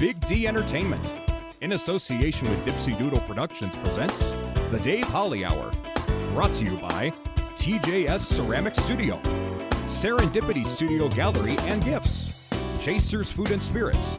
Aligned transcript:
Big 0.00 0.18
D 0.24 0.46
Entertainment, 0.46 1.06
in 1.60 1.72
association 1.72 2.48
with 2.48 2.64
Dipsy 2.64 2.96
Doodle 2.96 3.20
Productions, 3.20 3.76
presents 3.76 4.30
The 4.70 4.80
Dave 4.82 5.04
Holly 5.04 5.44
Hour. 5.44 5.70
Brought 6.32 6.54
to 6.54 6.64
you 6.64 6.78
by 6.78 7.10
TJS 7.58 8.20
Ceramic 8.20 8.74
Studio, 8.74 9.20
Serendipity 9.84 10.66
Studio 10.66 11.06
Gallery 11.10 11.58
and 11.58 11.84
Gifts, 11.84 12.48
Chasers 12.80 13.30
Food 13.30 13.50
and 13.50 13.62
Spirits, 13.62 14.18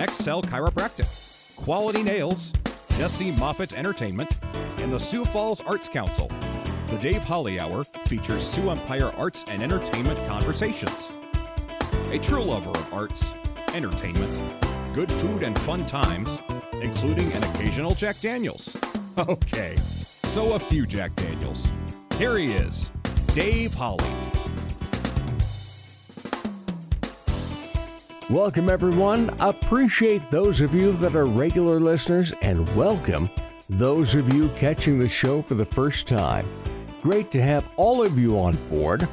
Excel 0.00 0.42
Chiropractic, 0.42 1.54
Quality 1.54 2.02
Nails, 2.02 2.52
Jesse 2.96 3.30
Moffitt 3.36 3.74
Entertainment, 3.74 4.36
and 4.78 4.92
the 4.92 4.98
Sioux 4.98 5.24
Falls 5.24 5.60
Arts 5.60 5.88
Council. 5.88 6.32
The 6.88 6.98
Dave 6.98 7.22
Holly 7.22 7.60
Hour 7.60 7.84
features 8.06 8.44
Sioux 8.44 8.70
Empire 8.70 9.12
arts 9.16 9.44
and 9.46 9.62
entertainment 9.62 10.18
conversations. 10.26 11.12
A 12.10 12.18
true 12.18 12.42
lover 12.42 12.70
of 12.70 12.92
arts, 12.92 13.34
entertainment, 13.72 14.71
good 14.92 15.10
food, 15.10 15.42
and 15.42 15.58
fun 15.60 15.86
times, 15.86 16.38
including 16.82 17.32
an 17.32 17.42
occasional 17.44 17.94
Jack 17.94 18.20
Daniels. 18.20 18.76
Okay, 19.18 19.76
so 20.24 20.54
a 20.54 20.58
few 20.58 20.86
Jack 20.86 21.14
Daniels. 21.16 21.70
Here 22.16 22.38
he 22.38 22.52
is, 22.52 22.90
Dave 23.34 23.74
Holly. 23.74 24.10
Welcome, 28.30 28.70
everyone. 28.70 29.28
Appreciate 29.40 30.30
those 30.30 30.62
of 30.62 30.74
you 30.74 30.92
that 30.92 31.14
are 31.14 31.26
regular 31.26 31.78
listeners 31.78 32.32
and 32.40 32.66
welcome 32.74 33.28
those 33.68 34.14
of 34.14 34.32
you 34.32 34.48
catching 34.56 34.98
the 34.98 35.08
show 35.08 35.42
for 35.42 35.56
the 35.56 35.66
first 35.66 36.06
time. 36.06 36.46
Great 37.02 37.30
to 37.32 37.42
have 37.42 37.68
all 37.76 38.02
of 38.02 38.18
you 38.18 38.38
on 38.38 38.56
board. 38.70 39.06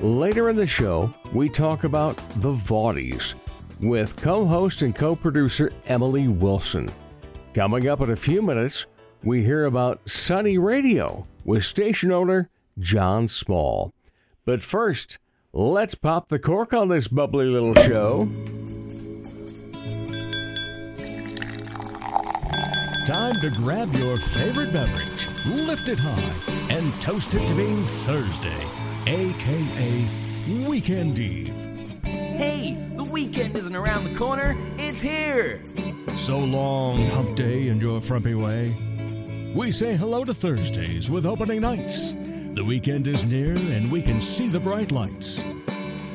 Later 0.00 0.48
in 0.48 0.54
the 0.54 0.66
show, 0.66 1.12
we 1.32 1.48
talk 1.48 1.82
about 1.82 2.16
the 2.36 2.52
Vaudies 2.52 3.34
with 3.80 4.16
co 4.16 4.44
host 4.44 4.82
and 4.82 4.94
co 4.94 5.16
producer 5.16 5.72
Emily 5.86 6.28
Wilson. 6.28 6.90
Coming 7.54 7.88
up 7.88 8.00
in 8.00 8.10
a 8.10 8.16
few 8.16 8.42
minutes, 8.42 8.86
we 9.22 9.44
hear 9.44 9.64
about 9.64 10.08
Sunny 10.08 10.58
Radio 10.58 11.26
with 11.44 11.64
station 11.64 12.12
owner 12.12 12.48
John 12.78 13.28
Small. 13.28 13.92
But 14.44 14.62
first, 14.62 15.18
let's 15.52 15.94
pop 15.94 16.28
the 16.28 16.38
cork 16.38 16.72
on 16.72 16.88
this 16.88 17.08
bubbly 17.08 17.46
little 17.46 17.74
show. 17.74 18.28
Time 23.06 23.34
to 23.40 23.50
grab 23.50 23.92
your 23.94 24.16
favorite 24.16 24.72
beverage, 24.72 25.26
lift 25.46 25.88
it 25.88 25.98
high, 26.00 26.72
and 26.72 26.92
toast 27.02 27.34
it 27.34 27.46
to 27.48 27.54
being 27.56 27.82
Thursday, 28.06 28.64
aka 29.06 30.06
Weekend 30.68 31.18
Eve. 31.18 31.48
Hey, 32.04 32.74
the 32.74 32.89
weekend 33.10 33.56
isn't 33.56 33.74
around 33.74 34.04
the 34.04 34.14
corner, 34.14 34.56
it's 34.78 35.00
here! 35.00 35.60
So 36.16 36.38
long, 36.38 37.04
hump 37.06 37.36
day, 37.36 37.68
and 37.68 37.82
your 37.82 38.00
frumpy 38.00 38.34
way. 38.34 38.74
We 39.54 39.72
say 39.72 39.96
hello 39.96 40.22
to 40.22 40.32
Thursdays 40.32 41.10
with 41.10 41.26
opening 41.26 41.60
nights. 41.60 42.12
The 42.54 42.62
weekend 42.66 43.08
is 43.08 43.26
near, 43.26 43.50
and 43.50 43.90
we 43.90 44.00
can 44.00 44.20
see 44.20 44.46
the 44.46 44.60
bright 44.60 44.92
lights. 44.92 45.40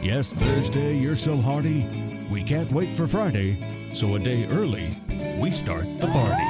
Yes, 0.02 0.34
Thursday, 0.34 0.98
you're 0.98 1.18
so 1.18 1.36
hearty. 1.36 1.86
We 2.32 2.44
can't 2.44 2.72
wait 2.72 2.96
for 2.96 3.08
Friday, 3.08 3.58
so 3.94 4.16
a 4.16 4.20
day 4.20 4.46
early, 4.52 4.96
we 5.38 5.52
start 5.52 5.86
the 6.00 6.08
party. 6.08 6.44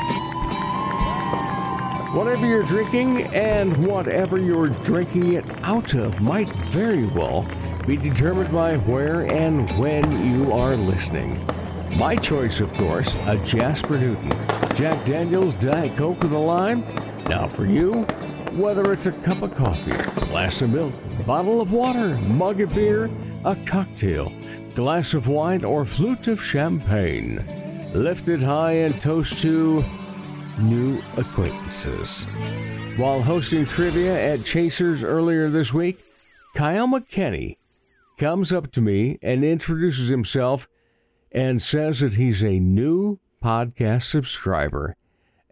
Whatever 2.15 2.45
you're 2.45 2.63
drinking 2.63 3.23
and 3.33 3.75
whatever 3.85 4.37
you're 4.37 4.69
drinking 4.69 5.33
it 5.33 5.45
out 5.63 5.95
of 5.95 6.21
might 6.21 6.51
very 6.67 7.05
well 7.05 7.47
be 7.85 7.97
determined 7.97 8.51
by 8.51 8.77
where 8.77 9.31
and 9.31 9.69
when 9.77 10.31
you 10.31 10.51
are 10.51 10.75
listening. 10.75 11.39
My 11.97 12.15
choice, 12.15 12.59
of 12.59 12.73
course, 12.73 13.15
a 13.25 13.37
Jasper 13.37 13.97
Newton. 13.97 14.31
Jack 14.75 15.05
Daniels 15.05 15.53
Diet 15.53 15.95
Coke 15.95 16.21
with 16.23 16.31
a 16.31 16.37
lime. 16.37 16.83
Now 17.29 17.47
for 17.47 17.65
you, 17.65 18.03
whether 18.53 18.91
it's 18.91 19.05
a 19.05 19.11
cup 19.11 19.41
of 19.43 19.53
coffee, 19.53 19.91
glass 20.25 20.61
of 20.61 20.71
milk, 20.71 20.93
bottle 21.25 21.61
of 21.61 21.71
water, 21.71 22.15
mug 22.21 22.59
of 22.61 22.73
beer, 22.73 23.09
a 23.43 23.55
cocktail, 23.55 24.33
glass 24.73 25.13
of 25.13 25.27
wine, 25.27 25.63
or 25.63 25.85
flute 25.85 26.27
of 26.27 26.43
champagne. 26.43 27.45
Lift 27.93 28.27
it 28.27 28.41
high 28.41 28.73
and 28.73 28.99
toast 28.99 29.37
to 29.39 29.83
new 30.59 31.01
acquaintances. 31.17 32.23
While 32.97 33.21
hosting 33.21 33.65
trivia 33.65 34.33
at 34.33 34.43
Chasers 34.43 35.03
earlier 35.03 35.49
this 35.49 35.71
week, 35.71 36.03
Kyle 36.55 36.87
McKenney 36.87 37.57
comes 38.17 38.51
up 38.53 38.71
to 38.71 38.81
me 38.81 39.17
and 39.21 39.43
introduces 39.43 40.09
himself 40.09 40.67
and 41.31 41.61
says 41.61 41.99
that 41.99 42.13
he's 42.13 42.43
a 42.43 42.59
new 42.59 43.19
podcast 43.43 44.03
subscriber 44.03 44.95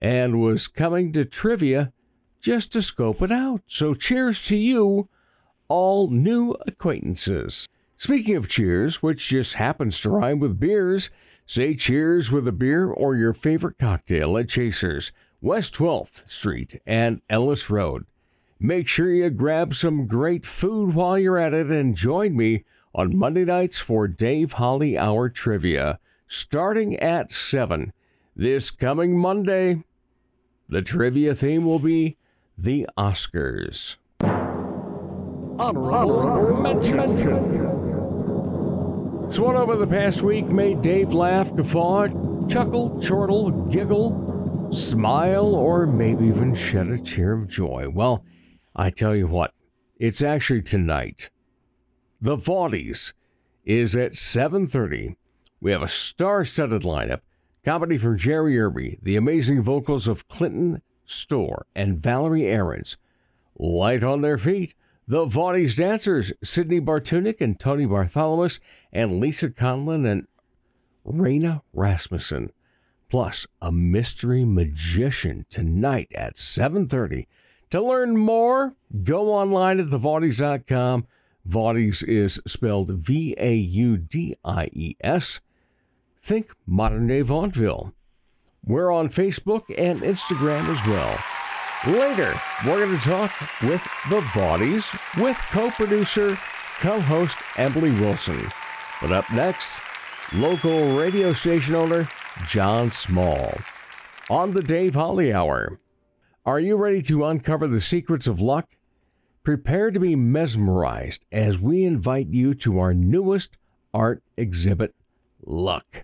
and 0.01 0.41
was 0.41 0.67
coming 0.67 1.11
to 1.13 1.25
trivia 1.25 1.91
just 2.39 2.73
to 2.73 2.81
scope 2.81 3.21
it 3.21 3.31
out. 3.31 3.61
So, 3.67 3.93
cheers 3.93 4.45
to 4.47 4.55
you, 4.55 5.09
all 5.67 6.09
new 6.09 6.55
acquaintances. 6.67 7.67
Speaking 7.97 8.35
of 8.35 8.49
cheers, 8.49 9.01
which 9.01 9.29
just 9.29 9.55
happens 9.55 10.01
to 10.01 10.09
rhyme 10.09 10.39
with 10.39 10.59
beers, 10.59 11.09
say 11.45 11.73
cheers 11.73 12.31
with 12.31 12.47
a 12.47 12.51
beer 12.51 12.89
or 12.89 13.15
your 13.15 13.33
favorite 13.33 13.77
cocktail 13.77 14.37
at 14.37 14.49
Chasers, 14.49 15.11
West 15.41 15.73
12th 15.75 16.29
Street 16.29 16.81
and 16.85 17.21
Ellis 17.29 17.69
Road. 17.69 18.05
Make 18.65 18.87
sure 18.87 19.11
you 19.11 19.29
grab 19.29 19.73
some 19.73 20.07
great 20.07 20.45
food 20.45 20.95
while 20.95 21.19
you're 21.19 21.37
at 21.37 21.53
it 21.53 21.69
and 21.69 21.97
join 21.97 22.33
me 22.33 22.63
on 22.95 23.13
Monday 23.13 23.43
nights 23.43 23.79
for 23.79 24.07
Dave 24.07 24.53
Holly 24.53 24.97
Hour 24.97 25.27
Trivia, 25.27 25.99
starting 26.27 26.95
at 26.95 27.29
7 27.29 27.91
this 28.37 28.71
coming 28.71 29.19
Monday. 29.19 29.83
The 30.69 30.81
trivia 30.81 31.35
theme 31.35 31.65
will 31.65 31.79
be 31.79 32.15
the 32.57 32.87
Oscars. 32.97 33.97
Honorable 35.59 36.61
mention. 36.61 37.17
So, 39.29 39.43
what 39.43 39.57
over 39.57 39.75
the 39.75 39.87
past 39.87 40.21
week 40.21 40.45
made 40.45 40.81
Dave 40.81 41.13
laugh, 41.13 41.53
guffaw, 41.53 42.47
chuckle, 42.47 42.97
chortle, 43.01 43.51
giggle, 43.69 44.71
smile, 44.71 45.53
or 45.53 45.85
maybe 45.85 46.27
even 46.27 46.55
shed 46.55 46.87
a 46.87 46.97
tear 46.97 47.33
of 47.33 47.49
joy? 47.49 47.89
Well, 47.93 48.23
I 48.75 48.89
tell 48.89 49.15
you 49.15 49.27
what, 49.27 49.53
it's 49.97 50.21
actually 50.21 50.61
tonight. 50.61 51.29
The 52.19 52.35
Vaudies 52.35 53.13
is 53.65 53.95
at 53.95 54.13
7:30. 54.13 55.15
We 55.61 55.71
have 55.71 55.81
a 55.81 55.87
star-studded 55.87 56.83
lineup. 56.83 57.21
Comedy 57.63 57.97
from 57.97 58.17
Jerry 58.17 58.59
Irby, 58.59 58.99
the 59.01 59.15
amazing 59.15 59.61
vocals 59.61 60.07
of 60.07 60.27
Clinton 60.27 60.81
Storr 61.05 61.65
and 61.73 62.01
Valerie 62.01 62.47
Aarons. 62.47 62.97
Light 63.57 64.03
on 64.03 64.21
their 64.21 64.37
feet, 64.37 64.73
the 65.07 65.25
Vaudies 65.25 65.77
dancers, 65.77 66.33
Sydney 66.43 66.81
Bartunik 66.81 67.39
and 67.39 67.59
Tony 67.59 67.85
Bartholomew, 67.85 68.49
and 68.91 69.19
Lisa 69.19 69.49
Conlon 69.49 70.05
and 70.05 70.27
Raina 71.05 71.61
Rasmussen. 71.73 72.51
Plus, 73.09 73.45
a 73.61 73.71
mystery 73.71 74.43
magician 74.43 75.45
tonight 75.49 76.11
at 76.15 76.35
7.30. 76.35 77.27
To 77.73 77.81
learn 77.81 78.15
more, 78.15 78.75
go 79.03 79.33
online 79.33 79.79
at 79.79 79.87
thevaudies.com. 79.87 81.07
Vaudies 81.49 82.03
is 82.07 82.39
spelled 82.45 82.91
V-A-U-D-I-E-S. 82.91 83.41
Think 86.21 86.51
modern 86.67 87.07
day 87.07 87.21
vaudeville. 87.21 87.95
We're 88.63 88.91
on 88.91 89.07
Facebook 89.09 89.63
and 89.75 90.01
Instagram 90.01 90.69
as 90.69 90.85
well. 90.85 91.17
Later, 91.99 92.39
we're 92.63 92.85
going 92.85 92.95
to 92.95 93.03
talk 93.03 93.31
with 93.63 93.81
the 94.07 94.19
Vaudies 94.19 94.93
with 95.19 95.37
co 95.49 95.71
producer, 95.71 96.37
co 96.79 96.99
host 96.99 97.39
Emily 97.57 97.89
Wilson. 97.89 98.51
But 99.01 99.11
up 99.11 99.33
next, 99.33 99.81
local 100.31 100.95
radio 100.95 101.33
station 101.33 101.73
owner 101.73 102.07
John 102.45 102.91
Small 102.91 103.51
on 104.29 104.51
the 104.51 104.61
Dave 104.61 104.93
Holly 104.93 105.33
Hour. 105.33 105.79
Are 106.45 106.59
you 106.59 106.75
ready 106.75 107.01
to 107.03 107.23
uncover 107.23 107.67
the 107.67 107.79
secrets 107.79 108.27
of 108.27 108.41
luck? 108.41 108.75
Prepare 109.43 109.91
to 109.91 109.99
be 109.99 110.13
mesmerized 110.13 111.25
as 111.31 111.57
we 111.57 111.85
invite 111.85 112.27
you 112.27 112.53
to 112.55 112.79
our 112.79 112.93
newest 112.93 113.57
art 113.93 114.21
exhibit, 114.35 114.93
Luck. 115.45 116.03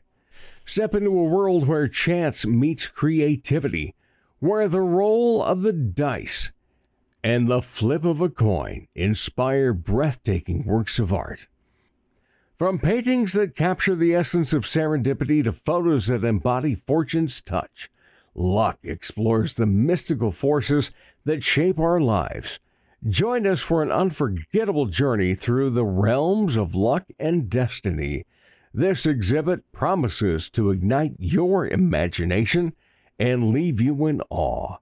Step 0.64 0.96
into 0.96 1.10
a 1.10 1.26
world 1.26 1.68
where 1.68 1.90
chance 1.90 2.46
meets 2.46 2.88
creativity, 2.88 3.96
where 4.40 4.70
the 4.70 4.80
roll 4.80 5.44
of 5.44 5.62
the 5.62 5.74
dice 5.74 6.54
and 7.22 7.50
the 7.50 7.62
flip 7.62 8.06
of 8.06 8.22
a 8.22 8.30
coin 8.30 8.88
inspire 8.96 9.74
breathtaking 9.74 10.66
works 10.66 11.00
of 11.00 11.12
art. 11.12 11.48
From 12.58 12.80
paintings 12.80 13.34
that 13.34 13.58
capture 13.58 13.96
the 13.96 14.16
essence 14.16 14.54
of 14.54 14.64
serendipity 14.64 15.44
to 15.44 15.52
photos 15.52 16.08
that 16.08 16.24
embody 16.24 16.76
fortune's 16.76 17.42
touch, 17.42 17.90
Luck 18.36 18.80
explores 18.84 19.56
the 19.56 19.66
mystical 19.66 20.32
forces 20.32 20.92
that 21.26 21.44
shape 21.44 21.80
our 21.80 22.00
lives. 22.00 22.60
Join 23.08 23.48
us 23.48 23.62
for 23.62 23.82
an 23.82 23.92
unforgettable 23.92 24.86
journey 24.86 25.34
through 25.36 25.70
the 25.70 25.86
realms 25.86 26.58
of 26.58 26.76
luck 26.76 27.06
and 27.18 27.50
destiny 27.50 28.26
This 28.74 29.06
exhibit 29.06 29.72
promises 29.72 30.50
to 30.52 30.70
ignite 30.70 31.16
your 31.18 31.68
imagination 31.68 32.74
and 33.18 33.50
leave 33.50 33.82
you 33.82 34.06
in 34.06 34.22
awe. 34.30 34.78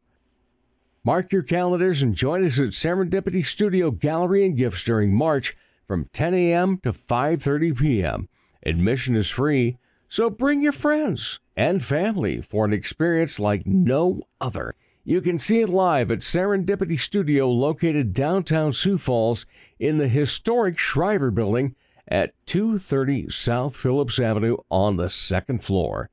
Mark 1.04 1.32
your 1.32 1.42
calendars 1.42 2.02
and 2.02 2.14
join 2.14 2.46
us 2.46 2.60
at 2.60 2.70
Serendipity 2.70 3.46
Studio 3.46 3.92
Gallery 3.92 4.46
and 4.46 4.58
Gifts 4.58 4.84
during 4.84 5.14
March 5.14 5.56
from 5.88 6.10
10 6.12 6.34
a.m. 6.34 6.80
to 6.84 6.92
5:30 6.92 7.78
p.m. 7.80 8.30
Admission 8.66 9.16
is 9.16 9.30
free, 9.30 9.78
so 10.08 10.30
bring 10.30 10.62
your 10.62 10.72
friends 10.72 11.40
and 11.56 11.84
family 11.84 12.42
for 12.42 12.66
an 12.66 12.74
experience 12.74 13.40
like 13.40 13.66
no 13.66 14.22
other. 14.40 14.76
You 15.04 15.22
can 15.22 15.40
see 15.40 15.62
it 15.62 15.70
live 15.70 16.12
at 16.12 16.20
Serendipity 16.20 17.00
Studio 17.00 17.50
located 17.50 18.14
downtown 18.14 18.74
Sioux 18.74 18.98
Falls 18.98 19.46
in 19.80 19.98
the 19.98 20.08
historic 20.08 20.78
Shriver 20.78 21.32
Building 21.32 21.76
at 22.08 22.34
230 22.46 23.30
South 23.30 23.76
Phillips 23.76 24.20
Avenue 24.20 24.58
on 24.70 24.98
the 24.98 25.10
second 25.10 25.64
floor. 25.64 26.10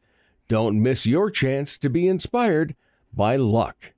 Don't 0.49 0.83
miss 0.83 1.07
your 1.07 1.31
chance 1.31 1.79
to 1.79 1.89
be 1.89 2.07
inspired 2.07 2.77
by 3.13 3.37
luck. 3.37 3.94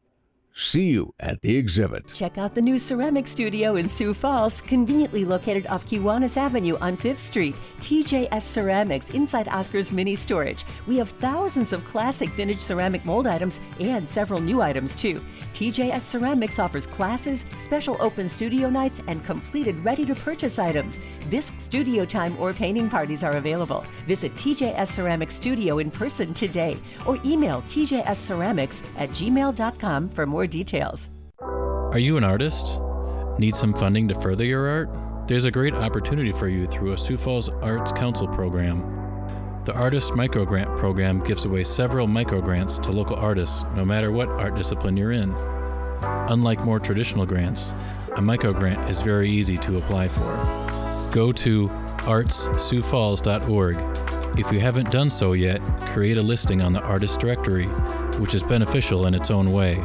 See 0.58 0.84
you 0.84 1.12
at 1.20 1.42
the 1.42 1.54
exhibit. 1.54 2.14
Check 2.14 2.38
out 2.38 2.54
the 2.54 2.62
new 2.62 2.78
ceramic 2.78 3.26
studio 3.26 3.76
in 3.76 3.90
Sioux 3.90 4.14
Falls, 4.14 4.62
conveniently 4.62 5.22
located 5.26 5.66
off 5.66 5.84
Kiwanis 5.84 6.38
Avenue 6.38 6.78
on 6.80 6.96
5th 6.96 7.18
Street. 7.18 7.54
TJS 7.80 8.40
Ceramics 8.40 9.10
inside 9.10 9.48
Oscar's 9.48 9.92
Mini 9.92 10.14
Storage. 10.14 10.64
We 10.86 10.96
have 10.96 11.10
thousands 11.10 11.74
of 11.74 11.84
classic 11.84 12.30
vintage 12.30 12.62
ceramic 12.62 13.04
mold 13.04 13.26
items 13.26 13.60
and 13.80 14.08
several 14.08 14.40
new 14.40 14.62
items 14.62 14.94
too. 14.94 15.22
TJS 15.52 16.00
Ceramics 16.00 16.58
offers 16.58 16.86
classes, 16.86 17.44
special 17.58 17.98
open 18.00 18.26
studio 18.26 18.70
nights, 18.70 19.02
and 19.08 19.22
completed 19.26 19.76
ready 19.84 20.06
to 20.06 20.14
purchase 20.14 20.58
items. 20.58 21.00
Bisque 21.28 21.60
studio 21.60 22.06
time 22.06 22.34
or 22.38 22.54
painting 22.54 22.88
parties 22.88 23.22
are 23.22 23.36
available. 23.36 23.84
Visit 24.06 24.32
TJS 24.32 24.86
Ceramics 24.86 25.34
Studio 25.34 25.80
in 25.80 25.90
person 25.90 26.32
today 26.32 26.78
or 27.06 27.18
email 27.26 27.60
tjsceramics 27.68 28.84
at 28.96 29.10
gmail.com 29.10 30.08
for 30.08 30.24
more 30.24 30.45
details. 30.46 31.10
Are 31.40 31.98
you 31.98 32.16
an 32.16 32.24
artist? 32.24 32.80
Need 33.38 33.54
some 33.54 33.74
funding 33.74 34.08
to 34.08 34.20
further 34.20 34.44
your 34.44 34.68
art? 34.68 35.28
There's 35.28 35.44
a 35.44 35.50
great 35.50 35.74
opportunity 35.74 36.32
for 36.32 36.48
you 36.48 36.66
through 36.66 36.92
a 36.92 36.98
Sioux 36.98 37.18
Falls 37.18 37.48
Arts 37.48 37.92
Council 37.92 38.28
program. 38.28 38.92
The 39.64 39.74
Artist 39.74 40.12
Microgrant 40.12 40.78
program 40.78 41.22
gives 41.24 41.44
away 41.44 41.64
several 41.64 42.06
microgrants 42.06 42.80
to 42.82 42.92
local 42.92 43.16
artists, 43.16 43.64
no 43.74 43.84
matter 43.84 44.12
what 44.12 44.28
art 44.28 44.54
discipline 44.54 44.96
you're 44.96 45.12
in. 45.12 45.34
Unlike 46.28 46.64
more 46.64 46.78
traditional 46.78 47.26
grants, 47.26 47.72
a 48.12 48.20
microgrant 48.20 48.88
is 48.88 49.00
very 49.00 49.28
easy 49.28 49.58
to 49.58 49.78
apply 49.78 50.08
for. 50.08 50.30
Go 51.10 51.32
to 51.32 51.68
artssiouxfalls.org. 52.06 54.38
If 54.38 54.52
you 54.52 54.60
haven't 54.60 54.90
done 54.90 55.10
so 55.10 55.32
yet, 55.32 55.60
create 55.86 56.18
a 56.18 56.22
listing 56.22 56.62
on 56.62 56.72
the 56.72 56.82
Artist 56.82 57.18
Directory, 57.18 57.66
which 58.20 58.34
is 58.34 58.42
beneficial 58.42 59.06
in 59.06 59.14
its 59.14 59.30
own 59.30 59.52
way. 59.52 59.82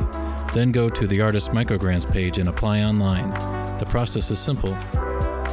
Then 0.53 0.71
go 0.71 0.89
to 0.89 1.07
the 1.07 1.21
Artist 1.21 1.51
Microgrants 1.51 2.09
page 2.11 2.37
and 2.37 2.49
apply 2.49 2.83
online. 2.83 3.29
The 3.79 3.85
process 3.85 4.29
is 4.31 4.39
simple. 4.39 4.75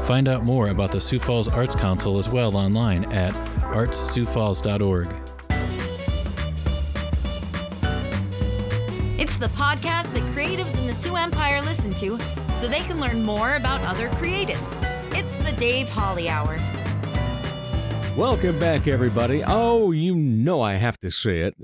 Find 0.04 0.26
out 0.26 0.44
more 0.44 0.68
about 0.70 0.90
the 0.90 1.00
Sioux 1.00 1.20
Falls 1.20 1.48
Arts 1.48 1.76
Council 1.76 2.18
as 2.18 2.28
well 2.28 2.56
online 2.56 3.04
at 3.12 3.32
artssiouxfalls.org. 3.74 5.06
It's 9.20 9.36
the 9.36 9.48
podcast 9.48 10.12
that 10.14 10.22
creatives 10.34 10.80
in 10.80 10.86
the 10.86 10.94
Sioux 10.94 11.16
Empire 11.16 11.60
listen 11.60 11.92
to 11.94 12.18
so 12.54 12.66
they 12.66 12.80
can 12.80 12.98
learn 12.98 13.22
more 13.24 13.54
about 13.56 13.80
other 13.82 14.08
creatives. 14.10 14.82
It's 15.16 15.48
the 15.48 15.54
Dave 15.60 15.88
Holly 15.88 16.28
Hour. 16.28 16.56
Welcome 18.16 18.58
back, 18.58 18.88
everybody. 18.88 19.42
Oh, 19.46 19.92
you 19.92 20.14
know 20.16 20.60
I 20.60 20.74
have 20.74 20.98
to 21.00 21.10
say 21.10 21.42
it. 21.42 21.54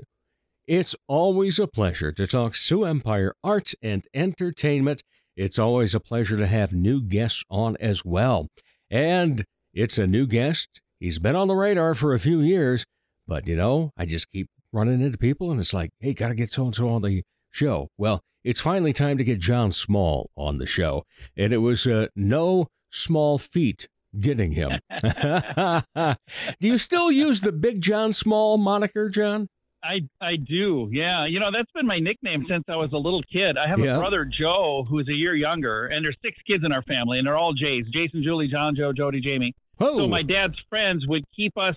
It's 0.67 0.95
always 1.07 1.59
a 1.59 1.67
pleasure 1.67 2.11
to 2.11 2.25
talk 2.25 2.55
Sioux 2.55 2.85
Empire 2.85 3.35
arts 3.43 3.75
and 3.83 4.03
entertainment. 4.15 5.03
It's 5.37 5.59
always 5.59 5.93
a 5.93 5.99
pleasure 5.99 6.37
to 6.37 6.47
have 6.47 6.73
new 6.73 7.03
guests 7.03 7.43
on 7.51 7.77
as 7.79 8.03
well. 8.03 8.47
And 8.89 9.45
it's 9.75 9.99
a 9.99 10.07
new 10.07 10.25
guest. 10.25 10.81
He's 10.99 11.19
been 11.19 11.35
on 11.35 11.49
the 11.49 11.55
radar 11.55 11.93
for 11.93 12.15
a 12.15 12.19
few 12.19 12.39
years, 12.41 12.83
but 13.27 13.47
you 13.47 13.55
know, 13.55 13.91
I 13.95 14.05
just 14.05 14.31
keep 14.31 14.49
running 14.71 15.01
into 15.01 15.19
people 15.19 15.51
and 15.51 15.59
it's 15.59 15.73
like, 15.73 15.91
hey, 15.99 16.15
got 16.15 16.29
to 16.29 16.35
get 16.35 16.51
so 16.51 16.65
and 16.65 16.73
so 16.73 16.89
on 16.89 17.03
the 17.03 17.21
show. 17.51 17.89
Well, 17.99 18.21
it's 18.43 18.61
finally 18.61 18.93
time 18.93 19.17
to 19.19 19.23
get 19.23 19.39
John 19.39 19.71
Small 19.71 20.31
on 20.35 20.57
the 20.57 20.65
show. 20.65 21.03
And 21.37 21.53
it 21.53 21.57
was 21.57 21.85
uh, 21.85 22.07
no 22.15 22.69
small 22.89 23.37
feat 23.37 23.87
getting 24.19 24.53
him. 24.53 24.79
Do 25.95 26.67
you 26.67 26.79
still 26.79 27.11
use 27.11 27.41
the 27.41 27.51
Big 27.51 27.81
John 27.81 28.13
Small 28.13 28.57
moniker, 28.57 29.09
John? 29.09 29.47
I 29.85 30.01
I 30.25 30.35
do. 30.37 30.89
Yeah. 30.91 31.25
You 31.27 31.39
know, 31.39 31.49
that's 31.51 31.71
been 31.71 31.85
my 31.85 31.99
nickname 31.99 32.45
since 32.49 32.63
I 32.67 32.75
was 32.75 32.91
a 32.93 32.97
little 32.97 33.21
kid. 33.31 33.57
I 33.57 33.67
have 33.67 33.79
Yeah. 33.79 33.95
a 33.95 33.99
brother 33.99 34.25
Joe 34.25 34.85
who's 34.89 35.07
a 35.07 35.13
year 35.13 35.35
younger, 35.35 35.85
and 35.87 36.03
there's 36.03 36.17
six 36.23 36.37
kids 36.47 36.63
in 36.65 36.71
our 36.71 36.81
family, 36.83 37.17
and 37.19 37.27
they're 37.27 37.37
all 37.37 37.53
Jays: 37.53 37.85
Jason, 37.93 38.23
Julie, 38.23 38.47
John, 38.47 38.75
Joe, 38.75 38.91
Jody, 38.93 39.21
Jamie. 39.21 39.53
Oh, 39.79 39.97
So 39.97 40.07
my 40.07 40.23
dad's 40.23 40.55
friends 40.69 41.05
would 41.07 41.23
keep 41.35 41.57
us, 41.57 41.75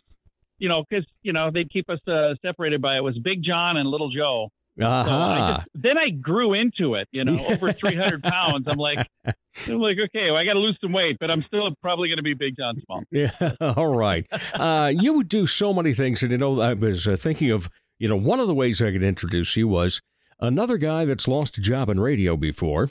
you 0.58 0.68
know, 0.68 0.84
because 0.88 1.04
you 1.22 1.32
know 1.32 1.50
they'd 1.52 1.70
keep 1.70 1.90
us 1.90 1.98
uh, 2.08 2.34
separated 2.42 2.80
by 2.80 2.96
it 2.96 3.00
was 3.02 3.18
Big 3.18 3.42
John 3.42 3.76
and 3.76 3.88
Little 3.88 4.10
Joe. 4.10 4.48
So 4.80 4.86
I 4.86 5.54
just, 5.56 5.68
then 5.74 5.98
I 5.98 6.10
grew 6.10 6.52
into 6.54 6.94
it. 6.94 7.08
You 7.10 7.24
know, 7.24 7.36
over 7.46 7.72
300 7.84 8.22
pounds. 8.22 8.66
I'm 8.68 8.78
like, 8.78 9.04
I'm 9.24 9.80
like, 9.80 9.96
okay, 10.04 10.30
well, 10.30 10.36
I 10.36 10.44
got 10.44 10.52
to 10.52 10.60
lose 10.60 10.78
some 10.80 10.92
weight, 10.92 11.16
but 11.18 11.32
I'm 11.32 11.42
still 11.48 11.74
probably 11.82 12.06
going 12.08 12.18
to 12.18 12.22
be 12.22 12.34
Big 12.34 12.56
John 12.56 12.80
Small. 12.86 13.02
Yeah, 13.10 13.30
all 13.60 13.96
right. 13.96 14.24
Uh, 14.54 14.92
you 14.96 15.14
would 15.14 15.28
do 15.28 15.48
so 15.48 15.74
many 15.74 15.94
things, 15.94 16.22
and 16.22 16.30
you 16.30 16.38
know, 16.38 16.60
I 16.60 16.74
was 16.74 17.08
uh, 17.08 17.16
thinking 17.16 17.50
of, 17.50 17.68
you 17.98 18.08
know, 18.08 18.16
one 18.16 18.40
of 18.40 18.48
the 18.48 18.54
ways 18.54 18.80
I 18.82 18.92
could 18.92 19.02
introduce 19.02 19.56
you 19.56 19.68
was 19.68 20.00
another 20.40 20.76
guy 20.78 21.04
that's 21.04 21.28
lost 21.28 21.58
a 21.58 21.60
job 21.60 21.88
in 21.88 21.98
radio 22.00 22.36
before. 22.36 22.90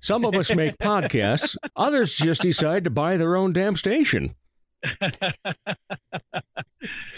Some 0.00 0.24
of 0.24 0.34
us 0.34 0.54
make 0.54 0.76
podcasts; 0.78 1.56
others 1.76 2.16
just 2.16 2.42
decide 2.42 2.84
to 2.84 2.90
buy 2.90 3.16
their 3.16 3.36
own 3.36 3.52
damn 3.52 3.76
station. 3.76 4.34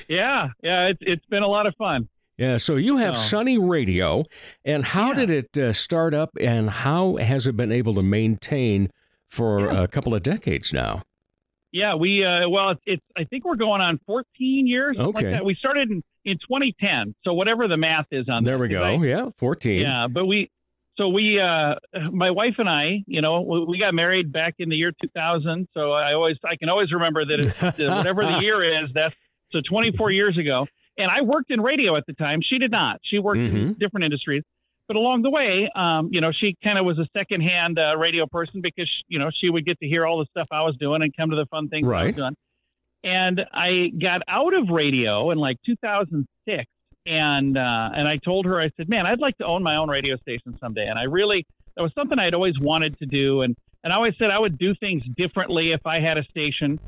Yeah, 0.08 0.50
yeah, 0.62 0.86
it's 0.88 1.00
it's 1.02 1.26
been 1.26 1.42
a 1.42 1.48
lot 1.48 1.66
of 1.66 1.74
fun. 1.76 2.08
Yeah. 2.38 2.58
So 2.58 2.76
you 2.76 2.98
have 2.98 3.14
Oh. 3.14 3.16
Sunny 3.16 3.58
Radio, 3.58 4.24
and 4.64 4.84
how 4.84 5.08
Yeah. 5.08 5.14
did 5.26 5.30
it 5.30 5.58
uh, 5.58 5.72
start 5.72 6.14
up, 6.14 6.30
and 6.40 6.70
how 6.70 7.16
has 7.16 7.46
it 7.48 7.56
been 7.56 7.72
able 7.72 7.94
to 7.94 8.02
maintain 8.02 8.90
for 9.28 9.60
Yeah. 9.72 9.82
a 9.82 9.88
couple 9.88 10.14
of 10.14 10.22
decades 10.22 10.72
now? 10.72 11.02
Yeah, 11.72 11.94
we 11.96 12.24
uh, 12.24 12.48
well, 12.48 12.70
it's, 12.70 12.82
it's 12.86 13.02
I 13.16 13.24
think 13.24 13.44
we're 13.44 13.56
going 13.56 13.80
on 13.80 13.98
14 14.06 14.66
years. 14.68 14.96
Okay. 14.96 15.10
like 15.12 15.24
that. 15.24 15.44
We 15.44 15.54
started 15.56 15.90
in, 15.90 16.04
in 16.26 16.36
2010, 16.38 17.14
so 17.24 17.32
whatever 17.32 17.68
the 17.68 17.76
math 17.78 18.06
is 18.10 18.28
on 18.28 18.44
There 18.44 18.56
that, 18.56 18.60
we 18.60 18.68
go. 18.68 18.82
I- 18.82 18.96
yeah, 18.96 19.30
fourteen. 19.38 19.80
yeah, 19.80 20.06
but 20.10 20.26
we 20.26 20.50
so 20.98 21.08
we 21.08 21.40
uh, 21.40 21.76
my 22.10 22.30
wife 22.30 22.54
and 22.58 22.68
I, 22.68 23.02
you 23.06 23.20
know, 23.22 23.40
we 23.42 23.78
got 23.78 23.94
married 23.94 24.32
back 24.32 24.54
in 24.58 24.68
the 24.68 24.76
year 24.76 24.92
2000. 25.00 25.68
So 25.72 25.92
I 25.92 26.12
always 26.14 26.36
I 26.44 26.56
can 26.56 26.68
always 26.68 26.90
remember 26.92 27.24
that 27.24 27.40
it's, 27.40 27.62
whatever 27.62 28.24
the 28.24 28.38
year 28.40 28.82
is, 28.82 28.90
that's 28.94 29.14
so 29.52 29.60
24 29.68 30.10
years 30.10 30.36
ago. 30.36 30.66
And 30.98 31.10
I 31.10 31.20
worked 31.20 31.50
in 31.50 31.60
radio 31.60 31.96
at 31.96 32.04
the 32.06 32.14
time. 32.14 32.40
She 32.42 32.58
did 32.58 32.70
not. 32.70 33.00
She 33.04 33.18
worked 33.18 33.38
in 33.40 33.52
Mhm. 33.74 33.78
different 33.78 34.04
industries. 34.04 34.42
But 34.88 34.96
along 34.96 35.22
the 35.22 35.30
way, 35.30 35.68
um, 35.74 36.08
you 36.12 36.20
know, 36.20 36.30
she 36.32 36.56
kind 36.64 36.78
of 36.78 36.86
was 36.86 36.96
a 36.98 37.06
secondhand 37.14 37.78
uh, 37.78 37.96
radio 37.98 38.26
person 38.26 38.60
because 38.62 38.88
you 39.08 39.18
know 39.18 39.30
she 39.38 39.50
would 39.50 39.66
get 39.66 39.78
to 39.80 39.86
hear 39.86 40.06
all 40.06 40.18
the 40.20 40.26
stuff 40.30 40.48
I 40.50 40.62
was 40.62 40.76
doing 40.78 41.02
and 41.02 41.14
come 41.14 41.30
to 41.30 41.36
the 41.36 41.46
fun 41.46 41.68
things 41.68 41.86
I 41.86 41.90
Right. 41.90 42.06
was 42.06 42.16
doing. 42.16 42.36
And 43.06 43.40
I 43.52 43.92
got 44.02 44.22
out 44.26 44.52
of 44.52 44.68
radio 44.68 45.30
in 45.30 45.38
like 45.38 45.58
2006, 45.64 46.64
and 47.06 47.56
uh, 47.56 47.60
and 47.60 48.08
I 48.08 48.16
told 48.16 48.46
her 48.46 48.60
I 48.60 48.70
said, 48.76 48.88
man, 48.88 49.06
I'd 49.06 49.20
like 49.20 49.38
to 49.38 49.46
own 49.46 49.62
my 49.62 49.76
own 49.76 49.88
radio 49.88 50.16
station 50.16 50.58
someday. 50.60 50.86
And 50.88 50.98
I 50.98 51.04
really 51.04 51.46
that 51.76 51.82
was 51.82 51.92
something 51.94 52.18
I'd 52.18 52.34
always 52.34 52.58
wanted 52.58 52.98
to 52.98 53.06
do, 53.06 53.42
and 53.42 53.56
and 53.84 53.92
I 53.92 53.96
always 53.96 54.14
said 54.18 54.30
I 54.30 54.40
would 54.40 54.58
do 54.58 54.74
things 54.74 55.04
differently 55.16 55.70
if 55.70 55.86
I 55.86 56.00
had 56.00 56.18
a 56.18 56.24
station. 56.24 56.80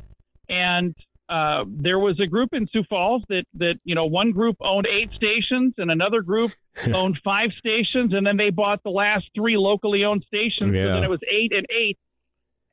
And 0.48 0.92
uh, 1.28 1.64
there 1.68 2.00
was 2.00 2.18
a 2.20 2.26
group 2.26 2.48
in 2.52 2.66
Sioux 2.72 2.82
Falls 2.90 3.22
that 3.28 3.44
that 3.54 3.74
you 3.84 3.94
know 3.94 4.06
one 4.06 4.32
group 4.32 4.56
owned 4.60 4.88
eight 4.90 5.10
stations 5.14 5.74
and 5.78 5.88
another 5.88 6.22
group 6.22 6.50
owned 6.92 7.20
five 7.22 7.50
stations, 7.56 8.12
and 8.12 8.26
then 8.26 8.36
they 8.36 8.50
bought 8.50 8.82
the 8.82 8.90
last 8.90 9.26
three 9.36 9.56
locally 9.56 10.04
owned 10.04 10.24
stations. 10.26 10.74
Yeah. 10.74 10.86
So 10.86 10.92
then 10.94 11.04
it 11.04 11.10
was 11.10 11.20
eight 11.30 11.52
and 11.52 11.66
eight. 11.70 11.96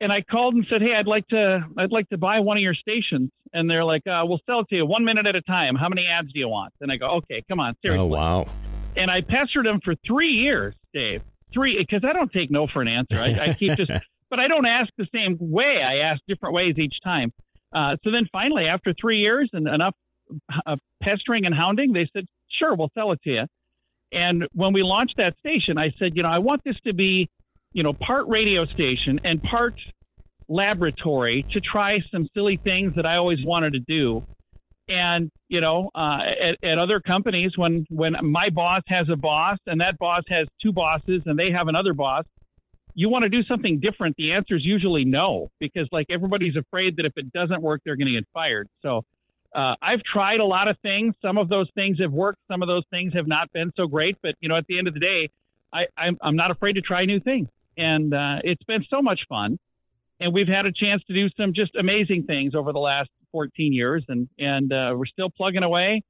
And 0.00 0.12
I 0.12 0.20
called 0.22 0.54
and 0.54 0.66
said, 0.68 0.82
"Hey, 0.82 0.94
I'd 0.94 1.06
like 1.06 1.26
to, 1.28 1.64
I'd 1.78 1.90
like 1.92 2.08
to 2.10 2.18
buy 2.18 2.40
one 2.40 2.56
of 2.58 2.62
your 2.62 2.74
stations." 2.74 3.30
And 3.54 3.68
they're 3.70 3.84
like, 3.84 4.06
uh, 4.06 4.22
"We'll 4.24 4.40
sell 4.46 4.60
it 4.60 4.68
to 4.68 4.76
you 4.76 4.86
one 4.86 5.04
minute 5.04 5.26
at 5.26 5.34
a 5.36 5.42
time. 5.42 5.74
How 5.74 5.88
many 5.88 6.06
ads 6.06 6.32
do 6.32 6.38
you 6.38 6.48
want?" 6.48 6.74
And 6.80 6.92
I 6.92 6.96
go, 6.96 7.06
"Okay, 7.18 7.42
come 7.48 7.60
on, 7.60 7.74
seriously." 7.80 8.02
Oh 8.02 8.06
wow. 8.06 8.46
and 8.96 9.10
I 9.10 9.20
pestered 9.22 9.66
him 9.66 9.80
for 9.84 9.94
three 10.06 10.28
years, 10.32 10.74
Dave. 10.92 11.22
Three, 11.54 11.78
because 11.78 12.06
I 12.06 12.12
don't 12.12 12.30
take 12.32 12.50
no 12.50 12.66
for 12.66 12.82
an 12.82 12.88
answer. 12.88 13.16
I, 13.16 13.50
I 13.50 13.54
keep 13.54 13.76
just, 13.76 13.90
but 14.30 14.38
I 14.38 14.48
don't 14.48 14.66
ask 14.66 14.90
the 14.98 15.06
same 15.14 15.38
way. 15.40 15.80
I 15.82 16.10
ask 16.10 16.20
different 16.28 16.54
ways 16.54 16.74
each 16.76 16.96
time. 17.02 17.30
Uh, 17.74 17.96
so 18.04 18.10
then 18.10 18.26
finally, 18.32 18.66
after 18.66 18.92
three 19.00 19.18
years 19.20 19.48
and 19.52 19.66
enough 19.66 19.94
uh, 20.66 20.76
pestering 21.02 21.46
and 21.46 21.54
hounding, 21.54 21.92
they 21.92 22.08
said, 22.12 22.26
"Sure, 22.58 22.74
we'll 22.74 22.90
sell 22.94 23.12
it 23.12 23.22
to 23.22 23.30
you." 23.30 23.44
And 24.12 24.46
when 24.52 24.72
we 24.72 24.82
launched 24.82 25.14
that 25.16 25.38
station, 25.38 25.78
I 25.78 25.90
said, 25.98 26.12
"You 26.14 26.22
know, 26.22 26.28
I 26.28 26.38
want 26.38 26.62
this 26.64 26.76
to 26.86 26.92
be, 26.92 27.28
you 27.76 27.82
know, 27.82 27.92
part 27.92 28.26
radio 28.26 28.64
station 28.64 29.20
and 29.22 29.42
part 29.42 29.74
laboratory 30.48 31.44
to 31.52 31.60
try 31.60 31.98
some 32.10 32.26
silly 32.32 32.58
things 32.62 32.94
that 32.96 33.04
I 33.04 33.16
always 33.16 33.38
wanted 33.44 33.74
to 33.74 33.80
do." 33.80 34.24
And 34.88 35.30
you 35.48 35.60
know, 35.60 35.90
uh, 35.94 36.18
at, 36.48 36.68
at 36.68 36.78
other 36.78 37.00
companies, 37.00 37.52
when 37.56 37.84
when 37.90 38.14
my 38.22 38.48
boss 38.48 38.82
has 38.88 39.08
a 39.12 39.16
boss 39.16 39.58
and 39.66 39.80
that 39.80 39.98
boss 39.98 40.22
has 40.28 40.46
two 40.62 40.72
bosses 40.72 41.22
and 41.26 41.38
they 41.38 41.50
have 41.52 41.68
another 41.68 41.92
boss, 41.92 42.24
you 42.94 43.10
want 43.10 43.24
to 43.24 43.28
do 43.28 43.42
something 43.42 43.78
different. 43.78 44.16
The 44.16 44.32
answer 44.32 44.56
is 44.56 44.64
usually 44.64 45.04
no, 45.04 45.50
because 45.60 45.86
like 45.92 46.06
everybody's 46.08 46.56
afraid 46.56 46.96
that 46.96 47.04
if 47.04 47.12
it 47.16 47.30
doesn't 47.30 47.60
work, 47.60 47.82
they're 47.84 47.96
going 47.96 48.06
to 48.06 48.14
get 48.14 48.24
fired. 48.32 48.68
So 48.80 49.04
uh, 49.54 49.74
I've 49.82 50.02
tried 50.02 50.40
a 50.40 50.44
lot 50.44 50.68
of 50.68 50.78
things. 50.80 51.14
Some 51.20 51.36
of 51.36 51.48
those 51.50 51.68
things 51.74 51.98
have 52.00 52.12
worked. 52.12 52.38
Some 52.50 52.62
of 52.62 52.68
those 52.68 52.84
things 52.90 53.12
have 53.12 53.26
not 53.26 53.52
been 53.52 53.70
so 53.76 53.86
great. 53.86 54.16
But 54.22 54.34
you 54.40 54.48
know, 54.48 54.56
at 54.56 54.66
the 54.66 54.78
end 54.78 54.88
of 54.88 54.94
the 54.94 55.00
day, 55.00 55.30
I, 55.72 55.84
I'm, 55.96 56.16
I'm 56.22 56.36
not 56.36 56.50
afraid 56.50 56.74
to 56.74 56.80
try 56.80 57.04
new 57.04 57.20
things, 57.20 57.48
and 57.76 58.12
uh, 58.14 58.36
it's 58.44 58.62
been 58.64 58.84
so 58.90 59.02
much 59.02 59.20
fun. 59.28 59.58
And 60.18 60.32
we've 60.32 60.48
had 60.48 60.64
a 60.64 60.72
chance 60.72 61.02
to 61.08 61.12
do 61.14 61.28
some 61.36 61.52
just 61.52 61.76
amazing 61.76 62.24
things 62.24 62.54
over 62.54 62.72
the 62.72 62.78
last 62.78 63.10
14 63.32 63.72
years, 63.72 64.04
and 64.08 64.28
and 64.38 64.72
uh, 64.72 64.94
we're 64.96 65.04
still 65.06 65.28
plugging 65.30 65.62
away. 65.62 66.02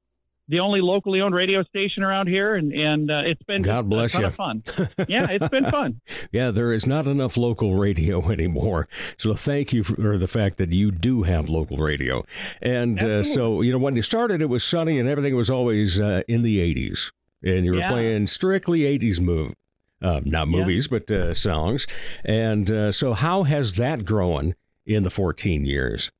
The 0.49 0.61
only 0.61 0.79
locally 0.79 1.19
owned 1.19 1.35
radio 1.35 1.61
station 1.63 2.03
around 2.03 2.27
here, 2.29 2.55
and 2.55 2.71
and 2.71 3.11
uh, 3.11 3.23
it's 3.25 3.43
been 3.43 3.63
God 3.63 3.89
bless 3.89 4.13
you. 4.17 4.27
of 4.27 4.33
fun. 4.35 4.63
yeah, 5.09 5.27
it's 5.29 5.49
been 5.49 5.69
fun. 5.69 5.99
Yeah, 6.31 6.51
there 6.51 6.71
is 6.71 6.85
not 6.87 7.05
enough 7.05 7.35
local 7.35 7.75
radio 7.75 8.31
anymore. 8.31 8.87
So 9.17 9.33
thank 9.33 9.73
you 9.73 9.83
for 9.83 10.17
the 10.17 10.27
fact 10.29 10.55
that 10.59 10.71
you 10.71 10.89
do 10.89 11.23
have 11.23 11.49
local 11.49 11.75
radio. 11.75 12.23
And 12.61 13.03
uh, 13.03 13.23
so, 13.25 13.59
you 13.59 13.73
know, 13.73 13.77
when 13.77 13.97
you 13.97 14.01
started, 14.01 14.41
it 14.41 14.45
was 14.47 14.63
sunny 14.63 14.97
and 14.99 15.09
everything 15.09 15.35
was 15.35 15.49
always 15.49 15.99
uh, 15.99 16.21
in 16.29 16.43
the 16.43 16.59
80s. 16.59 17.11
And 17.43 17.65
you 17.65 17.73
were 17.73 17.79
Yeah. 17.79 17.89
playing 17.91 18.27
strictly 18.27 18.79
80s 18.81 19.19
move. 19.19 19.51
Uh, 20.01 20.21
not 20.23 20.47
Yeah. 20.47 20.57
movies, 20.57 20.87
but 20.87 21.09
uh, 21.09 21.33
songs. 21.33 21.87
And 22.23 22.69
uh, 22.69 22.91
so, 22.91 23.13
how 23.13 23.43
has 23.43 23.73
that 23.77 24.05
grown 24.05 24.55
in 24.85 25.03
the 25.03 25.09
14 25.09 25.65
years? 25.65 26.11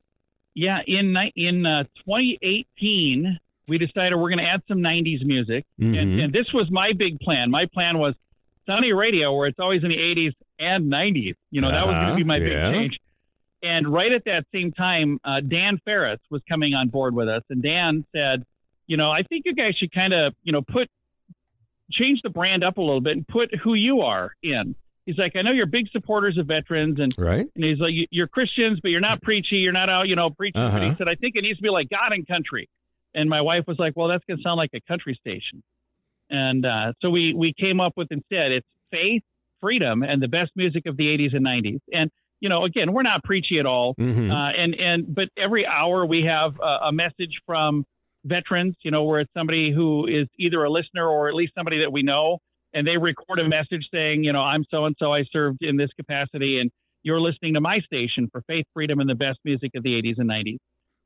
Yeah, 0.55 0.79
in 0.88 1.15
in 1.36 1.65
uh, 1.65 1.84
2018, 2.05 3.38
we 3.67 3.77
decided 3.77 4.15
we're 4.15 4.29
going 4.29 4.39
to 4.39 4.46
add 4.50 4.62
some 4.67 4.79
90s 4.79 5.24
music, 5.25 5.65
and, 5.79 5.93
Mhm. 5.96 6.24
and 6.24 6.34
this 6.34 6.51
was 6.53 6.69
my 6.72 6.93
big 6.93 7.19
plan. 7.19 7.51
My 7.51 7.65
plan 7.65 7.98
was 7.98 8.15
Sunny 8.65 8.93
Radio, 8.93 9.36
where 9.36 9.48
it's 9.48 9.60
always 9.60 9.84
in 9.84 9.89
the 9.89 9.98
80s 10.00 10.34
and 10.60 10.89
90s. 10.89 11.36
You 11.51 11.62
know, 11.62 11.69
that 11.72 11.86
was 11.86 11.93
going 11.93 11.98
Uh-huh, 11.98 12.12
to 12.12 12.15
be 12.17 12.24
my 12.24 12.38
yeah. 12.38 12.72
big 12.72 12.79
change. 12.79 12.98
And 13.63 13.88
right 13.91 14.12
at 14.12 14.24
that 14.25 14.46
same 14.53 14.72
time, 14.72 15.19
uh, 15.24 15.41
Dan 15.41 15.79
Ferris 15.84 16.19
was 16.29 16.41
coming 16.48 16.74
on 16.74 16.89
board 16.89 17.13
with 17.13 17.27
us, 17.27 17.43
and 17.50 17.62
Dan 17.62 18.05
said, 18.15 18.43
"You 18.88 18.98
know, 18.98 19.12
I 19.12 19.24
think 19.24 19.46
you 19.46 19.53
guys 19.53 19.75
should 19.75 19.91
kind 19.91 20.13
of, 20.13 20.34
you 20.43 20.51
know, 20.51 20.62
put 20.62 20.89
change 21.91 22.22
the 22.22 22.29
brand 22.29 22.63
up 22.63 22.77
a 22.77 22.82
little 22.82 23.01
bit 23.01 23.13
and 23.17 23.27
put 23.27 23.53
who 23.56 23.74
you 23.74 24.01
are 24.01 24.34
in." 24.44 24.75
He's 25.06 25.17
like, 25.17 25.36
"I 25.38 25.41
know 25.41 25.51
you're 25.51 25.65
big 25.67 25.89
supporters 25.91 26.38
of 26.38 26.48
veterans, 26.48 27.00
and 27.00 27.13
Right? 27.17 27.48
and 27.56 27.63
he's 27.63 27.79
like, 27.79 27.94
"You- 27.94 28.08
"You're 28.12 28.27
Christians, 28.27 28.79
but 28.82 28.91
you're 28.91 29.00
not 29.01 29.22
preachy. 29.22 29.58
You're 29.58 29.72
not 29.72 29.89
out, 29.89 30.08
you 30.10 30.15
know, 30.15 30.29
preaching." 30.29 30.62
But 30.62 30.74
Uh-huh. 30.74 30.89
he 30.89 30.96
said, 30.98 31.08
"I 31.08 31.15
think 31.15 31.36
it 31.36 31.41
needs 31.44 31.58
to 31.60 31.63
be 31.63 31.70
like 31.70 31.89
God 31.89 32.12
and 32.12 32.27
country." 32.27 32.67
And 33.15 33.29
my 33.29 33.39
wife 33.41 33.65
was 33.67 33.79
like, 33.79 33.94
"Well, 33.96 34.10
that's 34.10 34.24
going 34.25 34.38
to 34.38 34.44
sound 34.44 34.58
like 34.58 34.72
a 34.74 34.82
country 34.82 35.13
station." 35.15 35.63
And 36.29 36.65
uh, 36.65 36.94
so 37.01 37.10
we 37.10 37.34
we 37.34 37.53
came 37.53 37.79
up 37.79 37.94
with 37.96 38.12
instead 38.12 38.51
it's 38.51 38.67
faith, 38.91 39.24
freedom, 39.62 40.03
and 40.03 40.22
the 40.22 40.27
best 40.27 40.51
music 40.56 40.86
of 40.86 40.98
the 40.98 41.06
'80s 41.08 41.34
and 41.34 41.46
'90s. 41.46 41.79
And 41.94 42.12
you 42.41 42.50
know, 42.50 42.65
again, 42.65 42.91
we're 42.91 43.01
not 43.03 43.24
preachy 43.24 43.60
at 43.60 43.65
all. 43.65 43.96
Mhm. 43.96 44.29
Uh, 44.29 44.51
and 44.62 44.75
and 44.75 45.15
but 45.15 45.29
every 45.38 45.65
hour 45.65 46.06
we 46.06 46.24
have 46.25 46.60
a, 46.60 46.88
a 46.88 46.91
message 46.91 47.39
from 47.46 47.86
veterans, 48.27 48.75
you 48.84 48.91
know, 48.91 49.03
where 49.03 49.19
it's 49.19 49.31
somebody 49.34 49.72
who 49.74 50.05
is 50.07 50.27
either 50.38 50.63
a 50.63 50.69
listener 50.69 51.07
or 51.07 51.29
at 51.29 51.36
least 51.36 51.53
somebody 51.55 51.79
that 51.79 51.91
we 51.91 52.03
know, 52.03 52.39
and 52.74 52.86
they 52.86 52.98
record 52.98 53.39
a 53.39 53.48
message 53.48 53.88
saying, 53.91 54.24
you 54.24 54.34
know, 54.34 54.41
I'm 54.41 54.65
so 54.69 54.86
and 54.86 54.96
so, 55.00 55.13
I 55.13 55.24
served 55.31 55.60
in 55.62 55.77
this 55.77 55.89
capacity, 55.96 56.60
and 56.60 56.69
you're 57.03 57.22
listening 57.22 57.53
to 57.53 57.62
my 57.62 57.79
station 57.79 58.29
for 58.31 58.41
faith, 58.48 58.65
freedom, 58.74 59.00
and 59.00 59.10
the 59.10 59.15
best 59.15 59.39
music 59.46 59.72
of 59.75 59.84
the 59.84 59.89
80s 59.89 60.15
and 60.17 60.29
90s. 60.29 60.57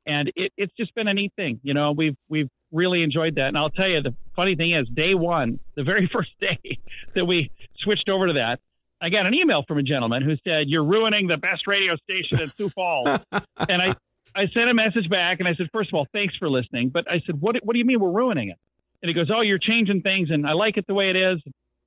And 0.04 0.32
it, 0.34 0.52
it's 0.56 0.72
just 0.76 0.94
been 0.94 1.06
a 1.06 1.14
neat 1.14 1.32
thing, 1.36 1.60
you 1.62 1.74
know. 1.74 1.92
We've 1.92 2.16
we've 2.28 2.48
really 2.72 3.04
enjoyed 3.04 3.36
that, 3.36 3.48
and 3.48 3.56
I'll 3.56 3.70
tell 3.70 3.88
you, 3.88 4.02
the 4.02 4.14
funny 4.34 4.56
thing 4.56 4.74
is, 4.74 4.88
day 4.88 5.14
one, 5.14 5.60
the 5.76 5.84
very 5.84 6.08
first 6.12 6.30
day 6.40 6.78
that 7.14 7.24
we 7.24 7.50
switched 7.78 8.08
over 8.08 8.26
to 8.26 8.32
that, 8.32 8.58
I 9.00 9.10
got 9.10 9.26
an 9.26 9.34
email 9.34 9.64
from 9.66 9.78
a 9.78 9.82
gentleman 9.82 10.22
who 10.22 10.34
said, 10.42 10.64
"You're 10.66 10.84
ruining 10.84 11.28
the 11.28 11.36
best 11.36 11.66
radio 11.66 11.96
station 11.96 12.40
in 12.40 12.48
Sioux 12.48 12.68
Falls." 12.68 13.20
and 13.32 13.82
I, 13.82 13.94
I 14.34 14.46
sent 14.52 14.70
a 14.70 14.74
message 14.74 15.08
back 15.08 15.40
and 15.40 15.48
I 15.48 15.54
said, 15.54 15.68
first 15.72 15.90
of 15.90 15.94
all, 15.94 16.06
thanks 16.12 16.36
for 16.36 16.48
listening. 16.48 16.88
But 16.88 17.10
I 17.10 17.20
said, 17.26 17.40
what, 17.40 17.56
what 17.62 17.74
do 17.74 17.78
you 17.78 17.84
mean 17.84 18.00
we're 18.00 18.10
ruining 18.10 18.48
it? 18.48 18.58
And 19.02 19.08
he 19.08 19.14
goes, 19.14 19.30
oh, 19.34 19.40
you're 19.40 19.58
changing 19.58 20.02
things 20.02 20.30
and 20.30 20.46
I 20.46 20.52
like 20.52 20.76
it 20.76 20.86
the 20.86 20.94
way 20.94 21.10
it 21.10 21.16
is. 21.16 21.40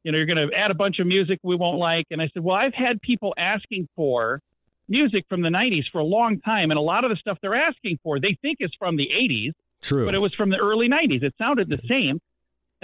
You 0.03 0.11
know, 0.11 0.17
you're 0.17 0.27
going 0.27 0.49
to 0.49 0.55
add 0.55 0.69
a 0.69 0.75
bunch 0.75 0.99
of 0.99 1.07
music 1.07 1.39
we 1.41 1.55
won't 1.55 1.79
like. 1.79 2.05
And 2.11 2.21
I 2.21 2.29
said, 2.33 2.43
well, 2.43 2.55
I've 2.55 2.73
had 2.73 3.01
people 3.01 3.33
asking 3.37 3.87
for 3.95 4.41
music 4.87 5.25
from 5.27 5.41
the 5.41 5.49
90s 5.49 5.85
for 5.91 5.99
a 5.99 6.03
long 6.03 6.39
time. 6.41 6.69
And 6.69 6.77
a 6.77 6.81
lot 6.81 7.03
of 7.03 7.09
the 7.09 7.15
stuff 7.15 7.39
they're 7.41 7.55
asking 7.55 7.99
for, 8.03 8.19
they 8.19 8.37
think 8.41 8.57
is 8.59 8.69
from 8.77 8.97
the 8.97 9.07
80s, 9.07 9.53
True. 9.81 10.05
but 10.05 10.13
it 10.13 10.19
was 10.19 10.33
from 10.35 10.49
the 10.49 10.57
early 10.57 10.87
90s. 10.87 11.23
It 11.23 11.33
sounded 11.39 11.69
the 11.69 11.79
same. 11.87 12.19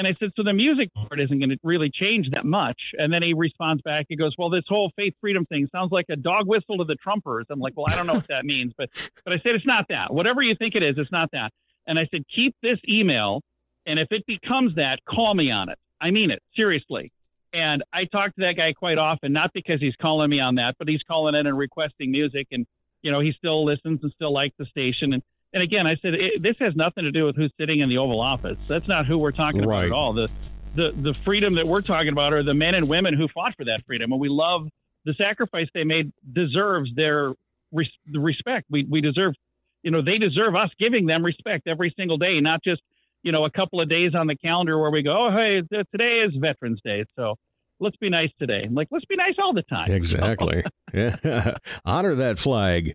And 0.01 0.07
I 0.07 0.15
said, 0.19 0.31
so 0.35 0.41
the 0.41 0.51
music 0.51 0.91
part 0.95 1.19
isn't 1.19 1.37
going 1.37 1.51
to 1.51 1.57
really 1.61 1.91
change 1.93 2.27
that 2.31 2.43
much. 2.43 2.79
And 2.97 3.13
then 3.13 3.21
he 3.21 3.35
responds 3.35 3.83
back. 3.83 4.07
He 4.09 4.15
goes, 4.15 4.33
well, 4.35 4.49
this 4.49 4.63
whole 4.67 4.91
faith 4.95 5.13
freedom 5.21 5.45
thing 5.45 5.69
sounds 5.71 5.91
like 5.91 6.07
a 6.09 6.15
dog 6.15 6.47
whistle 6.47 6.79
to 6.79 6.85
the 6.85 6.97
Trumpers. 7.05 7.43
I'm 7.51 7.59
like, 7.59 7.73
well, 7.77 7.85
I 7.87 7.95
don't 7.95 8.07
know 8.07 8.15
what 8.15 8.27
that 8.29 8.43
means, 8.43 8.73
but 8.75 8.89
but 9.23 9.31
I 9.31 9.35
said 9.43 9.53
it's 9.53 9.67
not 9.67 9.85
that. 9.89 10.11
Whatever 10.11 10.41
you 10.41 10.55
think 10.55 10.73
it 10.73 10.81
is, 10.81 10.95
it's 10.97 11.11
not 11.11 11.29
that. 11.33 11.51
And 11.85 11.99
I 11.99 12.07
said, 12.09 12.23
keep 12.35 12.55
this 12.63 12.79
email, 12.89 13.43
and 13.85 13.99
if 13.99 14.07
it 14.09 14.25
becomes 14.25 14.73
that, 14.77 14.97
call 15.07 15.35
me 15.35 15.51
on 15.51 15.69
it. 15.69 15.77
I 16.01 16.09
mean 16.09 16.31
it 16.31 16.41
seriously. 16.55 17.11
And 17.53 17.83
I 17.93 18.05
talk 18.05 18.33
to 18.33 18.41
that 18.41 18.53
guy 18.57 18.73
quite 18.73 18.97
often, 18.97 19.33
not 19.33 19.51
because 19.53 19.79
he's 19.79 19.95
calling 20.01 20.31
me 20.31 20.39
on 20.39 20.55
that, 20.55 20.77
but 20.79 20.87
he's 20.87 21.03
calling 21.07 21.35
in 21.35 21.45
and 21.45 21.55
requesting 21.55 22.09
music, 22.09 22.47
and 22.49 22.65
you 23.03 23.11
know 23.11 23.19
he 23.19 23.33
still 23.37 23.63
listens 23.63 23.99
and 24.01 24.11
still 24.13 24.33
likes 24.33 24.55
the 24.57 24.65
station. 24.65 25.13
And 25.13 25.21
and 25.53 25.61
again, 25.61 25.85
I 25.85 25.95
said 26.01 26.13
it, 26.13 26.41
this 26.41 26.55
has 26.59 26.75
nothing 26.75 27.03
to 27.03 27.11
do 27.11 27.25
with 27.25 27.35
who's 27.35 27.51
sitting 27.59 27.79
in 27.81 27.89
the 27.89 27.97
Oval 27.97 28.21
Office. 28.21 28.57
That's 28.67 28.87
not 28.87 29.05
who 29.05 29.17
we're 29.17 29.31
talking 29.31 29.63
about 29.63 29.85
at 29.85 29.91
all. 29.91 30.13
The 30.13 30.29
the 30.75 30.91
the 30.95 31.13
freedom 31.13 31.55
that 31.55 31.67
we're 31.67 31.81
talking 31.81 32.09
about 32.09 32.33
are 32.33 32.43
the 32.43 32.53
men 32.53 32.75
and 32.75 32.87
women 32.87 33.13
who 33.13 33.27
fought 33.27 33.55
for 33.57 33.65
that 33.65 33.83
freedom, 33.85 34.11
and 34.11 34.21
we 34.21 34.29
love 34.29 34.67
the 35.05 35.13
sacrifice 35.13 35.67
they 35.73 35.83
made 35.83 36.11
deserves 36.31 36.89
their 36.95 37.33
res- 37.71 37.89
respect. 38.13 38.67
We 38.69 38.85
we 38.89 39.01
deserve, 39.01 39.33
you 39.83 39.91
know, 39.91 40.01
they 40.01 40.17
deserve 40.17 40.55
us 40.55 40.69
giving 40.79 41.05
them 41.05 41.23
respect 41.25 41.67
every 41.67 41.93
single 41.97 42.17
day, 42.17 42.39
not 42.39 42.63
just 42.63 42.81
you 43.23 43.31
know 43.31 43.45
a 43.45 43.51
couple 43.51 43.81
of 43.81 43.89
days 43.89 44.15
on 44.15 44.27
the 44.27 44.35
calendar 44.35 44.79
where 44.79 44.91
we 44.91 45.03
go, 45.03 45.27
oh 45.27 45.31
hey, 45.31 45.61
th- 45.69 45.87
today 45.91 46.23
is 46.25 46.33
Veterans 46.39 46.79
Day, 46.83 47.03
so 47.17 47.35
let's 47.79 47.97
be 47.97 48.09
nice 48.09 48.31
today. 48.39 48.63
I'm 48.65 48.73
like 48.73 48.87
let's 48.91 49.05
be 49.05 49.17
nice 49.17 49.35
all 49.43 49.53
the 49.53 49.63
time. 49.63 49.91
Exactly. 49.91 50.63
yeah. 50.93 51.57
Honor 51.85 52.15
that 52.15 52.39
flag. 52.39 52.93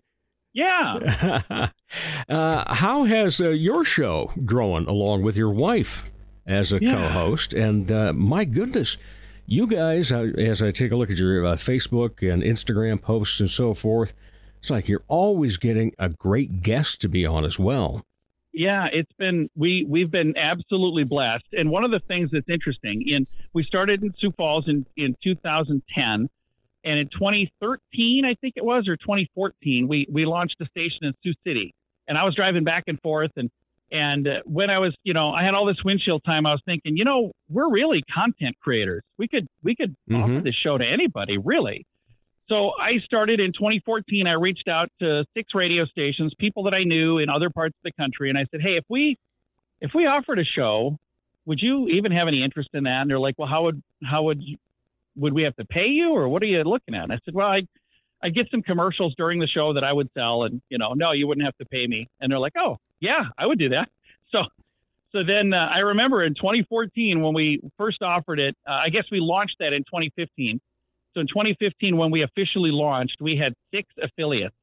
Yeah. 0.57 1.69
uh, 2.29 2.73
how 2.73 3.03
has 3.03 3.39
uh, 3.39 3.49
your 3.49 3.85
show 3.85 4.31
grown 4.43 4.87
along 4.87 5.21
with 5.21 5.37
your 5.37 5.51
wife 5.51 6.11
as 6.47 6.73
a 6.73 6.79
Yeah. 6.81 6.93
co-host? 6.93 7.53
And 7.53 7.91
uh, 7.91 8.13
my 8.13 8.43
goodness, 8.43 8.97
you 9.45 9.67
guys, 9.67 10.11
uh, 10.11 10.31
as 10.37 10.61
I 10.63 10.71
take 10.71 10.91
a 10.91 10.95
look 10.95 11.11
at 11.11 11.17
your 11.19 11.45
uh, 11.45 11.55
Facebook 11.57 12.27
and 12.27 12.41
Instagram 12.41 12.99
posts 13.01 13.39
and 13.39 13.49
so 13.51 13.75
forth, 13.75 14.13
it's 14.59 14.71
like 14.71 14.89
you're 14.89 15.03
always 15.07 15.57
getting 15.57 15.93
a 15.99 16.09
great 16.09 16.63
guest 16.63 17.01
to 17.01 17.07
be 17.07 17.23
on 17.23 17.45
as 17.45 17.59
well. 17.59 18.03
Yeah, 18.51 18.87
it's 18.91 19.11
been 19.19 19.49
we 19.55 19.85
we've 19.87 20.09
been 20.09 20.35
absolutely 20.35 21.03
blessed. 21.03 21.45
And 21.51 21.69
one 21.69 21.83
of 21.83 21.91
the 21.91 21.99
things 22.07 22.31
that's 22.31 22.49
interesting 22.49 23.03
in 23.07 23.27
we 23.53 23.63
started 23.63 24.01
in 24.01 24.11
Sioux 24.17 24.31
Falls 24.35 24.67
in 24.67 24.87
in 24.97 25.15
2010, 25.23 26.27
and 26.87 26.97
in 26.99 27.07
2013 27.09 28.25
I 28.25 28.33
think 28.41 28.53
it 28.57 28.65
was 28.65 28.87
or 28.87 28.95
2014 28.97 29.87
we 29.87 30.07
we 30.11 30.25
launched 30.25 30.55
a 30.61 30.65
station 30.65 31.01
in 31.03 31.13
Sioux 31.23 31.33
City. 31.45 31.73
And 32.07 32.17
I 32.17 32.23
was 32.23 32.33
driving 32.35 32.63
back 32.63 32.83
and 32.87 32.99
forth 33.01 33.31
and 33.35 33.49
and 33.89 34.27
uh, 34.27 34.31
when 34.43 34.69
I 34.69 34.79
was, 34.79 34.93
you 35.03 35.13
know, 35.13 35.31
I 35.31 35.43
had 35.45 35.53
all 35.53 35.65
this 35.65 35.81
windshield 35.85 36.21
time. 36.25 36.45
I 36.45 36.51
was 36.51 36.61
thinking, 36.65 36.97
you 36.97 37.05
know, 37.05 37.31
we're 37.49 37.69
really 37.69 38.01
content 38.13 38.55
creators. 38.59 39.01
We 39.17 39.27
could 39.29 39.47
we 39.63 39.75
could 39.75 39.95
offer 40.13 40.33
Mhm. 40.39 40.43
this 40.43 40.55
show 40.55 40.77
to 40.77 40.85
anybody, 40.85 41.37
really. 41.37 41.85
So 42.49 42.71
I 42.79 42.99
started 42.99 43.39
in 43.39 43.51
2014. 43.53 44.27
I 44.27 44.33
reached 44.33 44.67
out 44.67 44.89
to 44.99 45.25
six 45.33 45.53
radio 45.55 45.85
stations, 45.85 46.33
people 46.37 46.63
that 46.63 46.73
I 46.73 46.83
knew 46.83 47.17
in 47.17 47.29
other 47.29 47.49
parts 47.49 47.75
of 47.77 47.83
the 47.83 47.91
country, 48.01 48.29
and 48.29 48.37
I 48.37 48.45
said, 48.51 48.61
"Hey, 48.61 48.75
if 48.77 48.83
we 48.89 49.17
if 49.81 49.91
we 49.93 50.05
offered 50.05 50.39
a 50.39 50.45
show, 50.45 50.97
would 51.45 51.61
you 51.61 51.87
even 51.89 52.11
have 52.11 52.27
any 52.27 52.43
interest 52.43 52.69
in 52.73 52.83
that?" 52.85 53.01
And 53.01 53.09
they're 53.09 53.19
like, 53.19 53.35
"Well, 53.37 53.47
how 53.49 53.63
would 53.65 53.81
how 54.03 54.23
would 54.23 54.41
you, 54.43 54.57
would 55.17 55.33
we 55.33 55.43
have 55.43 55.55
to 55.57 55.65
pay 55.65 55.87
you, 55.87 56.11
or 56.11 56.29
what 56.29 56.41
are 56.43 56.47
you 56.47 56.63
looking 56.63 56.95
at?" 56.95 57.03
And 57.03 57.11
I 57.13 57.19
said, 57.25 57.33
"Well, 57.33 57.47
I 57.47 57.61
I 58.23 58.29
get 58.29 58.49
some 58.49 58.61
commercials 58.61 59.13
during 59.15 59.39
the 59.39 59.47
show 59.47 59.73
that 59.73 59.83
I 59.83 59.91
would 59.93 60.09
sell, 60.13 60.43
and 60.43 60.61
you 60.69 60.77
know, 60.77 60.93
no, 60.93 61.11
you 61.11 61.27
wouldn't 61.27 61.45
have 61.45 61.57
to 61.57 61.65
pay 61.65 61.85
me." 61.87 62.07
And 62.19 62.31
they're 62.31 62.39
like, 62.39 62.53
"Oh, 62.57 62.77
yeah, 62.99 63.23
I 63.37 63.45
would 63.45 63.59
do 63.59 63.69
that." 63.69 63.89
So 64.29 64.43
so 65.13 65.23
then 65.23 65.53
uh, 65.53 65.69
I 65.73 65.79
remember 65.79 66.21
in 66.21 66.35
2014 66.35 67.21
when 67.21 67.33
we 67.33 67.61
first 67.77 68.01
offered 68.01 68.39
it. 68.39 68.57
Uh, 68.67 68.71
I 68.73 68.89
guess 68.89 69.05
we 69.09 69.19
launched 69.21 69.55
that 69.59 69.71
in 69.71 69.83
2015. 69.85 70.59
So 71.13 71.21
in 71.21 71.27
2015, 71.27 71.95
when 71.97 72.11
we 72.11 72.23
officially 72.23 72.71
launched, 72.71 73.21
we 73.21 73.37
had 73.37 73.53
six 73.73 73.87
affiliates. 74.01 74.53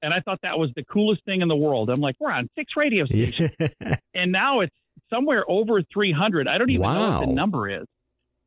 And 0.00 0.12
I 0.12 0.20
thought 0.20 0.40
that 0.42 0.58
was 0.58 0.70
the 0.74 0.82
coolest 0.82 1.24
thing 1.24 1.42
in 1.42 1.48
the 1.48 1.54
world. 1.56 1.90
I'm 1.90 2.00
like, 2.00 2.16
we're 2.18 2.32
on 2.32 2.48
six 2.56 2.72
radio 2.76 3.04
stations. 3.06 3.50
and 4.14 4.32
now 4.32 4.60
it's 4.60 4.74
somewhere 5.10 5.44
over 5.46 5.82
300. 5.82 6.48
I 6.48 6.58
don't 6.58 6.70
even 6.70 6.82
know 6.82 6.88
what 7.10 7.26
the 7.26 7.32
number 7.34 7.68
is. 7.68 7.86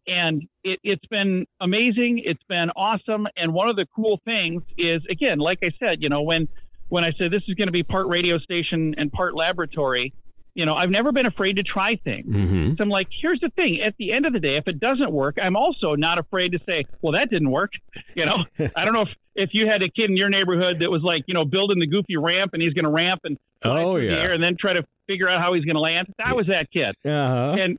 And 0.08 0.44
it, 0.64 0.80
it's 0.84 1.06
been 1.08 1.46
amazing. 1.60 2.22
It's 2.24 2.44
been 2.48 2.70
awesome. 2.76 3.28
And 3.36 3.54
one 3.54 3.70
of 3.70 3.76
the 3.76 3.86
cool 3.96 4.20
things 4.24 4.62
is, 4.78 5.02
again, 5.10 5.40
like 5.40 5.60
I 5.64 5.72
said, 5.80 6.02
you 6.02 6.10
know, 6.10 6.22
when 6.22 6.48
when 6.90 7.04
I 7.04 7.12
said 7.18 7.32
this 7.32 7.42
is 7.48 7.56
going 7.56 7.68
to 7.68 7.72
be 7.74 7.82
part 7.84 8.08
radio 8.08 8.38
station 8.38 8.94
and 8.98 9.12
part 9.12 9.34
laboratory, 9.36 10.14
you 10.54 10.66
know, 10.68 10.76
I've 10.76 10.92
never 10.92 11.12
been 11.12 11.26
afraid 11.26 11.56
to 11.56 11.64
try 11.64 11.96
things. 11.96 12.28
Mm-hmm. 12.28 12.76
So 12.78 12.84
I'm 12.84 12.90
like, 12.90 13.08
here's 13.22 13.40
the 13.40 13.50
thing. 13.50 13.82
At 13.86 13.96
the 13.98 14.12
end 14.14 14.26
of 14.28 14.34
the 14.34 14.40
day, 14.40 14.58
if 14.58 14.68
it 14.68 14.80
doesn't 14.80 15.12
work, 15.12 15.38
I'm 15.42 15.56
also 15.58 15.96
not 15.96 16.20
afraid 16.20 16.52
to 16.52 16.60
say, 16.66 16.86
well, 17.02 17.14
that 17.14 17.30
didn't 17.32 17.50
work. 17.50 17.72
You 18.16 18.26
know, 18.26 18.46
I 18.76 18.86
don't 18.86 18.94
know 18.94 19.02
if, 19.02 19.10
if 19.36 19.50
you 19.54 19.68
had 19.68 19.82
a 19.82 19.90
kid 19.90 20.12
in 20.12 20.16
your 20.16 20.30
neighborhood 20.30 20.78
that 20.80 20.90
was 20.92 21.02
like, 21.02 21.24
you 21.28 21.34
know, 21.34 21.44
building 21.44 21.80
the 21.80 21.88
goofy 21.88 22.16
ramp 22.18 22.52
and 22.54 22.62
he's 22.62 22.74
going 22.74 22.86
to 22.86 22.92
ramp 22.92 23.22
and 23.24 23.38
Oh, 23.64 23.96
yeah. 23.96 24.32
and 24.32 24.42
then 24.44 24.56
try 24.60 24.74
to 24.74 24.84
figure 25.08 25.28
out 25.28 25.42
how 25.42 25.56
he's 25.56 25.66
going 25.66 25.76
to 25.76 25.82
land. 25.82 26.08
That 26.20 26.36
was 26.36 26.46
that 26.48 26.68
kid. 26.72 26.96
Uh-huh. 27.04 27.56
And 27.60 27.78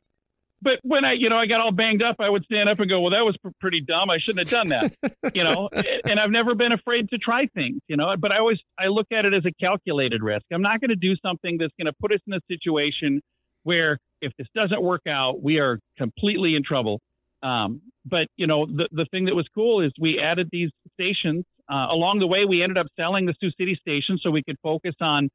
but 0.61 0.79
when 0.81 1.05
I, 1.05 1.13
you 1.13 1.29
know, 1.29 1.37
I 1.37 1.45
got 1.45 1.61
all 1.61 1.71
banged 1.71 2.01
up, 2.01 2.15
I 2.19 2.29
would 2.29 2.43
stand 2.45 2.67
up 2.67 2.79
and 2.79 2.89
go, 2.89 3.01
"Well, 3.01 3.11
that 3.11 3.23
was 3.23 3.37
pr- 3.37 3.49
pretty 3.59 3.81
dumb. 3.81 4.09
I 4.09 4.17
shouldn't 4.19 4.47
have 4.47 4.49
done 4.49 4.67
that." 4.69 5.33
you 5.35 5.43
know, 5.43 5.69
and 6.05 6.19
I've 6.19 6.31
never 6.31 6.55
been 6.55 6.71
afraid 6.71 7.09
to 7.09 7.17
try 7.17 7.45
things. 7.53 7.79
You 7.87 7.97
know, 7.97 8.15
but 8.19 8.31
I 8.31 8.39
always 8.39 8.57
I 8.77 8.87
look 8.87 9.07
at 9.11 9.25
it 9.25 9.33
as 9.33 9.45
a 9.45 9.51
calculated 9.59 10.23
risk. 10.23 10.45
I'm 10.51 10.61
not 10.61 10.81
going 10.81 10.89
to 10.89 10.95
do 10.95 11.15
something 11.21 11.57
that's 11.59 11.73
going 11.79 11.85
to 11.85 11.93
put 12.01 12.11
us 12.11 12.19
in 12.25 12.33
a 12.33 12.39
situation 12.49 13.21
where 13.63 13.99
if 14.21 14.31
this 14.37 14.47
doesn't 14.55 14.81
work 14.81 15.01
out, 15.07 15.41
we 15.41 15.59
are 15.59 15.77
completely 15.97 16.55
in 16.55 16.63
trouble. 16.63 17.01
Um, 17.43 17.81
but 18.05 18.27
you 18.35 18.47
know, 18.47 18.65
the 18.65 18.87
the 18.91 19.05
thing 19.11 19.25
that 19.25 19.35
was 19.35 19.47
cool 19.53 19.81
is 19.81 19.91
we 19.99 20.19
added 20.19 20.49
these 20.51 20.71
stations 20.93 21.45
uh, 21.71 21.87
along 21.91 22.19
the 22.19 22.27
way. 22.27 22.45
We 22.45 22.63
ended 22.63 22.77
up 22.77 22.87
selling 22.95 23.27
the 23.27 23.35
Sioux 23.39 23.51
City 23.59 23.77
station 23.79 24.17
so 24.21 24.31
we 24.31 24.41
could 24.41 24.57
focus 24.63 24.95
on 25.01 25.29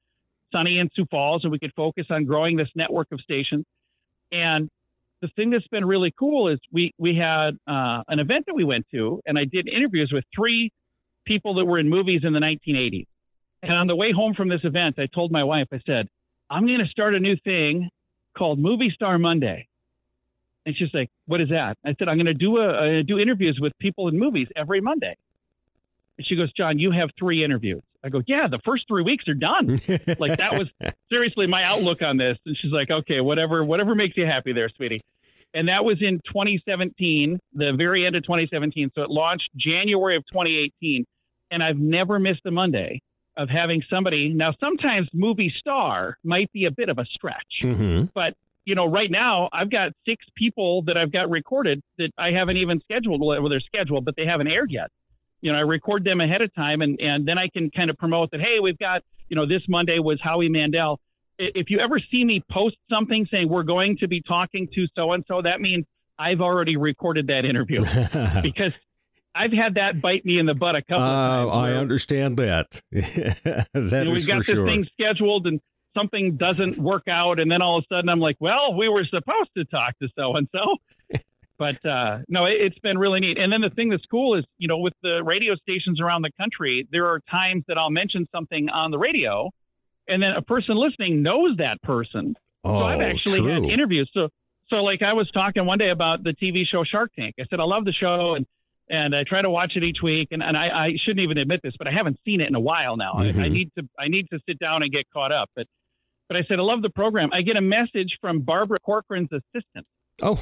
Sunny 0.50 0.78
and 0.78 0.90
Sioux 0.94 1.06
Falls, 1.10 1.44
and 1.44 1.52
we 1.52 1.60
could 1.60 1.72
focus 1.76 2.06
on 2.10 2.24
growing 2.24 2.56
this 2.56 2.68
network 2.74 3.08
of 3.12 3.20
stations. 3.20 3.64
And 4.32 4.68
the 5.22 5.28
thing 5.36 5.50
that's 5.50 5.66
been 5.68 5.84
really 5.84 6.12
cool 6.18 6.48
is 6.48 6.58
we 6.72 6.92
we 6.98 7.16
had 7.16 7.50
uh, 7.66 8.02
an 8.08 8.18
event 8.18 8.44
that 8.46 8.54
we 8.54 8.64
went 8.64 8.86
to, 8.90 9.22
and 9.24 9.38
I 9.38 9.44
did 9.44 9.68
interviews 9.68 10.10
with 10.12 10.24
three 10.36 10.70
people 11.24 11.54
that 11.54 11.64
were 11.64 11.78
in 11.78 11.88
movies 11.88 12.22
in 12.24 12.32
the 12.32 12.40
1980s. 12.40 13.06
And 13.62 13.72
on 13.72 13.86
the 13.86 13.94
way 13.94 14.10
home 14.12 14.34
from 14.34 14.48
this 14.48 14.60
event, 14.64 14.98
I 14.98 15.06
told 15.06 15.30
my 15.30 15.44
wife, 15.44 15.68
I 15.72 15.80
said, 15.86 16.08
"I'm 16.50 16.66
going 16.66 16.80
to 16.80 16.88
start 16.88 17.14
a 17.14 17.20
new 17.20 17.36
thing 17.44 17.88
called 18.36 18.58
Movie 18.58 18.90
Star 18.92 19.16
Monday." 19.16 19.68
And 20.66 20.76
she's 20.76 20.92
like, 20.92 21.08
"What 21.26 21.40
is 21.40 21.50
that?" 21.50 21.78
I 21.86 21.94
said, 21.98 22.08
"I'm 22.08 22.16
going 22.16 22.26
to 22.26 22.34
do 22.34 22.58
a 22.58 23.00
uh, 23.00 23.02
do 23.06 23.18
interviews 23.20 23.58
with 23.62 23.72
people 23.78 24.08
in 24.08 24.18
movies 24.18 24.48
every 24.56 24.80
Monday." 24.80 25.16
And 26.18 26.26
she 26.26 26.34
goes, 26.34 26.52
"John, 26.52 26.80
you 26.80 26.90
have 26.90 27.10
three 27.16 27.44
interviews." 27.44 27.82
I 28.04 28.08
go, 28.08 28.22
"Yeah, 28.26 28.48
the 28.48 28.60
first 28.64 28.84
three 28.88 29.02
weeks 29.02 29.26
are 29.28 29.34
done." 29.34 29.78
like 30.18 30.38
that 30.38 30.52
was 30.52 30.68
seriously 31.10 31.46
my 31.46 31.64
outlook 31.64 32.02
on 32.02 32.16
this. 32.16 32.38
And 32.46 32.56
she's 32.60 32.72
like, 32.72 32.90
"Okay, 32.90 33.20
whatever, 33.20 33.64
whatever 33.64 33.94
makes 33.94 34.16
you 34.16 34.26
happy, 34.26 34.52
there, 34.52 34.68
sweetie." 34.76 35.00
And 35.54 35.68
that 35.68 35.84
was 35.84 35.98
in 36.00 36.18
2017, 36.26 37.38
the 37.52 37.72
very 37.76 38.06
end 38.06 38.16
of 38.16 38.22
2017. 38.22 38.90
So 38.94 39.02
it 39.02 39.10
launched 39.10 39.50
January 39.56 40.16
of 40.16 40.24
2018, 40.32 41.04
and 41.50 41.62
I've 41.62 41.76
never 41.76 42.18
missed 42.18 42.40
a 42.46 42.50
Monday 42.50 43.00
of 43.36 43.48
having 43.48 43.82
somebody. 43.88 44.30
Now, 44.30 44.52
sometimes 44.60 45.08
movie 45.12 45.52
star 45.58 46.16
might 46.24 46.50
be 46.52 46.64
a 46.66 46.70
bit 46.70 46.88
of 46.88 46.98
a 46.98 47.04
stretch, 47.04 47.62
mm-hmm. 47.62 48.06
but 48.14 48.34
you 48.64 48.74
know, 48.74 48.86
right 48.86 49.10
now 49.10 49.48
I've 49.52 49.70
got 49.70 49.92
six 50.06 50.24
people 50.36 50.82
that 50.82 50.96
I've 50.96 51.12
got 51.12 51.30
recorded 51.30 51.82
that 51.98 52.10
I 52.16 52.30
haven't 52.30 52.58
even 52.58 52.80
scheduled. 52.80 53.20
Well, 53.20 53.48
they're 53.48 53.60
scheduled, 53.60 54.04
but 54.04 54.14
they 54.16 54.24
haven't 54.24 54.48
aired 54.48 54.70
yet. 54.70 54.88
You 55.42 55.52
know, 55.52 55.58
I 55.58 55.62
record 55.62 56.04
them 56.04 56.20
ahead 56.20 56.40
of 56.40 56.54
time, 56.54 56.80
and 56.80 56.98
and 57.00 57.26
then 57.28 57.36
I 57.36 57.48
can 57.48 57.70
kind 57.70 57.90
of 57.90 57.98
promote 57.98 58.30
that. 58.30 58.40
Hey, 58.40 58.60
we've 58.62 58.78
got 58.78 59.02
you 59.28 59.36
know 59.36 59.44
this 59.46 59.62
Monday 59.68 59.98
was 59.98 60.18
Howie 60.22 60.48
Mandel. 60.48 60.98
If 61.38 61.68
you 61.70 61.80
ever 61.80 61.98
see 62.10 62.24
me 62.24 62.42
post 62.50 62.76
something 62.88 63.26
saying 63.30 63.48
we're 63.48 63.62
going 63.64 63.98
to 63.98 64.08
be 64.08 64.22
talking 64.22 64.68
to 64.74 64.86
so 64.94 65.12
and 65.12 65.24
so, 65.28 65.42
that 65.42 65.60
means 65.60 65.84
I've 66.18 66.40
already 66.40 66.76
recorded 66.76 67.26
that 67.26 67.44
interview 67.44 67.80
because 68.42 68.72
I've 69.34 69.50
had 69.52 69.74
that 69.74 70.00
bite 70.00 70.24
me 70.24 70.38
in 70.38 70.46
the 70.46 70.54
butt 70.54 70.76
a 70.76 70.82
couple 70.82 71.02
of 71.02 71.10
Uh, 71.10 71.44
times. 71.46 71.50
I 71.50 71.62
where- 71.70 71.78
understand 71.78 72.36
that. 72.36 72.82
that 72.92 73.68
you 73.74 74.04
know, 74.04 74.10
we've 74.12 74.26
got 74.26 74.38
this 74.38 74.46
sure. 74.46 74.64
thing 74.66 74.86
scheduled 74.92 75.46
and 75.46 75.60
something 75.96 76.36
doesn't 76.36 76.78
work 76.78 77.08
out 77.08 77.38
and 77.40 77.50
then 77.50 77.60
all 77.60 77.76
of 77.78 77.84
a 77.90 77.94
sudden 77.94 78.08
i'm 78.08 78.18
like 78.18 78.36
well 78.40 78.72
we 78.74 78.88
were 78.88 79.04
supposed 79.04 79.50
to 79.54 79.62
talk 79.66 79.92
to 79.98 80.08
so 80.18 80.36
and 80.36 80.48
so 80.50 81.18
but 81.64 81.78
uh, 81.88 82.18
no 82.28 82.40
it, 82.46 82.56
it's 82.66 82.78
been 82.80 82.98
really 82.98 83.20
neat 83.20 83.36
and 83.38 83.48
then 83.52 83.60
the 83.60 83.70
thing 83.76 83.88
that's 83.92 84.04
cool 84.10 84.30
is 84.38 84.44
you 84.58 84.68
know 84.70 84.78
with 84.78 84.94
the 85.02 85.22
radio 85.24 85.54
stations 85.56 86.00
around 86.00 86.22
the 86.22 86.30
country 86.42 86.74
there 86.94 87.06
are 87.12 87.20
times 87.30 87.62
that 87.68 87.76
i'll 87.78 87.90
mention 88.02 88.22
something 88.34 88.68
on 88.68 88.90
the 88.90 88.98
radio 88.98 89.34
and 90.08 90.18
then 90.22 90.32
a 90.36 90.42
person 90.42 90.74
listening 90.76 91.22
knows 91.22 91.56
that 91.58 91.80
person 91.82 92.34
oh, 92.64 92.80
so 92.80 92.84
I've 92.90 93.00
actually 93.00 93.38
true. 93.40 93.52
had 93.54 93.64
interviews. 93.64 94.08
So 94.12 94.28
so 94.70 94.76
like 94.90 95.02
I 95.02 95.12
was 95.20 95.28
talking 95.30 95.64
one 95.66 95.78
day 95.78 95.90
about 95.90 96.24
the 96.24 96.34
TV 96.42 96.62
show 96.70 96.82
Shark 96.84 97.10
Tank. 97.18 97.34
I 97.38 97.44
said 97.50 97.60
I 97.60 97.64
love 97.64 97.84
the 97.84 97.92
show 97.92 98.34
and 98.36 98.44
and 98.88 99.14
I 99.14 99.22
try 99.32 99.40
to 99.42 99.50
watch 99.50 99.72
it 99.76 99.84
each 99.84 99.98
week. 100.02 100.28
And, 100.32 100.42
and 100.42 100.56
I, 100.56 100.66
I 100.86 100.88
shouldn't 101.02 101.22
even 101.22 101.38
admit 101.38 101.60
this, 101.62 101.74
but 101.78 101.86
I 101.86 101.92
haven't 101.92 102.18
seen 102.24 102.40
it 102.40 102.48
in 102.48 102.54
a 102.56 102.60
while 102.60 102.96
now. 102.96 103.12
I, 103.16 103.26
I 103.28 103.32
Mhm. 103.32 103.52
need 103.52 103.68
to 103.78 103.82
I 103.98 104.08
need 104.08 104.26
to 104.32 104.38
sit 104.48 104.58
down 104.58 104.82
and 104.82 104.90
get 104.90 105.04
caught 105.16 105.32
up. 105.32 105.48
But 105.56 105.66
but 106.28 106.36
I 106.36 106.42
said 106.48 106.58
I 106.58 106.62
love 106.62 106.82
the 106.82 106.90
program. 106.90 107.28
I 107.32 107.42
get 107.42 107.56
a 107.56 107.60
message 107.78 108.12
from 108.20 108.40
Barbara 108.40 108.78
Corcoran's 108.84 109.30
assistant. 109.32 109.86
Oh, 110.20 110.40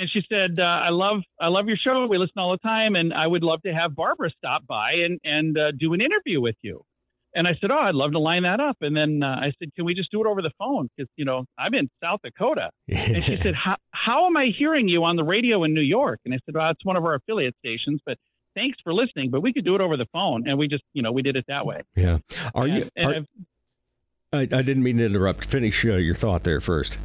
And 0.00 0.08
she 0.10 0.22
said, 0.28 0.58
uh, 0.58 0.62
"I 0.62 0.88
love, 0.88 1.18
I 1.38 1.48
love 1.48 1.66
your 1.68 1.76
show. 1.76 2.06
We 2.06 2.16
listen 2.16 2.38
all 2.38 2.52
the 2.52 2.58
time, 2.66 2.96
and 2.96 3.12
I 3.12 3.26
would 3.26 3.42
love 3.42 3.60
to 3.62 3.72
have 3.74 3.94
Barbara 3.94 4.30
stop 4.38 4.66
by 4.66 4.92
and 5.04 5.20
and 5.24 5.58
uh, 5.58 5.72
do 5.78 5.92
an 5.92 6.00
interview 6.00 6.40
with 6.40 6.56
you." 6.62 6.82
And 7.34 7.46
I 7.46 7.52
said, 7.60 7.70
"Oh, 7.70 7.78
I'd 7.78 7.94
love 7.94 8.12
to 8.12 8.18
line 8.18 8.44
that 8.44 8.60
up." 8.60 8.78
And 8.80 8.96
then 8.96 9.22
uh, 9.22 9.26
I 9.46 9.52
said, 9.58 9.74
"Can 9.76 9.84
we 9.84 9.94
just 9.94 10.10
do 10.10 10.20
it 10.22 10.26
over 10.26 10.40
the 10.42 10.50
phone? 10.58 10.88
Because 10.96 11.08
you 11.16 11.24
know 11.26 11.44
I'm 11.58 11.74
in 11.74 11.86
South 12.02 12.20
Dakota." 12.24 12.70
And 12.88 13.22
she 13.22 13.36
said, 13.36 13.54
how, 13.64 13.76
"How 13.92 14.26
am 14.26 14.36
I 14.38 14.46
hearing 14.58 14.88
you 14.88 15.04
on 15.04 15.16
the 15.16 15.22
radio 15.24 15.64
in 15.64 15.74
New 15.74 15.80
York?" 15.82 16.18
And 16.24 16.32
I 16.32 16.38
said, 16.46 16.54
"Well, 16.54 16.70
it's 16.70 16.84
one 16.84 16.96
of 16.96 17.04
our 17.04 17.14
affiliate 17.16 17.54
stations, 17.58 18.00
but 18.06 18.16
thanks 18.54 18.78
for 18.82 18.94
listening. 18.94 19.30
But 19.30 19.42
we 19.42 19.52
could 19.52 19.66
do 19.66 19.74
it 19.74 19.80
over 19.82 19.96
the 19.98 20.06
phone." 20.14 20.48
And 20.48 20.58
we 20.58 20.66
just, 20.66 20.82
you 20.94 21.02
know, 21.02 21.12
we 21.12 21.20
did 21.22 21.36
it 21.36 21.44
that 21.48 21.66
way. 21.66 21.82
yeah. 21.94 22.18
Are 22.54 22.64
And- 22.66 22.74
you? 22.96 23.06
are- 23.06 23.14
I, 24.32 24.42
I 24.42 24.62
didn't 24.62 24.84
mean 24.84 24.98
to 24.98 25.06
interrupt. 25.06 25.44
Finish 25.44 25.84
uh, 25.84 25.96
your 25.96 26.14
thought 26.14 26.44
there 26.44 26.60
first. 26.60 26.98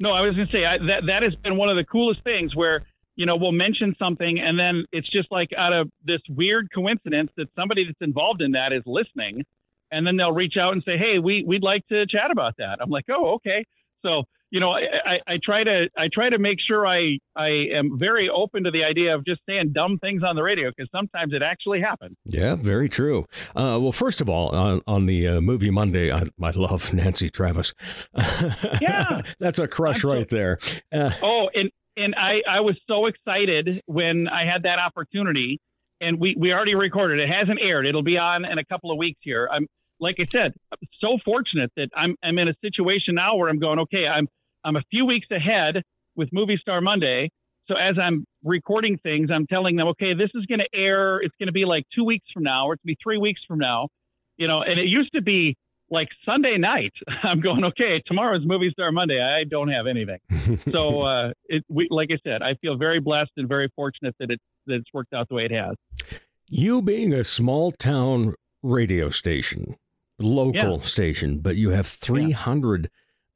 No, 0.00 0.12
I 0.12 0.22
was 0.22 0.34
going 0.34 0.48
to 0.48 0.52
say 0.52 0.64
I, 0.64 0.78
that 0.78 1.06
that 1.06 1.22
has 1.22 1.34
been 1.36 1.56
one 1.56 1.68
of 1.68 1.76
the 1.76 1.84
coolest 1.84 2.24
things 2.24 2.56
where 2.56 2.82
you 3.16 3.26
know 3.26 3.34
we'll 3.38 3.52
mention 3.52 3.94
something 3.98 4.38
and 4.40 4.58
then 4.58 4.84
it's 4.92 5.08
just 5.08 5.30
like 5.30 5.50
out 5.56 5.72
of 5.72 5.90
this 6.04 6.20
weird 6.28 6.68
coincidence 6.74 7.30
that 7.36 7.48
somebody 7.54 7.84
that's 7.84 8.00
involved 8.00 8.40
in 8.40 8.52
that 8.52 8.72
is 8.72 8.82
listening, 8.86 9.44
and 9.92 10.06
then 10.06 10.16
they'll 10.16 10.32
reach 10.32 10.56
out 10.56 10.72
and 10.72 10.82
say, 10.84 10.96
"Hey, 10.96 11.18
we 11.18 11.44
we'd 11.46 11.62
like 11.62 11.86
to 11.88 12.06
chat 12.06 12.30
about 12.30 12.56
that." 12.56 12.78
I'm 12.80 12.90
like, 12.90 13.04
"Oh, 13.10 13.34
okay." 13.34 13.62
So 14.02 14.24
you 14.50 14.58
know, 14.60 14.70
I, 14.70 14.80
I, 15.04 15.18
I 15.34 15.38
try 15.42 15.62
to 15.64 15.88
I 15.96 16.08
try 16.12 16.28
to 16.28 16.38
make 16.38 16.58
sure 16.66 16.86
I 16.86 17.18
I 17.36 17.48
am 17.72 17.98
very 17.98 18.28
open 18.28 18.64
to 18.64 18.70
the 18.70 18.84
idea 18.84 19.14
of 19.14 19.24
just 19.24 19.40
saying 19.48 19.72
dumb 19.72 19.98
things 19.98 20.22
on 20.24 20.34
the 20.36 20.42
radio 20.42 20.70
because 20.70 20.88
sometimes 20.90 21.32
it 21.32 21.42
actually 21.42 21.80
happens. 21.80 22.16
Yeah, 22.24 22.56
very 22.56 22.88
true. 22.88 23.26
Uh, 23.54 23.78
well, 23.80 23.92
first 23.92 24.20
of 24.20 24.28
all, 24.28 24.48
on, 24.54 24.80
on 24.86 25.06
the 25.06 25.28
uh, 25.28 25.40
movie 25.40 25.70
Monday, 25.70 26.12
I, 26.12 26.24
I 26.42 26.50
love 26.50 26.92
Nancy 26.92 27.30
Travis. 27.30 27.72
Yeah. 28.80 29.22
that's 29.38 29.58
a 29.58 29.68
crush 29.68 29.96
I'm 29.96 30.00
so- 30.00 30.12
right 30.14 30.28
there. 30.28 30.58
Uh, 30.92 31.10
Oh, 31.22 31.48
and 31.54 31.70
and 31.96 32.14
I 32.14 32.42
I 32.48 32.60
was 32.60 32.76
so 32.88 33.06
excited 33.06 33.80
when 33.86 34.28
I 34.28 34.44
had 34.46 34.62
that 34.62 34.78
opportunity, 34.78 35.58
and 36.00 36.18
we 36.20 36.34
we 36.38 36.52
already 36.52 36.74
recorded. 36.74 37.20
It 37.20 37.28
hasn't 37.28 37.60
aired. 37.60 37.86
It'll 37.86 38.02
be 38.02 38.16
on 38.18 38.44
in 38.44 38.58
a 38.58 38.64
couple 38.64 38.90
of 38.90 38.96
weeks 38.98 39.18
here. 39.22 39.48
I'm 39.52 39.66
like 39.98 40.16
I 40.18 40.24
said, 40.32 40.52
I'm 40.72 40.88
so 41.00 41.18
fortunate 41.24 41.70
that 41.76 41.88
I'm 41.94 42.16
I'm 42.22 42.38
in 42.38 42.48
a 42.48 42.54
situation 42.64 43.14
now 43.16 43.36
where 43.36 43.48
I'm 43.48 43.58
going. 43.58 43.78
Okay, 43.80 44.06
I'm 44.06 44.26
I'm 44.64 44.76
a 44.76 44.82
few 44.90 45.04
weeks 45.06 45.26
ahead 45.30 45.82
with 46.16 46.28
Movie 46.32 46.58
Star 46.60 46.80
Monday. 46.80 47.30
So 47.68 47.76
as 47.76 47.96
I'm 48.02 48.24
recording 48.42 48.98
things, 48.98 49.30
I'm 49.32 49.46
telling 49.46 49.76
them, 49.76 49.88
okay, 49.88 50.12
this 50.12 50.30
is 50.34 50.44
going 50.46 50.58
to 50.58 50.68
air. 50.78 51.18
It's 51.20 51.34
going 51.38 51.46
to 51.46 51.52
be 51.52 51.64
like 51.64 51.84
two 51.94 52.04
weeks 52.04 52.26
from 52.34 52.42
now, 52.42 52.66
or 52.66 52.74
it's 52.74 52.82
going 52.84 52.94
to 52.94 52.98
be 52.98 53.02
three 53.02 53.18
weeks 53.18 53.40
from 53.46 53.58
now. 53.58 53.88
You 54.38 54.48
know, 54.48 54.62
and 54.62 54.80
it 54.80 54.86
used 54.86 55.12
to 55.14 55.22
be 55.22 55.56
like 55.90 56.08
Sunday 56.24 56.56
night. 56.56 56.92
I'm 57.22 57.40
going, 57.40 57.64
okay, 57.64 58.02
tomorrow's 58.06 58.44
Movie 58.44 58.70
Star 58.70 58.90
Monday. 58.90 59.20
I 59.20 59.44
don't 59.44 59.68
have 59.68 59.86
anything 59.86 60.18
so 60.72 61.02
uh, 61.02 61.32
it, 61.46 61.64
we, 61.68 61.88
like 61.90 62.10
I 62.12 62.18
said, 62.24 62.42
I 62.42 62.54
feel 62.54 62.76
very 62.76 63.00
blessed 63.00 63.32
and 63.36 63.48
very 63.48 63.68
fortunate 63.76 64.14
that 64.18 64.30
it 64.30 64.40
that 64.66 64.74
it's 64.74 64.92
worked 64.92 65.12
out 65.12 65.28
the 65.28 65.34
way 65.34 65.44
it 65.44 65.52
has. 65.52 65.74
you 66.48 66.82
being 66.82 67.12
a 67.12 67.24
small 67.24 67.70
town 67.72 68.34
radio 68.62 69.10
station, 69.10 69.76
local 70.18 70.80
station, 70.82 71.38
but 71.38 71.56
you 71.56 71.70
have 71.70 71.86
300, 71.86 72.90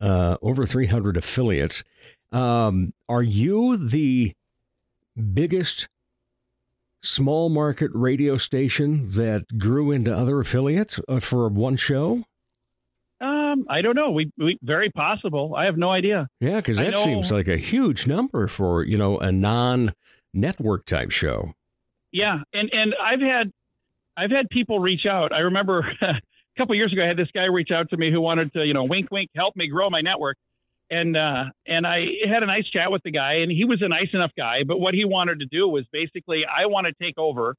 uh, 0.04 0.36
over 0.42 0.66
300 0.66 1.16
affiliates. 1.16 1.82
Um, 2.30 2.92
are 3.08 3.22
you 3.22 3.76
the 3.76 4.34
biggest 5.32 5.88
small 7.00 7.48
market 7.48 7.90
radio 7.94 8.36
station 8.36 9.10
that 9.12 9.58
grew 9.58 9.90
into 9.90 10.14
other 10.14 10.40
affiliates 10.40 11.00
uh, 11.08 11.20
for 11.20 11.48
one 11.48 11.76
show? 11.76 12.24
Um, 13.20 13.66
I 13.70 13.80
don't 13.80 13.96
know. 13.96 14.10
We, 14.10 14.30
we 14.36 14.58
very 14.62 14.90
possible. 14.90 15.54
I 15.56 15.64
have 15.64 15.78
no 15.78 15.90
idea. 15.90 16.28
Yeah, 16.40 16.56
because 16.56 16.78
that 16.78 16.98
seems 16.98 17.30
like 17.32 17.48
a 17.48 17.56
huge 17.56 18.06
number 18.06 18.48
for 18.48 18.82
you 18.84 18.98
know 18.98 19.18
a 19.18 19.32
non-network 19.32 20.84
type 20.84 21.10
show. 21.12 21.54
Yeah, 22.12 22.40
and 22.52 22.68
and 22.72 22.94
I've 23.02 23.20
had 23.20 23.52
I've 24.16 24.30
had 24.30 24.50
people 24.50 24.80
reach 24.80 25.06
out. 25.06 25.32
I 25.32 25.38
remember 25.38 25.86
a 26.56 26.60
couple 26.60 26.74
years 26.74 26.92
ago, 26.92 27.02
I 27.02 27.06
had 27.08 27.16
this 27.16 27.30
guy 27.34 27.44
reach 27.44 27.70
out 27.70 27.90
to 27.90 27.96
me 27.96 28.10
who 28.12 28.20
wanted 28.20 28.52
to, 28.54 28.64
you 28.66 28.74
know, 28.74 28.84
wink, 28.84 29.10
wink, 29.10 29.30
help 29.34 29.56
me 29.56 29.68
grow 29.68 29.90
my 29.90 30.00
network. 30.00 30.36
And 30.90 31.16
uh, 31.16 31.44
and 31.66 31.86
I 31.86 32.04
had 32.28 32.42
a 32.42 32.46
nice 32.46 32.66
chat 32.70 32.92
with 32.92 33.02
the 33.04 33.10
guy, 33.10 33.36
and 33.36 33.50
he 33.50 33.64
was 33.64 33.80
a 33.82 33.88
nice 33.88 34.10
enough 34.12 34.32
guy. 34.36 34.64
But 34.66 34.78
what 34.78 34.92
he 34.94 35.04
wanted 35.04 35.40
to 35.40 35.46
do 35.46 35.66
was 35.66 35.84
basically, 35.92 36.42
I 36.44 36.66
want 36.66 36.86
to 36.86 36.92
take 37.02 37.18
over 37.18 37.54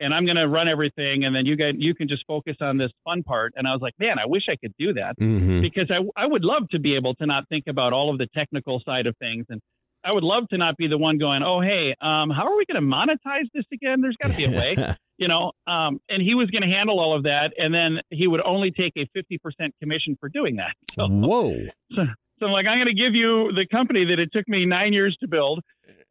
and 0.00 0.14
I'm 0.14 0.24
going 0.26 0.36
to 0.36 0.46
run 0.46 0.68
everything, 0.68 1.24
and 1.24 1.34
then 1.34 1.44
you 1.44 1.56
guys 1.56 1.74
you 1.76 1.92
can 1.94 2.06
just 2.08 2.24
focus 2.26 2.56
on 2.60 2.76
this 2.76 2.92
fun 3.04 3.22
part. 3.24 3.54
And 3.56 3.66
I 3.66 3.72
was 3.72 3.80
like, 3.80 3.94
man, 3.98 4.18
I 4.20 4.26
wish 4.26 4.44
I 4.48 4.54
could 4.54 4.72
do 4.78 4.92
that 4.92 5.18
Mhm. 5.18 5.60
because 5.60 5.90
I 5.90 5.98
I 6.14 6.26
would 6.26 6.44
love 6.44 6.68
to 6.70 6.78
be 6.78 6.94
able 6.94 7.14
to 7.16 7.26
not 7.26 7.48
think 7.48 7.64
about 7.66 7.92
all 7.92 8.10
of 8.10 8.18
the 8.18 8.26
technical 8.32 8.80
side 8.84 9.06
of 9.08 9.16
things, 9.16 9.46
and 9.48 9.60
I 10.04 10.12
would 10.14 10.22
love 10.22 10.46
to 10.50 10.58
not 10.58 10.76
be 10.76 10.86
the 10.86 10.98
one 10.98 11.18
going, 11.18 11.42
oh 11.42 11.60
hey, 11.60 11.94
um, 12.00 12.30
how 12.30 12.46
are 12.46 12.56
we 12.56 12.64
going 12.70 12.80
to 12.80 12.86
monetize 12.96 13.48
this 13.54 13.64
again? 13.72 14.00
There's 14.02 14.16
got 14.22 14.30
to 14.30 14.36
be 14.36 14.44
a 14.44 14.50
way, 14.50 14.76
you 15.18 15.28
know. 15.28 15.52
Um, 15.66 16.00
and 16.08 16.22
he 16.22 16.34
was 16.34 16.48
going 16.50 16.62
to 16.62 16.68
handle 16.68 16.98
all 16.98 17.14
of 17.16 17.24
that, 17.24 17.52
and 17.58 17.74
then 17.74 18.00
he 18.10 18.26
would 18.26 18.40
only 18.44 18.70
take 18.70 18.94
a 18.96 19.06
50% 19.16 19.70
commission 19.80 20.16
for 20.18 20.28
doing 20.28 20.56
that. 20.56 20.74
So, 20.94 21.06
Whoa. 21.06 21.54
so, 21.92 22.02
so 22.38 22.46
I'm 22.46 22.52
like, 22.52 22.66
I'm 22.66 22.78
going 22.78 22.94
to 22.94 23.00
give 23.00 23.14
you 23.14 23.52
the 23.52 23.66
company 23.70 24.04
that 24.06 24.18
it 24.18 24.30
took 24.32 24.48
me 24.48 24.64
nine 24.64 24.92
years 24.92 25.16
to 25.20 25.28
build, 25.28 25.60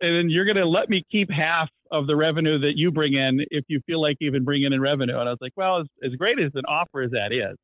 and 0.02 0.16
then 0.16 0.30
you're 0.30 0.46
going 0.46 0.58
to 0.58 0.68
let 0.68 0.90
me 0.90 1.04
keep 1.12 1.32
half 1.32 1.70
of 1.90 2.06
the 2.06 2.16
revenue 2.16 2.60
that 2.60 2.74
you 2.76 2.92
bring 2.92 3.14
in 3.14 3.40
if 3.50 3.64
you 3.68 3.82
feel 3.88 4.02
like 4.02 4.18
even 4.20 4.44
bringing 4.44 4.74
in 4.74 4.82
revenue. 4.82 5.18
And 5.18 5.28
I 5.28 5.32
was 5.32 5.40
like, 5.42 5.54
well, 5.56 5.80
as, 5.80 5.88
as 6.04 6.12
great 6.16 6.40
as 6.40 6.52
an 6.56 6.66
offer 6.68 7.02
as 7.02 7.12
that 7.12 7.32
is, 7.32 7.58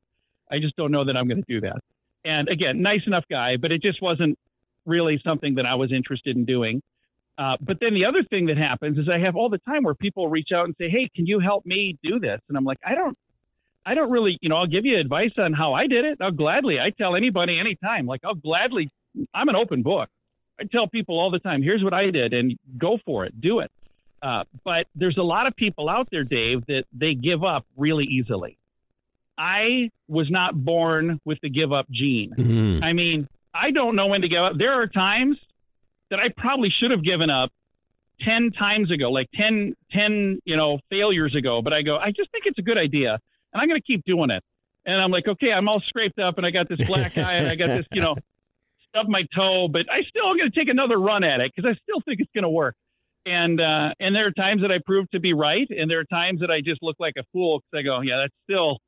I 0.50 0.58
just 0.58 0.76
don't 0.76 0.90
know 0.90 1.04
that 1.04 1.16
I'm 1.16 1.28
going 1.28 1.42
to 1.42 1.52
do 1.52 1.60
that. 1.60 1.78
And 2.24 2.48
again, 2.48 2.80
nice 2.80 3.02
enough 3.06 3.24
guy, 3.30 3.56
but 3.60 3.70
it 3.70 3.82
just 3.82 4.00
wasn't 4.00 4.38
really 4.86 5.20
something 5.24 5.56
that 5.56 5.66
I 5.66 5.74
was 5.74 5.92
interested 5.92 6.36
in 6.36 6.44
doing. 6.44 6.80
Uh, 7.36 7.56
but 7.60 7.78
then 7.80 7.94
the 7.94 8.04
other 8.04 8.22
thing 8.22 8.46
that 8.46 8.56
happens 8.56 8.96
is 8.96 9.08
I 9.08 9.18
have 9.18 9.34
all 9.34 9.48
the 9.48 9.58
time 9.58 9.82
where 9.82 9.94
people 9.94 10.28
reach 10.28 10.50
out 10.54 10.66
and 10.66 10.74
say, 10.78 10.88
"Hey, 10.88 11.08
can 11.14 11.26
you 11.26 11.40
help 11.40 11.66
me 11.66 11.98
do 12.02 12.20
this?" 12.20 12.40
And 12.48 12.56
I'm 12.56 12.64
like, 12.64 12.78
"I 12.86 12.94
don't, 12.94 13.16
I 13.84 13.94
don't 13.94 14.10
really, 14.10 14.38
you 14.40 14.48
know, 14.48 14.56
I'll 14.56 14.68
give 14.68 14.84
you 14.84 14.98
advice 14.98 15.32
on 15.38 15.52
how 15.52 15.72
I 15.74 15.86
did 15.88 16.04
it. 16.04 16.18
I'll 16.20 16.30
gladly. 16.30 16.78
I 16.78 16.90
tell 16.90 17.16
anybody 17.16 17.58
anytime. 17.58 18.06
Like 18.06 18.20
I'll 18.24 18.34
gladly. 18.36 18.88
I'm 19.34 19.48
an 19.48 19.56
open 19.56 19.82
book. 19.82 20.08
I 20.60 20.64
tell 20.64 20.86
people 20.86 21.18
all 21.18 21.30
the 21.32 21.40
time, 21.40 21.62
"Here's 21.62 21.82
what 21.82 21.92
I 21.92 22.10
did, 22.10 22.32
and 22.32 22.56
go 22.78 22.98
for 23.04 23.24
it. 23.24 23.40
Do 23.40 23.58
it." 23.60 23.72
Uh, 24.22 24.44
but 24.64 24.86
there's 24.94 25.18
a 25.18 25.26
lot 25.26 25.46
of 25.48 25.56
people 25.56 25.88
out 25.88 26.08
there, 26.10 26.24
Dave, 26.24 26.64
that 26.66 26.84
they 26.92 27.14
give 27.14 27.42
up 27.44 27.66
really 27.76 28.04
easily. 28.04 28.56
I 29.36 29.90
was 30.08 30.30
not 30.30 30.54
born 30.54 31.20
with 31.24 31.38
the 31.42 31.50
give 31.50 31.72
up 31.72 31.90
gene. 31.90 32.32
Mhm. 32.38 32.84
I 32.84 32.92
mean, 32.92 33.28
I 33.52 33.72
don't 33.72 33.96
know 33.96 34.06
when 34.06 34.22
to 34.22 34.28
give 34.28 34.40
up. 34.40 34.56
There 34.56 34.72
are 34.80 34.86
times 34.86 35.36
that 36.14 36.20
I 36.20 36.28
probably 36.36 36.70
should 36.80 36.92
have 36.92 37.02
given 37.02 37.28
up 37.28 37.50
10 38.20 38.52
times 38.52 38.92
ago, 38.92 39.10
like 39.10 39.28
10, 39.34 39.74
10, 39.90 40.38
you 40.44 40.56
know, 40.56 40.78
failures 40.88 41.34
ago. 41.34 41.60
But 41.60 41.72
I 41.72 41.82
go, 41.82 41.96
I 41.96 42.12
just 42.12 42.30
think 42.30 42.44
it's 42.46 42.58
a 42.58 42.62
good 42.62 42.78
idea 42.78 43.18
and 43.52 43.60
I'm 43.60 43.68
going 43.68 43.80
to 43.80 43.84
keep 43.84 44.04
doing 44.04 44.30
it. 44.30 44.44
And 44.86 45.00
I'm 45.00 45.10
like, 45.10 45.26
okay, 45.26 45.50
I'm 45.50 45.68
all 45.68 45.80
scraped 45.80 46.20
up 46.20 46.36
and 46.36 46.46
I 46.46 46.50
got 46.50 46.68
this 46.68 46.86
black 46.86 47.18
eye 47.18 47.34
and 47.34 47.48
I 47.48 47.56
got 47.56 47.66
this, 47.66 47.86
you 47.90 48.00
know, 48.00 48.14
stub 48.90 49.08
my 49.08 49.22
toe, 49.34 49.66
but 49.66 49.86
I 49.90 50.02
still 50.08 50.28
am 50.28 50.36
going 50.36 50.50
to 50.50 50.56
take 50.56 50.68
another 50.68 50.98
run 50.98 51.24
at 51.24 51.40
it 51.40 51.50
because 51.54 51.68
I 51.68 51.74
still 51.82 52.00
think 52.04 52.20
it's 52.20 52.30
going 52.32 52.44
to 52.44 52.50
work. 52.50 52.76
And, 53.26 53.60
uh, 53.60 53.90
and 53.98 54.14
there 54.14 54.26
are 54.26 54.32
times 54.32 54.62
that 54.62 54.70
I 54.70 54.78
prove 54.86 55.10
to 55.10 55.20
be 55.20 55.32
right. 55.32 55.66
And 55.68 55.90
there 55.90 55.98
are 55.98 56.04
times 56.04 56.40
that 56.40 56.50
I 56.50 56.60
just 56.60 56.80
look 56.80 56.96
like 57.00 57.14
a 57.18 57.24
fool 57.32 57.58
because 57.58 57.80
I 57.80 57.82
go, 57.82 58.00
yeah, 58.02 58.18
that 58.18 58.30
still, 58.44 58.78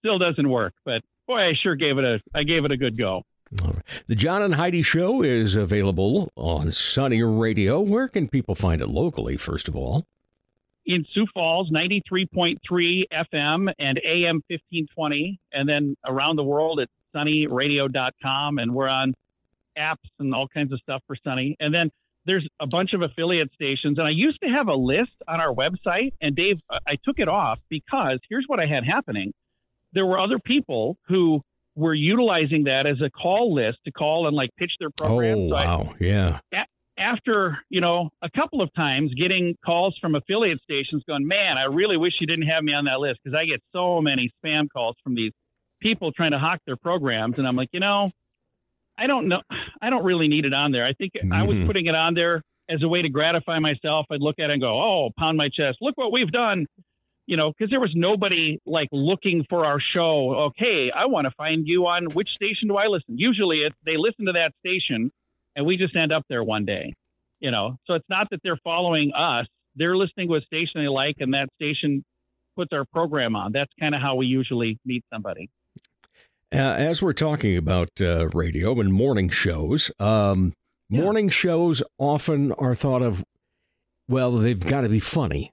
still 0.00 0.18
doesn't 0.18 0.48
work. 0.48 0.74
But 0.84 1.00
boy, 1.26 1.38
I 1.38 1.52
sure 1.62 1.74
gave 1.74 1.96
it 1.96 2.04
a, 2.04 2.20
I 2.34 2.42
gave 2.42 2.66
it 2.66 2.70
a 2.70 2.76
good 2.76 2.98
go. 2.98 3.22
The 3.50 4.14
John 4.14 4.42
and 4.42 4.54
Heidi 4.56 4.82
Show 4.82 5.22
is 5.22 5.54
available 5.54 6.32
on 6.36 6.72
Sunny 6.72 7.22
Radio. 7.22 7.80
Where 7.80 8.08
can 8.08 8.28
people 8.28 8.54
find 8.54 8.82
it 8.82 8.88
locally, 8.88 9.36
first 9.36 9.68
of 9.68 9.76
all? 9.76 10.06
in 10.86 11.04
Sioux 11.12 11.26
Falls, 11.34 11.70
93.3 11.70 12.56
FM 12.70 13.72
and 13.78 14.00
AM 14.04 14.42
1520. 14.48 15.38
And 15.52 15.68
then 15.68 15.96
around 16.06 16.36
the 16.36 16.44
world 16.44 16.80
at 16.80 16.88
sunnyradio.com. 17.14 18.58
And 18.58 18.74
we're 18.74 18.88
on 18.88 19.14
apps 19.76 20.08
and 20.18 20.34
all 20.34 20.48
kinds 20.48 20.72
of 20.72 20.80
stuff 20.80 21.02
for 21.06 21.16
Sunny. 21.22 21.56
And 21.60 21.74
then 21.74 21.90
there's 22.24 22.48
a 22.60 22.66
bunch 22.66 22.92
of 22.92 23.02
affiliate 23.02 23.52
stations. 23.52 23.98
And 23.98 24.06
I 24.06 24.10
used 24.10 24.40
to 24.42 24.48
have 24.48 24.68
a 24.68 24.74
list 24.74 25.12
on 25.28 25.40
our 25.40 25.52
website. 25.52 26.12
And 26.20 26.36
Dave, 26.36 26.60
I 26.70 26.96
took 27.04 27.18
it 27.18 27.28
off 27.28 27.60
because 27.68 28.20
here's 28.28 28.44
what 28.46 28.60
I 28.60 28.66
had 28.66 28.84
happening 28.84 29.32
there 29.92 30.04
were 30.04 30.18
other 30.18 30.38
people 30.38 30.98
who 31.08 31.40
were 31.76 31.94
utilizing 31.94 32.64
that 32.64 32.86
as 32.86 33.00
a 33.02 33.10
call 33.10 33.54
list 33.54 33.78
to 33.84 33.92
call 33.92 34.26
and 34.26 34.34
like 34.34 34.50
pitch 34.58 34.72
their 34.80 34.90
program. 34.90 35.38
Oh, 35.38 35.48
So 35.50 35.54
I- 35.56 35.64
wow. 35.66 35.94
Yeah. 36.00 36.38
after 36.98 37.58
you 37.68 37.80
know 37.80 38.08
a 38.22 38.30
couple 38.30 38.62
of 38.62 38.72
times 38.74 39.12
getting 39.14 39.54
calls 39.64 39.96
from 40.00 40.14
affiliate 40.14 40.60
stations 40.62 41.02
going 41.06 41.26
man 41.26 41.58
i 41.58 41.64
really 41.64 41.98
wish 41.98 42.14
you 42.20 42.26
didn't 42.26 42.46
have 42.46 42.64
me 42.64 42.72
on 42.72 42.86
that 42.86 42.98
list 43.00 43.20
because 43.22 43.36
i 43.38 43.44
get 43.44 43.60
so 43.74 44.00
many 44.00 44.30
spam 44.42 44.66
calls 44.74 44.96
from 45.04 45.14
these 45.14 45.32
people 45.82 46.10
trying 46.10 46.30
to 46.30 46.38
hawk 46.38 46.58
their 46.66 46.76
programs 46.76 47.34
and 47.36 47.46
i'm 47.46 47.54
like 47.54 47.68
you 47.72 47.80
know 47.80 48.10
i 48.96 49.06
don't 49.06 49.28
know 49.28 49.42
i 49.82 49.90
don't 49.90 50.04
really 50.06 50.26
need 50.26 50.46
it 50.46 50.54
on 50.54 50.72
there 50.72 50.86
i 50.86 50.94
think 50.94 51.12
i 51.32 51.42
was 51.42 51.58
Mhm. 51.58 51.66
putting 51.66 51.84
it 51.84 51.94
on 51.94 52.14
there 52.14 52.40
as 52.70 52.82
a 52.82 52.88
way 52.88 53.02
to 53.02 53.10
gratify 53.10 53.58
myself 53.58 54.06
i'd 54.10 54.22
look 54.22 54.38
at 54.38 54.48
it 54.48 54.54
and 54.54 54.62
go 54.62 54.80
oh 54.82 55.10
pound 55.18 55.36
my 55.36 55.50
chest 55.50 55.76
look 55.82 55.98
what 55.98 56.12
we've 56.12 56.32
done 56.32 56.64
you 57.26 57.36
know 57.36 57.52
because 57.52 57.70
there 57.70 57.80
was 57.80 57.92
nobody 57.94 58.58
like 58.66 58.88
looking 58.92 59.44
for 59.48 59.64
our 59.64 59.80
show. 59.80 60.34
Okay 60.48 60.90
i 60.94 61.06
want 61.06 61.26
to 61.26 61.30
find 61.36 61.66
you 61.66 61.86
on 61.86 62.06
which 62.14 62.28
station 62.30 62.68
do 62.68 62.76
i 62.76 62.86
listen? 62.86 63.18
Usually 63.18 63.58
it's 63.58 63.76
they 63.84 63.96
listen 63.96 64.26
to 64.26 64.32
that 64.32 64.52
station 64.64 65.10
and 65.54 65.66
we 65.66 65.76
just 65.76 65.94
end 65.96 66.12
up 66.12 66.22
there 66.28 66.44
one 66.44 66.64
day 66.64 66.92
you 67.38 67.50
know? 67.50 67.76
So 67.86 67.92
it's 67.92 68.08
not 68.08 68.28
that 68.30 68.40
they're 68.42 68.58
following 68.64 69.12
us. 69.12 69.46
They're 69.74 69.94
listening 69.94 70.28
to 70.28 70.36
a 70.36 70.40
station 70.40 70.80
they 70.82 70.88
like 70.88 71.16
and 71.18 71.34
that 71.34 71.48
station 71.60 72.02
puts 72.56 72.72
our 72.72 72.86
program 72.86 73.36
on. 73.36 73.52
That's 73.52 73.70
kind 73.78 73.94
of 73.94 74.00
how 74.00 74.14
we 74.14 74.24
usually 74.24 74.78
meet 74.86 75.04
somebody. 75.12 75.50
Uh, 76.50 76.56
as 76.56 77.02
we're 77.02 77.12
talking 77.12 77.54
about 77.58 77.90
uh, 78.00 78.28
radio 78.28 78.80
and 78.80 78.90
morning 78.90 79.28
shows, 79.28 79.90
um, 80.00 80.54
Yeah. 80.88 81.02
morning 81.02 81.28
shows 81.28 81.82
often 81.98 82.52
are 82.52 82.74
thought 82.74 83.02
of, 83.02 83.22
well, 84.08 84.32
they've 84.32 84.58
got 84.58 84.80
to 84.80 84.88
be 84.88 85.00
funny. 85.00 85.50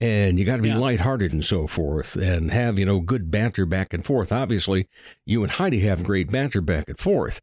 And 0.00 0.38
you 0.38 0.44
got 0.44 0.56
to 0.56 0.62
be 0.62 0.68
Yeah. 0.68 0.78
lighthearted 0.78 1.32
and 1.32 1.44
so 1.44 1.66
forth, 1.66 2.16
and 2.16 2.50
have 2.50 2.78
you 2.78 2.84
know 2.84 3.00
good 3.00 3.30
banter 3.30 3.64
back 3.64 3.94
and 3.94 4.04
forth. 4.04 4.32
Obviously, 4.32 4.88
you 5.24 5.42
and 5.42 5.52
Heidi 5.52 5.80
have 5.80 6.02
great 6.02 6.30
banter 6.30 6.60
back 6.60 6.88
and 6.88 6.98
forth 6.98 7.40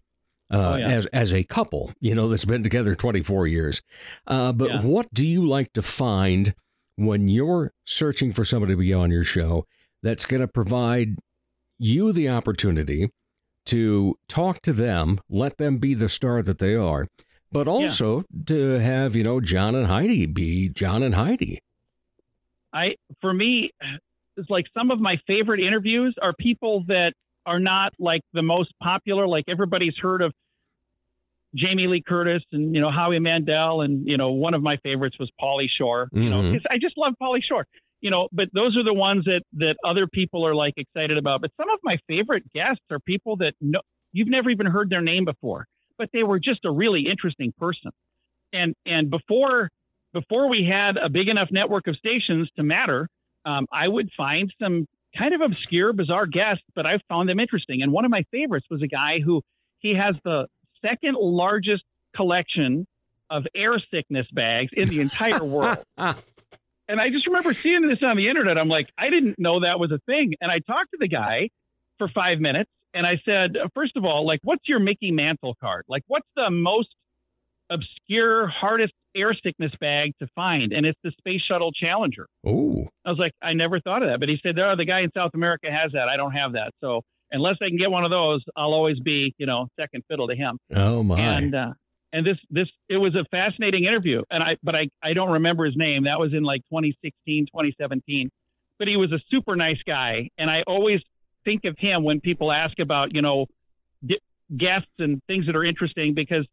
uh, 0.51 0.73
Oh, 0.73 0.75
yeah. 0.75 0.89
as 0.89 1.05
as 1.07 1.33
a 1.33 1.43
couple. 1.43 1.91
You 2.01 2.13
know 2.13 2.27
that's 2.27 2.45
been 2.45 2.61
together 2.63 2.93
twenty 2.93 3.23
four 3.23 3.47
years. 3.47 3.81
Uh, 4.27 4.51
but 4.51 4.69
Yeah. 4.69 4.81
what 4.81 5.13
do 5.13 5.25
you 5.25 5.47
like 5.47 5.71
to 5.73 5.81
find 5.81 6.53
when 6.97 7.29
you're 7.29 7.71
searching 7.85 8.33
for 8.33 8.43
somebody 8.43 8.73
to 8.73 8.77
be 8.77 8.93
on 8.93 9.11
your 9.11 9.23
show 9.23 9.65
that's 10.03 10.25
going 10.25 10.41
to 10.41 10.47
provide 10.47 11.15
you 11.79 12.11
the 12.11 12.27
opportunity 12.29 13.09
to 13.65 14.17
talk 14.27 14.61
to 14.63 14.73
them, 14.73 15.19
let 15.29 15.57
them 15.57 15.77
be 15.77 15.93
the 15.93 16.09
star 16.09 16.41
that 16.43 16.59
they 16.59 16.75
are, 16.75 17.07
but 17.51 17.67
also 17.67 18.23
to 18.45 18.71
have, 18.79 19.15
you 19.15 19.23
know, 19.23 19.39
John 19.39 19.73
and 19.73 19.87
Heidi 19.87 20.25
be 20.25 20.67
John 20.69 21.01
and 21.01 21.15
Heidi. 21.15 21.59
I 22.73 22.95
for 23.21 23.33
me, 23.33 23.71
it's 24.37 24.49
like 24.49 24.65
some 24.77 24.91
of 24.91 24.99
my 24.99 25.17
favorite 25.27 25.59
interviews 25.59 26.15
are 26.21 26.33
people 26.33 26.83
that 26.87 27.13
are 27.45 27.59
not 27.59 27.93
like 27.99 28.21
the 28.33 28.41
most 28.41 28.71
popular. 28.81 29.27
Like 29.27 29.45
everybody's 29.47 29.97
heard 30.01 30.21
of 30.21 30.33
Jamie 31.55 31.87
Lee 31.87 32.01
Curtis 32.07 32.43
and 32.53 32.73
you 32.73 32.79
know 32.81 32.91
Howie 32.91 33.19
Mandel, 33.19 33.81
and 33.81 34.07
you 34.07 34.17
know 34.17 34.31
one 34.31 34.53
of 34.53 34.61
my 34.63 34.77
favorites 34.77 35.17
was 35.19 35.29
Pauly 35.41 35.67
Shore. 35.69 36.07
You 36.13 36.29
know, 36.29 36.41
Mhm. 36.41 36.53
'cause 36.53 36.65
I 36.69 36.77
just 36.77 36.97
love 36.97 37.13
Pauly 37.21 37.43
Shore. 37.43 37.67
You 37.99 38.09
know, 38.09 38.29
but 38.31 38.49
those 38.53 38.75
are 38.77 38.83
the 38.83 38.93
ones 38.93 39.25
that 39.25 39.41
that 39.53 39.75
other 39.83 40.07
people 40.07 40.45
are 40.45 40.55
like 40.55 40.73
excited 40.77 41.17
about. 41.17 41.41
But 41.41 41.51
some 41.57 41.69
of 41.69 41.79
my 41.83 41.97
favorite 42.07 42.43
guests 42.53 42.83
are 42.89 42.99
people 42.99 43.35
that 43.37 43.53
no, 43.59 43.81
you've 44.13 44.29
never 44.29 44.49
even 44.49 44.65
heard 44.65 44.89
their 44.89 45.01
name 45.01 45.25
before, 45.25 45.65
but 45.97 46.09
they 46.13 46.23
were 46.23 46.39
just 46.39 46.63
a 46.65 46.71
really 46.71 47.07
interesting 47.07 47.51
person. 47.59 47.91
And 48.53 48.73
and 48.85 49.09
before 49.09 49.69
before 50.13 50.49
we 50.49 50.67
had 50.69 50.97
a 50.97 51.09
big 51.09 51.27
enough 51.27 51.49
network 51.51 51.87
of 51.87 51.95
stations 51.95 52.49
to 52.55 52.63
matter, 52.63 53.07
um, 53.45 53.67
I 53.71 53.87
would 53.87 54.09
find 54.15 54.53
some 54.61 54.87
kind 55.17 55.33
of 55.33 55.41
obscure, 55.41 55.93
bizarre 55.93 56.25
guests, 56.25 56.63
but 56.75 56.85
I 56.85 56.99
found 57.09 57.27
them 57.29 57.39
interesting. 57.39 57.81
And 57.81 57.91
one 57.91 58.05
of 58.05 58.11
my 58.11 58.23
favorites 58.31 58.67
was 58.69 58.81
a 58.81 58.87
guy 58.87 59.19
who 59.23 59.41
he 59.79 59.95
has 59.95 60.15
the 60.23 60.47
second 60.81 61.15
largest 61.15 61.83
collection 62.15 62.87
of 63.29 63.45
air 63.55 63.73
sickness 63.91 64.27
bags 64.31 64.71
in 64.73 64.89
the 64.89 64.99
entire 64.99 65.43
world. 65.43 65.83
And 66.91 66.99
I 66.99 67.09
just 67.09 67.25
remember 67.25 67.53
seeing 67.53 67.87
this 67.87 67.99
on 68.03 68.17
the 68.17 68.27
internet. 68.27 68.57
I'm 68.57 68.67
like, 68.67 68.89
I 68.97 69.09
didn't 69.09 69.39
know 69.39 69.61
that 69.61 69.79
was 69.79 69.93
a 69.93 69.99
thing. 69.99 70.33
And 70.41 70.51
I 70.51 70.59
talked 70.59 70.91
to 70.91 70.97
the 70.99 71.07
guy 71.07 71.49
for 71.97 72.09
five 72.09 72.39
minutes 72.39 72.69
and 72.93 73.07
I 73.07 73.21
said, 73.23 73.55
first 73.73 73.95
of 73.95 74.03
all, 74.03 74.27
like, 74.27 74.41
what's 74.43 74.67
your 74.67 74.79
Mickey 74.79 75.09
Mantle 75.09 75.55
card? 75.61 75.85
Like, 75.87 76.03
what's 76.07 76.27
the 76.35 76.49
most 76.49 76.89
obscure, 77.71 78.47
hardest 78.47 78.93
air 79.15 79.33
sickness 79.43 79.71
bag 79.79 80.11
to 80.19 80.27
find? 80.35 80.73
And 80.73 80.85
it's 80.85 80.99
the 81.03 81.11
Space 81.17 81.41
Shuttle 81.47 81.71
Challenger. 81.71 82.27
Oh, 82.45 82.87
I 83.05 83.09
was 83.09 83.19
like, 83.19 83.31
I 83.41 83.53
never 83.53 83.79
thought 83.79 84.03
of 84.03 84.09
that. 84.09 84.19
But 84.19 84.29
he 84.29 84.37
said, 84.43 84.59
oh, 84.59 84.75
the 84.77 84.85
guy 84.85 85.01
in 85.01 85.11
South 85.15 85.31
America 85.33 85.67
has 85.71 85.93
that. 85.93 86.07
I 86.07 86.17
don't 86.17 86.33
have 86.33 86.53
that. 86.53 86.71
So 86.81 87.01
unless 87.31 87.55
I 87.61 87.69
can 87.69 87.77
get 87.77 87.89
one 87.89 88.03
of 88.03 88.11
those, 88.11 88.43
I'll 88.55 88.73
always 88.73 88.99
be, 88.99 89.33
you 89.37 89.45
know, 89.45 89.67
second 89.79 90.03
fiddle 90.09 90.27
to 90.27 90.35
him 90.35 90.57
oh 90.75 91.01
my. 91.01 91.19
and 91.19 91.55
uh, 91.55 91.73
and 92.13 92.25
this 92.25 92.37
this 92.49 92.67
it 92.89 92.97
was 92.97 93.15
a 93.15 93.25
fascinating 93.31 93.85
interview 93.85 94.21
and 94.29 94.43
i 94.43 94.57
but 94.63 94.75
i 94.75 94.89
i 95.01 95.13
don't 95.13 95.31
remember 95.31 95.65
his 95.65 95.75
name 95.75 96.03
that 96.03 96.19
was 96.19 96.33
in 96.33 96.43
like 96.43 96.61
2016 96.69 97.45
2017 97.47 98.29
but 98.79 98.87
he 98.87 98.97
was 98.97 99.11
a 99.11 99.19
super 99.29 99.55
nice 99.55 99.81
guy 99.85 100.29
and 100.37 100.49
i 100.49 100.63
always 100.67 100.99
think 101.45 101.65
of 101.65 101.75
him 101.77 102.03
when 102.03 102.19
people 102.19 102.51
ask 102.51 102.79
about 102.79 103.15
you 103.15 103.21
know 103.21 103.45
di- 104.05 104.19
guests 104.55 104.91
and 104.99 105.21
things 105.27 105.45
that 105.45 105.55
are 105.55 105.63
interesting 105.63 106.13
because 106.13 106.45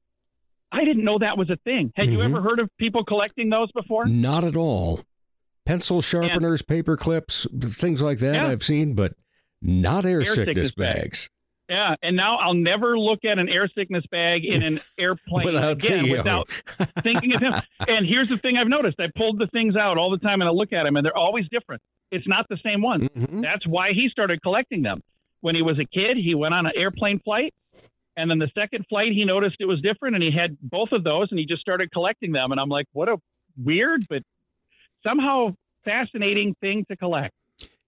i 0.72 0.84
didn't 0.84 1.04
know 1.04 1.18
that 1.18 1.36
was 1.38 1.50
a 1.50 1.56
thing 1.64 1.92
had 1.96 2.08
you 2.10 2.18
Mhm. 2.18 2.24
ever 2.24 2.40
heard 2.42 2.58
of 2.60 2.68
people 2.78 3.04
collecting 3.04 3.48
those 3.50 3.70
before 3.72 4.06
Not 4.06 4.44
at 4.44 4.56
all. 4.56 5.00
pencil 5.66 6.00
sharpeners, 6.00 6.62
paper 6.62 6.96
clips, 6.96 7.46
things 7.60 8.02
like 8.02 8.18
that. 8.20 8.34
Yeah. 8.34 8.46
I've 8.48 8.62
seen, 8.62 8.94
but 8.94 9.12
not 9.60 10.04
air, 10.06 10.20
Air 10.20 10.24
sickness, 10.24 10.46
sickness 10.46 10.70
bags. 10.72 10.94
bags. 11.02 11.30
Yeah, 11.68 11.94
and 12.02 12.16
now 12.16 12.36
I'll 12.38 12.54
never 12.54 12.98
look 12.98 13.26
at 13.26 13.38
an 13.38 13.50
air 13.50 13.68
sickness 13.68 14.02
bag 14.10 14.46
in 14.46 14.62
an 14.62 14.80
airplane 14.98 15.44
Without 15.44 15.72
again 15.72 16.04
the- 16.04 16.12
without 16.12 16.48
thinking 17.02 17.34
of 17.34 17.42
him. 17.42 17.52
And 17.86 18.06
here's 18.06 18.30
the 18.30 18.38
thing 18.38 18.56
I've 18.56 18.68
noticed: 18.68 18.98
I 18.98 19.08
pulled 19.14 19.38
the 19.38 19.46
things 19.48 19.76
out 19.76 19.98
all 19.98 20.10
the 20.10 20.16
time, 20.16 20.40
and 20.40 20.48
I 20.48 20.52
look 20.52 20.72
at 20.72 20.84
them, 20.84 20.96
and 20.96 21.04
they're 21.04 21.14
always 21.16 21.46
different. 21.50 21.82
It's 22.10 22.26
not 22.26 22.46
the 22.48 22.56
same 22.64 22.80
one. 22.80 23.08
Mhm. 23.10 23.42
That's 23.42 23.66
why 23.66 23.92
he 23.92 24.08
started 24.08 24.40
collecting 24.40 24.80
them. 24.80 25.02
When 25.42 25.54
he 25.54 25.60
was 25.60 25.78
a 25.78 25.84
kid, 25.84 26.16
he 26.16 26.34
went 26.34 26.54
on 26.54 26.64
an 26.64 26.72
airplane 26.74 27.18
flight, 27.18 27.52
and 28.18 28.28
then 28.30 28.38
the 28.38 28.50
second 28.54 28.84
flight, 28.88 29.12
he 29.12 29.24
noticed 29.24 29.56
it 29.60 29.66
was 29.66 29.80
different, 29.80 30.16
and 30.16 30.22
he 30.22 30.32
had 30.32 30.58
both 30.60 30.90
of 30.92 31.04
those, 31.04 31.28
and 31.30 31.38
he 31.38 31.46
just 31.46 31.60
started 31.60 31.90
collecting 31.92 32.32
them. 32.32 32.50
And 32.50 32.60
I'm 32.60 32.68
like, 32.68 32.86
what 32.92 33.08
a 33.08 33.16
weird, 33.56 34.06
but 34.10 34.22
somehow 35.06 35.54
fascinating 35.84 36.56
thing 36.60 36.84
to 36.90 36.96
collect. 36.96 37.32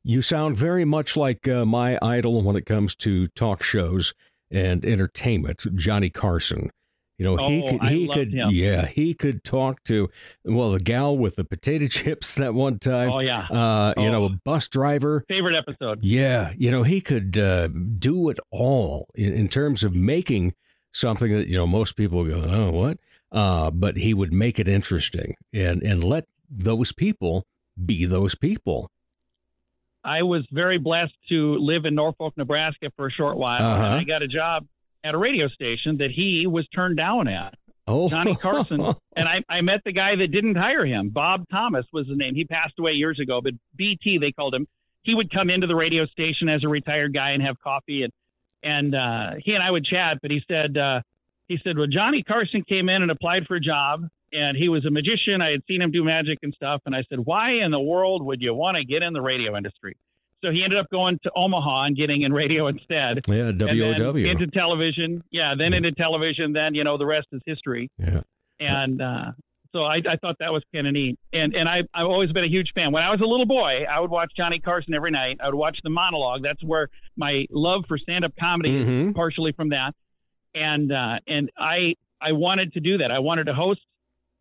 You 0.05 0.23
sound 0.23 0.57
very 0.57 0.85
much 0.85 1.16
like 1.16 1.49
uh, 1.49 1.64
my 1.66 1.99
idol 2.01 2.43
when 2.43 2.57
it 2.57 2.64
comes 2.64 2.95
to 2.97 3.27
talk 3.29 3.62
shows 3.62 4.14
and 4.51 4.85
entertainment, 4.85 5.66
Johnny 5.75 6.11
Carson. 6.11 6.71
You 7.20 7.26
know, 7.26 7.37
he 7.48 7.62
Oh, 7.62 7.68
could, 7.78 7.83
he 7.90 8.09
could, 8.09 8.33
him. 8.33 8.48
yeah, 8.50 8.87
he 8.87 9.12
could 9.12 9.44
talk 9.44 9.85
to, 9.85 10.09
well, 10.42 10.70
the 10.72 10.80
gal 10.80 11.18
with 11.18 11.37
the 11.37 11.44
potato 11.44 11.87
chips 11.88 12.35
that 12.37 12.54
one 12.54 12.78
time. 12.78 13.11
Oh 13.11 13.18
yeah, 13.18 13.40
Uh, 13.50 13.92
you 13.98 14.11
know, 14.11 14.22
Oh. 14.22 14.26
a 14.26 14.30
bus 14.30 14.68
driver. 14.68 15.22
favorite 15.28 15.54
episode. 15.54 15.98
Yeah, 16.02 16.54
you 16.56 16.70
know, 16.70 16.83
he 16.83 17.02
could 17.02 17.37
uh, 17.37 17.68
do 17.68 18.30
it 18.30 18.38
all 18.50 19.06
in, 19.14 19.35
in 19.35 19.48
terms 19.48 19.85
of 19.85 19.94
making 19.94 20.54
something 20.92 21.30
that 21.33 21.46
you 21.46 21.59
know 21.59 21.66
most 21.66 21.94
people 21.94 22.24
go, 22.24 22.42
oh, 22.48 22.70
what? 22.70 22.96
Uh, 23.30 23.70
but 23.70 23.98
he 23.98 24.14
would 24.14 24.33
make 24.33 24.59
it 24.59 24.66
interesting 24.66 25.37
and 25.52 25.83
and 25.83 26.02
let 26.02 26.24
those 26.50 26.90
people 26.90 27.44
be 27.85 28.06
those 28.06 28.35
people. 28.35 28.90
I 30.02 30.22
was 30.22 30.46
very 30.50 30.78
blessed 30.78 31.12
to 31.28 31.56
live 31.59 31.85
in 31.85 31.94
Norfolk, 31.94 32.33
Nebraska 32.38 32.90
for 32.96 33.09
a 33.09 33.11
short 33.12 33.37
while. 33.37 33.62
Uh-huh. 33.62 33.85
And 33.85 33.94
I 34.00 34.04
got 34.04 34.22
a 34.22 34.26
job 34.26 34.66
at 35.04 35.14
a 35.14 35.18
radio 35.18 35.48
station 35.48 35.98
that 35.98 36.10
he 36.10 36.46
was 36.46 36.66
turned 36.68 36.96
down 36.96 37.28
at. 37.28 37.54
Oh, 37.86 38.08
Johnny 38.08 38.36
Carson. 38.36 38.80
and 39.16 39.28
I, 39.28 39.42
I 39.48 39.60
met 39.62 39.80
the 39.84 39.92
guy 39.92 40.16
that 40.16 40.28
didn't 40.28 40.56
hire 40.56 40.86
him. 40.86 41.10
Bob 41.10 41.44
Thomas 41.50 41.86
was 41.92 42.06
his 42.06 42.16
name. 42.16 42.34
He 42.34 42.44
passed 42.44 42.74
away 42.78 42.92
years 42.92 43.18
ago, 43.18 43.40
but 43.42 43.54
BT, 43.76 44.18
they 44.18 44.32
called 44.32 44.54
him. 44.54 44.66
He 45.02 45.14
would 45.14 45.32
come 45.32 45.50
into 45.50 45.66
the 45.66 45.74
radio 45.74 46.06
station 46.06 46.48
as 46.48 46.62
a 46.62 46.68
retired 46.68 47.14
guy 47.14 47.30
and 47.30 47.42
have 47.42 47.58
coffee. 47.58 48.02
And, 48.04 48.12
and 48.62 48.94
uh, 48.94 49.40
he 49.42 49.52
and 49.52 49.62
I 49.62 49.70
would 49.70 49.84
chat, 49.84 50.18
but 50.22 50.30
he 50.30 50.42
said, 50.46 50.76
uh, 50.76 51.00
he 51.48 51.58
said, 51.64 51.76
well, 51.76 51.88
Johnny 51.88 52.22
Carson 52.22 52.62
came 52.68 52.88
in 52.88 53.02
and 53.02 53.10
applied 53.10 53.46
for 53.46 53.56
a 53.56 53.60
job 53.60 54.02
and 54.32 54.56
he 54.56 54.68
was 54.68 54.84
a 54.86 54.90
magician. 54.90 55.42
I 55.42 55.50
had 55.50 55.62
seen 55.66 55.82
him 55.82 55.90
do 55.90 56.04
magic 56.04 56.38
and 56.42 56.54
stuff. 56.54 56.82
And 56.86 56.94
I 56.94 57.02
said, 57.08 57.20
why 57.24 57.52
in 57.64 57.70
the 57.70 57.80
world 57.80 58.24
would 58.24 58.40
you 58.40 58.54
want 58.54 58.76
to 58.76 58.84
get 58.84 59.02
in 59.02 59.12
the 59.12 59.20
radio 59.20 59.56
industry? 59.56 59.96
So 60.44 60.50
he 60.50 60.62
ended 60.64 60.79
up 60.79 60.88
going 60.90 61.18
to 61.24 61.31
Omaha 61.37 61.85
and 61.85 61.96
getting 61.96 62.22
in 62.22 62.33
radio 62.33 62.66
instead. 62.68 63.20
yeah, 63.29 63.50
WOW. 63.53 64.14
into 64.16 64.46
television. 64.46 65.22
Yeah, 65.31 65.55
then 65.57 65.72
Yeah. 65.72 65.79
into 65.79 65.92
television. 65.92 66.53
Then, 66.53 66.74
you 66.74 66.83
know, 66.85 66.96
the 66.96 67.07
rest 67.07 67.26
is 67.33 67.40
history. 67.44 67.90
Yeah. 67.98 68.22
And 68.59 69.00
uh, 69.03 69.33
so 69.72 69.85
I, 69.85 69.96
I 69.96 70.16
thought 70.20 70.37
that 70.40 70.53
was 70.53 70.62
kind 70.74 70.87
of 70.87 70.92
neat. 70.94 71.18
And 71.33 71.55
and 71.55 71.68
I, 71.68 71.83
I've 71.94 72.07
always 72.07 72.33
been 72.33 72.44
a 72.44 72.48
huge 72.48 72.72
fan. 72.74 72.90
When 72.92 73.03
I 73.03 73.11
was 73.11 73.20
a 73.20 73.26
little 73.26 73.46
boy, 73.46 73.85
I 73.90 74.00
would 74.00 74.11
watch 74.11 74.33
Johnny 74.37 74.59
Carson 74.59 74.94
every 74.94 75.11
night. 75.11 75.38
I 75.42 75.46
would 75.46 75.55
watch 75.55 75.79
the 75.83 75.90
monologue. 75.90 76.42
That's 76.42 76.62
where 76.64 76.88
my 77.16 77.46
love 77.50 77.85
for 77.87 77.96
stand 77.98 78.24
up 78.24 78.33
comedy 78.40 78.83
Mhm. 78.85 79.09
is 79.11 79.14
partially 79.14 79.53
from 79.53 79.68
that. 79.70 79.92
And 80.55 80.90
uh, 80.92 81.18
and 81.26 81.50
I 81.59 81.94
I 82.20 82.33
wanted 82.33 82.72
to 82.74 82.81
do 82.81 82.98
that. 82.98 83.11
I 83.11 83.18
wanted 83.20 83.44
to 83.44 83.55
host 83.55 83.81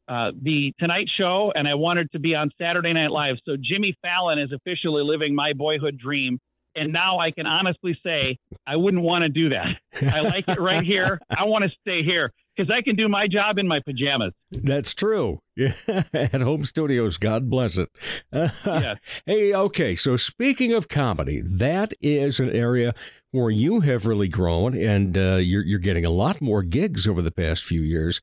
uh, 0.10 0.32
the 0.42 0.74
Tonight 0.80 1.08
Show, 1.18 1.54
and 1.54 1.68
I 1.68 1.76
wanted 1.76 2.12
to 2.14 2.20
be 2.20 2.34
on 2.34 2.50
Saturday 2.60 2.94
Night 2.94 3.12
Live. 3.12 3.36
So 3.46 3.56
Jimmy 3.62 3.96
Fallon 4.02 4.40
is 4.40 4.52
officially 4.52 5.04
living 5.04 5.36
my 5.36 5.54
boyhood 5.54 5.98
dream. 5.98 6.40
And 6.76 6.94
now 6.94 7.20
I 7.20 7.32
can 7.32 7.46
honestly 7.46 7.98
say 8.04 8.38
I 8.66 8.76
wouldn't 8.76 9.04
want 9.04 9.24
to 9.24 9.30
do 9.30 9.50
that. 9.50 9.68
I 10.14 10.22
like 10.22 10.48
it 10.48 10.60
right 10.60 10.84
here. 10.84 11.20
I 11.30 11.46
want 11.46 11.64
to 11.66 11.72
stay 11.82 12.04
here 12.04 12.32
because 12.56 12.72
I 12.72 12.82
can 12.82 12.96
do 12.96 13.08
my 13.08 13.28
job 13.28 13.58
in 13.58 13.68
my 13.68 13.80
pajamas. 13.84 14.34
That's 14.52 14.94
true. 14.94 15.40
Yeah, 15.56 15.74
at 16.14 16.42
home 16.42 16.66
studios, 16.66 17.18
God 17.18 17.50
bless 17.50 17.78
it. 17.78 17.90
Yes. 18.32 18.98
Hey, 19.26 19.54
okay. 19.54 19.96
So 19.96 20.16
speaking 20.16 20.74
of 20.74 20.88
comedy, 20.88 21.42
that 21.42 21.94
is 22.02 22.40
an 22.40 22.50
area 22.50 22.94
where 23.32 23.50
you 23.50 23.82
have 23.82 24.06
really 24.06 24.28
grown, 24.28 24.76
and 24.76 25.18
uh, 25.18 25.36
you're 25.36 25.64
you're 25.64 25.80
getting 25.80 26.06
a 26.06 26.10
lot 26.10 26.42
more 26.42 26.64
gigs 26.64 27.08
over 27.08 27.22
the 27.22 27.32
past 27.32 27.64
few 27.64 27.82
years. 27.82 28.22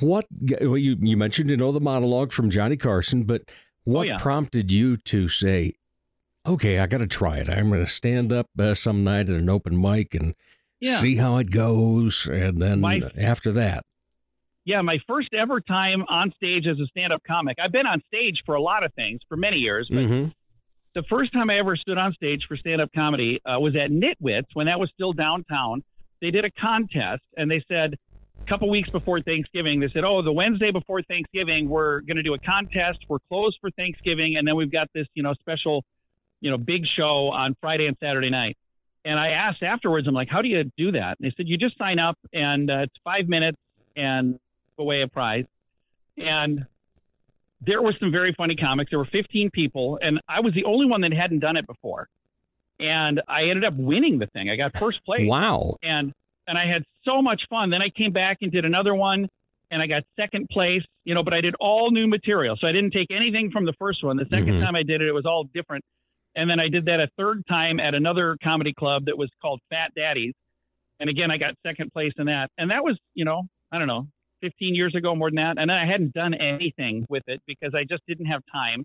What 0.00 0.24
well, 0.60 0.76
you 0.76 0.96
you 1.00 1.16
mentioned 1.16 1.50
you 1.50 1.56
know 1.56 1.72
the 1.72 1.80
monologue 1.80 2.32
from 2.32 2.50
Johnny 2.50 2.76
Carson, 2.76 3.24
but 3.24 3.42
what 3.84 4.00
Oh, 4.00 4.02
yeah. 4.02 4.18
prompted 4.18 4.72
you 4.72 4.96
to 4.96 5.28
say, 5.28 5.74
"Okay, 6.46 6.78
I 6.78 6.86
got 6.86 6.98
to 6.98 7.06
try 7.06 7.38
it. 7.38 7.48
I'm 7.48 7.68
going 7.68 7.84
to 7.84 7.90
stand 7.90 8.32
up 8.32 8.48
uh, 8.58 8.74
some 8.74 9.04
night 9.04 9.28
at 9.30 9.36
an 9.36 9.48
open 9.48 9.80
mic 9.80 10.14
and 10.14 10.34
Yeah. 10.80 10.96
see 10.98 11.16
how 11.16 11.36
it 11.38 11.50
goes," 11.50 12.26
and 12.26 12.60
then 12.60 12.80
My- 12.80 13.02
after 13.16 13.52
that, 13.52 13.84
Yeah, 14.66 14.80
my 14.80 14.98
first 15.06 15.34
ever 15.34 15.60
time 15.60 16.04
on 16.08 16.32
stage 16.32 16.66
as 16.66 16.80
a 16.80 16.86
stand-up 16.86 17.22
comic. 17.26 17.58
I've 17.62 17.70
been 17.72 17.86
on 17.86 18.02
stage 18.06 18.40
for 18.46 18.54
a 18.54 18.62
lot 18.62 18.82
of 18.82 18.94
things 18.94 19.20
for 19.28 19.36
many 19.36 19.58
years, 19.58 19.86
but 19.90 19.98
Mhm. 20.06 20.32
the 20.94 21.02
first 21.02 21.34
time 21.34 21.50
I 21.50 21.58
ever 21.58 21.76
stood 21.76 21.98
on 21.98 22.14
stage 22.14 22.46
for 22.48 22.56
stand-up 22.56 22.90
comedy 22.94 23.40
uh, 23.44 23.60
was 23.60 23.76
at 23.76 23.90
Nitwits 23.90 24.46
when 24.54 24.64
that 24.66 24.80
was 24.80 24.90
still 24.90 25.12
downtown. 25.12 25.82
They 26.22 26.30
did 26.30 26.46
a 26.46 26.50
contest, 26.50 27.22
and 27.36 27.50
they 27.50 27.62
said 27.68 27.96
a 28.44 28.48
couple 28.48 28.68
weeks 28.68 28.90
before 28.90 29.20
Thanksgiving, 29.20 29.80
they 29.80 29.88
said, 29.88 30.04
"Oh, 30.04 30.22
the 30.22 30.32
Wednesday 30.32 30.70
before 30.70 31.02
Thanksgiving, 31.02 31.68
we're 31.68 32.00
going 32.00 32.16
to 32.16 32.22
do 32.22 32.34
a 32.34 32.38
contest. 32.38 32.98
We're 33.08 33.18
closed 33.30 33.58
for 33.60 33.70
Thanksgiving, 33.70 34.36
and 34.36 34.46
then 34.46 34.56
we've 34.56 34.70
got 34.70 34.88
this, 34.94 35.06
you 35.14 35.22
know, 35.22 35.34
special, 35.34 35.84
you 36.40 36.50
know, 36.50 36.58
big 36.58 36.82
show 36.96 37.30
on 37.30 37.56
Friday 37.60 37.86
and 37.86 37.96
Saturday 38.00 38.30
night." 38.30 38.56
And 39.04 39.18
I 39.18 39.30
asked 39.30 39.62
afterwards, 39.62 40.06
I'm 40.06 40.14
like, 40.14 40.28
"How 40.28 40.42
do 40.42 40.48
you 40.48 40.70
do 40.76 40.92
that?" 40.92 41.18
And 41.18 41.30
they 41.30 41.34
said, 41.36 41.48
"You 41.48 41.56
just 41.56 41.78
sign 41.78 41.98
up, 41.98 42.18
and 42.32 42.70
uh, 42.70 42.78
it's 42.80 42.94
five 43.02 43.28
minutes, 43.28 43.58
and 43.96 44.38
away 44.78 45.02
a 45.02 45.08
prize." 45.08 45.46
And 46.16 46.66
there 47.62 47.80
were 47.80 47.94
some 47.98 48.12
very 48.12 48.34
funny 48.34 48.56
comics. 48.56 48.90
There 48.90 48.98
were 48.98 49.06
15 49.06 49.50
people, 49.50 49.98
and 50.00 50.20
I 50.28 50.40
was 50.40 50.52
the 50.54 50.64
only 50.64 50.86
one 50.86 51.00
that 51.00 51.12
hadn't 51.12 51.40
done 51.40 51.56
it 51.56 51.66
before. 51.66 52.08
And 52.78 53.22
I 53.26 53.44
ended 53.44 53.64
up 53.64 53.74
winning 53.74 54.18
the 54.18 54.26
thing. 54.26 54.50
I 54.50 54.56
got 54.56 54.76
first 54.76 55.04
place, 55.04 55.28
wow, 55.28 55.76
and 55.82 56.12
and 56.46 56.56
I 56.58 56.66
had 56.66 56.82
so 57.04 57.22
much 57.22 57.42
fun. 57.48 57.70
Then 57.70 57.82
I 57.82 57.88
came 57.90 58.12
back 58.12 58.38
and 58.42 58.50
did 58.52 58.64
another 58.64 58.94
one, 58.94 59.28
and 59.70 59.82
I 59.82 59.86
got 59.86 60.02
second 60.16 60.48
place. 60.50 60.82
You 61.04 61.14
know, 61.14 61.22
but 61.22 61.34
I 61.34 61.40
did 61.40 61.54
all 61.60 61.90
new 61.90 62.06
material, 62.06 62.56
so 62.58 62.66
I 62.66 62.72
didn't 62.72 62.92
take 62.92 63.10
anything 63.10 63.50
from 63.50 63.64
the 63.66 63.74
first 63.78 64.02
one. 64.02 64.16
The 64.16 64.24
2nd 64.26 64.54
Mhm. 64.54 64.60
time 64.64 64.74
I 64.76 64.82
did 64.82 65.02
it, 65.02 65.08
it 65.08 65.12
was 65.12 65.26
all 65.26 65.44
different. 65.44 65.84
And 66.36 66.48
then 66.50 66.58
I 66.58 66.68
did 66.68 66.86
that 66.86 66.98
a 67.00 67.08
third 67.18 67.46
time 67.46 67.78
at 67.78 67.94
another 67.94 68.36
comedy 68.42 68.72
club 68.72 69.04
that 69.04 69.16
was 69.18 69.30
called 69.40 69.60
Fat 69.70 69.92
Daddies, 69.94 70.32
and 71.00 71.08
again 71.10 71.30
I 71.30 71.36
got 71.38 71.54
second 71.64 71.92
place 71.92 72.12
in 72.18 72.26
that. 72.26 72.50
And 72.58 72.70
that 72.70 72.82
was, 72.82 72.98
you 73.14 73.24
know, 73.24 73.42
I 73.70 73.78
don't 73.78 73.86
know, 73.86 74.06
15 74.40 74.74
years 74.74 74.94
ago, 74.94 75.14
more 75.14 75.30
than 75.30 75.36
that. 75.36 75.58
And 75.58 75.70
then 75.70 75.76
I 75.76 75.86
hadn't 75.86 76.12
done 76.12 76.34
anything 76.34 77.06
with 77.08 77.22
it 77.28 77.40
because 77.46 77.74
I 77.74 77.84
just 77.84 78.02
didn't 78.08 78.26
have 78.26 78.42
time. 78.52 78.82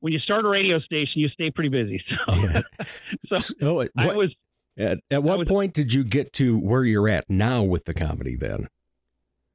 When 0.00 0.12
you 0.12 0.18
start 0.18 0.44
a 0.44 0.48
radio 0.48 0.80
station, 0.80 1.20
you 1.20 1.28
stay 1.28 1.50
pretty 1.50 1.70
busy. 1.70 2.02
So, 2.26 2.34
Yeah. 2.34 3.38
so 3.38 3.80
at 3.82 3.90
I 3.96 4.14
was 4.16 4.34
at, 4.78 4.98
at 5.10 5.22
what 5.22 5.38
was- 5.38 5.48
point 5.48 5.74
did 5.74 5.92
you 5.92 6.04
get 6.04 6.32
to 6.34 6.58
where 6.58 6.84
you're 6.84 7.08
at 7.08 7.28
now 7.28 7.62
with 7.62 7.84
the 7.84 7.94
comedy? 7.94 8.36
Then, 8.36 8.68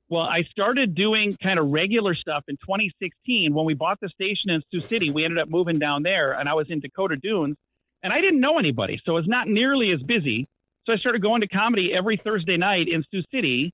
Well, 0.09 0.23
I 0.23 0.43
started 0.43 0.95
doing 0.95 1.35
kind 1.43 1.59
of 1.59 1.69
regular 1.69 2.15
stuff 2.15 2.43
in 2.47 2.55
2016 2.57 3.53
when 3.53 3.65
we 3.65 3.73
bought 3.73 3.99
the 3.99 4.09
station 4.09 4.49
in 4.49 4.61
Sioux 4.71 4.87
City. 4.87 5.11
We 5.11 5.25
ended 5.25 5.39
up 5.39 5.49
moving 5.49 5.79
down 5.79 6.03
there, 6.03 6.33
and 6.33 6.47
I 6.47 6.53
was 6.53 6.67
in 6.69 6.79
Dakota 6.79 7.17
Dunes, 7.17 7.57
and 8.03 8.13
I 8.13 8.21
didn't 8.21 8.39
know 8.39 8.57
anybody, 8.59 9.01
so 9.03 9.13
it 9.13 9.15
was 9.15 9.27
not 9.27 9.47
nearly 9.47 9.91
as 9.91 10.01
busy. 10.01 10.47
So 10.85 10.93
I 10.93 10.97
started 10.97 11.21
going 11.21 11.41
to 11.41 11.47
comedy 11.47 11.93
every 11.93 12.15
Thursday 12.15 12.55
night 12.55 12.87
in 12.87 13.03
Sioux 13.11 13.23
City, 13.31 13.73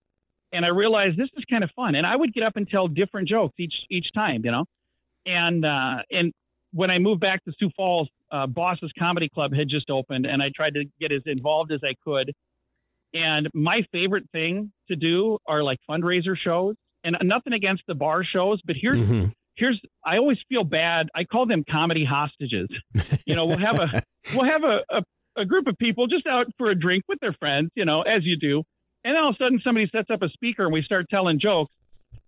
and 0.51 0.65
I 0.65 0.69
realized 0.69 1.17
this 1.17 1.29
is 1.38 1.43
kind 1.45 1.63
of 1.63 1.69
fun. 1.75 1.93
And 1.93 2.08
I 2.08 2.15
would 2.15 2.34
get 2.34 2.43
up 2.43 2.56
and 2.56 2.67
tell 2.67 2.88
different 2.88 3.27
jokes 3.27 3.53
each 3.60 3.73
each 3.91 4.12
time, 4.13 4.41
you 4.43 4.51
know. 4.51 4.65
And 5.25 5.63
uh, 5.63 5.97
and 6.10 6.34
when 6.73 6.89
I 6.91 6.99
moved 6.99 7.21
back 7.21 7.43
to 7.45 7.53
Sioux 7.59 7.69
Falls, 7.77 8.09
uh, 8.31 8.47
Boss's 8.47 8.91
Comedy 8.97 9.29
Club 9.29 9.53
had 9.53 9.69
just 9.69 9.89
opened, 9.89 10.25
and 10.25 10.41
I 10.41 10.49
tried 10.55 10.73
to 10.73 10.83
get 10.99 11.12
as 11.12 11.21
involved 11.25 11.71
as 11.71 11.79
I 11.83 11.93
could. 12.03 12.31
And 13.13 13.47
my 13.53 13.81
favorite 13.91 14.25
thing 14.31 14.71
to 14.89 14.95
do 14.95 15.38
are 15.47 15.63
like 15.63 15.77
fundraiser 15.89 16.36
shows, 16.36 16.75
and 17.03 17.15
nothing 17.21 17.53
against 17.53 17.83
the 17.88 17.93
bar 17.95 18.23
shows, 18.23 18.59
but 18.65 18.75
here's 18.79 18.99
Mhm. 18.99 19.31
here's 19.55 19.79
I 20.03 20.17
always 20.17 20.39
feel 20.49 20.63
bad. 20.63 21.09
I 21.13 21.25
call 21.25 21.45
them 21.45 21.63
comedy 21.69 22.05
hostages. 22.05 22.67
You 23.25 23.36
know, 23.36 23.45
we'll 23.45 23.59
have 23.59 23.79
a 23.79 24.01
we'll 24.36 24.49
have 24.49 24.63
a, 24.63 24.79
a, 24.89 25.03
a 25.38 25.45
group 25.45 25.67
of 25.67 25.77
people 25.77 26.07
just 26.07 26.25
out 26.25 26.47
for 26.57 26.69
a 26.71 26.75
drink 26.75 27.03
with 27.07 27.19
their 27.19 27.33
friends, 27.33 27.69
you 27.75 27.86
know, 27.86 28.01
as 28.01 28.23
you 28.25 28.38
do. 28.38 28.63
And 29.03 29.15
then 29.15 29.21
all 29.23 29.29
of 29.29 29.36
a 29.36 29.38
sudden 29.38 29.62
somebody 29.62 29.88
sets 29.91 30.09
up 30.09 30.21
a 30.23 30.29
speaker 30.29 30.63
and 30.63 30.73
we 30.73 30.81
start 30.81 31.05
telling 31.09 31.39
jokes. 31.39 31.71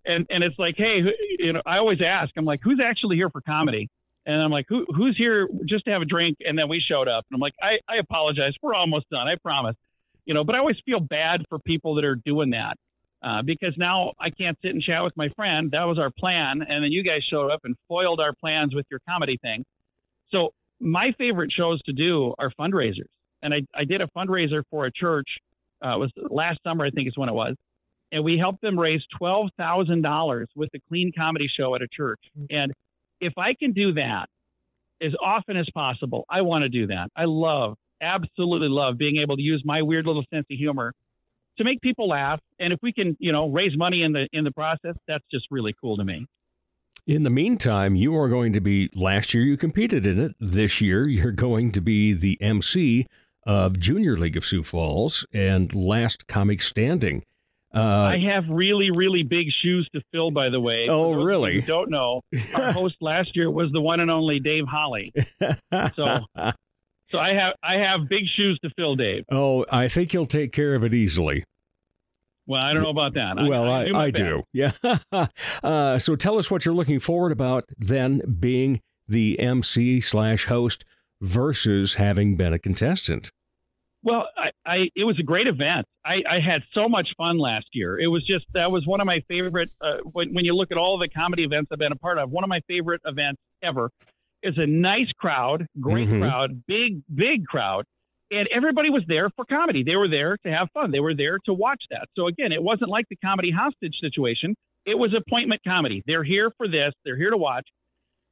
And 0.05 0.27
and 0.29 0.43
it's 0.43 0.60
like, 0.60 0.75
hey, 0.77 0.99
you 1.39 1.53
know, 1.53 1.62
I 1.65 1.77
always 1.77 1.99
ask, 2.05 2.31
I'm 2.38 2.45
like, 2.45 2.60
who's 2.62 2.79
actually 2.79 3.15
here 3.15 3.29
for 3.31 3.41
comedy? 3.41 3.88
And 4.25 4.41
I'm 4.41 4.51
like, 4.51 4.65
who 4.69 4.85
who's 4.95 5.15
here 5.17 5.47
just 5.67 5.85
to 5.85 5.91
have 5.91 6.01
a 6.01 6.05
drink? 6.05 6.38
And 6.41 6.57
then 6.57 6.69
we 6.69 6.79
showed 6.79 7.07
up. 7.07 7.25
And 7.29 7.35
I'm 7.35 7.41
like, 7.41 7.55
I, 7.61 7.79
I 7.88 7.97
apologize. 7.97 8.53
We're 8.61 8.75
almost 8.75 9.09
done. 9.09 9.27
I 9.27 9.35
promise. 9.43 9.75
You 10.25 10.33
know, 10.33 10.43
but 10.43 10.55
I 10.55 10.59
always 10.59 10.77
feel 10.85 10.99
bad 10.99 11.41
for 11.49 11.59
people 11.59 11.95
that 11.95 12.05
are 12.05 12.15
doing 12.15 12.51
that. 12.51 12.75
uh, 13.23 13.41
because 13.43 13.73
now 13.77 14.13
I 14.19 14.29
can't 14.29 14.57
sit 14.61 14.71
and 14.71 14.81
chat 14.81 15.03
with 15.03 15.17
my 15.17 15.29
friend. 15.29 15.71
That 15.71 15.83
was 15.85 15.97
our 15.97 16.11
plan, 16.11 16.61
and 16.67 16.83
then 16.83 16.91
you 16.91 17.03
guys 17.03 17.21
showed 17.29 17.49
up 17.51 17.61
and 17.63 17.75
foiled 17.88 18.19
our 18.19 18.33
plans 18.33 18.75
with 18.75 18.85
your 18.91 18.99
comedy 19.09 19.38
thing. 19.41 19.65
So 20.31 20.49
my 20.79 21.11
favorite 21.17 21.51
shows 21.51 21.81
to 21.83 21.93
do 21.93 22.33
are 22.38 22.51
fundraisers, 22.59 23.09
and 23.41 23.53
I, 23.53 23.61
I 23.75 23.85
did 23.85 24.01
a 24.01 24.07
fundraiser 24.15 24.63
for 24.69 24.85
a 24.85 24.91
church. 24.91 25.27
Uh, 25.83 25.95
it 25.95 25.99
was 25.99 26.11
last 26.29 26.59
summer, 26.63 26.85
I 26.85 26.91
think 26.91 27.07
is 27.07 27.17
when 27.17 27.29
it 27.29 27.33
was, 27.33 27.55
and 28.11 28.23
we 28.23 28.38
helped 28.38 28.61
them 28.61 28.79
raise 28.79 29.01
twelve 29.17 29.49
thousand 29.57 30.03
dollars 30.03 30.47
with 30.55 30.69
the 30.71 30.79
Clean 30.88 31.11
Comedy 31.17 31.47
Show 31.51 31.73
at 31.75 31.81
a 31.81 31.88
church. 31.91 32.19
And 32.51 32.71
if 33.19 33.34
I 33.38 33.54
can 33.54 33.71
do 33.73 33.93
that 33.93 34.28
as 35.01 35.13
often 35.23 35.58
as 35.58 35.67
possible, 35.73 36.25
I 36.30 36.41
want 36.41 36.63
to 36.63 36.69
do 36.69 36.88
that. 36.88 37.10
I 37.15 37.25
love, 37.25 37.75
absolutely 38.01 38.69
love 38.69 38.97
being 38.97 39.17
able 39.17 39.36
to 39.36 39.41
use 39.41 39.62
my 39.65 39.82
weird 39.82 40.06
little 40.06 40.23
sense 40.32 40.45
of 40.49 40.58
humor 40.58 40.93
to 41.58 41.63
make 41.63 41.82
people 41.82 42.10
laugh. 42.10 42.39
And 42.60 42.73
if 42.73 42.80
we 42.82 42.93
can, 42.93 43.15
you 43.19 43.32
know, 43.32 43.49
raise 43.49 43.78
money 43.78 44.04
in 44.04 44.13
the 44.13 44.28
in 44.34 44.43
the 44.43 44.51
process, 44.51 44.95
that's 45.08 45.23
just 45.32 45.47
really 45.51 45.73
cool 45.82 45.97
to 45.97 46.04
me. 46.04 46.25
In 47.08 47.21
the 47.21 47.30
meantime, 47.30 47.95
you 47.95 48.17
are 48.17 48.28
going 48.28 48.51
to 48.54 48.60
be, 48.60 48.89
last 48.95 49.32
year 49.32 49.43
you 49.43 49.58
competed 49.58 50.08
in 50.08 50.19
it. 50.19 50.36
This 50.39 50.82
year 50.82 51.08
you're 51.08 51.32
going 51.32 51.71
to 51.73 51.82
be 51.82 52.13
the 52.13 52.41
MC 52.41 53.06
of 53.45 53.80
Junior 53.80 54.17
League 54.17 54.36
of 54.36 54.43
Sioux 54.43 54.63
Falls 54.63 55.23
and 55.32 55.73
Last 55.75 56.25
Comic 56.25 56.63
Standing. 56.63 57.23
Uh, 57.75 57.79
I 58.13 58.19
have 58.33 58.45
really, 58.49 58.89
really 58.91 59.23
big 59.23 59.47
shoes 59.61 59.88
to 59.93 60.01
fill, 60.13 60.31
by 60.31 60.49
the 60.49 60.59
way. 60.59 60.88
Oh, 60.89 61.11
For 61.11 61.15
those 61.15 61.21
of 61.21 61.25
really? 61.25 61.61
don't 61.61 61.89
know, 61.89 62.21
our 62.55 62.71
host 62.71 62.95
last 63.01 63.35
year 63.35 63.51
was 63.51 63.71
the 63.73 63.81
one 63.81 63.99
and 63.99 64.09
only 64.09 64.39
Dave 64.39 64.63
Holly. 64.65 65.11
So, 65.95 66.19
so 67.09 67.19
I 67.19 67.33
have 67.33 67.53
I 67.61 67.75
have 67.75 68.07
big 68.07 68.23
shoes 68.35 68.57
to 68.63 68.69
fill, 68.77 68.95
Dave. 68.95 69.25
oh, 69.29 69.65
I 69.69 69.89
think 69.89 70.13
you'll 70.13 70.25
take 70.25 70.53
care 70.53 70.73
of 70.75 70.83
it 70.83 70.93
easily. 70.93 71.43
Well, 72.47 72.63
I 72.63 72.73
don't 72.73 72.83
know 72.83 72.89
about 72.89 73.15
that. 73.15 73.38
well, 73.38 73.69
I, 73.69 73.85
do 73.85 73.95
I, 73.95 74.11
do. 74.11 74.43
Yeah. 74.53 74.73
uh, 75.63 75.97
so 75.97 76.15
tell 76.15 76.38
us 76.38 76.51
what 76.51 76.63
you're 76.63 76.75
looking 76.75 76.99
forward 76.99 77.31
about 77.31 77.65
then 77.77 78.21
being 78.39 78.81
the 79.07 79.39
MC 79.39 79.99
slash 79.99 80.45
host 80.45 80.85
versus 81.21 81.95
having 81.95 82.35
been 82.35 82.53
a 82.53 82.59
contestant. 82.59 83.31
Well, 84.06 84.28
I, 84.38 84.52
I 84.65 84.76
it 84.96 85.04
was 85.04 85.20
a 85.20 85.24
great 85.24 85.48
event. 85.48 85.86
I, 86.06 86.18
I 86.30 86.39
had 86.39 86.62
so 86.74 86.88
much 86.88 87.10
fun 87.18 87.39
last 87.39 87.65
year. 87.74 88.00
It 88.00 88.06
was 88.08 88.24
just 88.26 88.46
that 88.54 88.72
was 88.72 88.86
one 88.86 89.02
of 89.02 89.08
my 89.08 89.22
favorite. 89.28 89.72
Uh, 89.82 89.98
when 90.13 90.34
when 90.34 90.46
you 90.46 90.56
look 90.56 90.72
at 90.72 90.78
all 90.78 90.98
the 91.00 91.10
comedy 91.10 91.44
events 91.44 91.70
I've 91.74 91.80
been 91.80 91.91
a 91.91 91.98
part 91.98 92.20
of, 92.20 92.30
one 92.30 92.44
of 92.44 92.48
my 92.50 92.62
favorite 92.68 93.02
events 93.04 93.41
ever 93.63 93.89
is 94.44 94.54
a 94.58 94.68
nice 94.68 95.12
crowd, 95.18 95.65
great 95.82 96.08
Mhm. 96.08 96.20
crowd, 96.22 96.63
big 96.68 97.02
big 97.13 97.48
crowd, 97.48 97.84
and 98.30 98.48
everybody 98.54 98.91
was 98.91 99.02
there 99.08 99.32
for 99.36 99.44
comedy. 99.46 99.84
They 99.84 99.96
were 99.96 100.08
there 100.08 100.38
to 100.46 100.52
have 100.52 100.70
fun. 100.72 100.91
They 100.91 101.00
were 101.00 101.15
there 101.15 101.39
to 101.46 101.54
watch 101.54 101.84
that. 101.89 102.08
So 102.15 102.28
again, 102.28 102.52
it 102.52 102.62
wasn't 102.62 102.91
like 102.91 103.06
the 103.10 103.15
comedy 103.18 103.50
hostage 103.50 103.96
situation. 104.00 104.54
It 104.86 105.00
was 105.00 105.15
appointment 105.15 105.62
comedy. 105.68 106.04
They're 106.06 106.24
here 106.24 106.52
for 106.58 106.68
this. 106.68 106.94
They're 107.04 107.18
here 107.18 107.32
to 107.32 107.38
watch. 107.38 107.68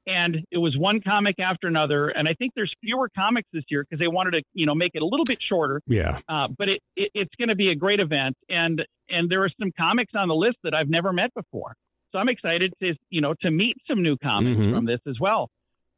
And 0.05 0.43
it 0.51 0.57
was 0.57 0.77
one 0.77 0.99
comic 0.99 1.39
after 1.39 1.67
another. 1.67 2.09
And 2.09 2.27
I 2.27 2.33
think 2.33 2.51
there's 2.55 2.71
fewer 2.81 3.09
comics 3.15 3.47
this 3.53 3.63
year 3.69 3.83
because 3.83 3.99
they 3.99 4.07
wanted 4.09 4.31
to, 4.31 4.41
you 4.53 4.65
know, 4.65 4.75
make 4.75 4.91
it 4.95 5.01
a 5.01 5.05
little 5.05 5.23
bit 5.25 5.39
shorter. 5.41 5.81
Yeah. 5.87 6.19
Uh, 6.27 6.47
but 6.57 6.67
it, 6.67 6.81
it 6.97 7.09
it's 7.13 7.35
going 7.35 7.47
to 7.49 7.55
be 7.55 7.69
a 7.69 7.75
great 7.75 7.99
event, 8.01 8.35
and 8.49 8.81
and 9.09 9.29
there 9.29 9.43
are 9.43 9.49
some 9.59 9.71
comics 9.77 10.11
on 10.15 10.27
the 10.27 10.35
list 10.35 10.57
that 10.63 10.73
I've 10.73 10.89
never 10.89 11.13
met 11.13 11.33
before. 11.33 11.73
So 12.11 12.19
I'm 12.19 12.27
excited 12.29 12.73
to 12.81 12.93
you 13.09 13.21
know 13.21 13.33
to 13.41 13.49
meet 13.49 13.77
some 13.87 14.01
new 14.03 14.17
comics 14.17 14.59
Mhm. 14.59 14.73
from 14.75 14.85
this 14.85 14.99
as 15.07 15.19
well. 15.21 15.49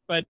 But 0.07 0.25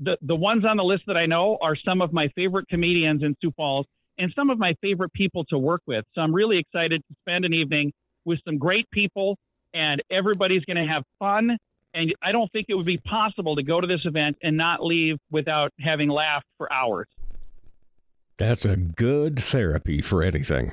the 0.00 0.16
the 0.22 0.36
ones 0.36 0.64
on 0.64 0.76
the 0.76 0.84
list 0.84 1.02
that 1.08 1.16
I 1.16 1.26
know 1.26 1.58
are 1.60 1.74
some 1.74 2.00
of 2.00 2.12
my 2.12 2.28
favorite 2.36 2.68
comedians 2.68 3.24
in 3.24 3.34
Sioux 3.42 3.52
Falls 3.56 3.86
and 4.16 4.32
some 4.34 4.48
of 4.50 4.58
my 4.60 4.74
favorite 4.80 5.12
people 5.12 5.44
to 5.46 5.58
work 5.58 5.82
with. 5.86 6.04
So 6.14 6.20
I'm 6.20 6.32
really 6.34 6.58
excited 6.58 7.02
to 7.08 7.14
spend 7.22 7.44
an 7.44 7.52
evening 7.52 7.92
with 8.24 8.38
some 8.44 8.58
great 8.58 8.88
people, 8.92 9.36
and 9.74 10.02
everybody's 10.10 10.64
going 10.64 10.76
to 10.76 10.86
have 10.92 11.02
fun. 11.18 11.56
And 11.94 12.14
I 12.22 12.32
don't 12.32 12.50
think 12.52 12.66
it 12.68 12.74
would 12.74 12.86
be 12.86 12.98
possible 12.98 13.56
to 13.56 13.62
go 13.62 13.80
to 13.80 13.86
this 13.86 14.00
event 14.04 14.36
and 14.42 14.56
not 14.56 14.84
leave 14.84 15.16
without 15.30 15.72
having 15.80 16.08
laughed 16.08 16.46
for 16.56 16.72
hours. 16.72 17.08
That's 18.36 18.64
a 18.64 18.76
good 18.76 19.38
therapy 19.38 20.00
for 20.00 20.22
anything. 20.22 20.72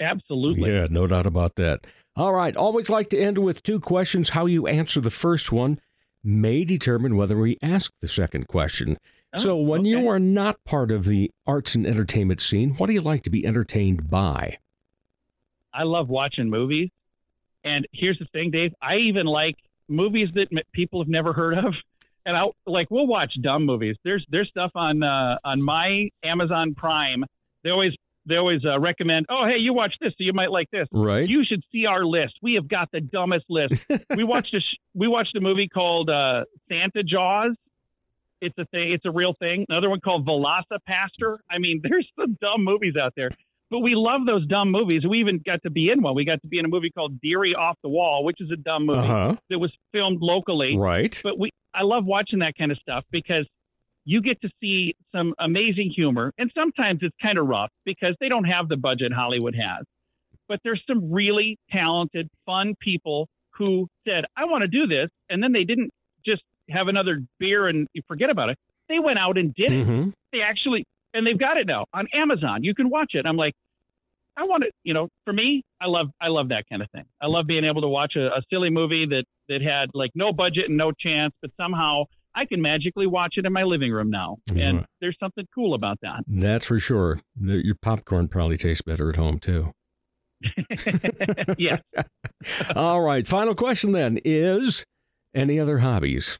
Absolutely. 0.00 0.70
Yeah, 0.72 0.86
no 0.90 1.06
doubt 1.06 1.26
about 1.26 1.56
that. 1.56 1.86
All 2.14 2.32
right. 2.32 2.56
Always 2.56 2.90
like 2.90 3.10
to 3.10 3.18
end 3.18 3.38
with 3.38 3.62
two 3.62 3.80
questions. 3.80 4.30
How 4.30 4.46
you 4.46 4.66
answer 4.66 5.00
the 5.00 5.10
first 5.10 5.50
one 5.50 5.80
may 6.22 6.64
determine 6.64 7.16
whether 7.16 7.38
we 7.38 7.58
ask 7.62 7.92
the 8.00 8.08
second 8.08 8.48
question. 8.48 8.98
Oh, 9.34 9.38
so, 9.38 9.56
when 9.56 9.80
okay. 9.80 9.90
you 9.90 10.08
are 10.08 10.18
not 10.18 10.62
part 10.64 10.90
of 10.90 11.04
the 11.04 11.30
arts 11.46 11.74
and 11.74 11.86
entertainment 11.86 12.40
scene, 12.40 12.74
what 12.74 12.86
do 12.86 12.92
you 12.94 13.02
like 13.02 13.22
to 13.24 13.30
be 13.30 13.46
entertained 13.46 14.08
by? 14.08 14.58
I 15.72 15.82
love 15.82 16.08
watching 16.08 16.48
movies. 16.48 16.90
And 17.62 17.86
here's 17.92 18.18
the 18.18 18.24
thing, 18.26 18.50
Dave. 18.50 18.72
I 18.80 18.96
even 18.96 19.26
like 19.26 19.56
movies 19.88 20.28
that 20.34 20.48
m- 20.52 20.62
people 20.72 21.00
have 21.02 21.08
never 21.08 21.32
heard 21.32 21.58
of. 21.58 21.74
And 22.26 22.36
I 22.36 22.44
like 22.66 22.90
we'll 22.90 23.06
watch 23.06 23.32
dumb 23.42 23.64
movies. 23.64 23.96
There's 24.04 24.24
there's 24.28 24.48
stuff 24.48 24.72
on 24.74 25.02
uh, 25.02 25.38
on 25.44 25.62
my 25.62 26.10
Amazon 26.22 26.74
Prime. 26.74 27.24
They 27.64 27.70
always 27.70 27.94
they 28.26 28.36
always 28.36 28.60
uh, 28.64 28.78
recommend. 28.78 29.26
Oh, 29.30 29.46
hey, 29.46 29.58
you 29.58 29.72
watch 29.72 29.94
this, 30.00 30.10
so 30.10 30.16
you 30.18 30.34
might 30.34 30.50
like 30.50 30.70
this. 30.70 30.86
Right. 30.92 31.26
You 31.26 31.44
should 31.44 31.62
see 31.72 31.86
our 31.86 32.04
list. 32.04 32.34
We 32.42 32.54
have 32.54 32.68
got 32.68 32.90
the 32.92 33.00
dumbest 33.00 33.46
list. 33.48 33.86
we 34.16 34.24
watched 34.24 34.54
a 34.54 34.60
sh- 34.60 34.76
we 34.94 35.08
watched 35.08 35.34
a 35.36 35.40
movie 35.40 35.68
called 35.68 36.10
uh, 36.10 36.44
Santa 36.68 37.02
Jaws. 37.02 37.56
It's 38.40 38.56
a 38.58 38.66
thing. 38.66 38.92
It's 38.92 39.06
a 39.06 39.10
real 39.10 39.32
thing. 39.32 39.64
Another 39.68 39.88
one 39.90 40.00
called 40.00 40.26
VelociPastor. 40.26 41.38
I 41.50 41.58
mean, 41.58 41.80
there's 41.88 42.06
some 42.18 42.36
dumb 42.40 42.64
movies 42.64 42.94
out 43.00 43.14
there, 43.16 43.30
but 43.70 43.80
we 43.80 43.94
love 43.94 44.22
those 44.26 44.46
dumb 44.46 44.70
movies. 44.70 45.02
We 45.08 45.20
even 45.20 45.40
got 45.44 45.62
to 45.62 45.70
be 45.70 45.90
in 45.90 46.02
one. 46.02 46.14
We 46.14 46.24
got 46.24 46.40
to 46.42 46.48
be 46.48 46.58
in 46.58 46.64
a 46.64 46.68
movie 46.68 46.90
called 46.90 47.20
Deary 47.20 47.54
Off 47.54 47.76
the 47.82 47.88
Wall, 47.88 48.24
which 48.24 48.40
is 48.40 48.50
a 48.50 48.56
dumb 48.56 48.86
movie 48.86 49.00
Uh 49.00 49.30
huh. 49.30 49.36
that 49.50 49.58
was 49.60 49.72
filmed 49.92 50.18
locally. 50.20 50.76
Right. 50.76 51.18
But 51.22 51.38
we, 51.38 51.50
I 51.74 51.82
love 51.82 52.04
watching 52.04 52.38
that 52.40 52.54
kind 52.58 52.72
of 52.72 52.78
stuff 52.78 53.04
because 53.10 53.46
you 54.04 54.22
get 54.22 54.40
to 54.40 54.48
see 54.60 54.94
some 55.14 55.34
amazing 55.38 55.92
humor, 55.94 56.32
and 56.38 56.50
sometimes 56.54 57.00
it's 57.02 57.14
kind 57.20 57.36
of 57.38 57.46
rough 57.46 57.70
because 57.84 58.14
they 58.20 58.28
don't 58.30 58.44
have 58.44 58.68
the 58.68 58.76
budget 58.76 59.12
Hollywood 59.12 59.54
has. 59.54 59.84
But 60.48 60.60
there's 60.64 60.82
some 60.88 61.12
really 61.12 61.58
talented, 61.70 62.28
fun 62.46 62.74
people 62.80 63.28
who 63.50 63.86
said, 64.06 64.24
"I 64.34 64.46
want 64.46 64.62
to 64.62 64.68
do 64.68 64.86
this," 64.86 65.10
and 65.28 65.42
then 65.42 65.52
they 65.52 65.64
didn't 65.64 65.90
just 66.24 66.42
have 66.70 66.88
another 66.88 67.20
beer 67.38 67.66
and 67.68 67.86
forget 68.06 68.30
about 68.30 68.48
it. 68.48 68.56
They 68.88 68.98
went 68.98 69.18
out 69.18 69.36
and 69.36 69.52
did 69.54 69.72
it. 69.72 69.84
hmm 69.84 70.08
They 70.32 70.40
actually, 70.40 70.86
and 71.14 71.26
they've 71.26 71.38
got 71.38 71.56
it 71.56 71.66
now 71.66 71.84
on 71.92 72.06
Amazon. 72.14 72.62
You 72.62 72.74
can 72.74 72.90
watch 72.90 73.12
it. 73.14 73.26
I'm 73.26 73.36
like, 73.36 73.54
I 74.36 74.42
want 74.42 74.64
it. 74.64 74.74
You 74.84 74.94
know, 74.94 75.08
for 75.24 75.32
me, 75.32 75.62
I 75.80 75.86
love, 75.86 76.08
I 76.20 76.28
love 76.28 76.50
that 76.50 76.64
kind 76.70 76.82
of 76.82 76.90
thing. 76.90 77.04
I 77.20 77.26
love 77.26 77.46
being 77.46 77.64
able 77.64 77.80
to 77.82 77.88
watch 77.88 78.14
a, 78.16 78.26
a 78.26 78.42
silly 78.50 78.70
movie 78.70 79.06
that 79.06 79.24
that 79.48 79.62
had 79.62 79.90
like 79.94 80.10
no 80.14 80.32
budget 80.32 80.68
and 80.68 80.76
no 80.76 80.92
chance, 80.92 81.34
but 81.40 81.50
somehow 81.56 82.04
I 82.34 82.44
can 82.44 82.62
magically 82.62 83.06
watch 83.06 83.34
it 83.36 83.46
in 83.46 83.52
my 83.52 83.64
living 83.64 83.90
room 83.90 84.10
now. 84.10 84.36
Yeah. 84.52 84.68
And 84.68 84.86
there's 85.00 85.16
something 85.18 85.46
cool 85.54 85.74
about 85.74 85.98
that. 86.02 86.20
That's 86.26 86.66
for 86.66 86.78
sure. 86.78 87.20
Your 87.40 87.74
popcorn 87.74 88.28
probably 88.28 88.56
tastes 88.56 88.82
better 88.82 89.10
at 89.10 89.16
home, 89.16 89.38
too. 89.38 89.72
yes. 91.58 91.80
All 92.76 93.00
right. 93.00 93.26
Final 93.26 93.54
question 93.54 93.92
then 93.92 94.20
is 94.24 94.84
any 95.34 95.58
other 95.58 95.78
hobbies? 95.78 96.38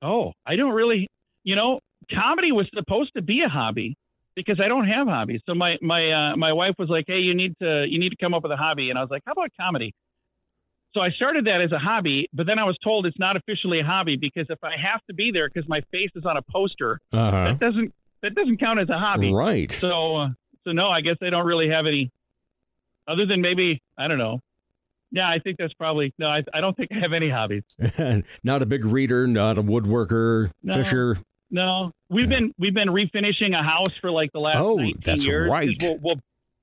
Oh, 0.00 0.32
I 0.46 0.54
don't 0.54 0.74
really, 0.74 1.08
you 1.42 1.56
know, 1.56 1.80
comedy 2.14 2.52
was 2.52 2.68
supposed 2.74 3.12
to 3.16 3.22
be 3.22 3.42
a 3.44 3.48
hobby 3.48 3.96
because 4.34 4.60
I 4.64 4.68
don't 4.68 4.86
have 4.86 5.06
hobbies. 5.08 5.40
So 5.46 5.54
my 5.54 5.76
my 5.82 6.10
uh, 6.32 6.36
my 6.36 6.52
wife 6.52 6.74
was 6.78 6.88
like, 6.88 7.04
"Hey, 7.06 7.18
you 7.20 7.34
need 7.34 7.54
to 7.60 7.86
you 7.88 7.98
need 7.98 8.10
to 8.10 8.16
come 8.16 8.34
up 8.34 8.42
with 8.42 8.52
a 8.52 8.56
hobby," 8.56 8.90
and 8.90 8.98
I 8.98 9.02
was 9.02 9.10
like, 9.10 9.22
"How 9.26 9.32
about 9.32 9.50
comedy?" 9.60 9.94
So 10.94 11.00
I 11.00 11.10
started 11.10 11.44
that 11.46 11.60
as 11.60 11.70
a 11.70 11.78
hobby, 11.78 12.28
but 12.32 12.46
then 12.46 12.58
I 12.58 12.64
was 12.64 12.76
told 12.82 13.04
it's 13.06 13.18
not 13.18 13.36
officially 13.36 13.80
a 13.80 13.84
hobby 13.84 14.16
because 14.16 14.46
if 14.48 14.58
I 14.64 14.72
have 14.82 15.00
to 15.08 15.14
be 15.14 15.30
there 15.32 15.48
because 15.52 15.68
my 15.68 15.82
face 15.92 16.10
is 16.16 16.24
on 16.24 16.36
a 16.36 16.42
poster, 16.50 16.98
Uh 17.12 17.30
huh. 17.30 17.44
that 17.50 17.58
doesn't 17.60 17.92
that 18.22 18.34
doesn't 18.34 18.58
count 18.58 18.80
as 18.80 18.88
a 18.88 18.98
hobby. 18.98 19.32
Right. 19.32 19.70
So 19.70 20.16
uh, 20.16 20.28
so 20.64 20.72
no, 20.72 20.88
I 20.88 21.00
guess 21.02 21.16
they 21.20 21.30
don't 21.30 21.46
really 21.46 21.68
have 21.68 21.86
any 21.86 22.10
other 23.06 23.26
than 23.26 23.40
maybe 23.42 23.82
I 23.98 24.08
don't 24.08 24.18
know. 24.18 24.40
Yeah, 25.10 25.26
I 25.28 25.38
think 25.38 25.56
that's 25.58 25.72
probably 25.74 26.12
no. 26.18 26.26
I, 26.26 26.42
I 26.52 26.60
don't 26.60 26.76
think 26.76 26.90
I 26.92 26.98
have 27.00 27.12
any 27.14 27.30
hobbies. 27.30 27.62
not 28.44 28.60
a 28.62 28.66
big 28.66 28.84
reader, 28.84 29.26
not 29.26 29.56
a 29.56 29.62
woodworker, 29.62 30.50
No. 30.62 30.74
fisher. 30.74 31.16
No, 31.50 31.92
we've 32.10 32.28
been 32.28 32.52
we've 32.58 32.74
been 32.74 32.88
refinishing 32.88 33.58
a 33.58 33.62
house 33.62 33.94
for 34.00 34.10
like 34.10 34.30
the 34.32 34.40
last 34.40 34.58
Oh, 34.58 34.76
19 34.76 34.94
that's 35.02 35.26
years. 35.26 35.50
right. 35.50 35.76
We'll, 35.82 35.98
we'll 36.02 36.16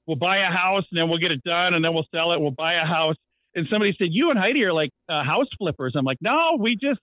we'll 0.06 0.18
buy 0.18 0.38
a 0.38 0.52
house 0.52 0.84
and 0.92 1.00
then 1.00 1.10
we'll 1.10 1.18
get 1.20 1.32
it 1.32 1.44
done 1.44 1.74
and 1.74 1.84
then 1.84 1.94
we'll 1.94 2.06
sell 2.14 2.34
it. 2.34 2.40
We'll 2.40 2.52
buy 2.52 2.76
a 2.76 2.86
house. 2.86 3.16
And 3.56 3.66
somebody 3.72 3.96
said, 3.98 4.10
"You 4.12 4.30
and 4.30 4.38
Heidi 4.38 4.64
are 4.64 4.74
like 4.74 4.92
uh, 5.10 5.24
house 5.24 5.48
flippers." 5.58 5.94
I'm 5.96 6.06
like, 6.06 6.18
"No, 6.22 6.58
we 6.60 6.76
just 6.76 7.00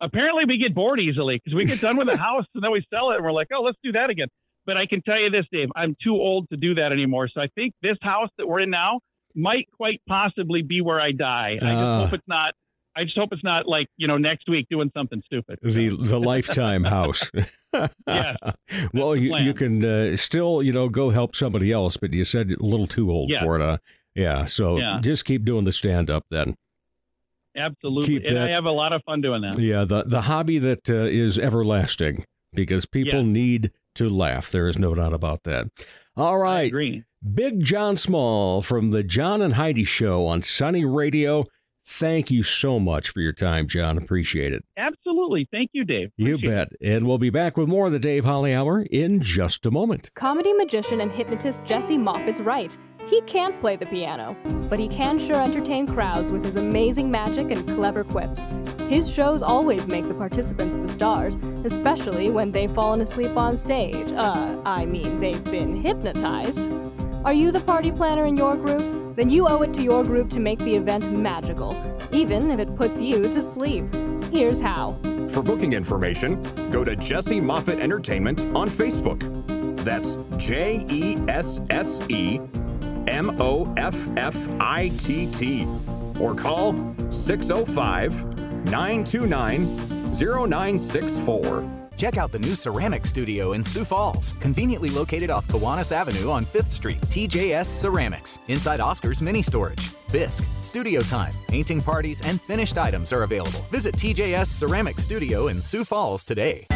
apparently 0.00 0.44
we 0.46 0.58
get 0.58 0.74
bored 0.74 1.00
easily 1.00 1.40
because 1.42 1.56
we 1.56 1.64
get 1.64 1.80
done 1.80 1.96
with 1.96 2.08
a 2.08 2.16
house 2.28 2.44
and 2.54 2.62
then 2.62 2.70
we 2.72 2.84
sell 2.92 3.10
it 3.12 3.16
and 3.16 3.24
we're 3.24 3.32
like, 3.32 3.48
oh, 3.52 3.62
let's 3.62 3.78
do 3.82 3.92
that 3.92 4.10
again." 4.10 4.28
But 4.64 4.76
I 4.76 4.86
can 4.86 5.02
tell 5.02 5.18
you 5.18 5.28
this, 5.30 5.44
Dave, 5.50 5.68
I'm 5.74 5.96
too 6.02 6.14
old 6.14 6.48
to 6.50 6.56
do 6.56 6.76
that 6.76 6.92
anymore. 6.92 7.28
So 7.28 7.40
I 7.40 7.48
think 7.56 7.72
this 7.82 7.96
house 8.00 8.28
that 8.38 8.46
we're 8.46 8.60
in 8.60 8.70
now 8.70 9.00
might 9.34 9.66
quite 9.76 10.00
possibly 10.06 10.62
be 10.62 10.80
where 10.80 11.00
I 11.00 11.10
die. 11.10 11.54
I 11.54 11.58
just 11.58 11.72
Ah. 11.74 12.04
hope 12.04 12.12
it's 12.12 12.28
not 12.28 12.54
I 12.94 13.04
just 13.04 13.16
hope 13.16 13.30
it's 13.32 13.44
not 13.44 13.66
like 13.66 13.88
you 13.96 14.06
know 14.06 14.18
next 14.18 14.48
week 14.48 14.66
doing 14.70 14.90
something 14.94 15.22
stupid. 15.24 15.58
The 15.62 15.88
the 15.90 16.18
lifetime 16.20 16.84
house. 16.84 17.30
Yeah, 18.06 18.36
well, 18.92 19.16
you, 19.16 19.34
you 19.38 19.54
can 19.54 19.82
uh, 19.82 20.14
still 20.18 20.62
you 20.62 20.74
know 20.74 20.90
go 20.90 21.08
help 21.08 21.34
somebody 21.34 21.72
else, 21.72 21.96
but 21.96 22.12
you 22.12 22.22
said 22.22 22.50
a 22.50 22.62
little 22.62 22.86
too 22.86 23.10
old 23.10 23.30
Yeah. 23.30 23.42
for 23.42 23.56
it. 23.56 23.62
Uh, 23.62 23.78
yeah, 24.14 24.44
so 24.44 24.76
Yeah. 24.76 24.98
just 25.00 25.24
keep 25.24 25.42
doing 25.46 25.64
the 25.64 25.72
stand 25.72 26.10
up 26.10 26.26
then. 26.30 26.54
absolutely. 27.56 28.18
Keep 28.18 28.26
and 28.26 28.36
that- 28.36 28.48
I 28.48 28.50
have 28.50 28.66
a 28.66 28.70
lot 28.70 28.92
of 28.92 29.02
fun 29.04 29.22
doing 29.22 29.40
that. 29.42 29.58
Yeah, 29.58 29.84
the 29.84 30.02
the 30.02 30.22
hobby 30.22 30.58
that 30.58 30.90
uh, 30.90 30.94
is 31.04 31.38
everlasting 31.38 32.26
because 32.52 32.84
people 32.84 33.22
Yes. 33.22 33.32
need 33.32 33.70
to 33.94 34.10
laugh. 34.10 34.50
There 34.50 34.68
is 34.68 34.78
no 34.78 34.94
doubt 34.94 35.14
about 35.14 35.44
that. 35.44 35.68
All 36.16 36.36
right. 36.38 36.72
Big 37.34 37.62
John 37.64 37.96
Small 37.96 38.60
from 38.62 38.90
the 38.90 39.02
John 39.02 39.40
and 39.40 39.54
Heidi 39.54 39.84
Show 39.84 40.26
on 40.26 40.42
Sunny 40.42 40.84
Radio. 40.84 41.46
Thank 41.84 42.30
you 42.30 42.42
so 42.42 42.78
much 42.78 43.08
for 43.10 43.20
your 43.20 43.32
time, 43.32 43.66
John. 43.66 43.98
Appreciate 43.98 44.52
it. 44.52 44.64
Absolutely. 44.76 45.48
Thank 45.50 45.70
you, 45.72 45.84
Dave. 45.84 46.10
You 46.16 46.34
Appreciate 46.36 46.52
it. 46.52 46.70
bet. 46.80 46.88
And 46.88 47.06
we'll 47.06 47.18
be 47.18 47.30
back 47.30 47.56
with 47.56 47.68
more 47.68 47.86
of 47.86 47.92
the 47.92 47.98
Dave 47.98 48.24
Holly 48.24 48.54
Hour 48.54 48.82
in 48.82 49.20
just 49.20 49.66
a 49.66 49.70
moment. 49.70 50.10
Comedy 50.14 50.52
magician 50.52 51.00
and 51.00 51.10
hypnotist 51.10 51.64
Jesse 51.64 51.98
Moffitt's 51.98 52.40
right. 52.40 52.76
He 53.08 53.20
can't 53.22 53.60
play 53.60 53.74
the 53.74 53.86
piano, 53.86 54.36
but 54.70 54.78
he 54.78 54.86
can 54.86 55.18
sure 55.18 55.42
entertain 55.42 55.88
crowds 55.88 56.30
with 56.30 56.44
his 56.44 56.54
amazing 56.54 57.10
magic 57.10 57.50
and 57.50 57.66
clever 57.66 58.04
quips. 58.04 58.46
His 58.88 59.12
shows 59.12 59.42
always 59.42 59.88
make 59.88 60.06
the 60.06 60.14
participants 60.14 60.76
the 60.76 60.86
stars, 60.86 61.36
especially 61.64 62.30
when 62.30 62.52
they've 62.52 62.70
fallen 62.70 63.00
asleep 63.00 63.36
on 63.36 63.56
stage. 63.56 64.12
Uh, 64.12 64.56
I 64.64 64.86
mean, 64.86 65.18
they've 65.18 65.42
been 65.44 65.82
hypnotized. 65.82 66.68
Are 67.24 67.32
you 67.32 67.52
the 67.52 67.60
party 67.60 67.92
planner 67.92 68.26
in 68.26 68.36
your 68.36 68.56
group? 68.56 69.14
Then 69.14 69.28
you 69.28 69.46
owe 69.46 69.62
it 69.62 69.72
to 69.74 69.82
your 69.82 70.02
group 70.02 70.28
to 70.30 70.40
make 70.40 70.58
the 70.58 70.74
event 70.74 71.12
magical, 71.12 71.76
even 72.10 72.50
if 72.50 72.58
it 72.58 72.74
puts 72.74 73.00
you 73.00 73.30
to 73.30 73.40
sleep. 73.40 73.84
Here's 74.32 74.60
how. 74.60 74.98
For 75.28 75.40
booking 75.40 75.72
information, 75.72 76.42
go 76.70 76.82
to 76.82 76.96
Jesse 76.96 77.40
Moffitt 77.40 77.78
Entertainment 77.78 78.40
on 78.56 78.68
Facebook. 78.68 79.22
That's 79.84 80.18
J 80.36 80.84
E 80.90 81.16
S 81.28 81.60
S 81.70 82.00
E 82.08 82.40
M 83.06 83.40
O 83.40 83.72
F 83.76 83.94
F 84.16 84.48
I 84.60 84.88
T 84.98 85.30
T. 85.30 85.66
Or 86.18 86.34
call 86.34 86.72
605 87.10 88.24
929 88.66 89.76
0964. 90.12 91.81
Check 92.02 92.18
out 92.18 92.32
the 92.32 92.38
new 92.40 92.56
ceramic 92.56 93.06
studio 93.06 93.52
in 93.52 93.62
Sioux 93.62 93.84
Falls, 93.84 94.34
conveniently 94.40 94.90
located 94.90 95.30
off 95.30 95.46
Kiwanis 95.46 95.92
Avenue 95.92 96.30
on 96.30 96.44
5th 96.44 96.66
Street. 96.66 97.00
TJS 97.02 97.66
Ceramics, 97.66 98.40
inside 98.48 98.80
Oscar's 98.80 99.22
Mini 99.22 99.40
Storage. 99.40 99.94
Bisque, 100.10 100.42
studio 100.60 101.02
time, 101.02 101.32
painting 101.46 101.80
parties, 101.80 102.20
and 102.22 102.40
finished 102.40 102.76
items 102.76 103.12
are 103.12 103.22
available. 103.22 103.60
Visit 103.70 103.94
TJS 103.94 104.48
Ceramic 104.48 104.98
Studio 104.98 105.46
in 105.46 105.62
Sioux 105.62 105.84
Falls 105.84 106.24
today. 106.24 106.66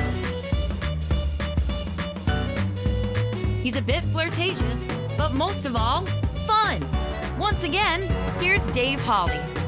He's 3.64 3.76
a 3.76 3.82
bit 3.82 4.04
flirtatious, 4.04 5.16
but 5.18 5.34
most 5.34 5.66
of 5.66 5.74
all, 5.74 6.02
fun. 6.46 6.80
Once 7.36 7.64
again, 7.64 8.00
here's 8.38 8.64
Dave 8.70 9.00
Holly. 9.00 9.65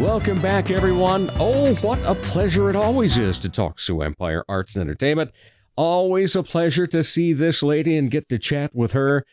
Welcome 0.00 0.40
back, 0.40 0.72
everyone. 0.72 1.28
Oh, 1.38 1.72
what 1.76 2.02
a 2.04 2.14
pleasure 2.14 2.68
it 2.68 2.74
always 2.74 3.16
is 3.16 3.38
to 3.38 3.48
talk 3.48 3.78
Sioux 3.78 4.02
Empire 4.02 4.44
Arts 4.48 4.74
and 4.74 4.82
Entertainment. 4.82 5.30
Always 5.76 6.34
a 6.34 6.42
pleasure 6.42 6.86
to 6.88 7.04
see 7.04 7.32
this 7.32 7.62
lady 7.62 7.96
and 7.96 8.10
get 8.10 8.28
to 8.30 8.38
chat 8.38 8.74
with 8.74 8.90
her. 8.92 9.24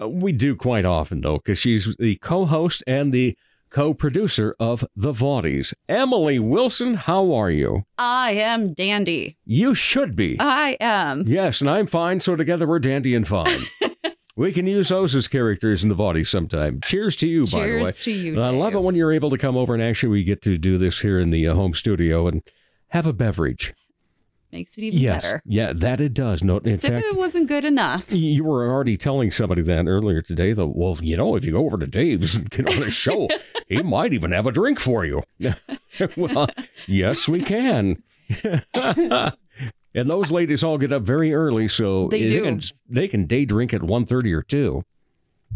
Uh, 0.00 0.08
we 0.08 0.30
do 0.30 0.54
quite 0.54 0.84
often, 0.84 1.20
though, 1.20 1.38
because 1.38 1.58
she's 1.58 1.96
the 1.96 2.14
co 2.16 2.44
host 2.46 2.84
and 2.86 3.12
the 3.12 3.36
co 3.70 3.92
producer 3.92 4.54
of 4.60 4.84
The 4.94 5.12
Vaudies. 5.12 5.74
Emily 5.88 6.38
Wilson, 6.38 6.94
how 6.94 7.32
are 7.32 7.50
you? 7.50 7.84
I 7.98 8.32
am 8.34 8.72
dandy. 8.72 9.36
You 9.44 9.74
should 9.74 10.14
be. 10.14 10.36
I 10.38 10.76
am. 10.80 11.24
Yes, 11.26 11.60
and 11.60 11.68
I'm 11.68 11.88
fine, 11.88 12.20
so 12.20 12.36
together 12.36 12.68
we're 12.68 12.78
dandy 12.78 13.16
and 13.16 13.26
fine. 13.26 13.62
we 14.36 14.52
can 14.52 14.66
use 14.66 14.88
those 14.88 15.14
as 15.14 15.28
characters 15.28 15.82
in 15.82 15.88
the 15.88 15.94
body 15.94 16.24
sometime. 16.24 16.80
Cheers 16.82 17.16
to 17.16 17.28
you, 17.28 17.46
by 17.46 17.66
the 17.66 17.74
way. 17.76 17.82
Cheers 17.82 18.00
to 18.00 18.12
you. 18.12 18.40
I 18.40 18.50
love 18.50 18.74
it 18.74 18.82
when 18.82 18.94
you're 18.94 19.12
able 19.12 19.30
to 19.30 19.38
come 19.38 19.56
over 19.56 19.74
and 19.74 19.82
actually 19.82 20.10
we 20.10 20.24
get 20.24 20.42
to 20.42 20.58
do 20.58 20.78
this 20.78 21.00
here 21.00 21.20
in 21.20 21.30
the 21.30 21.46
uh, 21.46 21.54
home 21.54 21.74
studio 21.74 22.26
and 22.26 22.42
have 22.88 23.06
a 23.06 23.12
beverage. 23.12 23.72
Makes 24.54 24.78
it 24.78 24.84
even 24.84 25.00
yes, 25.00 25.24
better. 25.24 25.42
yeah, 25.44 25.72
that 25.72 26.00
it 26.00 26.14
does. 26.14 26.44
No, 26.44 26.58
in 26.58 26.74
Except 26.74 26.94
fact, 26.94 27.06
it 27.06 27.16
wasn't 27.16 27.48
good 27.48 27.64
enough. 27.64 28.12
you 28.12 28.44
were 28.44 28.70
already 28.70 28.96
telling 28.96 29.32
somebody 29.32 29.62
that 29.62 29.88
earlier 29.88 30.22
today. 30.22 30.52
That 30.52 30.68
well, 30.68 30.96
you 31.02 31.16
know, 31.16 31.34
if 31.34 31.44
you 31.44 31.50
go 31.50 31.66
over 31.66 31.76
to 31.76 31.88
Dave's 31.88 32.36
and 32.36 32.48
get 32.48 32.70
on 32.70 32.82
his 32.82 32.94
show, 32.94 33.28
he 33.68 33.82
might 33.82 34.12
even 34.12 34.30
have 34.30 34.46
a 34.46 34.52
drink 34.52 34.78
for 34.78 35.04
you. 35.04 35.24
well, 36.16 36.48
yes, 36.86 37.26
we 37.26 37.42
can. 37.42 38.04
and 39.94 40.08
those 40.08 40.30
ladies 40.32 40.64
all 40.64 40.78
get 40.78 40.92
up 40.92 41.02
very 41.02 41.32
early, 41.34 41.68
so 41.68 42.08
They 42.08 42.28
do. 42.28 42.42
can 42.44 42.60
they 42.88 43.08
can 43.08 43.26
day 43.26 43.44
drink 43.44 43.72
at 43.74 43.80
1.30 43.80 44.32
or 44.34 44.42
two. 44.42 44.84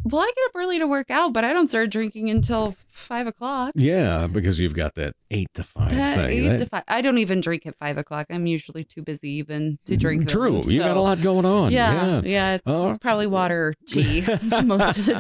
Well, 0.04 0.22
I 0.22 0.26
get 0.26 0.44
up 0.46 0.52
early 0.54 0.78
to 0.78 0.86
work 0.86 1.10
out, 1.10 1.32
but 1.32 1.44
I 1.44 1.52
don't 1.52 1.66
start 1.66 1.90
drinking 1.90 2.30
until 2.30 2.76
five 2.88 3.26
o'clock. 3.26 3.72
Yeah, 3.74 4.28
because 4.28 4.60
you've 4.60 4.74
got 4.74 4.94
that 4.94 5.14
eight 5.32 5.48
to 5.54 5.64
five 5.64 5.92
Uh, 5.92 6.14
thing. 6.14 6.30
eight 6.30 6.48
That- 6.50 6.58
to 6.58 6.66
five. 6.66 6.82
I 6.86 7.00
don't 7.00 7.18
even 7.18 7.40
drink 7.40 7.66
at 7.66 7.74
five 7.80 7.98
o'clock. 7.98 8.26
I'm 8.30 8.46
usually 8.46 8.84
too 8.84 9.02
busy 9.02 9.28
even 9.32 9.80
to 9.86 9.96
drink. 9.96 10.22
Mm, 10.22 10.28
True, 10.28 10.60
then, 10.62 10.70
you 10.70 10.78
got 10.78 10.92
a 10.92 10.94
so- 10.94 11.02
lot 11.02 11.20
going 11.20 11.44
on. 11.44 11.72
Yeah, 11.72 12.20
Yeah. 12.24 12.54
it's, 12.54 12.62
Oh. 12.64 12.90
it's 12.90 12.98
probably 12.98 13.26
water 13.26 13.68
or 13.68 13.74
tea 13.88 14.20
most 14.64 14.98
of 14.98 15.06
the 15.06 15.14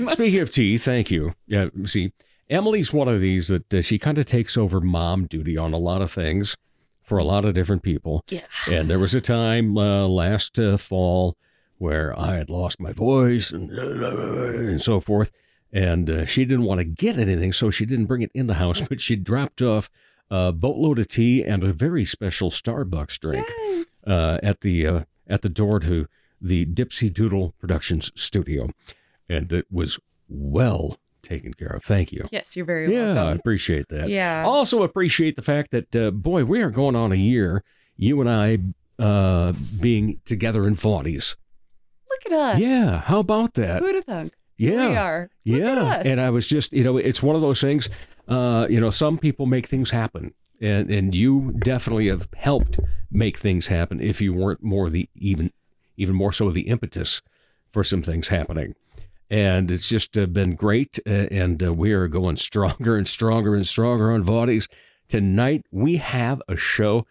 time. 0.00 0.08
Speaking 0.10 0.40
of 0.40 0.50
tea, 0.50 0.76
thank 0.76 1.10
you. 1.10 1.32
Yeah, 1.46 1.68
see, 1.86 2.12
Emily's 2.50 2.92
one 2.92 3.08
of 3.08 3.22
these 3.22 3.48
that 3.48 3.72
uh, 3.72 3.80
she 3.80 3.98
kind 3.98 4.18
of 4.18 4.26
takes 4.26 4.58
over 4.58 4.82
mom 4.82 5.24
duty 5.24 5.56
on 5.56 5.72
a 5.72 5.78
lot 5.78 6.02
of 6.02 6.10
things 6.10 6.56
for 7.04 7.18
a 7.18 7.24
lot 7.24 7.44
of 7.44 7.54
different 7.54 7.82
people. 7.82 8.24
Yeah. 8.28 8.40
And 8.70 8.88
there 8.88 8.98
was 8.98 9.14
a 9.14 9.20
time 9.20 9.76
uh, 9.76 10.08
last 10.08 10.58
uh, 10.58 10.76
fall 10.76 11.36
where 11.78 12.18
I 12.18 12.34
had 12.34 12.50
lost 12.50 12.80
my 12.80 12.92
voice 12.92 13.50
and, 13.52 13.70
and 13.70 14.80
so 14.80 15.00
forth. 15.00 15.30
And 15.72 16.08
uh, 16.08 16.24
she 16.24 16.44
didn't 16.44 16.64
want 16.64 16.78
to 16.78 16.84
get 16.84 17.18
anything, 17.18 17.52
so 17.52 17.68
she 17.68 17.84
didn't 17.84 18.06
bring 18.06 18.22
it 18.22 18.30
in 18.32 18.46
the 18.46 18.54
house, 18.54 18.80
but 18.80 19.00
she 19.00 19.16
dropped 19.16 19.60
off 19.60 19.90
a 20.30 20.52
boatload 20.52 20.98
of 20.98 21.08
tea 21.08 21.44
and 21.44 21.62
a 21.62 21.72
very 21.72 22.04
special 22.04 22.50
Starbucks 22.50 23.18
drink 23.18 23.46
uh, 24.06 24.38
at 24.42 24.60
the 24.60 24.86
uh, 24.86 25.00
at 25.26 25.42
the 25.42 25.48
door 25.48 25.80
to 25.80 26.06
the 26.40 26.64
Dipsy 26.66 27.12
Doodle 27.12 27.54
Productions 27.58 28.12
studio, 28.14 28.68
and 29.28 29.52
it 29.52 29.66
was 29.70 29.98
well 30.28 30.98
taken 31.24 31.52
care 31.54 31.68
of. 31.68 31.82
Thank 31.82 32.12
you. 32.12 32.28
Yes, 32.30 32.54
you're 32.56 32.64
very 32.64 32.88
welcome. 32.88 33.16
Yeah, 33.16 33.24
I 33.24 33.32
appreciate 33.32 33.88
that. 33.88 34.08
Yeah. 34.08 34.44
Also 34.46 34.82
appreciate 34.82 35.36
the 35.36 35.42
fact 35.42 35.72
that 35.72 35.96
uh, 35.96 36.10
boy, 36.10 36.44
we 36.44 36.62
are 36.62 36.70
going 36.70 36.94
on 36.94 37.10
a 37.10 37.16
year. 37.16 37.64
You 37.96 38.20
and 38.20 38.30
I 38.30 38.58
uh, 39.02 39.52
being 39.80 40.20
together 40.24 40.66
in 40.66 40.74
forties. 40.74 41.36
Look 42.10 42.32
at 42.32 42.38
us. 42.38 42.58
Yeah, 42.60 43.00
how 43.00 43.18
about 43.18 43.54
that? 43.54 43.82
Who'd 43.82 43.96
have 43.96 44.04
thunk? 44.04 44.32
Yeah. 44.56 44.88
We 44.88 44.96
are. 44.96 45.30
Look 45.44 45.60
yeah. 45.60 46.02
And 46.04 46.20
I 46.20 46.30
was 46.30 46.46
just, 46.46 46.72
you 46.72 46.84
know, 46.84 46.96
it's 46.96 47.22
one 47.22 47.34
of 47.34 47.42
those 47.42 47.60
things, 47.60 47.88
uh, 48.28 48.68
you 48.70 48.80
know, 48.80 48.90
some 48.90 49.18
people 49.18 49.46
make 49.46 49.66
things 49.66 49.90
happen. 49.90 50.32
And 50.60 50.90
and 50.90 51.14
you 51.14 51.52
definitely 51.58 52.06
have 52.08 52.28
helped 52.36 52.78
make 53.10 53.36
things 53.36 53.66
happen 53.66 54.00
if 54.00 54.20
you 54.20 54.32
weren't 54.32 54.62
more 54.62 54.88
the 54.88 55.08
even 55.16 55.50
even 55.96 56.14
more 56.14 56.32
so 56.32 56.50
the 56.50 56.68
impetus 56.68 57.20
for 57.70 57.82
some 57.82 58.02
things 58.02 58.28
happening. 58.28 58.76
And 59.30 59.70
it's 59.70 59.88
just 59.88 60.16
uh, 60.18 60.26
been 60.26 60.54
great. 60.54 60.98
Uh, 61.06 61.10
and 61.30 61.62
uh, 61.62 61.72
we 61.72 61.92
are 61.92 62.08
going 62.08 62.36
stronger 62.36 62.96
and 62.96 63.08
stronger 63.08 63.54
and 63.54 63.66
stronger 63.66 64.12
on 64.12 64.22
Vaudies. 64.24 64.68
Tonight 65.08 65.64
we 65.70 65.96
have 65.96 66.42
a 66.48 66.56
show 66.56 67.06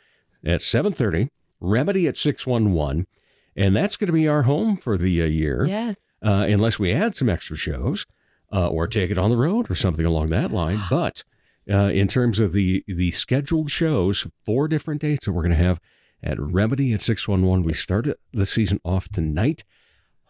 at 0.45 0.61
7:30, 0.61 1.29
Remedy 1.59 2.07
at 2.07 2.17
611, 2.17 3.07
and 3.55 3.75
that's 3.75 3.95
going 3.97 4.07
to 4.07 4.13
be 4.13 4.27
our 4.27 4.43
home 4.43 4.77
for 4.77 4.97
the 4.97 5.21
uh, 5.21 5.25
year 5.25 5.65
Yes. 5.65 5.95
uh, 6.23 6.45
unless 6.49 6.79
we 6.79 6.91
add 6.91 7.15
some 7.15 7.29
extra 7.29 7.55
shows 7.55 8.05
uh, 8.51 8.67
or 8.67 8.87
take 8.87 9.09
it 9.11 9.17
on 9.17 9.29
the 9.29 9.37
road 9.37 9.69
or 9.71 9.75
something 9.75 10.05
along 10.05 10.27
that 10.27 10.51
line. 10.51 10.81
But 10.89 11.23
uh, 11.71 11.89
in 11.89 12.07
terms 12.07 12.39
of 12.39 12.51
the 12.53 12.83
the 12.87 13.11
scheduled 13.11 13.71
shows, 13.71 14.27
four 14.45 14.67
different 14.67 15.01
dates 15.01 15.25
that 15.25 15.31
we're 15.33 15.43
going 15.43 15.57
to 15.57 15.63
have 15.63 15.79
at 16.21 16.39
Remedy 16.39 16.93
at 16.93 17.01
611. 17.01 17.63
We 17.63 17.73
started 17.73 18.15
the 18.33 18.45
season 18.45 18.79
off 18.83 19.07
tonight. 19.09 19.63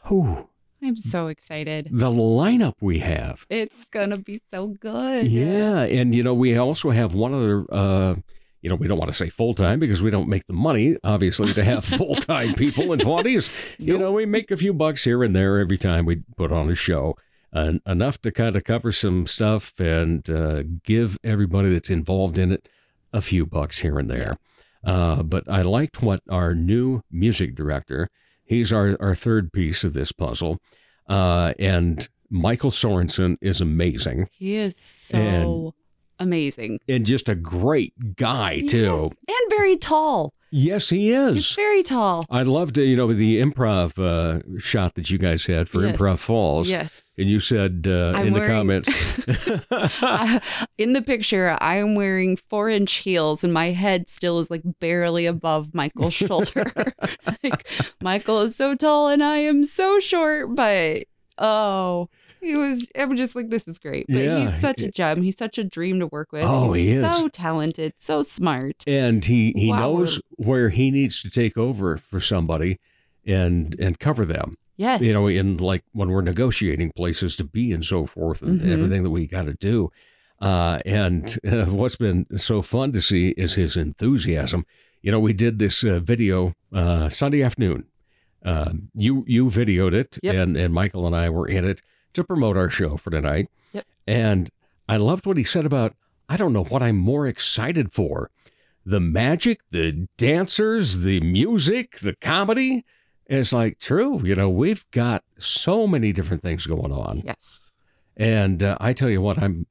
Whew, 0.07 0.49
I'm 0.83 0.97
so 0.97 1.27
excited. 1.27 1.87
the 1.91 2.09
lineup 2.09 2.73
we 2.81 2.99
have. 2.99 3.45
It's 3.49 3.73
gonna 3.91 4.17
be 4.17 4.41
so 4.51 4.67
good. 4.67 5.25
Yeah, 5.27 5.83
and 5.83 6.13
you 6.13 6.23
know 6.23 6.33
we 6.33 6.57
also 6.57 6.89
have 6.91 7.13
one 7.13 7.33
other. 7.33 7.65
Uh, 7.71 8.15
you 8.61 8.69
know 8.69 8.75
we 8.75 8.87
don't 8.87 8.97
want 8.97 9.11
to 9.11 9.17
say 9.17 9.29
full 9.29 9.53
time 9.53 9.79
because 9.79 10.01
we 10.01 10.09
don't 10.11 10.27
make 10.27 10.45
the 10.47 10.53
money, 10.53 10.97
obviously, 11.03 11.53
to 11.53 11.63
have 11.63 11.85
full 11.99 12.15
time 12.15 12.53
people 12.53 12.91
in 12.93 12.99
Vaudies. 12.99 13.49
You 13.77 13.97
know 13.97 14.11
we 14.11 14.25
make 14.25 14.51
a 14.51 14.57
few 14.57 14.73
bucks 14.73 15.03
here 15.03 15.23
and 15.23 15.35
there 15.35 15.59
every 15.59 15.77
time 15.77 16.05
we 16.05 16.23
put 16.37 16.51
on 16.51 16.69
a 16.69 16.75
show, 16.75 17.15
and 17.51 17.81
enough 17.85 18.21
to 18.21 18.31
kind 18.31 18.55
of 18.55 18.63
cover 18.63 18.91
some 18.91 19.25
stuff 19.27 19.79
and 19.79 20.29
uh, 20.29 20.63
give 20.83 21.17
everybody 21.23 21.71
that's 21.71 21.89
involved 21.89 22.37
in 22.37 22.51
it 22.51 22.67
a 23.11 23.21
few 23.21 23.45
bucks 23.45 23.79
here 23.79 23.99
and 23.99 24.09
there. 24.09 24.37
Uh, 24.83 25.23
but 25.23 25.47
I 25.49 25.61
liked 25.61 26.01
what 26.01 26.21
our 26.29 26.53
new 26.53 27.03
music 27.09 27.55
director. 27.55 28.09
He's 28.45 28.71
our, 28.73 28.97
our 28.99 29.15
third 29.15 29.51
piece 29.53 29.83
of 29.83 29.93
this 29.93 30.11
puzzle, 30.11 30.59
uh, 31.07 31.53
and 31.59 32.07
Michael 32.29 32.71
Sorensen 32.71 33.37
is 33.41 33.61
amazing. 33.61 34.27
He 34.31 34.55
is 34.55 34.75
so 34.77 35.17
And- 35.17 35.73
amazing. 36.19 36.79
and 36.87 37.05
just 37.05 37.29
a 37.29 37.35
great 37.35 38.15
guy 38.15 38.61
too. 38.61 39.11
And 39.27 39.49
very 39.49 39.77
tall. 39.77 40.33
Yes, 40.55 40.91
he 40.91 41.09
is. 41.09 41.33
He's 41.33 41.51
very 41.53 41.81
tall. 41.81 42.25
I 42.29 42.43
loved, 42.43 42.77
you 42.77 42.95
know, 42.95 43.11
the 43.11 43.41
improv 43.41 43.97
uh, 43.97 44.59
shot 44.59 44.93
that 44.93 45.09
you 45.09 45.17
guys 45.17 45.47
had 45.47 45.67
for 45.67 45.83
Yes. 45.83 45.97
Improv 45.97 46.19
Falls. 46.19 46.69
Yes. 46.69 47.01
And 47.17 47.27
you 47.27 47.39
said 47.39 47.87
uh, 47.89 48.21
in 48.23 48.33
the 48.33 48.45
comments, 48.45 48.87
in 50.77 50.93
the 50.93 51.01
picture, 51.01 51.57
I 51.59 51.77
am 51.77 51.95
wearing 51.95 52.37
four 52.37 52.69
inch 52.69 52.93
heels, 52.97 53.43
and 53.43 53.51
my 53.51 53.71
head 53.71 54.07
still 54.07 54.39
is 54.39 54.51
like 54.51 54.61
barely 54.79 55.25
above 55.25 55.73
Michael's 55.73 56.13
shoulder. 56.13 56.71
like 57.43 57.67
Michael 57.99 58.41
is 58.41 58.55
so 58.55 58.75
tall, 58.75 59.07
and 59.07 59.23
I 59.23 59.37
am 59.37 59.63
so 59.63 59.99
short. 59.99 60.55
But 60.55 61.05
oh, 61.39 62.09
he 62.43 62.55
was. 62.55 62.87
I'm 62.97 63.15
just 63.15 63.35
like, 63.35 63.49
this 63.49 63.67
is 63.67 63.79
great. 63.79 64.05
But 64.07 64.23
Yeah. 64.23 64.39
he's 64.39 64.59
such 64.59 64.81
a 64.81 64.91
gem. 64.91 65.21
He's 65.23 65.37
such 65.37 65.57
a 65.57 65.63
dream 65.63 65.99
to 65.99 66.07
work 66.07 66.31
with. 66.31 66.43
Oh, 66.45 66.73
he's 66.73 66.85
he 66.85 66.91
is. 66.93 67.01
so 67.01 67.27
talented, 67.29 67.93
so 67.97 68.21
smart. 68.21 68.83
and 68.87 69.23
he 69.25 69.53
he 69.55 69.69
Wow. 69.69 69.79
knows 69.79 70.21
where 70.37 70.69
he 70.69 70.91
needs 70.91 71.21
to 71.23 71.29
take 71.29 71.57
over 71.57 71.97
for 71.97 72.19
somebody, 72.19 72.79
and 73.25 73.75
and 73.79 73.99
cover 73.99 74.25
them. 74.25 74.55
Yes. 74.77 75.01
You 75.01 75.13
know, 75.13 75.27
in 75.27 75.57
like 75.57 75.83
when 75.93 76.09
we're 76.09 76.21
negotiating 76.21 76.91
places 76.95 77.35
to 77.37 77.43
be 77.43 77.71
and 77.71 77.85
so 77.85 78.05
forth, 78.05 78.41
and 78.41 78.59
Mhm. 78.61 78.71
everything 78.73 79.03
that 79.03 79.11
we 79.11 79.27
got 79.27 79.43
to 79.45 79.53
do. 79.53 79.91
Uh, 80.41 80.79
and 80.85 81.37
uh, 81.47 81.65
what's 81.65 81.95
been 81.95 82.25
so 82.37 82.61
fun 82.61 82.91
to 82.91 83.01
see 83.01 83.29
is 83.37 83.53
his 83.53 83.77
enthusiasm. 83.77 84.65
You 85.01 85.11
know, 85.11 85.19
we 85.19 85.31
did 85.31 85.57
this 85.59 85.83
uh, 85.83 85.99
video 85.99 86.53
uh, 86.73 87.07
Sunday 87.09 87.41
afternoon. 87.43 87.85
Uh, 88.43 88.73
you 88.95 89.23
you 89.27 89.45
videoed 89.45 89.93
it, 89.93 90.17
Yep. 90.23 90.35
and 90.35 90.57
and 90.57 90.73
Michael 90.73 91.05
and 91.07 91.15
I 91.15 91.29
were 91.29 91.47
in 91.47 91.63
it 91.63 91.81
to 92.13 92.23
promote 92.23 92.57
our 92.57 92.69
show 92.69 92.97
for 92.97 93.09
tonight. 93.09 93.49
Yep. 93.73 93.85
And 94.07 94.49
I 94.87 94.97
loved 94.97 95.25
what 95.25 95.37
he 95.37 95.43
said 95.43 95.65
about 95.65 95.95
I 96.29 96.37
don't 96.37 96.53
know 96.53 96.63
what 96.63 96.81
I'm 96.81 96.97
more 96.97 97.27
excited 97.27 97.91
for. 97.93 98.29
The 98.85 98.99
magic, 98.99 99.61
the 99.71 100.07
dancers, 100.17 101.03
the 101.03 101.19
music, 101.21 101.99
the 101.99 102.15
comedy. 102.15 102.85
And 103.27 103.39
it's 103.39 103.53
like 103.53 103.79
true, 103.79 104.21
you 104.23 104.35
know, 104.35 104.49
we've 104.49 104.85
got 104.91 105.23
so 105.37 105.87
many 105.87 106.11
different 106.11 106.43
things 106.43 106.65
going 106.65 106.91
on. 106.91 107.23
Yes. 107.25 107.71
And 108.17 108.61
uh, 108.61 108.77
I 108.79 108.93
tell 108.93 109.09
you 109.09 109.21
what, 109.21 109.41
I'm 109.41 109.65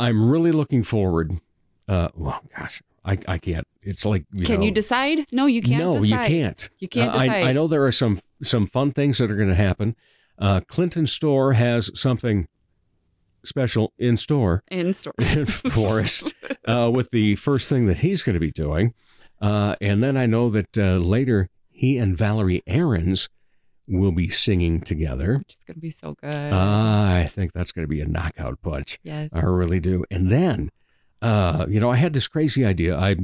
I'm 0.00 0.28
really 0.28 0.52
looking 0.52 0.82
forward. 0.82 1.40
Uh, 1.88 2.08
well, 2.14 2.40
gosh, 2.56 2.82
I, 3.04 3.18
I 3.28 3.38
can't. 3.38 3.66
It's 3.82 4.04
like 4.04 4.24
you 4.32 4.44
Can 4.44 4.60
know, 4.60 4.66
you 4.66 4.72
decide? 4.72 5.24
No, 5.30 5.46
you 5.46 5.62
can't. 5.62 5.78
no, 5.78 6.00
decide. 6.00 6.30
you 6.30 6.38
can't. 6.38 6.70
You 6.78 6.88
can't 6.88 7.14
Uh, 7.14 7.18
I, 7.18 7.26
decide. 7.26 7.46
I 7.46 7.52
know 7.52 7.68
there 7.68 7.84
are 7.84 7.92
some 7.92 8.20
some 8.42 8.66
fun 8.66 8.90
things 8.90 9.18
that 9.18 9.30
are 9.30 9.36
going 9.36 9.48
to 9.48 9.54
happen. 9.54 9.94
Uh, 10.38 10.60
Clinton 10.66 11.06
Store 11.06 11.52
has 11.52 11.90
something 11.98 12.48
special 13.44 13.92
in 13.98 14.16
store 14.16 14.62
in 14.70 14.94
store 14.94 15.12
for 15.46 16.00
us 16.00 16.22
uh, 16.66 16.90
with 16.92 17.10
the 17.10 17.36
first 17.36 17.68
thing 17.68 17.84
that 17.86 17.98
he's 17.98 18.22
going 18.22 18.34
to 18.34 18.40
be 18.40 18.50
doing, 18.50 18.94
uh, 19.40 19.76
and 19.80 20.02
then 20.02 20.16
I 20.16 20.26
know 20.26 20.50
that 20.50 20.76
uh, 20.78 20.96
later 20.96 21.50
he 21.70 21.98
and 21.98 22.16
Valerie 22.16 22.62
Aarons 22.66 23.28
will 23.86 24.12
be 24.12 24.28
singing 24.28 24.80
together. 24.80 25.42
It's 25.48 25.64
gonna 25.64 25.78
be 25.78 25.90
so 25.90 26.16
good. 26.22 26.34
I 26.34 27.26
think 27.26 27.52
that's 27.52 27.72
going 27.72 27.84
to 27.84 27.88
be 27.88 28.00
a 28.00 28.06
knockout 28.06 28.60
punch. 28.62 28.98
Yes. 29.02 29.30
I 29.32 29.40
really 29.40 29.80
do. 29.80 30.04
And 30.10 30.30
then, 30.30 30.70
uh, 31.20 31.66
you 31.68 31.80
know, 31.80 31.90
I 31.90 31.96
had 31.96 32.12
this 32.12 32.28
crazy 32.28 32.64
idea. 32.64 32.96
I 32.96 33.16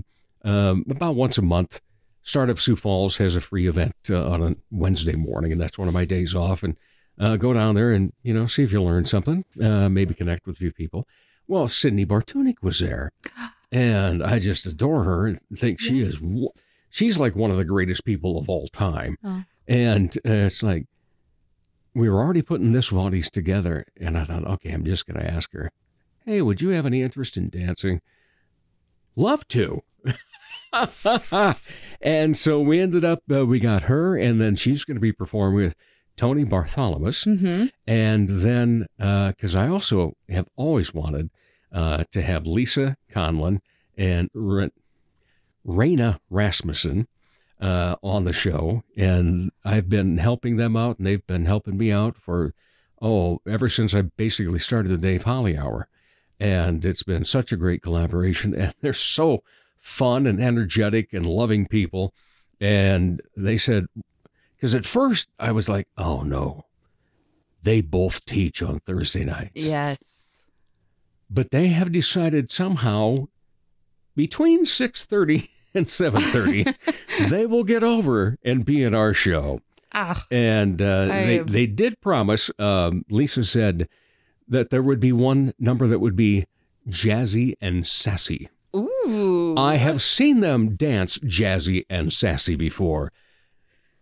um, 0.45 0.85
about 0.91 1.17
once 1.17 1.39
a 1.39 1.43
month, 1.43 1.81
Startup 2.23 2.59
Sioux 2.59 2.77
Falls 2.77 3.17
has 3.19 3.37
a 3.37 3.41
free 3.41 3.67
event 3.67 3.95
uh, 4.11 4.29
on 4.31 4.43
a 4.43 4.57
Wednesday 4.71 5.15
morning, 5.15 5.53
and 5.53 5.61
that's 5.61 5.79
one 5.79 5.89
of 5.89 5.95
my 5.95 6.05
days 6.05 6.35
off. 6.35 6.63
And 6.63 6.77
uh, 7.21 7.37
go 7.37 7.53
down 7.53 7.75
there 7.75 7.93
and 7.93 8.13
you 8.23 8.35
know 8.35 8.47
see 8.47 8.65
if 8.65 8.73
you 8.73 8.83
learn 8.83 9.05
something, 9.05 9.45
uh, 9.63 9.89
maybe 9.89 10.15
connect 10.15 10.47
with 10.47 10.57
a 10.57 10.59
few 10.59 10.73
people. 10.73 11.07
Well, 11.47 11.69
Sydney 11.69 12.07
Bartunik 12.07 12.63
was 12.63 12.81
there, 12.81 13.13
and 13.71 14.23
I 14.23 14.39
just 14.39 14.67
adore 14.67 15.05
her 15.05 15.27
and 15.27 15.41
think 15.57 15.81
she 15.81 16.01
is. 16.01 16.21
She's 16.89 17.19
like 17.19 17.37
one 17.37 17.51
of 17.51 17.57
the 17.57 17.65
greatest 17.65 18.05
people 18.05 18.39
of 18.39 18.49
all 18.49 18.67
time. 18.69 19.17
Oh. 19.23 19.45
And 19.69 20.17
uh, 20.27 20.47
it's 20.49 20.63
like 20.63 20.87
we 21.95 22.09
were 22.09 22.21
already 22.21 22.43
putting 22.43 22.73
this 22.73 22.91
Vaudies 22.91 23.31
together, 23.31 23.85
and 24.01 24.17
I 24.17 24.25
thought, 24.25 24.47
okay, 24.47 24.73
I'm 24.73 24.85
just 24.85 25.07
going 25.07 25.21
to 25.21 25.31
ask 25.31 25.53
her, 25.53 25.71
hey, 26.25 26.41
would 26.41 26.61
you 26.61 26.71
have 26.71 26.87
any 26.87 27.03
interest 27.03 27.37
in 27.37 27.51
dancing? 27.51 28.01
Love 29.17 29.47
to. 29.49 29.83
and 32.01 32.37
so 32.37 32.61
we 32.61 32.81
ended 32.81 33.05
up, 33.05 33.23
uh, 33.33 33.45
we 33.45 33.59
got 33.59 33.83
her, 33.83 34.17
and 34.17 34.41
then 34.41 34.55
she's 34.57 34.85
going 34.85 34.97
to 34.97 35.01
be 35.01 35.13
performing 35.13 35.57
with 35.57 35.77
Tony 36.21 36.45
Bartholomew. 36.45 37.09
Mm-hmm. 37.09 37.67
And 37.87 38.29
then, 38.29 38.87
because 38.99 39.57
I 39.57 39.69
also 39.69 40.19
have 40.29 40.47
always 40.55 40.93
wanted 40.93 41.31
uh, 41.73 42.05
to 42.13 42.21
have 42.21 42.47
Lisa 42.47 42.99
Conlon 43.11 43.61
and 43.97 44.29
Ra- 44.35 44.69
Raina 45.67 46.19
Rasmussen 46.29 47.09
uh, 47.59 47.97
on 48.03 48.25
the 48.25 48.35
show. 48.35 48.83
And 48.99 49.51
I've 49.65 49.89
been 49.89 50.19
helping 50.19 50.59
them 50.59 50.77
out, 50.77 50.99
and 50.99 51.07
they've 51.07 51.27
been 51.27 51.47
helping 51.47 51.79
me 51.79 51.91
out 51.91 52.19
for, 52.19 52.53
oh, 53.01 53.41
ever 53.49 53.71
since 53.71 53.95
I 53.95 54.03
basically 54.03 54.59
started 54.59 54.91
the 54.91 54.99
Dave 54.99 55.23
Holly 55.23 55.57
Hour. 55.57 55.89
And 56.39 56.85
it's 56.85 57.03
been 57.03 57.25
such 57.25 57.51
a 57.51 57.57
great 57.57 57.81
collaboration. 57.81 58.55
And 58.61 58.75
they're 58.83 58.93
so 58.93 59.43
fun 59.79 60.27
and 60.27 60.39
energetic 60.39 61.15
and 61.15 61.25
loving 61.25 61.67
people. 61.67 62.13
And 62.61 63.23
they 63.35 63.57
said, 63.57 63.87
because 64.61 64.75
at 64.75 64.85
first 64.85 65.31
I 65.39 65.53
was 65.53 65.71
like, 65.71 65.89
oh 65.97 66.21
no, 66.21 66.67
they 67.63 67.81
both 67.81 68.27
teach 68.27 68.63
on 68.63 68.81
Thursday 68.81 69.25
nights. 69.25 69.65
Yes. 69.65 70.27
But 71.31 71.51
they 71.51 71.69
have 71.69 71.91
decided 71.91 72.51
somehow 72.51 73.29
between 74.15 74.67
6:30 74.67 75.49
and 75.75 75.87
7:30 75.87 76.75
they 77.31 77.47
will 77.47 77.65
get 77.65 77.83
over 77.83 78.37
and 78.45 78.67
be 78.67 78.83
in 78.83 78.95
our 78.95 79.15
show. 79.15 79.61
Ah. 79.93 80.27
And 80.31 80.83
uh, 80.83 81.07
they 81.07 81.39
am- 81.39 81.47
they 81.47 81.67
did 81.67 82.01
promise. 82.03 82.51
Um, 82.59 83.07
Lisa 83.09 83.45
said 83.45 83.89
that 84.47 84.69
there 84.69 84.83
would 84.83 85.01
be 85.01 85.13
one 85.13 85.55
number 85.59 85.87
that 85.89 86.01
would 86.01 86.17
be 86.17 86.45
jazzy 86.89 87.55
and 87.63 87.87
sassy. 87.87 88.51
Ooh. 88.77 89.55
I 89.57 89.77
have 89.77 90.03
seen 90.03 90.41
them 90.41 90.77
dance 90.77 91.19
jazzy 91.19 91.87
and 91.89 92.13
sassy 92.13 92.57
before, 92.57 93.11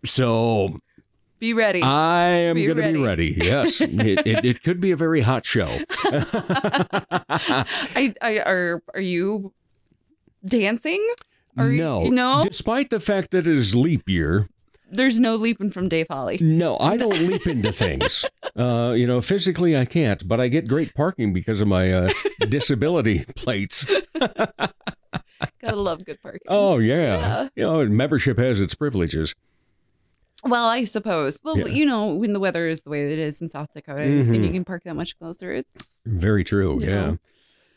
so 0.05 0.76
Be 1.38 1.53
ready. 1.55 1.82
I 1.82 2.22
am 2.28 2.57
going 2.57 2.76
to 2.76 2.92
be 2.92 2.99
ready. 2.99 3.36
Yes, 3.40 3.80
it, 3.82 4.26
it, 4.26 4.44
it 4.44 4.62
could 4.62 4.80
be 4.80 4.90
a 4.90 4.96
very 4.96 5.20
hot 5.20 5.44
show. 5.44 5.68
I, 6.90 8.14
I 8.22 8.38
are 8.40 8.82
are 8.94 9.01
you 9.01 9.53
dancing? 10.44 11.07
Are 11.57 11.70
you- 11.70 11.78
no, 11.78 12.05
no. 12.05 12.42
Despite 12.44 12.90
the 12.90 13.01
fact 13.01 13.30
that 13.32 13.46
it 13.46 13.57
is 13.59 13.74
leap 13.74 14.09
year, 14.09 14.49
There's 14.90 15.18
no 15.20 15.34
leaping 15.36 15.70
from 15.70 15.88
Dave 15.88 16.07
Holly. 16.11 16.38
no, 16.40 16.78
I 16.78 16.96
don't 16.96 17.18
leap 17.18 17.46
into 17.46 17.72
things. 17.72 18.24
Uh, 18.57 18.90
you 18.92 19.07
know, 19.07 19.20
physically 19.20 19.76
I 19.76 19.84
can't, 19.84 20.26
but 20.26 20.40
I 20.40 20.49
get 20.49 20.66
great 20.66 20.92
parking 20.92 21.32
because 21.32 21.61
of 21.61 21.68
my 21.68 21.92
uh, 21.92 22.11
disability 22.49 23.24
plates. 23.36 23.86
Gotta 24.18 25.76
love 25.76 26.05
good 26.05 26.20
parking. 26.20 26.40
Oh 26.49 26.78
yeah. 26.78 26.96
Yeah. 27.20 27.49
you 27.55 27.62
know, 27.62 27.86
membership 27.86 28.36
has 28.38 28.59
its 28.61 28.74
privileges. 28.74 29.36
Well, 30.45 30.66
I 30.66 30.84
suppose. 30.84 31.41
Well, 31.43 31.59
Yeah. 31.59 31.66
you 31.66 31.84
know, 31.84 32.14
when 32.14 32.32
the 32.32 32.41
weather 32.41 32.68
is 32.68 32.82
the 32.82 32.91
way 32.91 33.12
it 33.12 33.18
is 33.18 33.41
in 33.43 33.49
South 33.49 33.68
Dakota, 33.74 34.03
and 34.03 34.26
Mhm. 34.26 34.45
you 34.47 34.53
can 34.53 34.64
park 34.64 34.84
that 34.84 34.95
much 34.95 35.18
closer, 35.18 35.53
it's 35.53 36.01
Very 36.07 36.45
true. 36.45 36.80
Yeah. 36.80 36.89
know. 36.89 37.18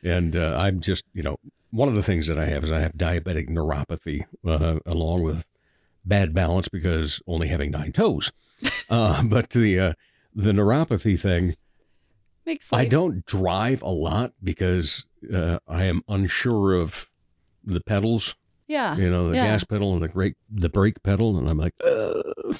And 0.03 0.36
uh, 0.36 0.55
I'm 0.57 0.80
just, 0.80 1.03
you 1.14 1.24
know, 1.24 1.38
one 1.72 1.88
of 1.88 1.95
the 1.95 2.03
things 2.03 2.28
that 2.28 2.38
I 2.38 2.45
have 2.45 2.64
is 2.64 2.72
I 2.72 2.80
have 2.80 2.93
diabetic 2.93 3.49
neuropathy 3.49 4.26
uh, 4.45 4.80
along 4.86 5.24
with 5.24 5.45
bad 6.05 6.34
balance 6.34 6.68
because 6.68 7.22
only 7.28 7.47
having 7.47 7.72
nine 7.72 7.91
toes. 7.91 8.32
uh, 8.89 9.24
but 9.24 9.49
the 9.51 9.80
uh, 9.80 9.93
the 10.36 10.51
neuropathy 10.51 11.20
thing, 11.20 11.55
makes 12.45 12.72
I 12.74 12.86
don't 12.86 13.26
drive 13.26 13.82
a 13.82 13.89
lot 13.89 14.34
because 14.43 15.05
uh, 15.34 15.59
I 15.68 15.86
am 15.86 16.01
unsure 16.07 16.74
of 16.74 17.09
the 17.64 17.82
pedals. 17.82 18.36
Yeah. 18.72 18.95
You 18.95 19.09
know, 19.09 19.30
the 19.30 19.36
yeah. 19.36 19.47
gas 19.47 19.65
pedal 19.65 19.93
and 19.93 20.01
the 20.01 20.07
brake 20.07 20.36
the 20.49 20.69
brake 20.69 21.03
pedal, 21.03 21.38
and 21.38 21.49
I'm 21.49 21.57
like, 21.57 21.74
"Ugh." 21.86 22.55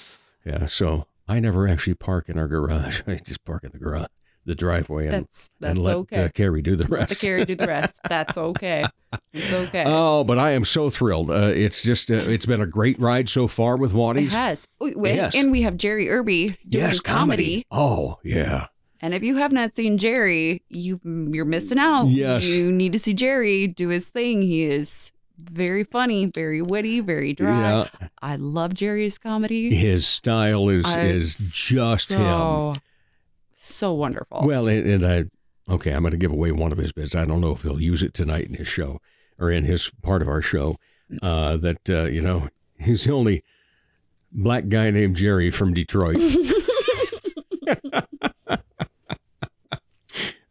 yeah. 0.45 0.66
So 0.66 1.07
I 1.26 1.39
never 1.39 1.70
actually 1.70 1.93
park 1.93 2.28
in 2.28 2.38
our 2.38 2.49
garage. 2.49 3.01
I 3.07 3.16
just 3.16 3.45
park 3.45 3.64
in 3.64 3.72
the 3.72 3.80
garage, 3.80 4.07
the 4.45 4.53
driveway, 4.53 5.05
and, 5.05 5.14
That's 5.14 5.49
that's 5.62 5.72
and 5.72 5.82
let 5.82 5.95
okay. 5.95 6.26
uh, 6.26 6.30
Carrie 6.30 6.62
do 6.62 6.76
the 6.76 6.84
rest. 6.86 7.12
Let 7.12 7.20
carry 7.30 7.45
do 7.45 7.55
the 7.55 7.66
rest. 7.66 8.01
That's 8.09 8.38
okay. 8.38 8.84
It's 9.34 9.53
okay. 9.53 9.86
Oh, 9.88 10.26
but 10.26 10.38
I 10.38 10.51
am 10.51 10.66
so 10.66 10.89
thrilled. 10.89 11.32
Uh, 11.32 11.51
it's 11.53 11.82
just 11.82 12.12
uh, 12.12 12.16
it's 12.16 12.45
been 12.45 12.59
a 12.59 12.68
great 12.68 12.99
ride 12.99 13.30
so 13.30 13.47
far 13.47 13.78
with 13.78 13.95
it 13.95 14.32
has. 14.32 14.68
Yes. 14.82 15.36
And 15.36 15.49
we 15.49 15.62
have 15.62 15.78
Jerry 15.78 16.09
Irby 16.09 16.57
doing 16.68 16.86
yes, 16.88 16.99
comedy. 16.99 17.66
Oh, 17.72 18.20
yeah. 18.22 18.68
And 18.99 19.14
if 19.14 19.24
you 19.24 19.38
have 19.38 19.53
not 19.53 19.76
seen 19.76 19.97
Jerry, 19.97 20.62
you 20.68 20.99
you're 21.05 21.45
missing 21.45 21.80
out. 21.80 22.07
Yes. 22.07 22.45
You 22.45 22.70
need 22.70 22.91
to 22.91 22.99
see 22.99 23.14
Jerry 23.14 23.68
do 23.68 23.88
his 23.88 24.09
thing. 24.09 24.41
He 24.41 24.64
is 24.64 25.14
very 25.38 25.84
funny, 25.84 26.26
very 26.26 26.62
witty, 26.62 27.00
very 27.00 27.34
dry. 27.34 27.60
Yeah. 27.60 27.88
I 28.22 28.36
love 28.36 28.74
Jerry's 28.74 29.18
comedy. 29.18 29.74
His 29.76 30.06
style 30.08 30.70
is 30.70 30.86
I- 30.86 31.02
is 31.02 31.54
just 31.56 32.12
him. 32.12 32.18
so, 32.20 32.74
So 33.54 33.94
wonderful. 33.94 34.44
Well, 34.46 34.68
and, 34.68 34.88
and 34.90 35.06
I 35.06 35.26
Okay, 35.70 35.92
I'm 35.92 36.02
going 36.02 36.12
to 36.12 36.18
give 36.18 36.32
away 36.32 36.52
one 36.52 36.72
of 36.72 36.78
his 36.78 36.92
bits. 36.92 37.16
I 37.16 37.24
don't 37.26 37.40
know 37.40 37.52
if 37.52 37.62
he'll 37.62 37.82
use 37.82 38.04
it 38.04 38.14
tonight 38.14 38.48
in 38.48 38.56
his 38.56 38.68
show 38.68 39.00
or 39.40 39.50
in 39.52 39.64
his 39.64 39.90
part 40.02 40.22
of 40.22 40.28
our 40.28 40.42
show. 40.42 40.76
Uh, 41.22 41.56
that 41.58 41.90
uh, 41.90 42.06
you 42.06 42.22
know, 42.22 42.50
he's 42.80 43.04
the 43.06 43.14
only 43.14 43.44
black 44.32 44.68
guy 44.70 44.90
named 44.90 45.16
Jerry 45.16 45.52
from 45.52 45.74
Detroit. 45.74 46.18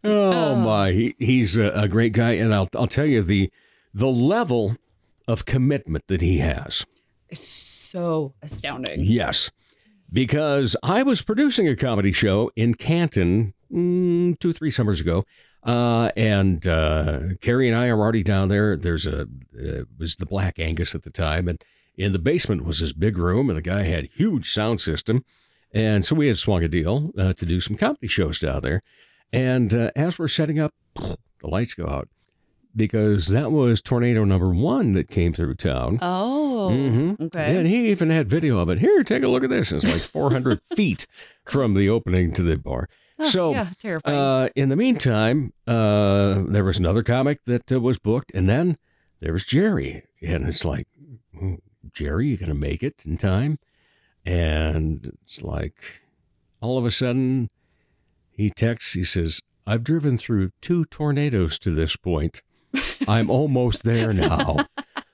oh 0.04 0.54
my, 0.56 0.92
he, 0.92 1.14
he's 1.18 1.56
a, 1.56 1.70
a 1.70 1.88
great 1.88 2.12
guy, 2.12 2.32
and 2.32 2.54
I'll 2.54 2.68
I'll 2.74 2.86
tell 2.86 3.06
you 3.06 3.22
the 3.22 3.50
the 3.92 4.08
level 4.08 4.76
of 5.26 5.44
commitment 5.44 6.06
that 6.08 6.20
he 6.20 6.38
has. 6.38 6.84
It's 7.28 7.46
so 7.46 8.34
astounding. 8.42 9.00
Yes, 9.04 9.50
because 10.12 10.76
I 10.82 11.02
was 11.02 11.22
producing 11.22 11.68
a 11.68 11.76
comedy 11.76 12.12
show 12.12 12.50
in 12.56 12.74
Canton 12.74 13.54
mm, 13.72 14.38
two, 14.38 14.52
three 14.52 14.70
summers 14.70 15.00
ago. 15.00 15.24
Uh, 15.62 16.10
and 16.16 16.66
uh, 16.66 17.20
Carrie 17.40 17.68
and 17.68 17.76
I 17.76 17.88
are 17.88 18.00
already 18.00 18.22
down 18.22 18.48
there. 18.48 18.76
There's 18.76 19.06
a, 19.06 19.22
uh, 19.22 19.26
it 19.52 19.88
was 19.98 20.16
the 20.16 20.26
Black 20.26 20.58
Angus 20.58 20.94
at 20.94 21.02
the 21.02 21.10
time. 21.10 21.48
And 21.48 21.62
in 21.96 22.12
the 22.12 22.18
basement 22.18 22.64
was 22.64 22.80
this 22.80 22.92
big 22.92 23.18
room, 23.18 23.48
and 23.48 23.58
the 23.58 23.62
guy 23.62 23.82
had 23.82 24.08
huge 24.14 24.50
sound 24.50 24.80
system. 24.80 25.24
And 25.72 26.04
so 26.04 26.16
we 26.16 26.26
had 26.26 26.38
swung 26.38 26.64
a 26.64 26.68
deal 26.68 27.12
uh, 27.16 27.34
to 27.34 27.46
do 27.46 27.60
some 27.60 27.76
comedy 27.76 28.06
shows 28.06 28.40
down 28.40 28.62
there. 28.62 28.82
And 29.32 29.72
uh, 29.74 29.90
as 29.94 30.18
we're 30.18 30.28
setting 30.28 30.58
up, 30.58 30.74
the 30.94 31.16
lights 31.42 31.74
go 31.74 31.86
out 31.86 32.08
because 32.76 33.28
that 33.28 33.50
was 33.52 33.80
tornado 33.80 34.24
number 34.24 34.50
one 34.50 34.92
that 34.92 35.08
came 35.08 35.32
through 35.32 35.54
town. 35.54 35.98
Oh, 36.00 36.68
Mhm. 36.72 37.20
okay. 37.20 37.56
And 37.56 37.66
he 37.66 37.90
even 37.90 38.10
had 38.10 38.28
video 38.28 38.58
of 38.58 38.68
it. 38.70 38.78
Here, 38.78 39.02
take 39.02 39.22
a 39.22 39.28
look 39.28 39.42
at 39.44 39.50
this. 39.50 39.72
It's 39.72 39.84
like 39.86 40.00
400 40.02 40.60
feet 40.76 41.06
from 41.44 41.74
the 41.74 41.88
opening 41.88 42.32
to 42.34 42.42
the 42.42 42.56
bar. 42.56 42.88
Oh, 43.18 43.24
so, 43.24 43.50
yeah, 43.52 43.68
terrifying. 43.78 44.16
uh, 44.16 44.48
in 44.56 44.68
the 44.70 44.76
meantime, 44.76 45.52
uh, 45.66 46.42
there 46.46 46.64
was 46.64 46.78
another 46.78 47.02
comic 47.02 47.44
that 47.44 47.70
uh, 47.70 47.78
was 47.80 47.98
booked, 47.98 48.30
and 48.34 48.48
then 48.48 48.78
there 49.20 49.32
was 49.32 49.44
Jerry, 49.44 50.04
and 50.22 50.46
it's 50.48 50.64
like, 50.64 50.86
"Hmm, 51.38 51.56
Jerry, 51.92 52.28
you 52.28 52.36
gonna 52.38 52.54
make 52.54 52.82
it 52.82 53.02
in 53.04 53.18
time? 53.18 53.58
And 54.24 55.16
it's 55.24 55.42
like, 55.42 56.00
all 56.60 56.78
of 56.78 56.84
a 56.84 56.90
sudden, 56.90 57.50
he 58.30 58.48
texts. 58.50 58.92
He 58.94 59.04
says, 59.04 59.40
"I've 59.66 59.84
driven 59.84 60.16
through 60.16 60.50
two 60.60 60.84
tornadoes 60.86 61.58
to 61.60 61.74
this 61.74 61.96
point. 61.96 62.42
I'm 63.08 63.30
almost 63.30 63.84
there 63.84 64.12
now." 64.12 64.56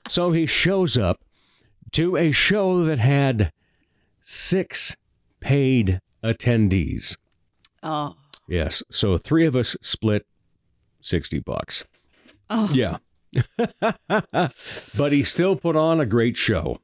so 0.07 0.31
he 0.31 0.45
shows 0.45 0.97
up 0.97 1.23
to 1.93 2.15
a 2.17 2.31
show 2.31 2.83
that 2.85 2.99
had 2.99 3.51
six 4.21 4.95
paid 5.39 5.99
attendees. 6.23 7.17
oh, 7.83 8.15
Yes. 8.49 8.81
So 8.89 9.17
three 9.17 9.45
of 9.45 9.55
us 9.55 9.75
split 9.81 10.25
60 11.01 11.39
bucks. 11.39 11.83
oh, 12.49 12.69
Yeah. 12.73 12.97
but 13.57 15.11
he 15.11 15.23
still 15.23 15.55
put 15.55 15.75
on 15.75 15.99
a 15.99 16.05
great 16.05 16.37
show 16.37 16.79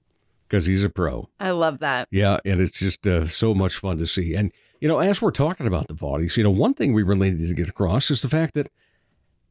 because 0.48 0.66
he's 0.66 0.84
a 0.84 0.90
pro. 0.90 1.30
I 1.40 1.52
love 1.52 1.80
that. 1.80 2.08
Yeah. 2.12 2.40
And 2.46 2.60
it's 2.62 2.80
just 2.80 3.08
uh, 3.08 3.26
so 3.28 3.54
much 3.54 3.76
fun 3.78 3.98
to 4.00 4.08
see. 4.08 4.36
And, 4.36 4.52
you 4.82 4.88
know, 4.88 5.00
as 5.00 5.22
we're 5.22 5.32
talking 5.32 5.66
about 5.68 5.88
the 5.88 5.94
Vaudies, 5.94 6.36
you 6.38 6.44
know, 6.44 6.52
one 6.52 6.74
thing 6.74 6.94
we 6.94 7.04
really 7.04 7.32
need 7.32 7.48
to 7.48 7.54
get 7.54 7.70
across 7.70 8.12
is 8.12 8.22
the 8.22 8.30
fact 8.30 8.54
that 8.56 8.70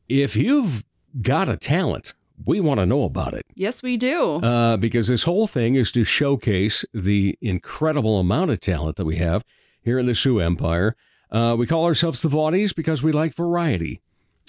if 0.09 0.37
you've 0.37 0.85
got 1.21 1.49
a 1.49 1.57
talent, 1.57 2.15
we 2.45 2.61
want 2.61 2.81
to 2.81 2.87
know 2.87 3.05
about 3.05 3.35
it. 3.35 3.45
Yes, 3.55 3.83
we 3.83 3.97
do. 3.97 4.37
Uh, 4.37 4.77
because 4.77 5.09
this 5.09 5.25
whole 5.25 5.47
thing 5.47 5.75
is 5.75 5.93
to 5.93 6.05
showcase 6.05 6.85
the 6.95 7.37
incredible 7.41 8.19
amount 8.19 8.51
of 8.51 8.61
talent 8.61 8.97
that 8.97 9.05
we 9.05 9.17
have 9.17 9.45
here 9.83 9.99
in 9.99 10.07
the 10.07 10.15
Sioux 10.15 10.41
Empire. 10.41 10.97
Uh, 11.31 11.57
we 11.59 11.67
call 11.67 11.85
ourselves 11.85 12.23
the 12.23 12.29
Vaudies 12.29 12.75
because 12.75 13.03
we 13.03 13.13
like 13.13 13.35
variety, 13.35 14.01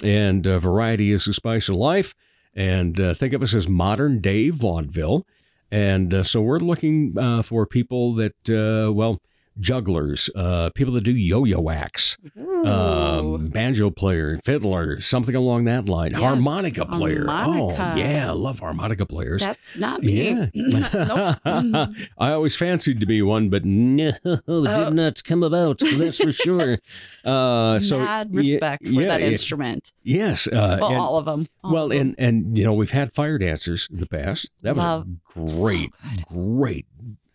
and 0.04 0.46
uh, 0.48 0.60
variety 0.60 1.12
is 1.12 1.26
the 1.26 1.34
spice 1.34 1.70
of 1.70 1.76
life. 1.76 2.14
And 2.56 3.00
uh, 3.00 3.14
think 3.14 3.34
of 3.34 3.42
us 3.42 3.56
as 3.56 3.68
modern 3.68 4.22
day 4.22 4.50
vaudeville. 4.50 5.26
And 5.72 6.14
uh, 6.14 6.24
so 6.24 6.42
we're 6.42 6.60
looking 6.60 7.18
uh, 7.18 7.42
for 7.42 7.66
people 7.66 8.14
that, 8.16 8.50
uh, 8.50 8.94
well, 8.94 9.20
jugglers, 9.60 10.30
uh, 10.36 10.70
people 10.76 10.94
that 10.94 11.02
do 11.04 11.12
yo-yo 11.16 11.70
acts, 11.70 12.18
um, 12.66 13.48
banjo 13.50 13.90
player, 13.90 14.38
fiddler, 14.44 15.00
something 15.00 15.36
along 15.36 15.66
that 15.66 15.88
line, 15.88 16.12
Yes, 16.12 16.22
harmonica 16.22 16.86
player. 16.86 17.26
harmonica. 17.28 17.92
Oh, 17.94 17.96
yeah, 17.98 18.32
love 18.32 18.60
harmonica 18.60 19.06
players. 19.06 19.42
That's 19.44 19.78
not 19.78 20.02
me. 20.04 20.50
Yeah. 20.54 21.36
I 22.18 22.32
always 22.32 22.56
fancied 22.56 23.00
to 23.00 23.06
be 23.06 23.22
one, 23.22 23.50
but 23.50 23.64
no, 23.66 24.12
Oh. 24.48 24.86
did 24.86 24.94
not 24.96 25.24
come 25.24 25.44
about. 25.44 25.80
That's 25.80 26.18
for 26.18 26.32
sure. 26.32 26.80
Uh, 27.24 27.80
so 27.80 28.00
Mad 28.00 28.30
yeah, 28.32 28.40
respect 28.40 28.86
for 28.88 28.92
yeah, 28.92 29.08
that 29.08 29.22
yeah. 29.22 29.28
instrument. 29.28 29.92
Yes. 30.04 30.48
Uh, 30.48 30.78
Well, 30.82 30.88
and- 30.90 30.98
all 30.98 31.18
of 31.18 31.26
them. 31.26 31.46
All 31.64 31.74
well, 31.74 31.86
of 31.88 31.92
'em. 31.94 32.00
and 32.00 32.16
and 32.18 32.58
you 32.58 32.64
know 32.64 32.74
we've 32.74 32.92
had 32.92 33.14
fire 33.14 33.38
dancers 33.38 33.88
in 33.92 34.00
the 34.00 34.06
past. 34.08 34.50
That 34.62 34.76
was 34.76 34.84
Love. 34.84 35.08
a 35.36 35.62
great, 35.62 35.92
great 36.28 36.86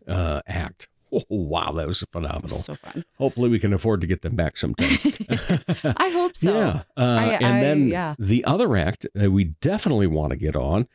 uh, 0.07 0.41
act. 0.47 0.89
Oh, 1.13 1.23
wow, 1.29 1.73
that 1.73 1.87
was 1.87 2.05
phenomenal. 2.13 2.57
so 2.57 2.75
fun. 2.75 3.05
Hopefully, 3.19 3.49
we 3.49 3.59
can 3.59 3.73
afford 3.73 4.01
to 4.03 4.07
get 4.07 4.23
them 4.23 4.37
back 4.37 4.57
sometime. 4.57 4.99
I 5.97 6.11
hope 6.11 6.37
so. 6.37 6.55
Yeah. 6.59 6.83
Uh, 6.97 7.19
I- 7.21 7.25
and 7.41 7.45
I- 7.47 7.61
then 7.61 7.89
yeah. 7.89 8.15
the 8.19 8.45
other 8.45 8.77
act 8.77 9.07
uh, 9.21 9.31
we 9.31 9.45
definitely 9.61 10.07
want 10.07 10.31
to 10.33 10.37
get 10.37 10.55
on. 10.57 10.87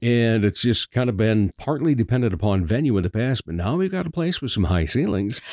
And 0.00 0.44
it's 0.44 0.62
just 0.62 0.92
kind 0.92 1.10
of 1.10 1.16
been 1.16 1.50
partly 1.58 1.92
dependent 1.92 2.32
upon 2.32 2.64
venue 2.64 2.96
in 2.96 3.02
the 3.02 3.10
past, 3.10 3.44
but 3.46 3.56
now 3.56 3.74
we've 3.76 3.90
got 3.90 4.06
a 4.06 4.10
place 4.10 4.40
with 4.40 4.52
some 4.52 4.64
high 4.64 4.84
ceilings. 4.84 5.40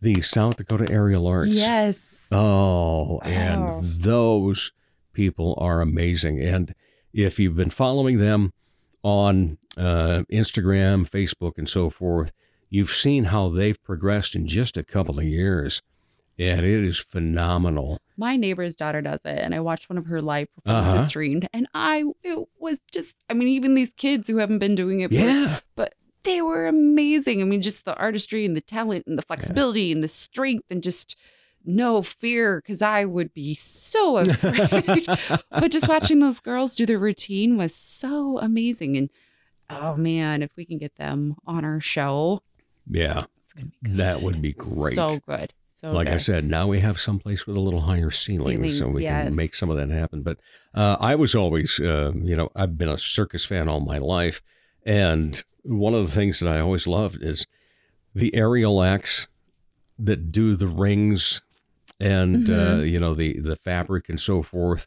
The 0.00 0.20
South 0.20 0.58
Dakota 0.58 0.86
Aerial 0.90 1.26
Arts. 1.26 1.52
Yes. 1.54 2.28
Oh, 2.30 3.14
Wow. 3.14 3.20
and 3.24 3.82
those 3.86 4.72
people 5.14 5.54
are 5.56 5.80
amazing. 5.80 6.40
And 6.42 6.74
if 7.14 7.38
you've 7.38 7.56
been 7.56 7.70
following 7.70 8.18
them 8.18 8.52
on 9.02 9.56
uh, 9.78 10.24
Instagram, 10.30 11.08
Facebook, 11.08 11.52
and 11.56 11.66
so 11.66 11.88
forth, 11.88 12.32
you've 12.74 12.90
seen 12.90 13.24
how 13.24 13.48
they've 13.48 13.80
progressed 13.84 14.34
in 14.34 14.46
just 14.46 14.76
a 14.76 14.82
couple 14.82 15.18
of 15.18 15.24
years. 15.24 15.80
And 16.36 16.62
it 16.62 16.82
is 16.84 16.98
phenomenal. 16.98 18.00
My 18.16 18.34
neighbor's 18.36 18.74
daughter 18.74 19.00
does 19.00 19.20
it, 19.24 19.38
and 19.38 19.54
I 19.54 19.60
watched 19.60 19.88
one 19.88 19.98
of 19.98 20.06
her 20.06 20.20
live 20.20 20.48
performances 20.52 20.94
Uh-huh. 20.94 21.06
streamed, 21.06 21.46
and 21.52 21.68
I 21.74 22.04
it 22.24 22.48
was 22.58 22.80
just 22.90 23.14
I 23.30 23.34
mean, 23.34 23.46
even 23.48 23.74
these 23.74 23.94
kids 23.94 24.26
who 24.26 24.38
haven't 24.38 24.58
been 24.58 24.74
doing 24.74 24.98
it, 25.00 25.10
for- 25.10 25.14
Yeah. 25.14 25.60
but 25.76 25.94
they 26.24 26.42
were 26.42 26.66
amazing. 26.66 27.40
I 27.40 27.44
mean, 27.44 27.62
just 27.62 27.84
the 27.84 27.96
artistry 27.96 28.44
and 28.44 28.56
the 28.56 28.60
talent 28.60 29.06
and 29.06 29.16
the 29.16 29.22
flexibility 29.22 29.92
and 29.92 30.02
the 30.02 30.08
strength 30.08 30.64
and 30.70 30.82
just 30.82 31.14
no 31.64 32.02
fear 32.02 32.60
because 32.60 32.82
I 32.82 33.04
would 33.04 33.32
be 33.32 33.54
so 33.54 34.16
afraid. 34.24 35.06
but 35.50 35.70
just 35.70 35.88
watching 35.88 36.18
those 36.18 36.40
girls 36.40 36.74
do 36.74 36.84
their 36.84 36.98
routine 36.98 37.56
was 37.56 37.74
so 37.76 38.38
amazing. 38.40 38.96
And 38.96 39.08
oh 39.70 39.96
man, 39.96 40.42
if 40.42 40.50
we 40.56 40.64
can 40.64 40.78
get 40.78 40.96
them 40.96 41.36
on 41.46 41.64
our 41.64 41.80
show, 41.80 42.42
Yeah. 42.88 43.18
That 43.82 44.20
would 44.22 44.42
be 44.42 44.52
great. 44.52 44.94
so 44.94 45.18
good. 45.26 45.52
So 45.68 45.90
like 45.90 46.08
I 46.08 46.18
said, 46.18 46.44
now 46.44 46.66
we 46.66 46.80
have 46.80 46.98
someplace 47.00 47.46
with 47.46 47.56
a 47.56 47.60
little 47.60 47.82
higher 47.82 48.10
ceiling, 48.10 48.70
so 48.70 48.88
we 48.88 49.02
yes. 49.02 49.26
can 49.26 49.36
make 49.36 49.54
some 49.54 49.70
of 49.70 49.76
that 49.76 49.90
happen. 49.90 50.22
But 50.22 50.38
uh, 50.74 50.96
I 51.00 51.14
was 51.14 51.34
always, 51.34 51.78
uh, 51.80 52.12
you 52.14 52.36
know, 52.36 52.50
I've 52.56 52.78
been 52.78 52.88
a 52.88 52.96
circus 52.98 53.44
fan 53.44 53.68
all 53.68 53.80
my 53.80 53.98
life, 53.98 54.40
and 54.84 55.42
one 55.62 55.94
of 55.94 56.06
the 56.06 56.12
things 56.12 56.40
that 56.40 56.48
I 56.48 56.60
always 56.60 56.86
loved 56.86 57.22
is 57.22 57.46
the 58.14 58.34
aerial 58.34 58.82
acts 58.82 59.28
that 59.98 60.30
do 60.32 60.56
the 60.56 60.68
rings 60.68 61.42
and 62.00 62.48
uh, 62.50 62.52
Mhm. 62.76 62.90
you 62.90 62.98
know 63.00 63.14
the 63.14 63.40
the 63.40 63.56
fabric 63.56 64.08
and 64.08 64.20
so 64.20 64.42
forth. 64.42 64.86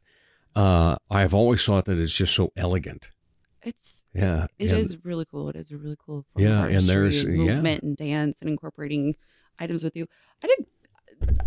Uh, 0.55 0.95
I've 1.11 1.33
always 1.33 1.63
thought 1.65 1.85
that 1.85 1.99
it's 1.99 2.15
just 2.15 2.33
so 2.33 2.51
elegant. 2.55 3.11
It's 3.67 4.03
Yeah, 4.13 4.47
It 4.59 4.69
and- 4.71 4.79
is 4.79 4.97
really 5.03 5.25
cool. 5.29 5.49
It 5.49 5.55
is 5.57 5.71
a 5.71 5.77
really 5.77 5.97
cool 6.03 6.25
form 6.33 6.45
Yeah, 6.45 6.65
and 6.65 6.83
there's- 6.83 7.15
artistry 7.15 7.37
yeah. 7.37 7.53
movement 7.55 7.83
and 7.83 7.97
dance 7.97 8.39
and 8.41 8.49
incorporating 8.49 9.15
items 9.59 9.83
with 9.83 9.95
you. 9.95 10.07
I 10.43 10.47
did. 10.47 10.65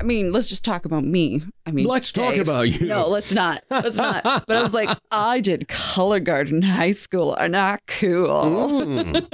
I 0.00 0.02
mean, 0.02 0.32
let's 0.32 0.48
just 0.48 0.64
talk 0.64 0.84
about 0.84 1.04
me. 1.04 1.42
I 1.64 1.70
mean, 1.70 1.86
Let's 1.86 2.10
talk 2.10 2.34
about 2.36 2.62
you. 2.62 2.88
No, 2.88 3.06
let's 3.06 3.32
not. 3.32 3.62
Let's 3.70 3.96
not. 3.96 4.24
But 4.24 4.50
I 4.56 4.62
was 4.62 4.74
like, 4.74 4.90
I 5.12 5.38
did 5.40 5.68
color 5.68 6.18
guard 6.18 6.48
in 6.50 6.60
high 6.62 6.90
school. 6.92 7.36
Are 7.38 7.48
not 7.48 7.80
cool. 7.86 8.26
Mm. 8.82 9.28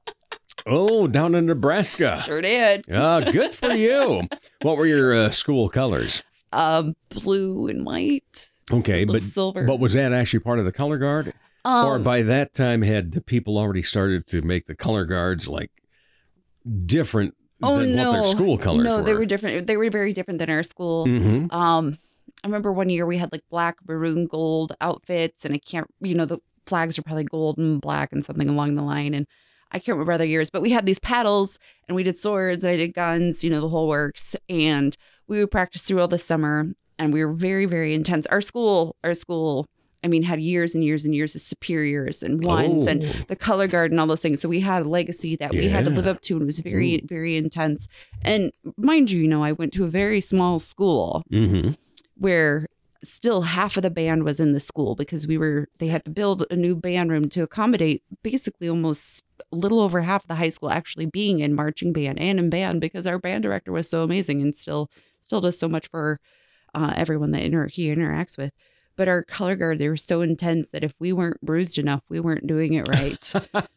oh, 0.66 1.06
down 1.06 1.34
in 1.36 1.46
Nebraska. 1.46 2.20
Sure 2.26 2.42
did. 2.42 2.86
Ah, 2.92 3.20
good 3.20 3.54
for 3.54 3.70
you. 3.72 4.22
What 4.62 4.76
were 4.76 4.86
your 4.86 5.14
uh, 5.14 5.30
school 5.30 5.68
colors? 5.68 6.22
Um, 6.52 6.96
blue 7.10 7.68
and 7.68 7.86
white. 7.86 8.50
Okay, 8.72 9.04
but 9.04 9.22
silver. 9.22 9.64
But 9.64 9.78
was 9.78 9.92
that 9.94 10.12
actually 10.12 10.40
part 10.40 10.58
of 10.58 10.64
the 10.64 10.72
color 10.72 10.98
guard, 10.98 11.32
or 11.64 11.96
Um, 11.96 12.02
by 12.02 12.22
that 12.22 12.54
time 12.54 12.82
had 12.82 13.12
the 13.12 13.20
people 13.20 13.58
already 13.58 13.82
started 13.82 14.26
to 14.28 14.42
make 14.42 14.66
the 14.66 14.74
color 14.74 15.04
guards 15.04 15.48
like 15.48 15.70
different 16.86 17.34
Oh 17.60 17.78
than 17.78 17.96
no, 17.96 18.10
what 18.10 18.12
their 18.12 18.24
school 18.30 18.56
colors 18.58 18.84
no, 18.84 18.96
were? 18.96 19.00
No, 19.00 19.06
they 19.06 19.14
were 19.14 19.24
different. 19.26 19.66
They 19.66 19.76
were 19.76 19.90
very 19.90 20.12
different 20.12 20.38
than 20.38 20.48
our 20.48 20.62
school. 20.62 21.06
Mhm. 21.06 21.52
Um, 21.52 21.98
I 22.44 22.46
remember 22.46 22.72
one 22.72 22.88
year 22.88 23.04
we 23.04 23.16
had 23.16 23.32
like 23.32 23.42
black, 23.50 23.78
maroon, 23.88 24.26
gold 24.26 24.74
outfits, 24.80 25.44
and 25.44 25.52
I 25.54 25.58
can't, 25.58 25.88
you 26.00 26.14
know, 26.14 26.24
the 26.24 26.38
flags 26.66 26.98
are 26.98 27.02
probably 27.02 27.24
gold 27.24 27.58
and 27.58 27.80
black 27.80 28.12
and 28.12 28.24
something 28.24 28.48
along 28.48 28.76
the 28.76 28.82
line. 28.82 29.12
And 29.12 29.26
I 29.72 29.80
can't 29.80 29.96
remember 29.96 30.12
other 30.12 30.24
years, 30.24 30.50
but 30.50 30.62
we 30.62 30.70
had 30.70 30.86
these 30.86 31.00
paddles 31.00 31.58
and 31.88 31.96
we 31.96 32.04
did 32.04 32.16
swords 32.16 32.62
and 32.62 32.72
I 32.72 32.76
did 32.76 32.94
guns, 32.94 33.42
you 33.42 33.50
know, 33.50 33.60
the 33.60 33.68
whole 33.68 33.88
works. 33.88 34.36
And 34.48 34.96
we 35.26 35.40
would 35.40 35.50
practice 35.50 35.82
through 35.82 36.00
all 36.00 36.08
the 36.08 36.18
summer. 36.18 36.72
and 37.00 37.12
we 37.12 37.24
were 37.24 37.32
very 37.32 37.64
very 37.66 37.92
intense. 37.94 38.26
Our 38.26 38.40
school, 38.40 38.96
our 39.02 39.14
school. 39.14 39.66
I 40.04 40.08
mean, 40.08 40.22
had 40.22 40.40
years 40.40 40.74
and 40.74 40.84
years 40.84 41.04
and 41.04 41.14
years 41.14 41.34
of 41.34 41.40
superiors 41.40 42.22
and 42.22 42.44
ones 42.44 42.86
and 42.86 43.02
Oh. 43.04 43.12
the 43.28 43.36
color 43.36 43.66
guard 43.66 43.90
and 43.90 43.98
all 44.00 44.06
those 44.06 44.22
things. 44.22 44.40
So 44.40 44.48
we 44.48 44.60
had 44.60 44.86
a 44.86 44.88
legacy 44.88 45.34
that 45.36 45.50
we 45.52 45.68
had 45.68 45.84
to 45.86 45.90
live 45.90 46.06
up 46.06 46.20
to, 46.22 46.34
and 46.34 46.42
it 46.42 46.46
was 46.46 46.60
very, 46.60 47.00
very 47.04 47.36
intense. 47.36 47.88
And 48.22 48.52
mind 48.76 49.10
you, 49.10 49.22
you 49.22 49.28
know, 49.28 49.42
I 49.42 49.52
went 49.52 49.72
to 49.74 49.84
a 49.84 49.88
very 49.88 50.20
small 50.20 50.58
school 50.60 51.22
Mm-hmm. 51.32 51.72
where 52.16 52.66
still 53.04 53.42
half 53.42 53.76
of 53.76 53.82
the 53.84 53.90
band 53.90 54.24
was 54.24 54.40
in 54.40 54.52
the 54.52 54.58
school 54.60 54.96
because 54.96 55.26
we 55.26 55.38
were 55.38 55.68
they 55.78 55.86
had 55.86 56.04
to 56.04 56.10
build 56.10 56.44
a 56.50 56.56
new 56.56 56.74
band 56.74 57.10
room 57.12 57.28
to 57.28 57.42
accommodate 57.44 58.02
basically 58.24 58.68
almost 58.68 59.22
a 59.52 59.56
little 59.56 59.78
over 59.78 60.00
half 60.02 60.26
the 60.26 60.34
high 60.34 60.48
school 60.48 60.68
actually 60.70 61.06
being 61.06 61.38
in 61.38 61.54
marching 61.54 61.92
band 61.92 62.18
and 62.18 62.40
in 62.40 62.50
band 62.50 62.80
because 62.80 63.06
our 63.06 63.16
band 63.18 63.44
director 63.44 63.70
was 63.70 63.88
so 63.88 64.02
amazing 64.02 64.42
and 64.42 64.52
still 64.54 64.90
still 65.22 65.40
does 65.40 65.56
so 65.56 65.68
much 65.68 65.86
for 65.88 66.18
uh, 66.74 66.92
everyone 66.96 67.30
that 67.30 67.42
inter- 67.42 67.68
he 67.68 67.86
interacts 67.86 68.36
with 68.36 68.52
but 68.98 69.08
our 69.08 69.22
color 69.22 69.54
guard 69.54 69.78
they 69.78 69.88
were 69.88 69.96
so 69.96 70.20
intense 70.20 70.70
that 70.70 70.82
if 70.82 70.92
we 70.98 71.12
weren't 71.12 71.40
bruised 71.40 71.78
enough 71.78 72.02
we 72.08 72.18
weren't 72.18 72.46
doing 72.46 72.74
it 72.74 72.86
right. 72.88 73.24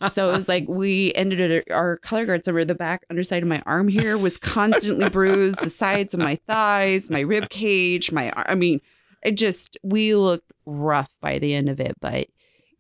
So 0.10 0.30
it 0.30 0.36
was 0.36 0.50
like 0.50 0.66
we 0.68 1.14
ended 1.14 1.40
it 1.40 1.72
our 1.72 1.98
color 1.98 2.26
guards 2.26 2.48
over 2.48 2.66
the 2.66 2.76
back 2.76 3.06
underside 3.10 3.44
of 3.44 3.48
my 3.48 3.62
arm 3.68 3.88
here 3.88 4.18
was 4.18 4.36
constantly 4.36 5.08
bruised 5.10 5.62
the 5.62 5.70
sides 5.70 6.16
of 6.16 6.20
my 6.20 6.40
thighs 6.48 7.10
my 7.10 7.20
rib 7.20 7.50
cage 7.50 8.12
my 8.12 8.34
i 8.36 8.56
mean 8.56 8.82
it 9.24 9.38
just 9.38 9.78
we 9.84 10.16
looked 10.16 10.52
rough 10.66 11.14
by 11.22 11.38
the 11.38 11.54
end 11.54 11.70
of 11.70 11.80
it 11.80 11.96
but 12.02 12.28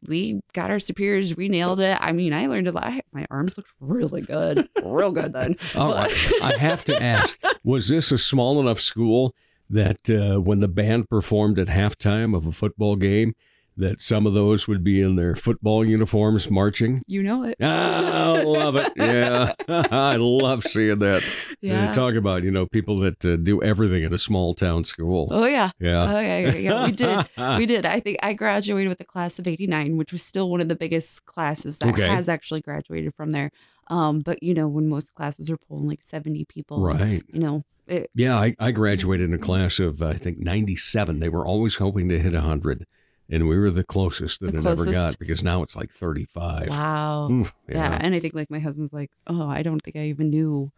we 0.07 0.41
got 0.53 0.71
our 0.71 0.79
superiors 0.79 1.37
we 1.37 1.47
nailed 1.47 1.79
it. 1.79 1.95
I 2.01 2.11
mean 2.11 2.33
i 2.33 2.47
learned 2.47 2.67
a 2.67 2.71
lot. 2.71 2.91
My 3.11 3.27
arms 3.29 3.55
looked 3.55 3.71
really 3.79 4.21
good 4.21 4.67
real 4.83 5.11
good 5.11 5.31
then. 5.33 5.57
Oh, 5.75 5.93
I, 5.93 6.11
I 6.41 6.57
have 6.57 6.83
to 6.85 7.01
ask: 7.01 7.39
Was 7.63 7.89
this 7.89 8.11
a 8.11 8.17
small 8.17 8.59
enough 8.59 8.81
school 8.81 9.35
that 9.71 10.09
uh, 10.09 10.39
when 10.41 10.59
the 10.59 10.67
band 10.67 11.09
performed 11.09 11.57
at 11.59 11.67
halftime 11.67 12.35
of 12.35 12.45
a 12.45 12.51
football 12.51 12.95
game, 12.95 13.33
that 13.77 14.01
some 14.01 14.27
of 14.27 14.33
those 14.33 14.67
would 14.67 14.83
be 14.83 15.01
in 15.01 15.15
their 15.15 15.33
football 15.33 15.83
uniforms 15.85 16.51
marching? 16.51 17.01
you 17.07 17.23
know 17.23 17.43
it 17.45 17.55
Ah, 17.61 18.33
I 18.35 18.43
love 18.43 18.75
it. 18.75 18.91
Yeah, 18.97 19.53
I 19.89 20.17
love 20.17 20.63
seeing 20.65 20.99
that. 20.99 21.23
Yeah. 21.61 21.89
Uh, 21.89 21.93
talk 21.93 22.15
about 22.15 22.43
you 22.43 22.51
know 22.51 22.65
people 22.67 22.97
that 22.99 23.23
uh, 23.25 23.37
do 23.37 23.63
everything 23.63 24.03
in 24.03 24.13
a 24.13 24.17
small 24.17 24.53
town 24.53 24.83
school. 24.83 25.29
Oh 25.31 25.45
yeah. 25.45 25.71
Yeah. 25.79 26.03
Oh 26.15 26.19
yeah, 26.19 26.37
yeah, 26.39 26.53
yeah. 26.55 26.85
We 26.85 26.91
did. 26.91 27.25
we 27.57 27.65
did. 27.65 27.85
I 27.85 28.01
think 28.01 28.17
I 28.21 28.33
graduated 28.33 28.89
with 28.89 28.97
the 28.97 29.05
class 29.05 29.39
of 29.39 29.47
'89, 29.47 29.95
which 29.95 30.11
was 30.11 30.21
still 30.21 30.49
one 30.49 30.59
of 30.61 30.67
the 30.67 30.75
biggest 30.75 31.25
classes 31.25 31.79
that 31.79 31.93
Okay. 31.93 32.07
has 32.09 32.27
actually 32.27 32.61
graduated 32.61 33.15
from 33.15 33.31
there. 33.31 33.51
Um, 33.91 34.21
but 34.21 34.41
you 34.41 34.53
know, 34.53 34.67
when 34.67 34.87
most 34.87 35.13
classes 35.13 35.49
are 35.51 35.57
pulling 35.57 35.87
like 35.87 36.01
70 36.01 36.45
people, 36.45 36.81
Right. 36.81 37.21
You 37.27 37.39
know, 37.39 37.63
it, 37.87 38.09
Yeah, 38.15 38.37
I, 38.37 38.55
I 38.59 38.71
graduated 38.71 39.27
in 39.29 39.33
a 39.35 39.37
class 39.37 39.77
of 39.79 40.01
I 40.01 40.13
think 40.13 40.39
ninety 40.39 40.75
seven. 40.75 41.19
They 41.19 41.29
were 41.29 41.45
always 41.45 41.75
hoping 41.75 42.07
to 42.09 42.17
hit 42.19 42.33
hundred, 42.33 42.87
and 43.29 43.47
we 43.49 43.57
were 43.59 43.69
the 43.69 43.83
closest 43.83 44.39
that 44.39 44.51
The 44.53 44.59
it 44.59 44.65
ever 44.65 44.85
got 44.85 45.19
because 45.19 45.43
now 45.43 45.61
it's 45.61 45.75
like 45.75 45.91
thirty 45.91 46.25
five. 46.25 46.69
wow. 46.69 47.29
Oof, 47.29 47.53
yeah. 47.67 47.75
yeah. 47.91 47.97
and 48.01 48.15
I 48.15 48.19
think 48.19 48.33
like 48.33 48.49
my 48.49 48.59
husband's 48.59 48.93
like, 48.93 49.11
oh, 49.27 49.47
I 49.49 49.61
don't 49.61 49.81
think 49.81 49.97
I 49.97 50.05
even 50.07 50.29
knew. 50.29 50.71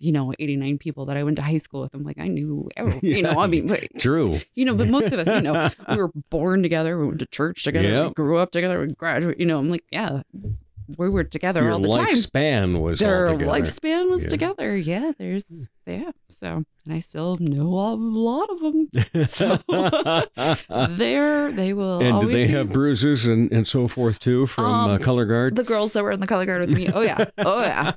You 0.00 0.10
know, 0.12 0.34
89 0.38 0.78
people 0.78 1.06
that 1.06 1.16
I 1.16 1.22
went 1.22 1.36
to 1.36 1.42
high 1.42 1.56
school 1.56 1.80
with. 1.82 1.94
I'm 1.94 2.02
like, 2.02 2.18
I 2.18 2.26
knew, 2.28 2.68
you 3.02 3.22
know, 3.22 3.38
I 3.38 3.46
mean, 3.46 3.68
but, 3.68 3.84
True. 3.98 4.40
you 4.54 4.64
know, 4.66 4.74
but 4.74 4.88
most 4.88 5.12
of 5.12 5.20
us, 5.20 5.26
you 5.28 5.40
know, 5.40 5.70
we 5.88 5.96
were 5.96 6.10
born 6.28 6.62
together, 6.62 6.98
we 6.98 7.06
went 7.06 7.20
to 7.20 7.26
church 7.26 7.62
together, 7.62 7.88
Yeah. 7.88 8.06
we 8.08 8.12
grew 8.12 8.36
up 8.36 8.50
together, 8.50 8.80
we 8.80 8.88
graduated, 8.88 9.40
you 9.40 9.46
know, 9.46 9.58
I'm 9.60 9.70
like, 9.70 9.84
yeah, 9.90 10.22
we 10.98 11.08
were 11.08 11.24
together 11.24 11.62
Your 11.62 11.72
all 11.72 11.78
the 11.78 11.88
time. 11.92 12.06
lifespan 12.06 12.80
was 12.82 12.98
their 12.98 13.26
lifespan 13.28 14.10
was 14.10 14.22
Yeah. 14.22 14.28
together. 14.28 14.76
Yeah, 14.76 15.12
there's 15.18 15.70
yeah. 15.86 16.10
So 16.30 16.64
and 16.86 16.94
I 16.94 17.00
still 17.00 17.36
know 17.40 17.68
a 17.68 17.94
lot 17.96 18.48
of 18.50 18.60
them. 18.60 19.26
So 19.26 19.56
there 20.96 21.52
they 21.52 21.72
will. 21.72 22.00
and 22.00 22.08
do 22.08 22.14
always 22.26 22.34
they 22.34 22.46
be. 22.46 22.52
have 22.52 22.72
bruises 22.72 23.26
and, 23.26 23.50
and 23.52 23.66
so 23.66 23.88
forth 23.88 24.18
too 24.18 24.46
from 24.46 24.64
uh, 24.66 24.88
Um, 24.94 24.98
color 24.98 25.24
guard? 25.24 25.56
the 25.56 25.64
girls 25.64 25.92
that 25.94 26.02
were 26.02 26.12
in 26.12 26.20
the 26.20 26.26
color 26.26 26.44
guard 26.46 26.60
with 26.68 26.76
me? 26.76 26.88
Oh 26.92 27.00
yeah, 27.00 27.24
oh 27.38 27.62
yeah, 27.62 27.92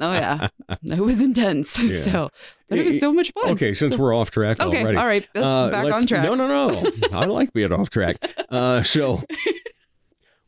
oh 0.00 0.12
yeah. 0.12 0.48
It 0.82 1.00
was 1.00 1.20
intense. 1.20 1.78
Yeah. 1.82 2.02
So, 2.02 2.30
but 2.68 2.78
it 2.78 2.86
was 2.86 3.00
so 3.00 3.12
much 3.12 3.32
fun. 3.32 3.50
Okay, 3.50 3.74
since 3.74 3.96
So- 3.96 4.02
we're 4.02 4.14
off 4.16 4.30
track 4.30 4.58
Okay, 4.60 4.82
already. 4.82 4.96
all 4.96 5.06
right, 5.06 5.28
let's- 5.34 5.70
back 5.72 5.84
let's- 5.84 5.96
on 5.96 6.06
track. 6.06 6.24
No, 6.24 6.34
no, 6.34 6.46
no. 6.46 6.90
I 7.12 7.26
like 7.26 7.52
being 7.52 7.72
off 7.72 7.90
track. 7.90 8.16
Uh, 8.48 8.82
so, 8.82 9.22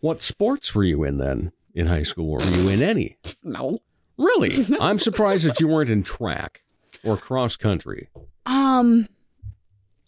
what 0.00 0.22
sports 0.22 0.74
were 0.74 0.84
you 0.84 1.04
in 1.04 1.18
then 1.18 1.52
in 1.74 1.86
high 1.86 2.02
school? 2.02 2.30
Were 2.30 2.42
you 2.42 2.68
in 2.68 2.82
any? 2.82 3.16
No. 3.42 3.80
Really? 4.16 4.64
I'm 4.80 4.98
surprised 4.98 5.44
that 5.46 5.60
you 5.60 5.68
weren't 5.68 5.90
in 5.90 6.02
track 6.02 6.62
or 7.02 7.16
cross 7.16 7.56
country. 7.56 8.08
Um, 8.46 9.08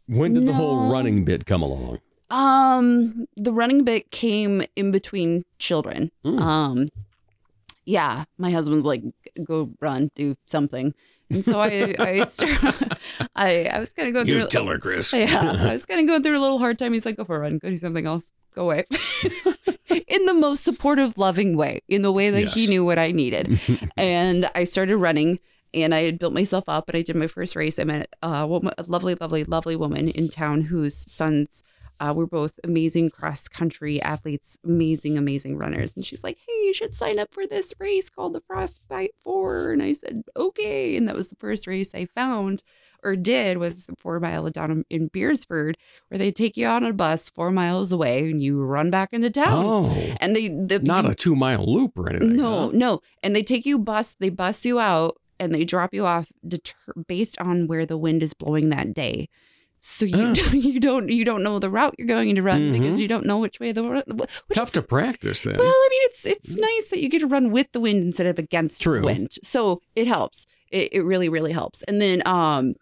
When 0.07 0.35
did 0.35 0.47
the 0.47 0.53
whole 0.53 0.91
running 0.91 1.25
bit 1.25 1.47
come 1.47 1.63
along? 1.63 2.01
Um, 2.31 3.27
the 3.37 3.53
running 3.53 3.85
bit 3.85 4.11
came 4.11 4.63
in 4.75 4.91
between 4.91 5.45
children. 5.59 6.11
Hmm. 6.25 6.39
Um, 6.39 6.87
yeah, 7.85 8.25
my 8.39 8.51
husband's 8.51 8.85
like, 8.87 9.03
go 9.45 9.71
run, 9.81 10.11
do 10.15 10.37
something. 10.47 10.95
And 11.31 11.45
so 11.45 11.61
I, 11.61 11.95
I, 11.99 12.23
start, 12.25 12.99
I, 13.37 13.65
I 13.65 13.81
was 13.81 13.91
kind 13.91 14.09
of 14.09 14.15
going 14.15 14.27
You 14.27 14.41
through. 14.41 14.49
tell 14.49 14.67
her, 14.67 14.79
Chris. 14.79 15.13
Yeah, 15.13 15.55
I 15.59 15.73
was 15.73 15.87
kind 15.87 16.01
of 16.01 16.07
going 16.07 16.23
through 16.23 16.39
a 16.39 16.41
little 16.41 16.59
hard 16.59 16.79
time. 16.79 16.93
He's 16.93 17.07
like, 17.07 17.17
go 17.17 17.25
for 17.25 17.37
a 17.37 17.41
run, 17.41 17.59
go 17.59 17.69
do 17.69 17.79
something 17.79 18.07
else, 18.07 18.33
go 18.55 18.65
away. 18.65 18.85
in 19.91 20.27
the 20.27 20.35
most 20.35 20.65
supportive, 20.65 21.19
loving 21.19 21.57
way, 21.57 21.83
in 21.89 22.03
the 22.03 22.13
way 22.13 22.31
that 22.31 22.49
he 22.49 22.67
knew 22.67 22.85
what 22.85 22.99
I 22.99 23.11
needed. 23.13 23.61
and 23.97 24.49
I 24.55 24.65
started 24.65 24.97
running 24.97 25.39
and 25.75 25.95
I 25.95 26.05
had 26.05 26.19
built 26.19 26.33
myself 26.33 26.65
up 26.69 26.89
and 26.89 26.97
I 26.97 27.03
did 27.03 27.17
my 27.17 27.27
first 27.27 27.57
race. 27.57 27.79
I 27.79 27.85
met 27.85 28.09
uh, 28.23 28.41
a, 28.43 28.47
woman, 28.47 28.73
a 28.79 28.85
lovely, 28.85 29.15
lovely, 29.15 29.45
lovely 29.45 29.77
woman 29.77 30.09
in 30.09 30.29
town 30.29 30.63
whose 30.63 31.11
sons 31.11 31.63
uh, 32.01 32.13
were 32.15 32.27
both 32.27 32.61
amazing 32.65 33.11
cross 33.11 33.49
country 33.49 34.01
athletes, 34.03 34.59
amazing, 34.65 35.17
amazing 35.17 35.57
runners. 35.57 35.97
And 35.97 36.05
she's 36.05 36.23
like, 36.23 36.39
hey, 36.47 36.53
you 36.67 36.75
should 36.75 36.95
sign 36.95 37.19
up 37.19 37.33
for 37.33 37.47
this 37.47 37.73
race 37.79 38.11
called 38.11 38.35
the 38.35 38.41
Frostbite 38.41 39.15
Four. 39.19 39.73
And 39.73 39.83
I 39.83 39.93
said, 39.93 40.23
okay. 40.37 40.97
And 40.97 41.09
that 41.09 41.17
was 41.17 41.31
the 41.31 41.37
first 41.37 41.67
race 41.67 41.95
I 41.95 42.05
found 42.07 42.63
or 43.03 43.15
did 43.15 43.59
was 43.59 43.89
four 43.99 44.19
mile 44.21 44.49
down 44.51 44.85
in- 44.91 45.09
Beresford, 45.09 45.77
where 46.09 46.19
they 46.19 46.33
take 46.33 46.57
you 46.57 46.67
on 46.67 46.83
a 46.85 46.93
bus 46.93 47.31
four 47.31 47.51
miles 47.51 47.93
away 47.93 48.31
and 48.31 48.43
you 48.43 48.63
run 48.63 48.91
back 48.91 49.13
into 49.13 49.31
town. 49.31 49.65
Oh. 49.67 50.15
and 50.21 50.35
they, 50.35 50.49
the, 50.49 50.81
Not 50.83 51.05
you- 51.05 51.11
a 51.13 51.15
two 51.15 51.37
mile 51.37 51.65
loop 51.65 51.97
or 51.99 52.11
anything. 52.11 52.37
no, 52.37 52.67
huh? 52.67 52.71
no. 52.75 53.01
And 53.23 53.35
they 53.37 53.43
take 53.43 53.65
you 53.65 53.79
bus, 53.79 54.15
they 54.19 54.31
bus 54.31 54.65
you 54.65 54.79
out 54.81 55.17
and 55.39 55.55
they 55.55 55.65
drop 55.65 55.95
you 55.95 56.05
off 56.07 56.27
deter- 56.47 56.75
based 57.07 57.39
on 57.41 57.67
where 57.69 57.87
the 57.87 57.99
wind 57.99 58.23
is 58.23 58.33
blowing 58.35 58.71
that 58.71 58.93
day. 58.95 59.29
So 59.79 60.05
you 60.07 60.17
Oh. 60.17 60.35
don't, 60.35 60.53
you 60.65 60.81
don't 60.81 61.09
you 61.11 61.25
don't 61.25 61.43
know 61.43 61.59
the 61.59 61.71
route 61.71 61.95
you're 61.99 62.09
going 62.09 62.35
to 62.35 62.43
run 62.43 62.73
because 62.73 62.97
Mhm. 62.97 63.01
you 63.01 63.09
don't 63.09 63.27
know 63.27 63.39
which 63.39 63.61
way 63.61 63.73
the 63.73 63.83
which 63.85 64.31
Tough 64.57 64.69
is, 64.69 64.75
to 64.75 64.83
practice 64.83 65.43
then. 65.45 65.57
well, 65.59 65.67
I 65.69 65.89
mean 65.91 66.01
it's 66.05 66.27
it's 66.27 66.57
nice 66.57 66.89
that 66.89 67.01
you 67.01 67.09
get 67.09 67.21
to 67.21 67.27
run 67.27 67.51
with 67.51 67.71
the 67.73 67.81
wind 67.81 68.03
instead 68.03 68.27
of 68.27 68.39
against 68.39 68.83
True. 68.83 69.01
the 69.01 69.07
wind. 69.07 69.33
So 69.43 69.81
it 69.95 70.07
helps. 70.07 70.47
It, 70.71 70.89
it 70.93 71.03
really 71.05 71.29
really 71.29 71.53
helps. 71.53 71.83
And 71.85 72.01
then 72.01 72.23
um 72.27 72.75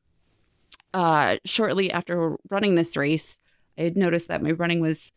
uh 0.93 1.37
shortly 1.45 1.91
after 1.91 2.37
running 2.51 2.75
this 2.77 2.97
race, 2.97 3.39
I 3.77 3.83
had 3.83 3.97
noticed 3.97 4.29
that 4.29 4.43
my 4.43 4.53
running 4.53 4.81
was 4.81 5.13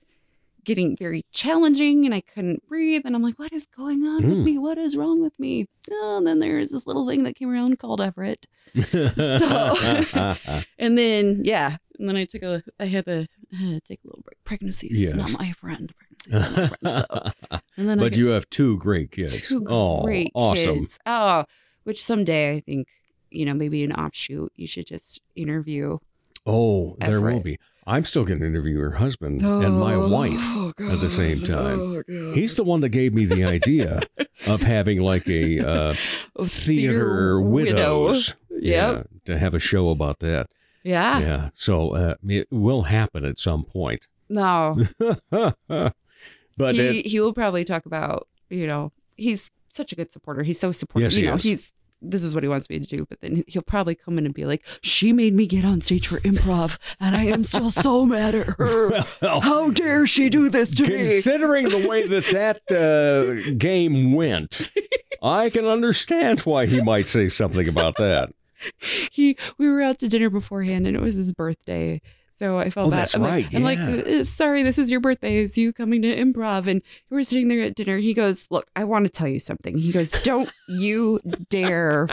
getting 0.67 0.97
very 0.97 1.23
challenging 1.31 2.05
and 2.05 2.13
I 2.13 2.19
couldn't 2.19 2.67
breathe. 2.67 3.03
And 3.05 3.15
I'm 3.15 3.23
like, 3.23 3.39
what 3.39 3.53
is 3.53 3.65
going 3.65 4.03
on 4.05 4.27
with 4.27 4.39
Mm. 4.39 4.43
me? 4.43 4.57
What 4.57 4.77
is 4.77 4.97
wrong 4.97 5.21
with 5.21 5.39
me? 5.39 5.65
Oh, 5.89 6.17
and 6.17 6.27
then 6.27 6.39
there's 6.39 6.71
this 6.71 6.85
little 6.85 7.07
thing 7.07 7.23
that 7.23 7.37
came 7.37 7.49
around 7.49 7.79
called 7.79 8.01
Everett. 8.01 8.45
so, 8.91 9.75
and 10.77 10.97
then, 10.97 11.41
yeah. 11.45 11.77
And 11.97 12.09
then 12.09 12.17
I 12.17 12.25
took 12.25 12.43
a, 12.43 12.61
I 12.81 12.85
had 12.85 13.05
to 13.05 13.21
uh, 13.53 13.79
take 13.87 14.01
a 14.03 14.07
little 14.07 14.21
break. 14.25 14.43
Pregnancy 14.43 14.87
is 14.87 15.13
not 15.13 15.29
Yes. 15.29 15.37
my 15.39 15.51
friend. 15.53 15.93
Pregnancy 15.95 16.31
is 16.35 16.57
not 16.57 16.77
my 16.81 16.91
friend. 16.91 17.33
So, 17.49 17.59
and 17.77 17.89
then 17.89 17.97
but 17.97 18.17
you 18.17 18.27
have 18.27 18.49
two 18.49 18.77
great 18.77 19.11
kids. 19.11 19.47
two 19.47 19.65
oh, 19.69 20.03
great 20.03 20.31
awesome. 20.35 20.79
kids. 20.81 20.99
Oh, 21.05 21.45
which 21.85 22.03
someday 22.03 22.51
I 22.57 22.59
think, 22.59 22.89
you 23.31 23.45
know, 23.45 23.53
maybe 23.53 23.85
an 23.85 23.93
offshoot, 23.93 24.51
you 24.57 24.67
should 24.67 24.85
just 24.87 25.21
interview. 25.37 25.99
Oh, 26.45 26.97
there 26.99 27.21
will 27.21 27.39
be. 27.39 27.57
I'm 27.89 28.03
still 28.03 28.25
going 28.25 28.39
to 28.41 28.45
interview 28.45 28.79
her 28.81 28.91
husband 28.91 29.41
and 29.41 29.79
my 29.79 29.93
Oh, 29.93 30.09
wife 30.09 30.73
at 30.91 30.99
the 30.99 31.09
same 31.09 31.41
time. 31.41 31.79
Oh, 31.79 32.33
He's 32.33 32.55
the 32.55 32.63
one 32.65 32.81
that 32.81 32.89
gave 32.89 33.13
me 33.13 33.23
the 33.25 33.45
idea 33.45 34.01
of 34.45 34.61
having 34.61 34.99
like 35.01 35.27
a 35.29 35.59
uh, 35.65 35.93
theater 36.41 37.39
widow. 37.41 38.03
widows. 38.03 38.35
Yep. 38.51 38.61
Yeah, 38.61 39.03
to 39.25 39.37
have 39.39 39.53
a 39.53 39.59
show 39.59 39.89
about 39.89 40.19
that. 40.19 40.47
Yeah. 40.83 41.19
Yeah. 41.19 41.49
So 41.55 41.95
uh, 41.95 42.15
it 42.27 42.47
will 42.51 42.83
happen 42.83 43.23
at 43.23 43.39
some 43.39 43.63
point. 43.63 44.07
No. 44.29 44.83
but 45.29 46.75
he 46.75 46.99
it, 46.99 47.05
he 47.05 47.19
will 47.19 47.33
probably 47.33 47.63
talk 47.63 47.85
about 47.85 48.27
you 48.49 48.67
know 48.67 48.91
he's 49.15 49.51
such 49.69 49.91
a 49.91 49.95
good 49.95 50.11
supporter. 50.11 50.43
He's 50.43 50.59
so 50.59 50.71
supportive. 50.71 51.11
Yes, 51.11 51.17
you 51.17 51.23
he 51.23 51.29
know 51.29 51.35
is. 51.37 51.43
he's 51.43 51.73
this 52.01 52.23
is 52.23 52.33
what 52.33 52.43
he 52.43 52.49
wants 52.49 52.69
me 52.69 52.79
to 52.79 52.85
do. 52.85 53.05
But 53.09 53.21
then 53.21 53.43
he'll 53.47 53.61
probably 53.61 53.95
come 53.95 54.17
in 54.17 54.25
and 54.25 54.33
be 54.33 54.45
like, 54.45 54.63
"She 54.81 55.13
made 55.13 55.33
me 55.33 55.47
get 55.47 55.65
on 55.65 55.81
stage 55.81 56.07
for 56.07 56.19
improv, 56.21 56.77
and 56.99 57.15
I 57.15 57.25
am 57.25 57.43
still 57.43 57.71
so 57.71 58.05
mad 58.07 58.35
at 58.35 58.47
her. 58.57 59.03
How 59.21 59.69
dare 59.71 60.07
she 60.07 60.29
do 60.29 60.49
this 60.49 60.75
to 60.75 60.83
me?" 60.83 60.89
considering 60.89 61.69
the 61.69 61.87
way 61.87 62.07
that 62.07 62.25
that 62.31 62.71
uh, 62.71 63.51
game 63.57 64.13
went, 64.13 64.69
I 65.21 65.49
can 65.49 65.65
understand 65.65 66.41
why 66.41 66.65
he 66.65 66.81
might 66.81 67.07
say 67.07 67.29
something 67.29 67.67
about 67.67 67.97
that. 67.97 68.31
he 69.11 69.37
we 69.57 69.69
were 69.69 69.81
out 69.81 69.99
to 69.99 70.09
dinner 70.09 70.29
beforehand 70.29 70.87
and 70.87 70.95
it 70.95 71.01
was 71.01 71.15
his 71.15 71.31
birthday. 71.31 72.01
So 72.37 72.59
I 72.59 72.69
felt 72.69 72.87
Oh, 72.87 72.89
bad. 72.91 72.99
that's 72.99 73.15
I'm 73.15 73.21
like- 73.23 73.31
right, 73.31 73.55
I'm 73.55 73.63
like. 73.63 73.79
"Uh, 73.79 74.23
sorry, 74.23 74.61
this 74.61 74.77
is 74.77 74.91
your 74.91 74.99
birthday. 74.99 75.37
Is 75.37 75.57
you 75.57 75.73
coming 75.73 76.03
to 76.03 76.15
improv? 76.15 76.67
And 76.67 76.83
we 77.09 77.15
were 77.17 77.23
sitting 77.23 77.47
there 77.47 77.63
at 77.63 77.73
dinner. 77.75 77.97
He 77.97 78.13
goes, 78.13 78.47
Look, 78.51 78.67
I 78.75 78.83
want 78.83 79.05
to 79.05 79.09
tell 79.09 79.27
you 79.27 79.39
something. 79.39 79.77
He 79.77 79.91
goes, 79.91 80.11
Don't 80.23 80.51
you 80.67 81.19
dare. 81.49 82.07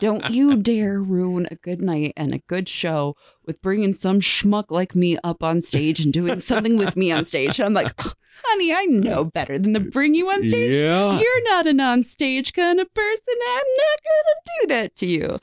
Don't 0.00 0.30
you 0.30 0.56
dare 0.56 1.00
ruin 1.00 1.46
a 1.50 1.54
good 1.56 1.80
night 1.80 2.12
and 2.16 2.32
a 2.34 2.38
good 2.38 2.68
show 2.68 3.16
with 3.46 3.60
bringing 3.62 3.92
some 3.92 4.20
schmuck 4.20 4.70
like 4.70 4.94
me 4.94 5.16
up 5.24 5.42
on 5.42 5.60
stage 5.60 6.00
and 6.00 6.12
doing 6.12 6.40
something 6.40 6.76
with 6.76 6.96
me 6.96 7.10
on 7.12 7.24
stage. 7.24 7.58
And 7.58 7.66
I'm 7.66 7.74
like, 7.74 7.92
"Ugh, 7.98 8.14
honey, 8.44 8.72
I 8.72 8.84
know 8.84 9.24
better 9.24 9.58
than 9.58 9.74
to 9.74 9.80
bring 9.80 10.14
you 10.14 10.28
on 10.30 10.42
stage. 10.48 10.80
Yeah. 10.80 11.18
You're 11.18 11.42
not 11.44 11.66
an 11.66 11.80
on 11.80 12.02
stage 12.04 12.52
kind 12.52 12.78
of 12.80 12.92
person. 12.94 13.24
I'm 13.48 13.54
not 13.78 13.98
going 14.04 14.26
to 14.26 14.50
do 14.60 14.66
that 14.74 14.96
to 14.96 15.06
you. 15.06 15.38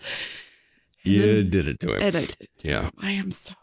You 1.03 1.43
did 1.43 1.67
it 1.67 1.79
to 1.81 1.93
him. 1.93 2.01
And 2.01 2.15
I 2.15 2.25
did. 2.25 2.47
yeah. 2.63 2.89
I 2.99 3.11
am 3.11 3.31
so. 3.31 3.53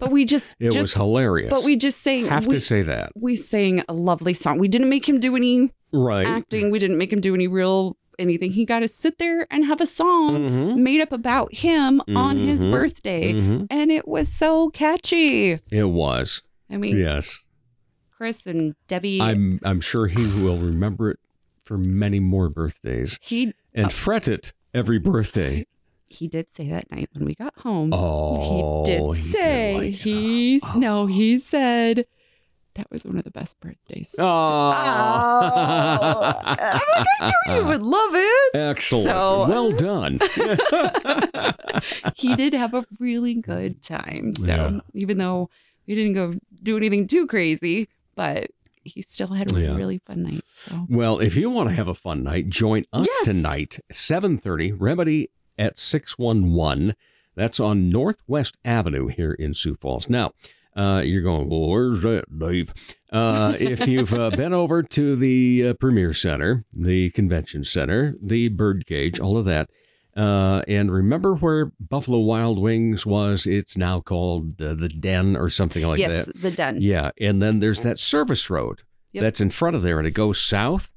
But 0.00 0.10
we 0.10 0.24
just. 0.24 0.56
It 0.60 0.74
was 0.74 0.94
hilarious. 0.94 1.50
But 1.50 1.64
we 1.64 1.76
just 1.76 2.00
sang. 2.02 2.26
have 2.26 2.46
we, 2.46 2.54
to 2.56 2.60
say 2.60 2.82
that. 2.82 3.12
We 3.14 3.36
sang 3.36 3.82
a 3.88 3.92
lovely 3.92 4.34
song. 4.34 4.58
We 4.58 4.68
didn't 4.68 4.88
make 4.88 5.08
him 5.08 5.20
do 5.20 5.36
any 5.36 5.70
Right. 5.92 6.26
acting. 6.26 6.70
We 6.70 6.78
didn't 6.78 6.98
make 6.98 7.12
him 7.12 7.20
do 7.20 7.34
any 7.34 7.48
real 7.48 7.96
anything. 8.18 8.52
He 8.52 8.64
got 8.66 8.80
to 8.80 8.88
sit 8.88 9.18
there 9.18 9.46
and 9.50 9.64
have 9.64 9.80
a 9.80 9.86
song 9.86 10.36
Mhm. 10.38 10.76
made 10.78 11.00
up 11.00 11.10
about 11.10 11.54
him 11.54 12.02
on 12.14 12.36
his 12.36 12.66
Mhm. 12.66 12.70
birthday. 12.70 13.32
Mhm. 13.32 13.66
And 13.70 13.90
it 13.90 14.06
was 14.06 14.28
so 14.28 14.68
catchy. 14.70 15.58
It 15.70 15.88
was. 15.88 16.42
I 16.68 16.76
mean, 16.76 16.98
Yes. 16.98 17.42
Chris 18.10 18.46
and 18.46 18.74
Debbie. 18.88 19.20
I'm 19.22 19.58
I'm 19.64 19.80
sure 19.80 20.06
he 20.06 20.26
will 20.42 20.58
remember 20.58 21.10
it 21.10 21.18
for 21.64 21.78
many 21.78 22.20
more 22.20 22.50
birthdays 22.50 23.18
he 23.22 23.54
and 23.74 23.90
fret 23.90 24.28
it 24.28 24.52
every 24.74 24.98
birthday. 24.98 25.64
He 26.10 26.26
did 26.28 26.52
say 26.52 26.68
that 26.68 26.90
night 26.90 27.08
when 27.14 27.24
we 27.24 27.34
got 27.34 27.56
home. 27.60 27.90
Oh, 27.94 28.84
he 28.84 28.92
did 28.92 29.00
he 29.00 29.06
did 29.06 29.32
say 29.32 29.74
like 29.76 29.84
it. 29.86 29.90
he's 29.92 30.62
oh. 30.74 30.78
no, 30.78 31.06
he 31.06 31.38
said 31.38 32.04
that 32.74 32.90
was 32.90 33.04
one 33.06 33.16
of 33.16 33.24
the 33.24 33.30
best 33.30 33.58
birthdays. 33.60 34.14
Oh. 34.18 34.70
I'm 34.74 36.20
like, 36.20 37.06
I 37.20 37.32
knew 37.46 37.54
you 37.54 37.64
would 37.66 37.82
love 37.82 38.10
it. 38.14 38.54
Excellent. 38.54 39.08
So- 39.08 39.46
well 39.48 39.70
done. 39.72 40.18
he 42.16 42.34
did 42.36 42.52
have 42.52 42.74
a 42.74 42.84
really 42.98 43.34
good 43.34 43.82
time. 43.82 44.34
So 44.34 44.52
Yeah. 44.52 44.80
even 44.94 45.18
though 45.18 45.50
we 45.86 45.94
didn't 45.94 46.14
go 46.14 46.34
do 46.62 46.76
anything 46.76 47.06
too 47.06 47.26
crazy, 47.26 47.88
but 48.14 48.50
he 48.84 49.02
still 49.02 49.28
had 49.28 49.54
a 49.54 49.60
Yeah. 49.60 49.76
really 49.76 49.98
fun 49.98 50.22
night. 50.22 50.44
So 50.56 50.86
Well, 50.88 51.18
if 51.20 51.36
you 51.36 51.50
want 51.50 51.68
to 51.68 51.74
have 51.74 51.88
a 51.88 51.94
fun 51.94 52.22
night, 52.22 52.48
join 52.48 52.84
us 52.92 53.06
Yes. 53.06 53.26
tonight, 53.26 53.78
7:30, 53.92 54.72
Remedy 54.78 55.30
at 55.60 55.78
611. 55.78 56.94
That's 57.36 57.60
on 57.60 57.88
Northwest 57.90 58.56
Avenue 58.64 59.06
here 59.06 59.32
in 59.32 59.54
Sioux 59.54 59.76
Falls. 59.76 60.08
Now, 60.08 60.32
uh, 60.74 61.02
you're 61.04 61.22
going, 61.22 61.48
well, 61.48 61.68
where's 61.68 62.02
that, 62.02 62.38
Dave? 62.38 62.72
Uh, 63.12 63.54
if 63.60 63.86
you've 63.86 64.14
uh, 64.14 64.30
been 64.30 64.52
over 64.52 64.82
to 64.82 65.16
the 65.16 65.68
uh, 65.68 65.74
Premier 65.74 66.12
Center, 66.12 66.64
the 66.72 67.10
Convention 67.10 67.64
Center, 67.64 68.16
the 68.20 68.48
Birdcage, 68.48 69.20
all 69.20 69.36
of 69.36 69.44
that, 69.44 69.70
uh, 70.16 70.62
and 70.66 70.90
remember 70.90 71.34
where 71.34 71.72
Buffalo 71.78 72.18
Wild 72.18 72.58
Wings 72.58 73.06
was? 73.06 73.46
It's 73.46 73.76
now 73.76 74.00
called 74.00 74.60
uh, 74.60 74.74
the 74.74 74.88
Den 74.88 75.36
or 75.36 75.48
something 75.48 75.86
like 75.86 76.00
yes, 76.00 76.26
that. 76.26 76.42
the 76.42 76.50
den. 76.50 76.78
Yeah, 76.80 77.10
and 77.20 77.40
then 77.40 77.60
there's 77.60 77.80
that 77.80 78.00
service 78.00 78.50
road 78.50 78.82
Yep. 79.12 79.22
that's 79.22 79.40
in 79.40 79.50
front 79.50 79.76
of 79.76 79.82
there, 79.82 79.98
and 79.98 80.06
it 80.06 80.12
goes 80.12 80.40
south. 80.40 80.92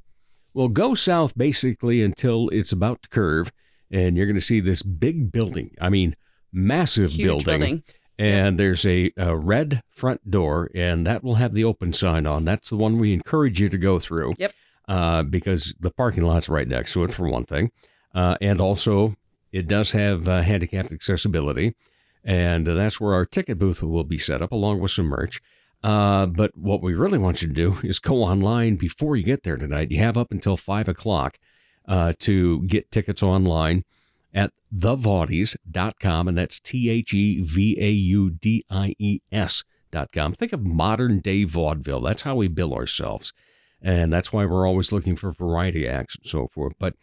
Well, 0.53 0.67
go 0.67 0.93
south 0.93 1.35
basically 1.35 2.03
until 2.03 2.49
it's 2.49 2.71
about 2.71 3.01
to 3.03 3.09
curve, 3.09 3.51
and 3.93 4.17
you're 4.17 4.25
going 4.25 4.35
to 4.35 4.41
see 4.41 4.59
this 4.59 4.81
big 4.81 5.31
building. 5.31 5.75
I 5.79 5.89
mean, 5.89 6.15
massive 6.51 7.11
Huge 7.11 7.45
building. 7.45 7.83
And 8.17 8.59
there's 8.59 8.85
a, 8.85 9.11
a 9.17 9.35
red 9.35 9.81
front 9.89 10.29
door, 10.29 10.69
and 10.75 11.05
that 11.07 11.23
will 11.23 11.35
have 11.35 11.53
the 11.53 11.63
open 11.63 11.93
sign 11.93 12.25
on. 12.27 12.45
That's 12.45 12.69
the 12.69 12.77
one 12.77 12.99
we 12.99 13.13
encourage 13.13 13.59
you 13.59 13.69
to 13.69 13.77
go 13.77 13.99
through. 13.99 14.35
Yep. 14.37 14.53
Uh, 14.87 15.23
because 15.23 15.73
the 15.79 15.89
parking 15.89 16.23
lot's 16.23 16.49
right 16.49 16.67
next 16.67 16.93
to 16.93 17.03
it, 17.05 17.13
for 17.13 17.27
one 17.27 17.45
thing. 17.45 17.71
Uh, 18.13 18.35
and 18.41 18.59
also, 18.59 19.15
it 19.51 19.67
does 19.67 19.91
have 19.91 20.27
uh, 20.27 20.41
handicapped 20.41 20.91
accessibility. 20.91 21.75
And 22.23 22.67
uh, 22.67 22.73
that's 22.73 22.99
where 22.99 23.13
our 23.13 23.25
ticket 23.25 23.57
booth 23.57 23.81
will 23.81 24.03
be 24.03 24.17
set 24.17 24.41
up, 24.41 24.51
along 24.51 24.79
with 24.79 24.91
some 24.91 25.05
merch. 25.05 25.41
Uh, 25.83 26.25
but 26.25 26.55
what 26.57 26.81
we 26.81 26.93
really 26.93 27.17
want 27.17 27.41
you 27.41 27.47
to 27.47 27.53
do 27.53 27.77
is 27.83 27.99
go 27.99 28.23
online 28.23 28.75
before 28.75 29.15
you 29.15 29.23
get 29.23 29.43
there 29.43 29.57
tonight. 29.57 29.91
You 29.91 29.99
have 29.99 30.17
up 30.17 30.31
until 30.31 30.55
5 30.55 30.87
o'clock 30.87 31.39
uh, 31.87 32.13
to 32.19 32.61
get 32.63 32.91
tickets 32.91 33.21
online 33.23 33.83
at 34.33 34.51
thevaudies.com, 34.75 36.27
and 36.27 36.37
that's 36.37 36.59
T 36.59 36.89
H 36.89 37.13
E 37.13 37.41
V 37.41 37.77
A 37.79 37.89
U 37.89 38.29
D 38.31 38.65
I 38.69 38.95
E 38.99 39.19
S 39.31 39.63
dot 39.91 40.11
com. 40.11 40.33
Think 40.33 40.53
of 40.53 40.65
modern 40.65 41.19
day 41.19 41.43
vaudeville. 41.43 42.01
That's 42.01 42.23
how 42.23 42.35
we 42.35 42.47
bill 42.47 42.73
ourselves. 42.73 43.33
And 43.81 44.13
that's 44.13 44.31
why 44.31 44.45
we're 44.45 44.67
always 44.67 44.91
looking 44.93 45.15
for 45.17 45.31
variety 45.31 45.87
acts 45.87 46.15
and 46.15 46.25
so 46.25 46.47
forth. 46.47 46.73
But 46.79 46.95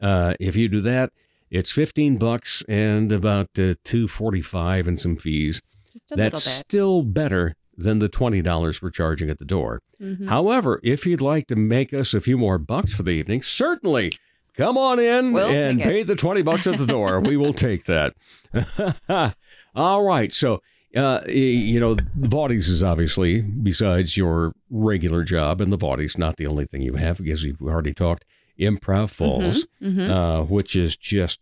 uh, 0.00 0.34
if 0.38 0.54
you 0.54 0.68
do 0.68 0.80
that, 0.82 1.10
it's 1.50 1.72
15 1.72 2.16
bucks 2.16 2.62
and 2.68 3.10
about 3.10 3.48
uh, 3.58 3.74
245 3.84 4.86
and 4.86 5.00
some 5.00 5.16
fees. 5.16 5.60
Just 5.92 6.12
a 6.12 6.16
That's 6.16 6.44
still 6.44 7.02
better 7.02 7.56
than 7.76 7.98
the 7.98 8.08
$20 8.08 8.82
we're 8.82 8.90
charging 8.90 9.30
at 9.30 9.38
the 9.38 9.44
door. 9.44 9.80
Mhm. 10.00 10.28
However, 10.28 10.80
if 10.84 11.06
you'd 11.06 11.20
like 11.20 11.46
to 11.48 11.56
make 11.56 11.92
us 11.92 12.14
a 12.14 12.20
few 12.20 12.38
more 12.38 12.58
bucks 12.58 12.92
for 12.92 13.02
the 13.02 13.10
evening, 13.10 13.42
certainly 13.42 14.12
come 14.58 14.76
on 14.76 14.98
in 14.98 15.32
We'll 15.32 15.48
and 15.48 15.80
pay 15.80 16.02
the 16.02 16.16
20 16.16 16.42
bucks 16.42 16.66
at 16.66 16.76
the 16.76 16.86
door. 16.86 17.20
we 17.20 17.36
will 17.36 17.52
take 17.54 17.84
that. 17.84 18.14
All 19.74 20.02
right. 20.02 20.32
So, 20.32 20.60
uh, 20.94 21.20
you 21.26 21.78
know, 21.80 21.94
the 21.94 22.28
Vaudies 22.28 22.68
is 22.68 22.82
obviously, 22.82 23.40
besides 23.40 24.16
your 24.16 24.52
regular 24.68 25.22
job, 25.22 25.60
and 25.60 25.72
the 25.72 25.78
Vaudies 25.78 26.18
not 26.18 26.36
the 26.36 26.46
only 26.46 26.66
thing 26.66 26.82
you 26.82 26.94
have, 26.94 27.18
because 27.18 27.44
you've 27.44 27.62
already 27.62 27.94
talked 27.94 28.24
Improv 28.58 29.10
Falls, 29.10 29.66
mhm. 29.80 30.10
Uh, 30.10 30.44
which 30.44 30.74
is 30.74 30.96
just 30.96 31.40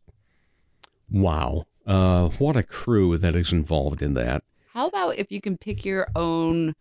wow. 1.11 1.65
Uh, 1.87 2.29
what 2.39 2.57
a 2.57 2.63
crew 2.63 3.17
that 3.17 3.35
is 3.35 3.53
involved 3.53 4.03
in 4.03 4.15
that. 4.15 4.43
How 4.75 4.89
about 4.89 5.19
if 5.19 5.31
you 5.31 5.41
can 5.41 5.57
pick 5.57 5.85
your 5.85 6.09
own 6.15 6.75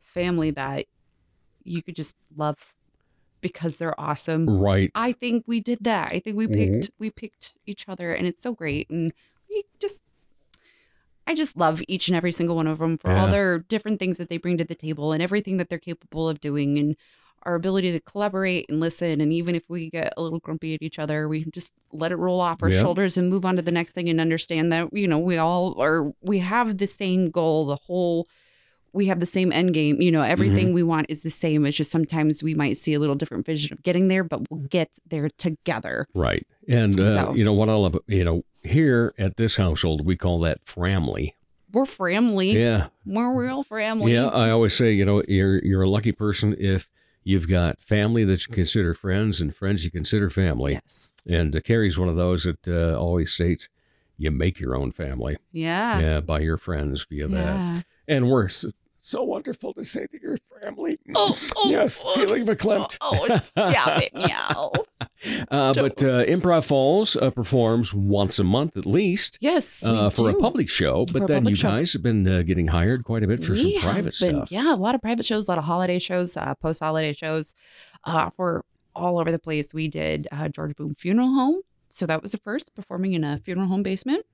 family 0.00 0.50
that 0.50 0.86
you 1.64 1.82
could 1.82 1.96
just 1.96 2.16
love 2.36 2.58
because 3.40 3.78
they're 3.78 3.98
awesome? 4.00 4.46
Right. 4.48 4.90
I 4.94 5.12
think 5.12 5.44
we 5.46 5.60
did 5.60 5.78
that. 5.82 6.12
I 6.12 6.18
think 6.20 6.36
we 6.36 6.46
Mhm. 6.46 6.54
picked 6.54 6.90
we 6.98 7.10
picked 7.10 7.54
each 7.66 7.88
other 7.88 8.12
and 8.12 8.26
it's 8.26 8.40
so 8.42 8.52
great 8.52 8.88
and 8.90 9.12
we 9.48 9.64
just 9.80 10.02
I 11.26 11.34
just 11.34 11.56
love 11.58 11.82
each 11.88 12.08
and 12.08 12.16
every 12.16 12.32
single 12.32 12.56
one 12.56 12.66
of 12.66 12.78
them 12.78 12.96
for 12.96 13.10
all 13.10 13.28
their 13.28 13.58
different 13.58 13.98
things 13.98 14.16
that 14.16 14.30
they 14.30 14.38
bring 14.38 14.56
to 14.58 14.64
the 14.64 14.74
table 14.74 15.12
and 15.12 15.22
everything 15.22 15.58
that 15.58 15.68
they're 15.68 15.78
capable 15.78 16.26
of 16.28 16.40
doing 16.40 16.78
and 16.78 16.96
our 17.42 17.54
ability 17.54 17.92
to 17.92 18.00
collaborate 18.00 18.64
and 18.70 18.80
listen 18.80 19.20
and 19.20 19.32
even 19.32 19.54
if 19.54 19.62
we 19.68 19.90
get 19.90 20.12
a 20.16 20.22
little 20.22 20.40
grumpy 20.40 20.74
at 20.74 20.82
each 20.82 20.98
other 20.98 21.28
we 21.28 21.44
just 21.52 21.72
let 21.92 22.10
it 22.12 22.16
roll 22.16 22.40
off 22.40 22.62
our 22.62 22.70
Yeah. 22.70 22.80
shoulders 22.80 23.16
and 23.16 23.28
move 23.28 23.44
on 23.44 23.56
to 23.56 23.62
the 23.62 23.70
next 23.70 23.92
thing 23.92 24.08
and 24.08 24.20
understand 24.20 24.72
that 24.72 24.88
you 24.92 25.06
know 25.06 25.18
we 25.18 25.36
all 25.36 25.80
are 25.80 26.12
we 26.22 26.38
have 26.40 26.78
the 26.78 26.86
same 26.86 27.30
goal 27.30 27.66
the 27.66 27.76
whole 27.76 28.26
we 28.92 29.06
have 29.06 29.20
the 29.20 29.26
same 29.26 29.52
end 29.52 29.74
game 29.74 30.00
you 30.00 30.10
know 30.10 30.22
everything 30.22 30.72
we 30.72 30.82
want 30.82 31.06
is 31.08 31.22
the 31.22 31.30
same 31.30 31.64
it's 31.66 31.76
just 31.76 31.90
sometimes 31.90 32.42
we 32.42 32.54
might 32.54 32.76
see 32.76 32.94
a 32.94 32.98
little 32.98 33.14
different 33.14 33.44
vision 33.46 33.72
of 33.72 33.82
getting 33.82 34.08
there 34.08 34.24
but 34.24 34.40
we'll 34.50 34.60
get 34.68 34.90
there 35.06 35.28
together 35.36 36.06
Right. 36.14 36.46
And, 36.68 36.98
uh, 36.98 37.14
So- 37.26 37.34
you 37.34 37.44
know, 37.44 37.52
what 37.54 37.68
I 37.68 37.74
love, 37.74 37.96
you 38.06 38.24
know, 38.24 38.42
here 38.62 39.14
at 39.18 39.36
this 39.36 39.56
household, 39.56 40.04
we 40.04 40.16
call 40.16 40.40
that 40.40 40.62
family. 40.64 41.34
we're 41.72 41.86
family 41.86 42.58
Yeah. 42.58 42.88
we're 43.06 43.34
real 43.38 43.62
family 43.62 44.12
Yeah. 44.12 44.26
I 44.28 44.50
always 44.50 44.74
say, 44.74 44.92
you 44.92 45.04
know, 45.04 45.22
you're, 45.28 45.62
you're 45.64 45.82
a 45.82 45.88
lucky 45.90 46.12
person 46.12 46.54
if 46.58 46.88
you've 47.24 47.46
got 47.48 47.78
family 47.82 48.24
that 48.24 48.46
you 48.46 48.54
consider 48.54 48.94
friends 48.94 49.40
and 49.40 49.54
friends 49.54 49.84
you 49.84 49.90
consider 49.90 50.30
family. 50.30 50.72
yes 50.74 51.12
And 51.26 51.54
uh, 51.54 51.60
Carrie's 51.60 51.98
one 51.98 52.08
of 52.08 52.16
those 52.16 52.44
that 52.44 52.66
uh, 52.66 52.98
always 52.98 53.32
states, 53.32 53.68
you 54.16 54.30
make 54.30 54.58
your 54.58 54.74
own 54.74 54.92
family. 54.92 55.36
yeah 55.52 55.98
Yeah. 56.00 56.20
By 56.20 56.40
your 56.40 56.56
friends 56.56 57.06
via 57.08 57.28
that. 57.28 57.84
And 58.08 58.30
we're 58.30 58.48
so, 58.48 59.22
wonderful 59.22 59.72
to 59.74 59.84
say 59.84 60.06
that 60.10 60.20
you're 60.22 60.38
family. 60.62 60.98
oh, 61.14 61.38
oh 61.56 61.70
yes. 61.70 62.02
oh, 62.04 62.14
Feeling 62.14 62.44
verklempt. 62.44 62.96
oh 63.00 63.36
stop 63.38 64.02
it 64.02 64.12
meow 64.14 64.72
Uh, 65.50 65.72
but 65.74 66.02
uh, 66.02 66.24
Improv 66.26 66.64
Falls 66.66 67.14
uh, 67.16 67.30
performs 67.30 67.94
once 67.94 68.38
a 68.38 68.44
month 68.44 68.76
at 68.76 68.86
least. 68.86 69.38
yes 69.40 69.84
uh, 69.84 70.10
for 70.10 70.30
a 70.30 70.34
public 70.34 70.68
show, 70.68 71.04
but 71.12 71.26
then 71.28 71.46
you 71.46 71.54
show. 71.54 71.68
guys 71.68 71.92
have 71.92 72.02
been 72.02 72.26
uh, 72.26 72.42
getting 72.42 72.66
hired 72.68 73.04
quite 73.04 73.22
a 73.22 73.26
bit 73.26 73.44
for 73.44 73.52
We 73.52 73.74
some 73.74 73.82
private 73.82 74.04
been- 74.20 74.34
stuff. 74.36 74.50
Yeah, 74.52 74.74
a 74.74 74.76
lot 74.76 74.94
of 74.94 75.00
private 75.02 75.24
shows, 75.26 75.46
a 75.46 75.50
lot 75.52 75.58
of 75.58 75.64
holiday 75.64 75.98
shows, 75.98 76.36
uh, 76.36 76.54
post 76.56 76.80
holiday 76.80 77.12
shows 77.12 77.54
uh, 78.04 78.30
for 78.30 78.64
all 78.96 79.18
over 79.20 79.30
the 79.30 79.38
place. 79.38 79.72
We 79.72 79.86
did 79.88 80.26
uh, 80.32 80.48
George 80.48 80.74
Boom 80.74 80.94
Funeral 80.94 81.28
Home. 81.34 81.60
So 81.88 82.04
that 82.06 82.20
was 82.22 82.32
the 82.32 82.38
first 82.38 82.74
performing 82.74 83.12
in 83.14 83.22
a 83.24 83.38
funeral 83.38 83.68
home 83.68 83.82
basement. 83.82 84.24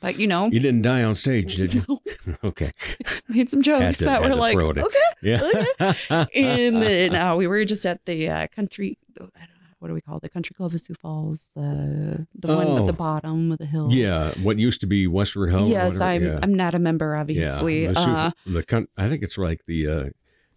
But, 0.00 0.18
you 0.18 0.26
know, 0.26 0.46
You 0.46 0.60
didn't 0.60 0.82
die 0.82 1.02
on 1.02 1.14
stage, 1.14 1.56
did 1.56 1.72
you? 1.74 1.84
okay. 2.44 2.72
made 3.28 3.48
some 3.48 3.62
jokes 3.62 3.98
to- 3.98 4.04
that 4.04 4.20
were 4.22 4.34
like, 4.34 4.58
throw 4.58 4.70
it 4.70 4.78
in. 4.78 4.84
okay. 4.84 4.98
Yeah. 5.22 6.24
and 6.34 6.76
then 6.82 7.14
uh, 7.14 7.36
we 7.36 7.46
were 7.46 7.64
just 7.64 7.86
at 7.86 8.04
the 8.04 8.28
uh, 8.28 8.46
country, 8.48 8.98
I 9.16 9.18
don't 9.20 9.28
know, 9.36 9.40
what 9.78 9.88
do 9.88 9.94
we 9.94 10.00
call 10.00 10.16
it? 10.16 10.22
the 10.22 10.28
country 10.28 10.54
club 10.54 10.72
of 10.74 10.80
Sioux 10.80 10.94
Falls, 10.94 11.50
the 11.54 12.26
the 12.34 12.48
one 12.56 12.66
Oh. 12.66 12.78
at 12.78 12.86
the 12.86 12.92
bottom 12.94 13.52
of 13.52 13.58
the 13.58 13.66
hill. 13.66 13.88
Yeah, 13.92 14.32
what 14.42 14.58
used 14.58 14.80
to 14.80 14.86
be 14.86 15.06
Westward 15.06 15.50
Ho. 15.52 15.66
Yes, 15.66 16.00
I'm 16.00 16.24
yeah. 16.24 16.38
I'm 16.42 16.54
not 16.54 16.74
a 16.74 16.78
member, 16.78 17.14
obviously. 17.16 17.82
Yeah, 17.84 17.92
the, 17.92 18.00
Sioux- 18.00 18.10
uh, 18.12 18.30
the 18.46 18.86
I 18.96 19.08
think 19.08 19.22
it's 19.22 19.36
like 19.36 19.60
the 19.66 19.86
uh, 19.86 20.04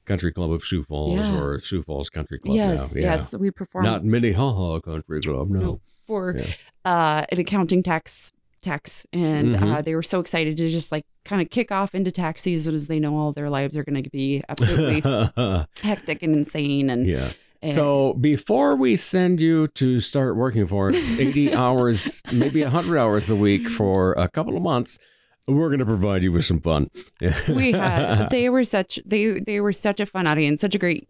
Country 0.06 0.32
Club 0.32 0.52
of 0.52 0.64
Sioux 0.64 0.84
Falls 0.84 1.16
Yeah. 1.20 1.40
or 1.42 1.60
Sioux 1.60 1.84
Falls 1.84 2.10
Country 2.10 2.40
Club. 2.40 2.56
yes. 2.56 2.96
Yeah. 2.98 3.04
yes, 3.12 3.34
we 3.34 3.52
perform 3.52 3.84
Not 3.84 4.06
Minnehaha 4.06 4.80
Country 4.80 5.22
Club. 5.22 5.50
No. 5.50 5.82
for 6.06 6.36
Yeah. 6.38 6.46
uh, 6.86 7.26
an 7.30 7.40
accounting 7.40 7.84
tax 7.84 8.32
tax, 8.68 9.06
and 9.14 9.56
Mhm. 9.56 9.62
uh, 9.78 9.82
they 9.82 9.96
were 9.96 10.04
so 10.14 10.20
excited 10.20 10.58
to 10.58 10.70
just 10.70 10.92
like 10.92 11.06
kind 11.26 11.42
of 11.42 11.50
kick 11.50 11.72
off 11.72 11.96
into 11.96 12.12
tax 12.12 12.42
season 12.44 12.76
as 12.76 12.88
they 12.88 13.00
know 13.00 13.16
all 13.18 13.32
their 13.34 13.50
lives 13.50 13.76
are 13.78 13.84
going 13.84 14.02
to 14.04 14.10
be 14.10 14.42
absolutely 14.50 15.02
hectic 15.82 16.24
and 16.24 16.36
insane. 16.36 16.90
And 16.90 17.08
yeah. 17.08 17.32
and- 17.62 17.76
So 17.76 18.14
before 18.14 18.76
we 18.76 18.96
send 18.96 19.42
you 19.42 19.68
to 19.82 20.00
start 20.00 20.36
working 20.36 20.68
for 20.68 20.92
80 20.94 21.54
hours, 21.64 22.22
maybe 22.32 22.62
100 22.64 22.98
hours 22.98 23.30
a 23.32 23.36
week 23.36 23.68
for 23.68 24.14
a 24.14 24.28
couple 24.28 24.56
of 24.56 24.64
months, 24.64 25.00
we're 25.48 25.70
going 25.70 25.80
to 25.80 25.86
provide 25.86 26.24
you 26.24 26.32
with 26.32 26.46
some 26.46 26.60
fun. 26.62 26.90
we 27.50 27.72
had 27.84 28.30
they 28.30 28.50
were 28.50 28.64
such 28.66 29.00
they 29.06 29.40
they 29.40 29.60
were 29.62 29.72
such 29.74 30.00
a 30.02 30.06
fun 30.06 30.28
audience 30.28 30.60
such 30.60 30.76
a 30.76 30.78
great 30.78 31.08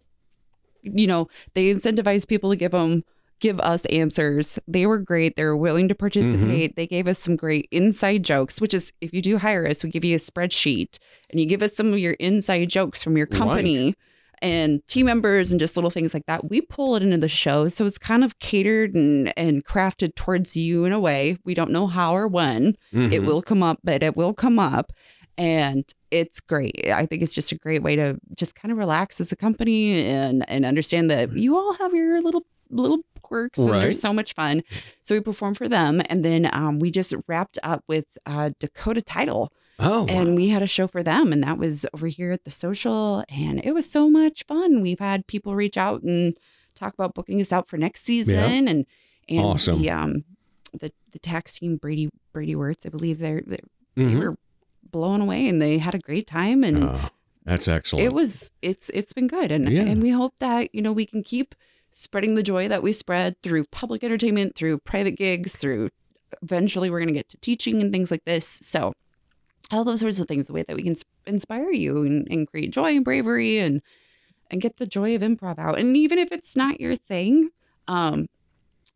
you 0.83 1.07
know 1.07 1.27
they 1.55 1.73
incentivized 1.73 2.27
people 2.27 2.49
to 2.51 2.55
give 2.55 2.71
them 2.71 3.03
give 3.39 3.59
us 3.59 3.85
answers. 3.85 4.57
They 4.67 4.85
were 4.85 4.97
great. 4.99 5.35
They 5.35 5.43
were 5.43 5.57
willing 5.57 5.87
to 5.89 5.95
participate. 5.95 6.75
They 6.75 6.87
gave 6.87 7.07
us 7.07 7.19
some 7.19 7.35
great 7.35 7.67
inside 7.71 8.23
jokes 8.23 8.59
which 8.61 8.73
is 8.73 8.91
if 9.01 9.13
you 9.13 9.21
do 9.21 9.37
hire 9.37 9.67
us 9.67 9.83
we 9.83 9.89
give 9.89 10.05
you 10.05 10.15
a 10.15 10.19
spreadsheet 10.19 10.97
and 11.29 11.39
you 11.39 11.45
give 11.45 11.61
us 11.61 11.75
some 11.75 11.93
of 11.93 11.99
your 11.99 12.13
inside 12.13 12.69
jokes 12.69 13.03
from 13.03 13.15
your 13.17 13.27
company 13.27 13.95
and 14.41 14.87
team 14.87 15.07
members 15.07 15.49
and 15.51 15.59
just 15.59 15.75
little 15.75 15.89
things 15.89 16.13
like 16.13 16.25
that. 16.27 16.47
We 16.49 16.61
pull 16.61 16.95
it 16.95 17.01
into 17.01 17.17
the 17.17 17.27
show. 17.27 17.67
So 17.69 17.87
it's 17.87 17.97
kind 17.97 18.23
of 18.23 18.37
catered 18.39 18.93
and 18.93 19.33
and 19.37 19.65
crafted 19.65 20.13
towards 20.15 20.55
you 20.55 20.85
in 20.85 20.91
a 20.93 20.99
way. 20.99 21.37
We 21.43 21.53
don't 21.55 21.71
know 21.71 21.87
how 21.87 22.15
or 22.15 22.27
when. 22.27 22.75
It 22.91 23.21
Mhm. 23.21 23.25
will 23.25 23.41
come 23.41 23.63
up 23.63 23.79
but 23.83 24.03
it 24.03 24.15
will 24.15 24.33
come 24.35 24.59
up. 24.59 24.91
And 25.39 25.83
it's 26.09 26.39
great. 26.39 26.87
I 26.91 27.05
think 27.05 27.21
it's 27.21 27.35
just 27.35 27.51
a 27.51 27.57
great 27.57 27.83
way 27.83 27.95
to 27.95 28.17
just 28.35 28.55
kind 28.55 28.71
of 28.71 28.77
relax 28.77 29.19
as 29.21 29.31
a 29.31 29.35
company 29.35 30.01
and 30.05 30.47
and 30.49 30.65
understand 30.65 31.09
that 31.11 31.35
you 31.37 31.55
all 31.57 31.73
have 31.73 31.93
your 31.93 32.21
little 32.21 32.45
little 32.69 32.99
quirks 33.21 33.59
and 33.59 33.69
Right. 33.71 33.79
they're 33.81 33.91
so 33.91 34.13
much 34.13 34.33
fun 34.33 34.63
so 35.01 35.15
we 35.15 35.21
performed 35.21 35.57
for 35.57 35.67
them 35.69 36.01
and 36.09 36.23
then 36.25 36.49
um, 36.53 36.79
we 36.79 36.91
just 36.91 37.13
wrapped 37.27 37.57
up 37.63 37.83
with 37.87 38.05
uh, 38.25 38.51
dakota 38.59 39.01
title 39.01 39.51
Oh, 39.79 40.07
and 40.09 40.35
we 40.35 40.49
had 40.49 40.63
a 40.63 40.67
show 40.67 40.87
for 40.87 41.03
them 41.03 41.31
and 41.31 41.43
that 41.43 41.59
was 41.59 41.85
over 41.93 42.07
here 42.07 42.31
at 42.31 42.45
the 42.45 42.51
social 42.51 43.23
and 43.29 43.63
it 43.63 43.73
was 43.73 43.87
so 43.89 44.09
much 44.09 44.43
fun 44.47 44.81
we've 44.81 44.97
had 44.99 45.27
people 45.27 45.53
reach 45.55 45.77
out 45.77 46.01
and 46.01 46.35
talk 46.73 46.93
about 46.95 47.13
booking 47.13 47.39
us 47.41 47.51
out 47.53 47.67
for 47.69 47.77
next 47.77 48.03
season 48.03 48.67
and 48.67 48.85
and 49.29 49.39
Awesome. 49.45 49.79
the 49.79 49.91
um 49.91 50.23
the 50.73 50.91
the 51.11 51.19
tax 51.19 51.59
team 51.59 51.77
brady 51.77 52.09
brady 52.33 52.55
words 52.55 52.85
i 52.87 52.89
believe 52.89 53.19
they're, 53.19 53.43
they're 53.45 53.59
they 53.95 54.03
Mhm. 54.03 54.19
were 54.19 54.37
blown 54.91 55.21
away 55.21 55.47
and 55.47 55.61
they 55.61 55.77
had 55.77 55.93
a 55.93 55.99
great 55.99 56.25
time 56.27 56.63
and 56.63 56.83
Oh, 56.83 57.09
that's 57.45 57.67
excellent. 57.67 58.03
it 58.05 58.13
was 58.13 58.49
it's 58.63 58.89
it's 58.95 59.13
been 59.13 59.27
good 59.27 59.51
and 59.51 59.69
Yeah. 59.69 59.83
and 59.83 60.01
we 60.01 60.09
hope 60.09 60.33
that 60.39 60.73
you 60.73 60.81
know 60.81 60.91
we 60.91 61.05
can 61.05 61.21
keep 61.23 61.53
spreading 61.91 62.35
the 62.35 62.43
joy 62.43 62.67
that 62.67 62.83
we 62.83 62.91
spread 62.93 63.35
through 63.41 63.63
public 63.71 64.03
entertainment 64.03 64.55
through 64.55 64.77
private 64.79 65.17
gigs 65.17 65.55
through 65.55 65.89
eventually 66.43 66.89
we're 66.89 66.99
going 66.99 67.07
to 67.07 67.13
get 67.13 67.29
to 67.29 67.37
teaching 67.37 67.81
and 67.81 67.91
things 67.91 68.11
like 68.11 68.25
this. 68.25 68.45
So 68.61 68.93
all 69.71 69.83
those 69.83 70.01
sorts 70.01 70.19
of 70.19 70.27
things 70.27 70.47
the 70.47 70.53
way 70.53 70.63
that 70.67 70.75
we 70.75 70.83
can 70.83 70.95
inspire 71.25 71.71
you 71.71 72.03
and, 72.03 72.27
and 72.29 72.47
create 72.47 72.71
joy 72.71 72.95
and 72.95 73.03
bravery 73.05 73.59
and 73.59 73.81
and 74.49 74.61
get 74.61 74.77
the 74.77 74.85
joy 74.85 75.13
of 75.15 75.21
improv 75.21 75.59
out. 75.59 75.77
And 75.79 75.97
even 75.97 76.17
if 76.19 76.31
it's 76.31 76.55
not 76.55 76.79
your 76.81 76.95
thing 76.95 77.49
um 77.87 78.27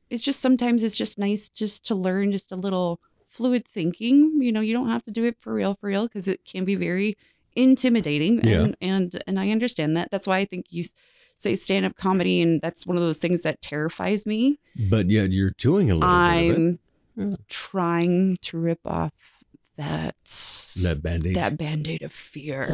it's 0.10 0.24
just 0.24 0.42
sometimes 0.42 0.84
it's 0.84 0.98
just 0.98 1.18
nice 1.18 1.50
just 1.50 1.86
to 1.86 1.96
learn 1.96 2.32
just 2.34 2.52
a 2.52 2.56
little 2.56 3.00
fluid 3.26 3.66
thinking. 3.68 4.42
You 4.42 4.52
know 4.52 4.62
you 4.62 4.74
don't 4.74 4.90
have 4.90 5.04
to 5.06 5.12
do 5.12 5.24
it 5.24 5.38
for 5.40 5.54
real 5.54 5.76
for 5.76 5.88
real 5.88 6.08
because 6.08 6.28
it 6.28 6.44
can 6.46 6.66
be 6.66 6.76
very 6.76 7.18
intimidating 7.56 8.42
Yeah. 8.44 8.62
and 8.62 8.78
and 8.82 9.24
and 9.28 9.40
i 9.40 9.50
understand 9.52 9.96
that. 9.96 10.10
That's 10.12 10.28
why 10.28 10.38
i 10.40 10.46
think 10.46 10.66
you 10.70 10.84
s- 11.42 11.44
say 11.44 11.56
stand-up 11.56 11.96
comedy 11.96 12.42
and 12.42 12.62
that's 12.62 12.86
one 12.86 12.98
of 12.98 13.02
those 13.04 13.18
things 13.20 13.42
that 13.42 13.62
terrifies 13.62 14.26
me 14.26 14.60
but 14.90 15.08
yet 15.10 15.32
you're 15.32 15.52
doing 15.58 15.90
a 15.92 15.96
little 15.96 16.10
bit 16.10 16.52
of 16.52 16.58
i'm 16.58 16.80
it. 17.34 17.40
trying 17.50 18.38
to 18.42 18.58
rip 18.58 18.80
off 18.86 19.12
that 19.78 20.16
That 20.78 21.02
band-aid. 21.02 21.36
that 21.36 21.58
band-aid 21.58 22.02
of 22.04 22.12
fear 22.12 22.70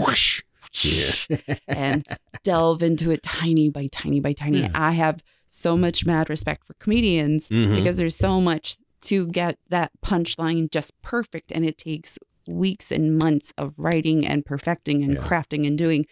Yeah. 0.83 1.11
and 1.67 2.05
delve 2.43 2.83
into 2.83 3.11
it 3.11 3.23
tiny 3.23 3.69
by 3.69 3.87
tiny 3.91 4.19
by 4.19 4.33
tiny. 4.33 4.59
Yeah. 4.61 4.71
I 4.75 4.91
have 4.91 5.23
so 5.47 5.77
much 5.77 6.05
mad 6.05 6.29
respect 6.29 6.67
for 6.67 6.73
comedians 6.73 7.47
Mhm. 7.49 7.75
because 7.77 7.95
there's 7.97 8.15
so 8.17 8.41
much 8.41 8.75
to 9.03 9.27
get 9.27 9.57
that 9.69 9.91
punchline 10.05 10.69
just 10.69 10.91
perfect 11.01 11.51
and 11.53 11.63
it 11.63 11.77
takes 11.77 12.19
weeks 12.47 12.91
and 12.91 13.17
months 13.17 13.53
of 13.57 13.73
writing 13.77 14.25
and 14.27 14.45
perfecting 14.45 15.03
and 15.03 15.13
Yeah. 15.13 15.21
crafting 15.23 15.65
and 15.65 15.77
doing. 15.77 16.05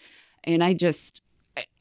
And 0.45 0.63
I 0.63 0.73
just 0.73 1.21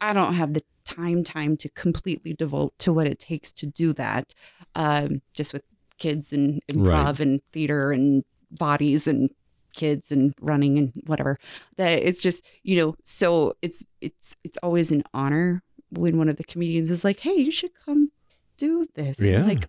I, 0.01 0.13
don't 0.13 0.35
have 0.35 0.55
the 0.55 0.63
time 0.85 1.25
time 1.25 1.57
to 1.59 1.69
completely 1.71 2.33
devote 2.35 2.79
to 2.81 2.93
what 2.93 3.07
it 3.07 3.19
takes 3.19 3.51
to 3.53 3.67
do 3.67 3.93
that. 3.95 4.35
Um, 4.75 5.23
just 5.33 5.53
with 5.53 5.63
kids 5.99 6.33
and 6.33 6.61
improv 6.71 7.05
Right. 7.05 7.21
and 7.21 7.41
theater 7.53 7.93
and 7.93 8.25
bodies 8.51 9.07
and 9.07 9.31
kids 9.73 10.13
and 10.13 10.33
running 10.41 10.79
and 10.79 10.93
whatever 11.07 11.37
that 11.79 12.01
it's 12.05 12.23
just 12.23 12.45
you 12.63 12.77
know 12.77 12.95
so 13.03 13.57
it's 13.61 13.85
it's 14.01 14.37
it's 14.45 14.57
always 14.63 14.93
an 14.93 15.03
honor 15.13 15.63
when 15.91 16.17
one 16.17 16.29
of 16.29 16.37
the 16.37 16.45
comedians 16.45 16.93
is 16.93 17.03
like 17.05 17.19
hey 17.21 17.35
you 17.35 17.51
should 17.51 17.73
come 17.85 18.13
do 18.57 18.87
this 18.95 19.21
Yeah. 19.21 19.45
like 19.45 19.69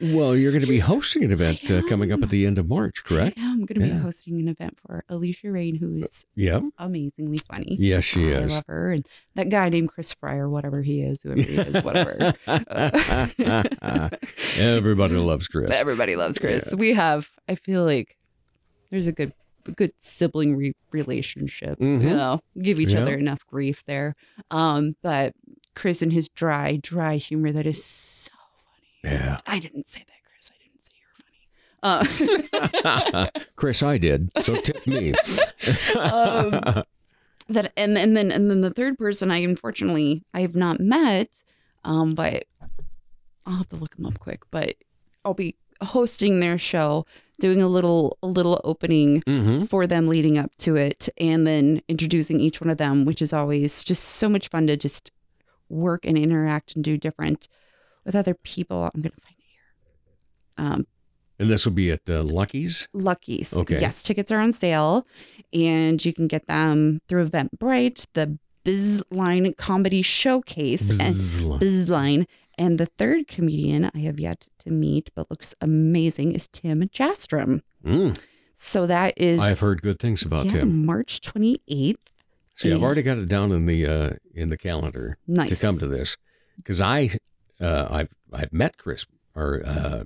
Well, 0.00 0.36
you're 0.36 0.52
going 0.52 0.62
to 0.62 0.68
be 0.68 0.80
hosting 0.80 1.24
an 1.24 1.32
event 1.32 1.70
uh, 1.70 1.80
coming 1.88 2.12
up 2.12 2.22
at 2.22 2.28
the 2.28 2.44
end 2.44 2.58
of 2.58 2.68
March, 2.68 3.02
correct? 3.02 3.38
i'm 3.40 3.64
going 3.64 3.80
to 3.80 3.94
be 3.94 3.98
hosting 3.98 4.38
an 4.38 4.48
event 4.48 4.76
for 4.78 5.04
alicia 5.08 5.50
rain 5.50 5.76
who's 5.76 6.26
Yeah. 6.34 6.60
amazingly 6.78 7.38
funny 7.38 7.76
Yes, 7.80 8.04
she 8.04 8.34
I 8.34 8.40
is. 8.40 8.54
love 8.56 8.64
her 8.66 8.92
and 8.92 9.06
that 9.36 9.48
guy 9.48 9.68
named 9.70 9.88
chris 9.88 10.12
fryer 10.12 10.48
whatever 10.50 10.82
he 10.82 11.00
is 11.02 11.22
whoever 11.22 11.40
he 11.40 11.56
is 11.56 11.82
whatever 11.82 12.34
Everybody 14.58 15.14
loves 15.16 15.48
Chris. 15.48 15.70
Everybody 15.70 16.16
loves 16.16 16.38
Chris. 16.38 16.74
We 16.74 16.92
have, 16.94 17.30
I 17.48 17.54
feel 17.54 17.84
like 17.84 18.16
there's 18.90 19.06
a 19.06 19.12
good, 19.12 19.32
good 19.76 19.92
sibling 19.98 20.56
re- 20.56 20.74
relationship. 20.90 21.78
Mhm. 21.78 22.02
You 22.02 22.10
know, 22.10 22.40
give 22.60 22.80
each 22.80 22.92
Yeah. 22.92 23.02
other 23.02 23.14
enough 23.16 23.46
grief 23.46 23.82
there. 23.86 24.16
Um, 24.50 24.96
but 25.02 25.34
Chris 25.74 26.02
and 26.02 26.12
his 26.12 26.28
dry, 26.28 26.76
dry 26.82 27.16
humor 27.16 27.52
that 27.52 27.66
is 27.66 27.82
so 27.84 28.32
Yeah. 29.02 29.38
I 29.46 29.58
didn't 29.58 29.88
say 29.88 30.04
that, 30.06 30.14
Chris. 30.24 30.50
I 30.52 30.58
didn't 30.62 30.84
say 30.84 30.92
you 30.96 31.06
were 31.06 32.04
funny. 32.92 33.30
Uh, 33.34 33.40
Chris, 33.56 33.82
I 33.82 33.98
did. 33.98 34.30
So 34.42 34.54
tip 34.56 34.86
me. 34.86 35.14
um, 35.98 36.84
that 37.48 37.72
and 37.76 37.98
and 37.98 38.16
then 38.16 38.30
and 38.30 38.48
then 38.50 38.60
the 38.60 38.70
third 38.70 38.96
person 38.98 39.30
I 39.30 39.38
unfortunately 39.38 40.22
I 40.34 40.40
have 40.42 40.54
not 40.54 40.80
met, 40.80 41.30
um, 41.84 42.14
but 42.14 42.44
I'll 43.46 43.56
have 43.56 43.68
to 43.70 43.76
look 43.76 43.96
them 43.96 44.06
up 44.06 44.18
quick. 44.20 44.42
But 44.50 44.76
I'll 45.24 45.34
be 45.34 45.56
hosting 45.82 46.40
their 46.40 46.58
show, 46.58 47.06
doing 47.40 47.60
a 47.62 47.66
little 47.66 48.18
a 48.22 48.26
little 48.26 48.60
opening 48.64 49.22
Mhm. 49.22 49.68
for 49.68 49.86
them 49.86 50.06
leading 50.08 50.38
up 50.38 50.52
to 50.58 50.76
it, 50.76 51.08
and 51.18 51.46
then 51.46 51.82
introducing 51.88 52.38
each 52.38 52.60
one 52.60 52.70
of 52.70 52.78
them, 52.78 53.04
which 53.04 53.20
is 53.22 53.32
always 53.32 53.82
just 53.82 54.04
so 54.04 54.28
much 54.28 54.48
fun 54.48 54.66
to 54.68 54.76
just 54.76 55.10
work 55.68 56.04
and 56.04 56.18
interact 56.18 56.74
and 56.76 56.84
do 56.84 56.96
different 56.96 57.48
with 58.10 58.16
other 58.16 58.34
people. 58.34 58.90
I'm 58.92 59.02
gonna 59.02 59.14
find 59.22 59.36
it 59.38 59.44
here. 59.46 60.66
Um, 60.66 60.86
and 61.38 61.48
this 61.48 61.64
will 61.64 61.72
be 61.72 61.90
at 61.92 62.00
uh, 62.08 62.22
Lucky's. 62.22 62.88
Lucky's. 62.92 63.54
Okay. 63.54 63.80
Yes, 63.80 64.02
tickets 64.02 64.32
are 64.32 64.40
on 64.40 64.52
sale 64.52 65.06
and 65.52 66.04
you 66.04 66.12
can 66.12 66.26
get 66.26 66.46
them 66.48 67.00
through 67.08 67.28
Eventbrite, 67.28 68.06
the 68.14 68.38
Bizline 68.64 69.56
Comedy 69.56 70.02
Showcase, 70.02 70.82
Bizline. 70.82 71.52
and 71.52 71.62
Bizline. 71.62 72.26
And 72.58 72.78
the 72.78 72.86
third 72.86 73.26
comedian 73.26 73.90
I 73.94 74.00
have 74.00 74.20
yet 74.20 74.48
to 74.58 74.70
meet, 74.70 75.10
but 75.14 75.30
looks 75.30 75.54
amazing, 75.62 76.32
is 76.32 76.46
Tim 76.48 76.82
Jastrom. 76.88 77.62
Mm. 77.82 78.18
So 78.54 78.86
that 78.86 79.14
is 79.16 79.40
I've 79.40 79.60
heard 79.60 79.80
good 79.80 79.98
things 79.98 80.22
about 80.22 80.46
yeah, 80.46 80.52
him. 80.52 80.84
March 80.84 81.22
28th. 81.22 81.96
See, 82.56 82.70
I've 82.70 82.82
already 82.82 83.00
got 83.00 83.16
it 83.16 83.30
down 83.30 83.52
in 83.52 83.64
the 83.64 83.86
uh, 83.86 84.10
in 84.34 84.50
the 84.50 84.58
calendar 84.58 85.16
to 85.46 85.56
come 85.56 85.78
to 85.78 85.86
this 85.86 86.18
because 86.58 86.82
I 86.82 87.16
uh, 87.60 87.88
I've 87.90 88.14
I've 88.32 88.52
met 88.52 88.76
Chris 88.78 89.06
or 89.34 89.62
uh, 89.64 90.04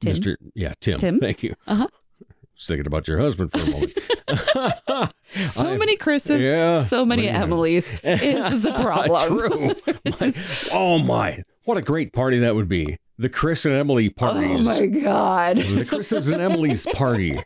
Tim? 0.00 0.14
Mr. 0.16 0.36
Yeah, 0.54 0.74
Tim. 0.80 0.98
Tim? 1.00 1.18
Thank 1.20 1.42
you. 1.42 1.54
Uh-huh. 1.66 1.86
was 2.54 2.66
thinking 2.66 2.86
about 2.86 3.08
your 3.08 3.18
husband 3.18 3.50
for 3.52 3.58
a 3.58 3.66
moment. 3.66 3.98
So 5.46 5.68
I've- 5.68 5.78
many 5.78 5.96
Chris's, 5.96 6.44
Yeah, 6.44 6.80
so 6.82 7.04
many 7.04 7.22
man. 7.26 7.48
Emilys. 7.50 8.00
This 8.02 8.52
is 8.52 8.64
a 8.64 8.72
problem. 8.72 9.20
True. 9.26 9.74
My- 9.86 10.32
oh 10.70 10.98
my! 11.00 11.42
What 11.64 11.76
a 11.76 11.82
great 11.82 12.12
party 12.12 12.38
that 12.38 12.54
would 12.54 12.68
be. 12.68 12.98
The 13.18 13.28
Chris 13.28 13.64
and 13.64 13.74
Emily 13.74 14.10
parties. 14.10 14.68
Oh 14.68 14.80
my 14.80 14.86
God. 14.86 15.56
The 15.56 15.84
Chris's 15.84 16.28
and 16.28 16.40
Emily's 16.40 16.86
party. 16.94 17.42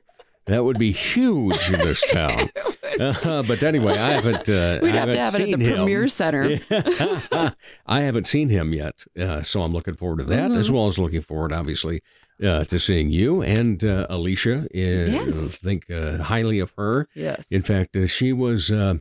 That 0.48 0.64
would 0.64 0.78
be 0.78 0.92
huge 0.92 1.70
in 1.70 1.78
this 1.78 2.02
town. 2.10 2.50
Uh, 2.98 3.42
but 3.42 3.62
anyway, 3.62 3.96
I 3.98 4.12
haven't. 4.14 4.48
Uh, 4.48 4.80
We'd 4.82 4.94
I 4.94 4.98
have 4.98 5.12
to 5.12 5.18
haven't 5.18 5.18
have 5.18 5.34
it 5.34 5.52
at 5.52 5.58
the 5.58 5.64
him. 5.64 5.74
Premier 5.74 6.08
Center. 6.08 6.58
I 7.86 8.00
haven't 8.00 8.26
seen 8.26 8.48
him 8.48 8.72
yet, 8.72 9.04
uh, 9.18 9.42
so 9.42 9.62
I'm 9.62 9.72
looking 9.72 9.94
forward 9.94 10.18
to 10.18 10.24
that, 10.24 10.50
as 10.50 10.68
Mhm. 10.70 10.74
well 10.74 10.86
as 10.88 10.98
looking 10.98 11.20
forward, 11.20 11.52
obviously, 11.52 12.02
uh, 12.42 12.64
to 12.64 12.78
seeing 12.78 13.10
you 13.10 13.42
and 13.42 13.82
uh, 13.84 14.06
Alicia. 14.10 14.60
Uh, 14.64 14.68
Yes. 14.72 15.56
think 15.56 15.90
uh, 15.90 16.18
highly 16.18 16.58
of 16.58 16.72
her. 16.76 17.08
Yes. 17.14 17.50
In 17.50 17.62
fact, 17.62 17.96
uh, 17.96 18.06
she 18.06 18.32
was 18.32 18.70
uh, 18.72 18.94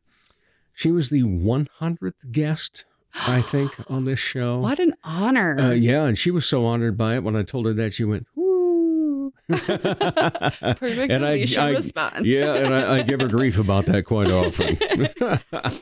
she 0.73 0.91
was 0.91 1.09
the 1.09 1.23
100th 1.23 2.31
guest, 2.31 2.85
I 3.15 3.41
think, 3.53 3.73
on 3.89 4.03
this 4.03 4.19
show. 4.19 4.59
What 4.59 4.79
an 4.79 4.93
honor. 5.03 5.57
Uh, 5.59 5.71
yeah, 5.71 6.03
and 6.05 6.17
she 6.17 6.29
was 6.31 6.45
so 6.45 6.65
honored 6.65 6.97
by 6.97 7.15
it. 7.15 7.23
When 7.23 7.35
I 7.35 7.43
told 7.43 7.65
her 7.65 7.73
that, 7.73 7.93
she 7.93 8.03
went, 8.03 8.27
Perfect 9.49 11.11
and 11.11 11.25
I, 11.25 11.45
I- 11.57 11.69
response. 11.71 12.25
Yeah, 12.25 12.55
and 12.55 12.73
I, 12.73 12.97
I 12.97 13.01
give 13.03 13.21
her 13.21 13.27
grief 13.27 13.57
about 13.57 13.85
that 13.87 14.03
quite 14.05 14.31
often. 14.31 14.77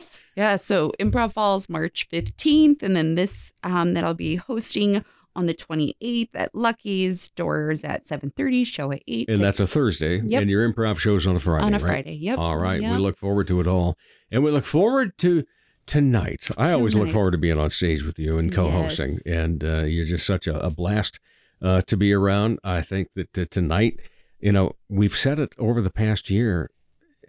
Yeah, 0.36 0.56
so 0.56 0.92
Improv 1.00 1.32
Falls 1.32 1.70
March 1.70 2.08
15th, 2.10 2.82
and 2.82 2.94
then 2.94 3.14
this 3.14 3.54
um, 3.64 3.94
that 3.94 4.04
I'll 4.04 4.12
be 4.12 4.36
hosting 4.36 5.02
on 5.34 5.46
the 5.46 5.54
28th 5.54 6.28
at 6.34 6.54
Lucky's. 6.54 7.30
Doors 7.30 7.82
at 7.84 8.04
7:30, 8.04 8.66
show 8.66 8.92
at 8.92 9.02
8. 9.08 9.30
and 9.30 9.42
that's 9.42 9.60
a 9.60 9.66
Thursday. 9.66 10.20
Yep. 10.26 10.42
And 10.42 10.50
your 10.50 10.70
improv 10.70 10.98
show's 10.98 11.26
on 11.26 11.36
a 11.36 11.40
Friday. 11.40 11.64
On 11.64 11.72
a 11.72 11.78
right? 11.78 11.86
Friday, 11.86 12.14
yep, 12.16 12.38
All 12.38 12.58
right. 12.58 12.82
We 12.82 12.88
look 12.98 13.16
forward 13.16 13.48
to 13.48 13.60
it 13.62 13.66
all. 13.66 13.96
And 14.30 14.44
we 14.44 14.50
look 14.50 14.64
forward 14.66 15.16
to 15.18 15.44
tonight. 15.86 16.48
I 16.58 16.72
always 16.72 16.94
look 16.94 17.08
forward 17.10 17.30
to 17.30 17.38
being 17.38 17.58
on 17.58 17.70
stage 17.70 18.04
with 18.04 18.18
you 18.18 18.36
and 18.36 18.52
co 18.52 18.70
hosting. 18.70 19.12
Yes. 19.12 19.26
And 19.26 19.64
uh, 19.64 19.82
you're 19.84 20.04
just 20.04 20.26
such 20.26 20.46
a, 20.46 20.58
a 20.60 20.68
blast 20.70 21.18
uh, 21.62 21.82
to 21.82 21.96
be 21.96 22.12
around. 22.12 22.58
I 22.64 22.82
think 22.82 23.12
that 23.14 23.36
uh, 23.38 23.44
tonight, 23.50 24.00
you 24.40 24.52
know, 24.52 24.72
we've 24.88 25.16
said 25.16 25.38
it 25.38 25.54
over 25.58 25.80
the 25.80 25.90
past 25.90 26.30
year, 26.30 26.70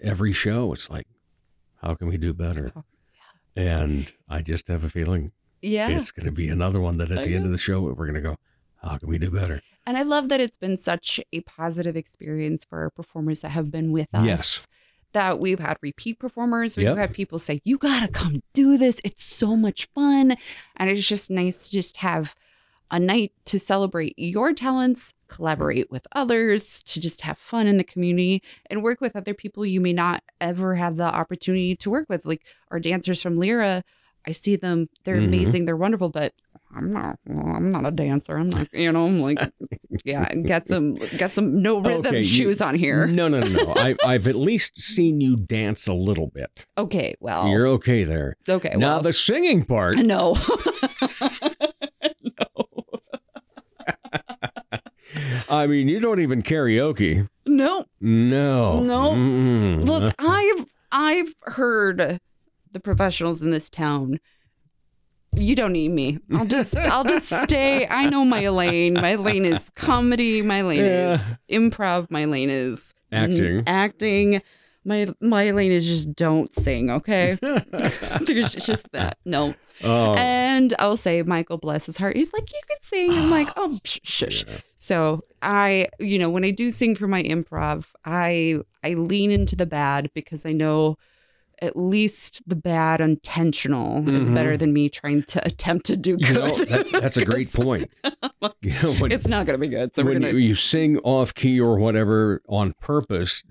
every 0.01 0.33
show, 0.33 0.73
it's 0.73 0.89
like, 0.89 1.07
how 1.81 1.95
can 1.95 2.07
we 2.07 2.17
do 2.17 2.33
better? 2.33 2.71
And 3.55 4.13
I 4.29 4.41
just 4.41 4.67
have 4.67 4.83
a 4.83 4.89
feeling 4.89 5.31
Yeah. 5.61 5.89
it's 5.89 6.11
going 6.11 6.25
to 6.25 6.31
be 6.31 6.49
another 6.49 6.79
one 6.79 6.97
that 6.97 7.11
at 7.11 7.19
I 7.19 7.23
the 7.23 7.35
end 7.35 7.45
of 7.45 7.51
the 7.51 7.57
show, 7.57 7.81
we're 7.81 7.93
going 8.05 8.13
to 8.13 8.21
go, 8.21 8.37
how 8.83 8.97
can 8.97 9.09
we 9.09 9.17
do 9.17 9.31
better? 9.31 9.61
And 9.85 9.97
I 9.97 10.03
love 10.03 10.29
that 10.29 10.39
it's 10.39 10.57
been 10.57 10.77
such 10.77 11.19
a 11.31 11.41
positive 11.41 11.95
experience 11.95 12.65
for 12.65 12.79
our 12.81 12.89
performers 12.89 13.41
that 13.41 13.49
have 13.49 13.71
been 13.71 13.91
with 13.91 14.09
us. 14.13 14.25
Yes. 14.25 14.67
That 15.13 15.39
we've 15.39 15.59
had 15.59 15.77
repeat 15.81 16.19
performers. 16.19 16.75
We've 16.77 16.87
Yep. 16.87 16.97
had 16.97 17.13
people 17.13 17.39
say, 17.39 17.61
You 17.63 17.77
gotta 17.77 18.09
come 18.09 18.43
do 18.53 18.77
this. 18.77 18.99
It's 19.03 19.23
so 19.23 19.55
much 19.55 19.87
fun. 19.95 20.35
And 20.75 20.89
it's 20.89 21.07
just 21.07 21.31
nice 21.31 21.65
to 21.65 21.71
just 21.71 21.97
have 21.97 22.35
a 22.89 22.99
night 22.99 23.33
to 23.45 23.59
celebrate 23.59 24.13
your 24.17 24.53
talents, 24.53 25.13
collaborate 25.27 25.91
with 25.91 26.07
others, 26.13 26.81
to 26.83 26.99
just 27.01 27.21
have 27.21 27.37
fun 27.37 27.67
in 27.67 27.77
the 27.77 27.83
community 27.83 28.41
and 28.69 28.81
work 28.83 29.01
with 29.01 29.15
other 29.15 29.33
people 29.33 29.65
you 29.65 29.81
may 29.81 29.93
not 29.93 30.23
ever 30.39 30.75
have 30.75 30.95
the 30.97 31.03
opportunity 31.03 31.75
to 31.75 31.89
work 31.89 32.07
with. 32.09 32.25
Like 32.25 32.43
our 32.71 32.79
dancers 32.79 33.21
from 33.21 33.37
Lyra, 33.37 33.83
I 34.25 34.31
see 34.31 34.55
them, 34.55 34.87
they're 35.03 35.17
Mhm. 35.17 35.25
amazing, 35.27 35.65
they're 35.65 35.77
wonderful, 35.77 36.09
but 36.09 36.33
I'm 36.75 36.91
not 36.91 37.17
well, 37.25 37.55
I'm 37.55 37.71
not 37.71 37.85
a 37.87 37.91
dancer. 37.91 38.37
I'm 38.37 38.47
not, 38.49 38.67
you 38.73 38.91
know, 38.91 39.05
I'm 39.05 39.21
like, 39.21 39.39
yeah, 40.03 40.33
got 40.35 40.67
some 40.67 40.95
got 41.17 41.31
some 41.31 41.61
no 41.61 41.79
rhythm 41.81 42.05
Okay, 42.07 42.17
you- 42.19 42.23
shoes 42.25 42.61
on 42.61 42.75
here. 42.75 43.07
No, 43.07 43.27
no, 43.29 43.39
no, 43.39 43.47
no. 43.47 43.73
I, 43.77 43.95
I've 44.05 44.27
at 44.27 44.35
least 44.35 44.79
seen 44.81 45.21
you 45.21 45.37
dance 45.37 45.87
a 45.87 45.93
little 45.93 46.27
bit. 46.27 46.65
Okay, 46.77 47.15
well 47.21 47.47
You're 47.47 47.67
okay 47.67 48.03
there. 48.03 48.35
okay, 48.49 48.73
now 48.75 48.95
well 48.95 49.01
the 49.01 49.13
singing 49.13 49.63
part. 49.63 49.97
no. 49.97 50.35
I 55.49 55.67
mean, 55.67 55.87
you 55.87 55.99
don't 55.99 56.19
even 56.19 56.41
karaoke. 56.41 57.27
no. 57.45 57.85
No. 58.01 58.79
No. 58.81 59.11
Mm-mm. 59.11 59.85
Look, 59.85 60.13
I've 60.19 60.65
I've 60.91 61.33
heard 61.43 62.19
the 62.71 62.79
professionals 62.79 63.41
in 63.41 63.51
this 63.51 63.69
town. 63.69 64.19
You 65.33 65.55
don't 65.55 65.73
need 65.73 65.89
me. 65.89 66.19
I'll 66.33 66.45
just 66.45 66.75
I'll 66.75 67.03
just 67.03 67.29
stay. 67.43 67.87
I 67.87 68.09
know 68.09 68.25
my 68.25 68.49
lane. 68.49 68.93
My 68.95 69.15
lane 69.15 69.45
is 69.45 69.69
comedy. 69.75 70.41
My 70.41 70.61
lane 70.61 70.81
is 70.85 71.33
improv. 71.49 72.09
My 72.09 72.25
lane 72.25 72.49
is 72.49 72.93
Acting. 73.11 73.63
acting. 73.67 74.41
My 74.87 75.07
my 75.21 75.51
lane 75.51 75.71
is 75.71 75.85
just 75.85 76.15
don't 76.15 76.53
sing, 76.55 76.89
okay? 76.89 77.37
There's 78.21 78.53
just 78.53 78.89
that. 78.93 79.17
No. 79.25 79.53
Oh. 79.83 80.15
And 80.15 80.73
I'll 80.79 80.97
say 80.97 81.21
Michael 81.21 81.57
bless 81.57 81.85
his 81.85 81.97
heart. 81.97 82.15
He's 82.15 82.31
like, 82.33 82.51
you 82.51 82.61
can 82.67 82.77
sing. 82.81 83.11
I'm 83.11 83.29
like, 83.29 83.49
oh 83.57 83.77
shush. 83.83 84.45
So 84.77 85.23
I, 85.41 85.87
you 85.99 86.17
know, 86.17 86.29
when 86.29 86.43
I 86.45 86.51
do 86.51 86.71
sing 86.71 86.95
for 86.95 87.07
my 87.07 87.21
improv, 87.21 87.85
I 88.05 88.59
I 88.83 88.93
lean 88.93 89.29
into 89.29 89.55
the 89.55 89.65
bad 89.65 90.09
because 90.15 90.45
I 90.45 90.51
know 90.53 90.97
at 91.61 91.75
least 91.75 92.41
the 92.47 92.55
bad 92.55 93.01
intentional 93.01 94.07
is 94.07 94.29
Mhm. 94.29 94.35
better 94.35 94.57
than 94.57 94.73
me 94.73 94.89
trying 94.89 95.23
to 95.23 95.43
attempt 95.45 95.87
to 95.87 95.97
do 95.97 96.15
good. 96.17 96.27
You 96.27 96.33
know, 96.35 96.55
that's 96.65 96.91
that's 96.91 97.17
a 97.17 97.25
great 97.25 97.51
point. 97.53 97.91
You 98.61 98.73
know, 98.83 98.93
when, 98.95 99.11
it's 99.11 99.27
not 99.27 99.45
gonna 99.45 99.57
be 99.57 99.67
good. 99.67 99.95
So 99.95 100.03
when 100.03 100.21
gonna 100.21 100.31
you, 100.33 100.37
you 100.37 100.55
sing 100.55 100.97
off 100.99 101.33
key 101.33 101.59
or 101.59 101.77
whatever 101.77 102.41
on 102.47 102.73
purpose 102.79 103.43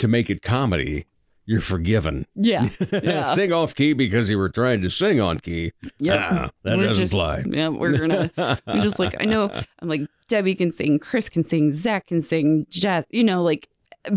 to 0.00 0.08
make 0.08 0.28
it 0.30 0.42
comedy, 0.42 1.06
you're 1.46 1.60
forgiven. 1.60 2.26
Yeah. 2.34 2.68
Yeah. 2.92 3.24
sing 3.24 3.52
off 3.52 3.74
key 3.74 3.92
because 3.92 4.28
you 4.30 4.38
were 4.38 4.48
trying 4.50 4.82
to 4.82 4.90
sing 4.90 5.20
on 5.20 5.38
key. 5.40 5.72
Yeah. 5.98 6.28
Ah, 6.30 6.50
that 6.64 6.78
We're 6.78 6.84
doesn't 6.84 7.04
just- 7.04 7.14
fly. 7.14 7.42
Yeah, 7.46 7.68
we're 7.68 7.96
gonna. 7.98 8.30
I'm 8.66 8.82
just 8.82 8.98
like 8.98 9.14
I 9.20 9.24
know. 9.24 9.50
I'm 9.80 9.88
like 9.88 10.02
Debbie 10.28 10.54
can 10.54 10.70
sing, 10.72 10.98
Chris 10.98 11.28
can 11.28 11.42
sing, 11.42 11.70
Zach 11.72 12.06
can 12.08 12.20
sing, 12.20 12.66
Jazz. 12.70 13.06
You 13.10 13.24
know, 13.24 13.42
like 13.42 13.68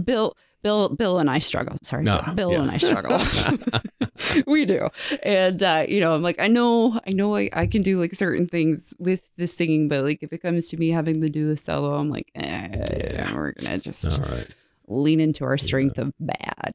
Bill. 0.03 0.35
Bill, 0.63 0.87
Bill 0.95 1.19
and 1.19 1.29
I 1.29 1.39
struggle. 1.39 1.75
Sorry, 1.83 2.05
No, 2.05 2.21
Bill 2.35 2.53
yeah. 2.53 2.61
and 2.61 2.71
I 2.71 2.77
struggle. 2.77 3.19
we 4.47 4.63
do, 4.63 4.87
and 5.21 5.61
uh, 5.61 5.83
you 5.89 5.99
know, 5.99 6.15
I'm 6.15 6.21
like, 6.21 6.39
I 6.39 6.47
know, 6.47 7.01
I 7.05 7.11
know, 7.11 7.35
I, 7.35 7.49
I 7.51 7.67
can 7.67 7.81
do 7.81 7.99
like 7.99 8.15
certain 8.15 8.47
things 8.47 8.95
with 8.97 9.29
the 9.35 9.45
singing, 9.45 9.89
but 9.89 10.05
like 10.05 10.23
if 10.23 10.31
it 10.31 10.37
comes 10.37 10.69
to 10.69 10.77
me 10.77 10.89
having 10.91 11.19
to 11.19 11.27
do 11.27 11.49
a 11.49 11.57
solo, 11.57 11.95
I'm 11.95 12.09
like, 12.09 12.31
eh, 12.35 13.29
we're 13.35 13.51
gonna 13.51 13.77
just 13.79 14.05
All 14.09 14.19
right. 14.23 14.47
Lean 14.87 15.19
into 15.19 15.43
our 15.45 15.57
strength 15.57 15.97
of 15.97 16.13
bad. 16.19 16.73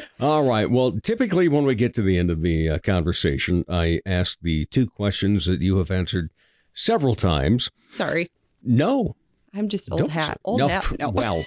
All 0.20 0.44
right. 0.48 0.68
Well, 0.70 0.92
typically 1.02 1.48
when 1.48 1.64
we 1.64 1.74
get 1.74 1.94
to 1.94 2.02
the 2.02 2.18
end 2.18 2.30
of 2.30 2.42
the 2.42 2.68
uh, 2.68 2.78
conversation, 2.78 3.64
I 3.68 4.00
ask 4.06 4.38
the 4.40 4.66
two 4.66 4.86
questions 4.86 5.46
that 5.46 5.60
you 5.60 5.78
have 5.78 5.90
answered 5.90 6.30
several 6.74 7.14
times. 7.14 7.70
Sorry, 7.90 8.30
No. 8.62 9.16
I'm 9.56 9.68
just 9.68 9.88
old 9.92 10.00
don't 10.00 10.10
hat. 10.10 10.40
Old 10.44 10.58
no, 10.58 10.68
hat. 10.68 10.92
No. 10.98 11.08
Well, 11.14 11.46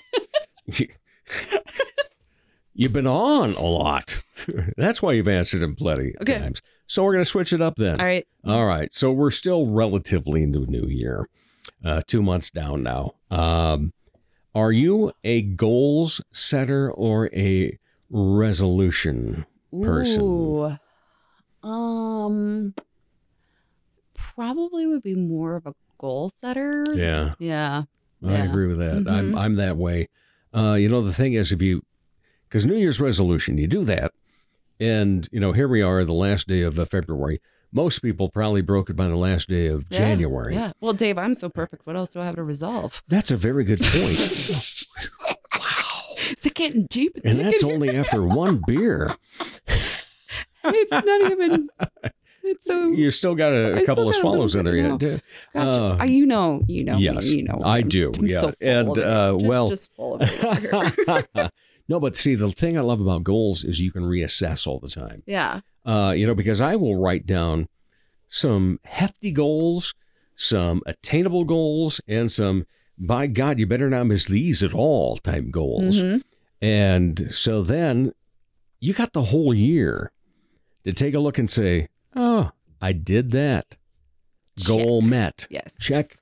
you've 2.73 2.93
been 2.93 3.07
on 3.07 3.53
a 3.55 3.63
lot. 3.63 4.23
That's 4.77 5.01
why 5.01 5.13
you've 5.13 5.27
answered 5.27 5.59
them 5.61 5.75
plenty 5.75 6.13
of 6.15 6.21
Okay. 6.21 6.39
times. 6.39 6.61
So 6.87 7.03
we're 7.03 7.13
going 7.13 7.25
to 7.25 7.29
switch 7.29 7.51
it 7.51 7.61
up 7.61 7.75
then. 7.75 7.99
All 7.99 8.05
right. 8.05 8.25
All 8.45 8.65
right. 8.65 8.89
So 8.95 9.11
we're 9.11 9.31
still 9.31 9.67
relatively 9.67 10.41
in 10.43 10.53
the 10.53 10.59
new 10.59 10.87
year, 10.87 11.27
uh, 11.83 12.01
two 12.07 12.21
months 12.21 12.49
down 12.49 12.81
now. 12.83 13.15
Um, 13.29 13.91
are 14.57 14.71
you 14.71 15.11
a 15.23 15.43
goals 15.43 16.19
setter 16.33 16.91
or 16.91 17.29
a 17.33 17.77
resolution 18.09 19.45
person? 19.83 20.23
Ooh. 20.23 20.77
Um 21.63 22.73
probably 24.15 24.87
would 24.87 25.03
be 25.03 25.15
more 25.15 25.55
of 25.55 25.65
a 25.67 25.73
goal 25.99 26.31
setter. 26.33 26.83
Yeah. 26.95 27.33
Yeah. 27.39 27.83
I 28.25 28.31
Yeah. 28.31 28.49
agree 28.49 28.65
with 28.67 28.79
that. 28.79 29.07
I'm 29.07 29.33
Mhm. 29.33 29.37
I'm 29.37 29.55
that 29.55 29.77
way. 29.77 30.07
Uh, 30.53 30.73
you 30.73 30.89
know, 30.89 31.01
the 31.01 31.13
thing 31.13 31.33
is, 31.33 31.51
if 31.51 31.61
you 31.61 31.83
because 32.49 32.65
New 32.65 32.75
Year's 32.77 32.99
resolution, 32.99 33.57
you 33.59 33.67
do 33.67 33.83
that, 33.83 34.11
and 34.79 35.27
you 35.31 35.39
know, 35.39 35.51
here 35.51 35.67
we 35.67 35.81
are, 35.83 36.03
the 36.03 36.13
last 36.13 36.47
day 36.47 36.61
of 36.61 36.79
uh, 36.79 36.85
February. 36.85 37.39
Most 37.71 37.99
people 37.99 38.29
probably 38.29 38.61
broke 38.61 38.89
it 38.89 38.95
by 38.95 39.07
the 39.07 39.15
last 39.15 39.49
day 39.49 39.67
of 39.67 39.85
Yeah, 39.89 39.97
January. 39.99 40.53
Yeah. 40.55 40.71
Well, 40.79 40.93
Dave, 40.93 41.17
I'm 41.17 41.33
so 41.33 41.49
perfect. 41.49 41.85
What 41.85 41.95
else 41.95 42.11
do 42.13 42.19
I 42.21 42.25
have 42.25 42.35
to 42.35 42.43
resolve? 42.43 43.03
That's 43.07 43.29
a 43.31 43.37
very 43.37 43.63
good 43.63 43.81
point. 43.81 44.17
Is 46.29 46.45
it 46.45 46.53
getting 46.55 46.85
deep? 46.89 47.17
and 47.23 47.39
that's 47.39 47.63
only 47.65 47.95
after 47.95 48.23
one 48.25 48.61
beer. 48.65 49.15
it's 50.63 50.91
not 50.91 51.31
even 51.31 51.69
it's 52.43 52.65
so 52.65 52.91
You 52.91 53.11
still 53.11 53.35
got 53.35 53.53
a, 53.53 53.73
still 53.75 53.85
couple 53.85 54.09
of 54.09 54.15
a 54.15 54.17
swallows 54.17 54.55
in 54.55 54.65
there 54.65 54.75
yet. 54.75 54.99
Gotcha. 54.99 55.21
Uh, 55.55 56.03
you 56.05 56.25
know, 56.25 56.61
you 56.67 56.83
know, 56.83 56.97
me, 56.97 57.09
you 57.21 57.43
know. 57.43 57.57
I 57.63 57.77
I'm- 57.77 57.87
do. 57.89 58.11
I'm 58.17 58.25
yeah, 58.27 58.39
so 58.39 58.53
and 58.61 58.97
uh, 58.97 59.33
Just- 59.33 59.45
well, 59.45 59.67
just 59.69 59.93
full 59.95 60.15
of 60.15 60.21
it 60.23 61.51
no, 61.89 62.01
but 62.01 62.17
see, 62.17 62.35
the 62.35 62.51
thing 62.51 62.77
I 62.77 62.81
love 62.81 62.99
about 62.99 63.23
goals 63.23 63.63
is 63.63 63.79
you 63.79 63.93
can 63.93 64.03
reassess 64.03 64.67
all 64.67 64.79
the 64.79 64.89
time. 64.89 65.23
yeah. 65.25 65.61
Uh, 65.87 66.11
you 66.11 66.27
know, 66.27 66.35
because 66.35 66.59
I 66.59 66.75
will 66.75 66.97
write 66.97 67.25
down 67.25 67.69
some 68.27 68.79
hefty 68.83 69.31
goals, 69.31 69.95
some 70.35 70.81
attainable 70.85 71.45
goals, 71.45 72.01
and 72.07 72.29
some, 72.31 72.65
by 72.97 73.25
God, 73.27 73.57
you 73.57 73.65
better 73.65 73.89
not 73.89 74.05
miss 74.05 74.25
these 74.25 74.61
at 74.61 74.73
all 74.73 75.15
type 75.17 75.49
goals. 75.49 76.01
Mhm. 76.01 76.21
And 76.61 77.27
so 77.33 77.63
then 77.63 78.11
you 78.81 78.93
got 78.93 79.13
the 79.13 79.23
whole 79.23 79.53
year 79.53 80.11
to 80.83 80.91
take 80.91 81.13
a 81.13 81.19
look 81.19 81.37
and 81.39 81.49
say, 81.49 81.87
oh, 82.15 82.51
I 82.81 82.91
did 82.91 83.31
that. 83.31 83.77
Goal 84.65 85.01
met. 85.01 85.47
Yes. 85.49 85.73
Check. 85.79 86.17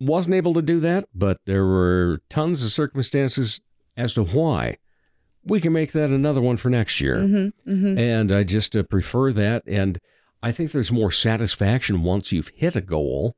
Wasn't 0.00 0.34
able 0.34 0.52
to 0.54 0.62
do 0.62 0.80
that, 0.80 1.08
but 1.14 1.38
there 1.46 1.64
were 1.64 2.20
tons 2.28 2.62
of 2.62 2.72
circumstances 2.72 3.60
as 3.96 4.12
to 4.14 4.24
why 4.24 4.76
we 5.44 5.60
can 5.60 5.72
make 5.72 5.92
that 5.92 6.10
another 6.10 6.40
one 6.40 6.56
for 6.56 6.70
next 6.70 7.00
year. 7.00 7.16
Mm-hmm, 7.16 7.70
mm-hmm. 7.72 7.98
And 7.98 8.32
I 8.32 8.42
just 8.44 8.76
uh, 8.76 8.82
prefer 8.84 9.32
that. 9.32 9.62
And 9.66 9.98
I 10.42 10.52
think 10.52 10.72
there's 10.72 10.92
more 10.92 11.10
satisfaction 11.10 12.02
once 12.02 12.32
you've 12.32 12.48
hit 12.54 12.76
a 12.76 12.80
goal. 12.80 13.34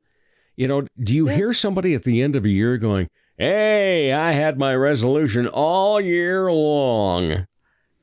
You 0.55 0.67
know, 0.67 0.87
do 0.99 1.13
you 1.15 1.27
Yeah. 1.29 1.35
hear 1.35 1.53
somebody 1.53 1.93
at 1.93 2.03
the 2.03 2.21
end 2.21 2.35
of 2.35 2.45
a 2.45 2.49
year 2.49 2.77
going, 2.77 3.09
Hey, 3.37 4.13
I 4.13 4.31
had 4.31 4.57
my 4.57 4.73
resolution 4.75 5.47
all 5.47 5.99
year 5.99 6.49
long? 6.51 7.47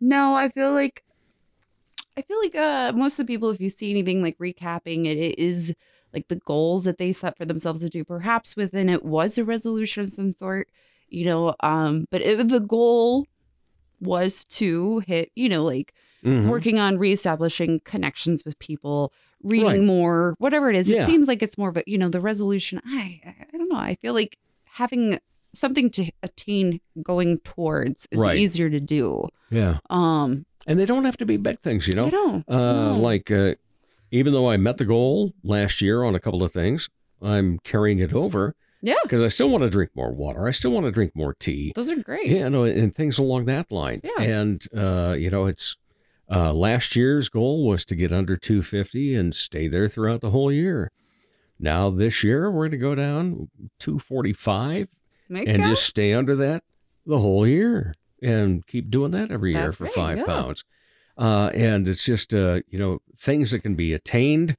No, 0.01 0.35
I 0.35 0.49
feel 0.51 0.73
like 0.73 1.05
I 2.16 2.23
feel 2.23 2.39
like 2.41 2.55
uh 2.55 2.93
most 2.95 3.19
of 3.19 3.27
the 3.27 3.33
people, 3.33 3.51
if 3.51 3.61
you 3.61 3.70
see 3.70 3.91
anything 3.91 4.23
like 4.23 4.37
recapping 4.39 5.07
it, 5.07 5.16
it 5.16 5.39
is 5.39 5.74
like 6.12 6.29
the 6.29 6.37
goals 6.37 6.85
that 6.85 6.99
they 6.99 7.12
set 7.12 7.39
for 7.39 7.47
themselves 7.47 7.81
to 7.81 7.89
do. 7.89 8.05
Perhaps 8.05 8.55
within 8.57 8.89
it 8.91 9.05
was 9.05 9.39
a 9.39 9.45
resolution 9.45 10.03
of 10.03 10.11
some 10.11 10.33
sort, 10.33 10.69
you 11.09 11.24
know. 11.24 11.55
Um, 11.61 12.07
but 12.11 12.20
if 12.20 12.47
the 12.49 12.61
goal 12.61 13.27
was 14.03 14.45
to 14.47 14.99
hit, 15.07 15.31
you 15.35 15.49
know, 15.49 15.65
like 15.65 15.95
Mhm. 16.24 16.49
working 16.49 16.79
on 16.79 16.99
reestablishing 16.99 17.81
connections 17.85 18.45
with 18.45 18.59
people, 18.59 19.12
reading 19.43 19.66
Right. 19.66 19.81
more, 19.81 20.35
whatever 20.39 20.69
it 20.70 20.77
is. 20.77 20.89
Yeah. 20.91 21.03
It 21.03 21.07
seems 21.07 21.27
like 21.29 21.43
it's 21.43 21.57
more 21.59 21.69
of 21.70 21.77
a, 21.77 21.83
you 21.87 21.97
know, 21.99 22.09
the 22.09 22.20
resolution. 22.20 22.81
I 22.85 23.20
I 23.53 23.57
don't 23.57 23.69
know. 23.73 23.79
I 23.79 23.95
feel 23.97 24.12
like 24.15 24.39
having 24.65 25.19
something 25.55 25.91
to 25.91 26.11
attain 26.23 26.81
going 27.03 27.39
towards 27.41 28.07
is 28.11 28.19
Right. 28.20 28.39
easier 28.39 28.70
to 28.70 28.81
do. 28.81 29.29
Yeah. 29.51 29.79
Um, 29.91 30.47
And 30.66 30.79
they 30.79 30.87
don't 30.87 31.05
have 31.05 31.16
to 31.19 31.27
be 31.27 31.37
big 31.37 31.61
things, 31.61 31.89
you 31.89 31.95
know? 31.95 32.05
They 32.05 32.11
don't, 32.12 32.45
Uh, 32.49 32.93
no. 32.93 32.99
Like, 33.01 33.31
uh, 33.31 33.57
even 34.12 34.33
though 34.33 34.49
I 34.49 34.57
met 34.57 34.77
the 34.79 34.85
goal 34.85 35.33
last 35.43 35.81
year 35.83 36.05
on 36.05 36.15
a 36.15 36.20
couple 36.20 36.43
of 36.43 36.53
things, 36.53 36.89
I'm 37.20 37.59
carrying 37.65 37.99
it 37.99 38.12
over. 38.15 38.55
Yeah. 38.82 38.96
Because 39.04 39.22
I 39.22 39.28
still 39.28 39.48
want 39.48 39.62
to 39.62 39.70
drink 39.70 39.92
more 39.94 40.12
water. 40.12 40.46
I 40.46 40.50
still 40.50 40.72
want 40.72 40.86
to 40.86 40.92
drink 40.92 41.12
more 41.14 41.34
tea. 41.34 41.72
Those 41.74 41.90
are 41.90 41.96
great. 41.96 42.26
Yeah, 42.26 42.48
no, 42.48 42.64
and 42.64 42.94
things 42.94 43.18
along 43.18 43.44
that 43.46 43.70
line. 43.70 44.00
Yeah. 44.02 44.22
And, 44.22 44.66
uh, 44.76 45.14
you 45.16 45.30
know, 45.30 45.46
it's 45.46 45.76
uh, 46.30 46.52
last 46.52 46.96
year's 46.96 47.28
goal 47.28 47.66
was 47.66 47.84
to 47.86 47.94
get 47.94 48.12
under 48.12 48.36
250 48.36 49.14
and 49.14 49.34
stay 49.34 49.68
there 49.68 49.88
throughout 49.88 50.20
the 50.20 50.30
whole 50.30 50.50
year. 50.50 50.90
Now, 51.60 51.90
this 51.90 52.24
year, 52.24 52.50
we're 52.50 52.62
going 52.68 52.70
to 52.72 52.76
go 52.78 52.94
down 52.96 53.48
245 53.78 54.88
Make 55.28 55.48
and 55.48 55.62
that- 55.62 55.68
just 55.68 55.84
stay 55.84 56.12
under 56.12 56.34
that 56.36 56.64
the 57.06 57.18
whole 57.20 57.46
year 57.46 57.94
and 58.22 58.66
keep 58.66 58.90
doing 58.90 59.10
that 59.12 59.30
every 59.30 59.52
year 59.52 59.66
That's 59.66 59.76
for 59.76 59.84
right, 59.84 59.92
five 59.94 60.18
yeah. 60.18 60.24
pounds. 60.24 60.64
Uh, 61.18 61.50
and 61.54 61.86
it's 61.88 62.04
just, 62.04 62.32
uh, 62.32 62.60
you 62.68 62.78
know, 62.78 63.00
things 63.16 63.50
that 63.50 63.60
can 63.60 63.74
be 63.74 63.92
attained. 63.92 64.56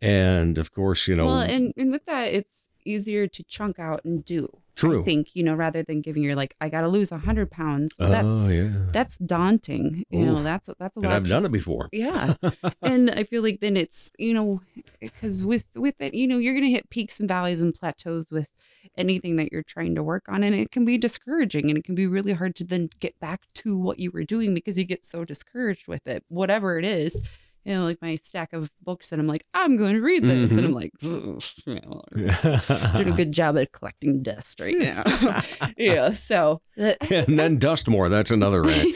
And 0.00 0.56
of 0.58 0.72
course, 0.72 1.08
you 1.08 1.16
know, 1.16 1.26
well, 1.26 1.40
and, 1.40 1.72
and 1.76 1.90
with 1.90 2.04
that, 2.06 2.28
it's 2.32 2.65
easier 2.86 3.26
to 3.26 3.42
chunk 3.44 3.78
out 3.78 4.04
and 4.04 4.24
do. 4.24 4.48
True. 4.76 5.00
I 5.00 5.04
think, 5.04 5.34
you 5.34 5.42
know, 5.42 5.54
rather 5.54 5.82
than 5.82 6.02
giving 6.02 6.22
your 6.22 6.36
like, 6.36 6.54
I 6.60 6.68
got 6.68 6.82
to 6.82 6.88
lose 6.88 7.10
100 7.10 7.50
pounds. 7.50 7.94
But 7.98 8.10
that's, 8.10 8.26
Oh, 8.26 8.48
yeah. 8.50 8.70
that's 8.92 9.16
daunting. 9.16 10.04
You 10.10 10.26
know, 10.26 10.42
that's, 10.42 10.68
that's 10.78 10.96
a 10.96 11.00
lot. 11.00 11.06
and. 11.06 11.14
I've 11.14 11.28
done 11.28 11.46
it 11.46 11.52
before. 11.52 11.88
Yeah. 11.92 12.34
and 12.82 13.10
I 13.10 13.24
feel 13.24 13.42
like 13.42 13.60
then 13.60 13.76
it's, 13.78 14.12
you 14.18 14.34
know, 14.34 14.60
because 15.00 15.46
with, 15.46 15.64
with 15.74 15.94
it, 16.00 16.12
you 16.12 16.26
know, 16.28 16.36
you're 16.36 16.52
going 16.52 16.64
to 16.66 16.70
hit 16.70 16.90
peaks 16.90 17.18
and 17.20 17.26
valleys 17.28 17.62
and 17.62 17.74
plateaus 17.74 18.30
with 18.30 18.50
anything 18.98 19.36
that 19.36 19.50
you're 19.50 19.62
trying 19.62 19.94
to 19.94 20.02
work 20.02 20.24
on. 20.28 20.42
And 20.42 20.54
it 20.54 20.70
can 20.70 20.84
be 20.84 20.98
discouraging 20.98 21.70
and 21.70 21.78
it 21.78 21.84
can 21.84 21.94
be 21.94 22.06
really 22.06 22.34
hard 22.34 22.54
to 22.56 22.64
then 22.64 22.90
get 23.00 23.18
back 23.18 23.42
to 23.54 23.78
what 23.78 23.98
you 23.98 24.10
were 24.10 24.24
doing 24.24 24.52
because 24.52 24.78
you 24.78 24.84
get 24.84 25.06
so 25.06 25.24
discouraged 25.24 25.88
with 25.88 26.06
it, 26.06 26.22
whatever 26.28 26.78
it 26.78 26.84
is. 26.84 27.22
You 27.66 27.74
know, 27.74 27.82
like 27.84 28.00
my 28.00 28.14
stack 28.14 28.52
of 28.52 28.70
books, 28.80 29.10
and 29.10 29.20
I'm 29.20 29.26
like, 29.26 29.44
I'm 29.52 29.76
going 29.76 29.94
to 29.94 30.00
read 30.00 30.22
this. 30.22 30.52
And 30.52 30.66
I'm 30.66 30.72
Mhm. 30.72 30.74
like, 30.74 30.92
"Ugh, 31.02 31.42
well, 31.66 32.92
doing 32.96 33.12
a 33.12 33.16
good 33.16 33.32
job 33.32 33.58
at 33.58 33.72
collecting 33.72 34.22
dust 34.22 34.60
right 34.60 34.78
now. 34.78 35.02
yeah. 35.76 36.12
So 36.12 36.60
that, 36.76 37.10
and 37.10 37.36
then 37.36 37.58
dust 37.58 37.88
more. 37.88 38.08
That's 38.08 38.30
another 38.30 38.62
rant. 38.62 38.94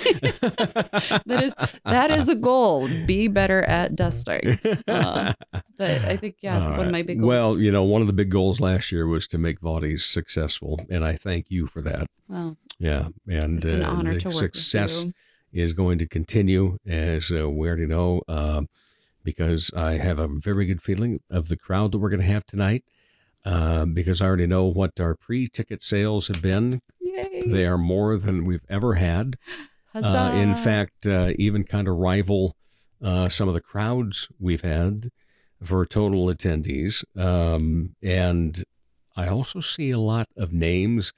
that 0.61 1.41
is 1.43 1.55
that 1.85 2.11
is 2.13 2.29
a 2.29 2.37
goal. 2.37 2.89
Be 3.07 3.27
better 3.29 3.63
at 3.65 3.97
dusting. 3.97 4.59
Uh, 4.87 5.33
but 5.77 5.91
I 6.05 6.17
think 6.17 6.37
yeah, 6.41 6.65
All 6.71 6.77
one 6.79 6.87
of 6.87 6.93
my 6.93 7.03
big 7.03 7.19
goals. 7.19 7.29
Well, 7.29 7.59
you 7.59 7.73
know, 7.73 7.83
one 7.83 8.01
of 8.03 8.07
the 8.07 8.13
big 8.13 8.31
goals 8.31 8.61
last 8.61 8.93
year 8.93 9.07
was 9.07 9.27
to 9.29 9.39
make 9.39 9.61
Vaudies 9.61 10.03
successful, 10.03 10.79
and 10.89 11.05
I 11.05 11.17
thank 11.17 11.47
you 11.51 11.67
for 11.67 11.83
that. 11.83 12.07
Well, 12.29 12.57
Yeah, 12.79 13.09
and 13.27 13.65
an 13.65 13.83
uh, 13.83 14.03
the 14.03 14.21
to 14.21 14.29
work 14.29 14.43
with 14.43 14.55
success. 14.57 15.07
Is 15.53 15.73
going 15.73 15.99
to 15.99 16.07
continue, 16.07 16.79
as 16.87 17.31
uh, 17.31 17.49
we 17.49 17.69
already 17.69 17.87
know, 17.87 18.23
uh, 18.29 18.63
because 19.25 19.71
I 19.75 19.99
have 19.99 20.19
a 20.19 20.29
very 20.29 20.67
good 20.67 20.83
feeling 20.83 21.21
of 21.31 21.49
the 21.49 21.57
crowd 21.57 21.93
that 21.93 21.99
we're 21.99 22.11
going 22.11 22.21
to 22.21 22.27
have 22.27 22.47
tonight. 22.47 22.85
Uh, 23.43 23.87
because 23.87 24.21
I 24.21 24.27
already 24.27 24.47
know 24.47 24.65
what 24.65 25.01
our 25.01 25.15
pre-ticket 25.15 25.83
sales 25.83 26.29
have 26.29 26.43
been. 26.43 26.83
Yay. 27.01 27.45
They 27.47 27.65
are 27.65 27.79
more 27.79 28.19
than 28.19 28.45
we've 28.45 28.67
ever 28.69 28.95
had. 28.95 29.37
Uh, 29.93 30.31
in 30.37 30.55
fact, 30.55 31.05
uh, 31.05 31.33
even 31.37 31.65
kind 31.65 31.89
of 31.89 31.97
rival 31.97 32.55
uh, 33.03 33.29
some 33.29 33.49
of 33.49 33.55
the 33.55 33.61
crowds 33.61 34.29
we've 34.39 34.61
had 34.61 35.11
for 35.63 35.85
total 35.85 36.27
attendees. 36.27 37.03
Um, 37.19 37.97
and 38.03 38.63
I 39.17 39.27
also 39.27 39.61
see 39.61 39.91
a 39.91 39.99
lot 39.99 40.29
of 40.37 40.53
names 40.53 41.13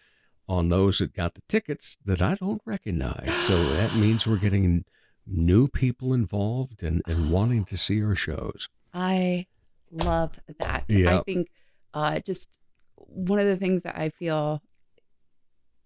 on 0.53 0.69
those 0.69 0.99
that 0.99 1.15
got 1.15 1.33
the 1.33 1.41
tickets 1.49 1.97
that 2.05 2.21
I 2.21 2.35
don't 2.35 2.61
recognize. 2.67 3.35
So 3.47 3.73
that 3.73 3.97
means 3.97 4.27
we're 4.27 4.37
getting 4.37 4.85
new 5.27 5.67
people 5.67 6.13
involved 6.13 6.83
and, 6.83 7.01
and 7.07 7.31
wanting 7.31 7.65
to 7.65 7.79
see 7.79 8.03
our 8.03 8.15
shows. 8.15 8.69
I 8.93 9.47
love 9.91 10.39
that. 10.59 10.85
I 10.91 11.23
think 11.25 11.49
uh, 11.95 12.21
just 12.21 12.59
one 12.97 13.39
of 13.39 13.47
the 13.47 13.57
things 13.57 13.83
that 13.85 13.97
I 13.97 14.11
feel 14.11 14.61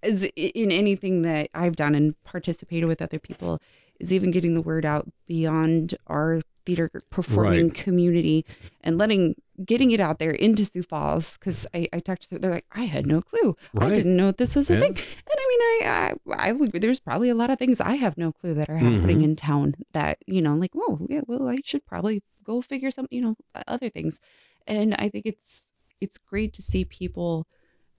is 0.02 0.24
in 0.34 0.72
anything 0.72 1.22
that 1.22 1.48
I've 1.54 1.76
done 1.76 1.94
and 1.94 2.20
participated 2.24 2.88
with 2.88 3.00
other 3.00 3.20
people 3.20 3.60
is 4.00 4.12
even 4.12 4.32
getting 4.32 4.54
the 4.54 4.62
word 4.62 4.84
out 4.84 5.08
beyond 5.28 5.96
our 6.08 6.40
theater 6.66 6.90
performing 7.10 7.68
Right. 7.68 7.74
community 7.74 8.44
and 8.82 8.98
letting 8.98 9.36
getting 9.64 9.90
it 9.92 10.00
out 10.00 10.18
there 10.18 10.32
into 10.32 10.64
Sioux 10.66 10.82
Falls 10.82 11.38
because 11.38 11.66
I, 11.72 11.88
I 11.92 12.00
talked 12.00 12.22
to 12.22 12.30
them, 12.30 12.40
they're 12.42 12.50
like 12.50 12.66
I 12.72 12.84
had 12.84 13.06
no 13.06 13.22
clue 13.22 13.56
I 13.78 13.88
didn't 13.88 14.16
know 14.16 14.30
this 14.32 14.54
was 14.56 14.68
a 14.68 14.74
Yeah. 14.74 14.80
thing 14.80 14.90
and 14.96 15.38
I 15.38 15.46
mean 15.50 15.62
I, 15.62 16.14
I 16.36 16.48
I 16.48 16.52
would 16.52 16.72
there's 16.72 17.00
probably 17.00 17.30
a 17.30 17.34
lot 17.34 17.48
of 17.50 17.58
things 17.58 17.80
I 17.80 17.94
have 17.94 18.18
no 18.18 18.32
clue 18.32 18.52
that 18.54 18.68
are 18.68 18.76
happening 18.76 19.20
Mhm. 19.20 19.24
in 19.24 19.36
town 19.36 19.74
that 19.92 20.18
you 20.26 20.42
know 20.42 20.54
like 20.56 20.74
whoa 20.74 21.06
yeah 21.08 21.22
well 21.26 21.48
I 21.48 21.58
should 21.64 21.86
probably 21.86 22.22
go 22.44 22.60
figure 22.60 22.90
some 22.90 23.06
you 23.10 23.20
know 23.22 23.36
other 23.66 23.88
things 23.88 24.20
and 24.66 24.94
I 24.98 25.08
think 25.08 25.24
it's 25.24 25.72
it's 26.00 26.18
great 26.18 26.52
to 26.54 26.62
see 26.62 26.84
people 26.84 27.46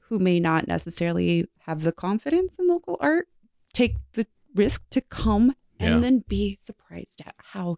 who 0.10 0.20
may 0.20 0.40
not 0.40 0.68
necessarily 0.68 1.48
have 1.66 1.82
the 1.84 1.92
confidence 1.92 2.58
in 2.60 2.68
local 2.68 2.98
art 3.00 3.28
take 3.74 3.96
the 4.14 4.28
risk 4.56 4.84
to 4.92 5.02
come 5.02 5.56
Yeah. 5.80 5.88
and 5.96 6.04
then 6.04 6.24
be 6.28 6.56
surprised 6.70 7.22
at 7.26 7.36
how 7.54 7.78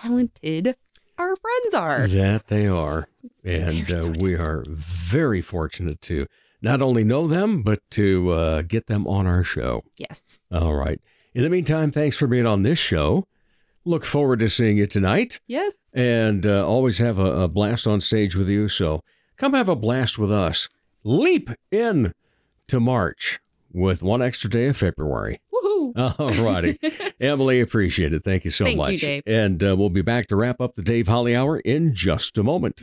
talented 0.00 0.76
our 1.18 1.36
friends 1.36 1.74
are. 1.74 2.08
That 2.08 2.46
they 2.46 2.66
are. 2.66 3.08
And 3.44 3.86
They're 3.86 4.06
uh, 4.06 4.14
we 4.18 4.34
are 4.34 4.64
very 4.68 5.42
fortunate 5.42 6.00
to 6.02 6.26
not 6.62 6.80
only 6.82 7.04
know 7.04 7.26
them, 7.26 7.62
but 7.62 7.80
to 7.90 8.30
uh, 8.32 8.62
get 8.62 8.86
them 8.86 9.06
on 9.06 9.26
our 9.26 9.44
show. 9.44 9.84
Yes. 9.96 10.38
All 10.50 10.74
right. 10.74 11.00
In 11.34 11.42
the 11.42 11.50
meantime, 11.50 11.90
thanks 11.90 12.16
for 12.16 12.26
being 12.26 12.46
on 12.46 12.62
this 12.62 12.78
show. 12.78 13.26
Look 13.84 14.04
forward 14.04 14.40
to 14.40 14.48
seeing 14.48 14.76
you 14.76 14.86
tonight. 14.86 15.40
Yes. 15.46 15.74
And 15.94 16.44
uh, 16.46 16.66
always 16.66 16.98
have 16.98 17.18
a, 17.18 17.42
a 17.42 17.48
blast 17.48 17.86
on 17.86 18.00
stage 18.00 18.36
with 18.36 18.48
you. 18.48 18.68
So 18.68 19.02
come 19.36 19.54
have 19.54 19.68
a 19.68 19.76
blast 19.76 20.18
with 20.18 20.32
us. 20.32 20.68
Leap 21.04 21.50
in 21.70 22.12
to 22.68 22.80
March 22.80 23.40
with 23.72 24.02
one 24.02 24.20
extra 24.20 24.50
day 24.50 24.66
of 24.66 24.76
February. 24.76 25.40
All 25.96 26.30
righty. 26.34 26.78
Emily, 27.20 27.60
appreciate 27.60 28.12
it. 28.12 28.24
Thank 28.24 28.44
you 28.44 28.50
so 28.50 28.64
Thank 28.64 28.76
you, 28.76 28.82
much. 28.82 29.00
Dave. 29.00 29.22
And 29.26 29.62
uh, 29.62 29.76
we'll 29.76 29.90
be 29.90 30.02
back 30.02 30.28
to 30.28 30.36
wrap 30.36 30.60
up 30.60 30.76
the 30.76 30.82
Dave 30.82 31.08
Holly 31.08 31.34
Hour 31.34 31.58
in 31.58 31.94
just 31.94 32.38
a 32.38 32.42
moment. 32.42 32.82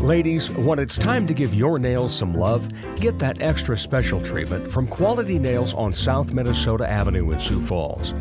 Ladies, 0.00 0.48
when 0.52 0.78
it's 0.78 0.96
time 0.96 1.26
to 1.26 1.34
give 1.34 1.52
your 1.52 1.76
nails 1.76 2.14
some 2.14 2.32
love, 2.32 2.68
get 3.00 3.18
that 3.18 3.42
extra 3.42 3.76
special 3.76 4.20
treatment 4.20 4.70
from 4.70 4.86
Quality 4.86 5.40
Nails 5.40 5.74
on 5.74 5.92
South 5.92 6.32
Minnesota 6.32 6.88
Avenue 6.88 7.32
in 7.32 7.38
Sioux 7.40 7.60
Falls. 7.60 8.14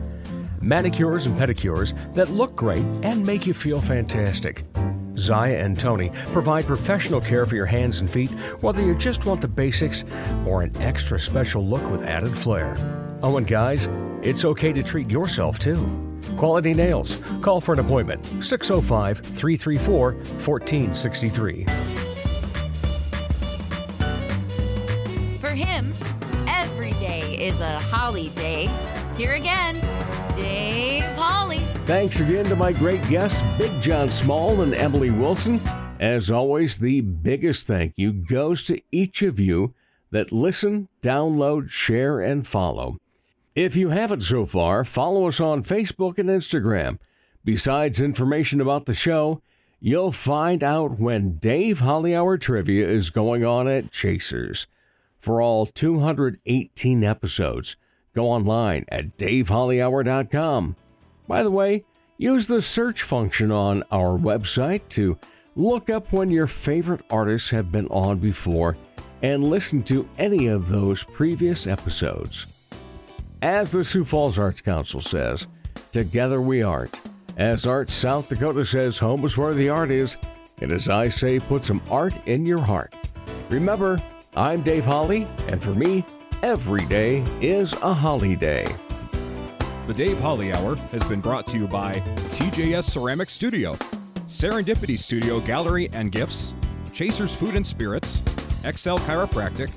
Manicures 0.60 1.28
and 1.28 1.40
pedicures 1.40 1.94
that 2.16 2.32
look 2.32 2.56
great 2.56 2.84
and 3.04 3.24
make 3.24 3.46
you 3.46 3.54
feel 3.54 3.80
fantastic. 3.80 4.66
Zaya 5.20 5.58
and 5.58 5.80
Tony 5.80 6.10
provide 6.32 6.66
professional 6.66 7.22
care 7.22 7.46
for 7.46 7.56
your 7.56 7.68
hands 7.68 8.02
and 8.02 8.10
feet, 8.10 8.32
whether 8.62 8.82
you 8.82 8.96
just 8.96 9.28
want 9.28 9.42
the 9.42 9.48
basics 9.48 10.04
or 10.48 10.64
an 10.64 10.76
extra 10.78 11.20
special 11.20 11.64
look 11.64 11.88
with 11.92 12.02
added 12.02 12.36
flair. 12.36 12.76
Oh, 13.22 13.38
and 13.38 13.46
guys, 13.46 13.88
it's 14.24 14.46
okay 14.46 14.74
to 14.74 14.82
treat 14.82 15.12
yourself 15.12 15.60
too. 15.60 16.07
Quality 16.36 16.74
Nails. 16.74 17.18
Call 17.42 17.62
for 17.62 17.74
an 17.74 17.80
appointment 17.80 18.26
605 18.44 19.20
334 19.20 20.14
1463. 20.14 21.64
For 25.40 25.50
him, 25.50 25.94
every 26.48 26.92
day 26.94 27.22
is 27.40 27.62
a 27.62 27.80
holiday. 27.80 28.68
Here 29.16 29.34
again, 29.34 29.76
Dave 30.36 31.04
Holly. 31.16 31.58
Thanks 31.88 32.20
again 32.20 32.46
to 32.46 32.56
my 32.56 32.74
great 32.74 33.02
guests, 33.08 33.58
Big 33.58 33.72
John 33.82 34.10
Small 34.10 34.62
and 34.62 34.74
Emily 34.74 35.10
Wilson. 35.10 35.60
As 36.00 36.30
always, 36.30 36.78
the 36.78 37.02
biggest 37.02 37.66
thank 37.66 37.94
you 37.96 38.14
goes 38.14 38.64
to 38.66 38.80
each 38.92 39.24
of 39.24 39.40
you 39.40 39.74
that 40.12 40.32
listen, 40.32 40.90
download, 41.02 41.70
share, 41.70 42.20
and 42.20 42.46
follow. 42.46 42.98
If 43.58 43.76
you 43.76 43.90
haven't 43.90 44.22
so 44.22 44.46
far, 44.46 44.84
follow 44.84 45.28
us 45.28 45.40
on 45.40 45.64
Facebook 45.64 46.20
and 46.20 46.30
Instagram. 46.30 47.00
Besides 47.44 48.00
information 48.00 48.62
about 48.62 48.86
the 48.86 48.94
show, 48.94 49.42
you'll 49.80 50.12
find 50.12 50.64
out 50.64 51.00
when 51.00 51.38
Dave 51.38 51.80
Hollyhour 51.80 52.40
Trivia 52.40 52.88
is 52.88 53.10
going 53.10 53.44
on 53.44 53.68
at 53.68 53.90
Chasers. 53.90 54.68
For 55.18 55.42
all 55.42 55.66
218 55.66 57.04
episodes, 57.04 57.76
go 58.14 58.30
online 58.30 58.86
at 58.90 59.18
davehollyhour.com. 59.18 60.76
By 61.28 61.42
the 61.42 61.50
way, 61.50 61.84
use 62.20 62.46
the 62.46 62.62
search 62.62 63.02
function 63.02 63.52
on 63.52 63.82
our 63.90 64.20
website 64.20 64.88
to 64.90 65.18
look 65.56 65.90
up 65.90 66.14
when 66.14 66.30
your 66.30 66.46
favorite 66.46 67.02
artists 67.10 67.50
have 67.50 67.72
been 67.72 67.88
on 67.88 68.20
before 68.20 68.78
and 69.24 69.50
listen 69.50 69.82
to 69.86 70.08
any 70.20 70.46
of 70.46 70.70
those 70.70 71.02
previous 71.02 71.66
episodes. 71.66 72.46
As 73.42 73.72
the 73.72 73.84
Sioux 73.84 74.04
Falls 74.04 74.40
Arts 74.40 74.62
Council 74.62 75.00
says, 75.00 75.46
together 75.92 76.42
we 76.42 76.64
art. 76.64 77.00
As 77.38 77.68
Art 77.68 77.88
South 77.92 78.30
Dakota 78.30 78.66
says, 78.66 78.98
home 78.98 79.24
is 79.26 79.38
where 79.38 79.54
the 79.54 79.70
art 79.70 79.92
is. 79.92 80.18
And 80.60 80.72
as 80.72 80.90
I 80.90 81.08
say, 81.10 81.40
put 81.40 81.64
some 81.64 81.82
art 81.88 82.18
in 82.26 82.48
your 82.48 82.58
heart. 82.60 82.96
Remember, 83.50 84.02
I'm 84.36 84.64
Dave 84.64 84.86
Holly, 84.86 85.28
and 85.48 85.62
for 85.62 85.76
me, 85.76 86.04
every 86.42 86.86
day 86.88 87.24
is 87.40 87.74
a 87.74 87.94
holiday. 87.94 88.66
The 89.86 89.94
Dave 89.94 90.20
Holly 90.20 90.52
Hour 90.52 90.76
has 90.76 91.04
been 91.04 91.22
brought 91.22 91.46
to 91.48 91.60
you 91.60 91.68
by 91.68 91.94
TJS 92.32 92.86
Ceramic 92.86 93.30
Studio, 93.30 93.76
Serendipity 94.28 94.98
Studio 94.98 95.40
Gallery 95.42 95.90
and 95.94 96.12
Gifts, 96.12 96.56
Chasers 96.92 97.36
Food 97.36 97.56
and 97.56 97.66
Spirits, 97.66 98.24
Excel 98.66 98.98
Chiropractic, 99.00 99.72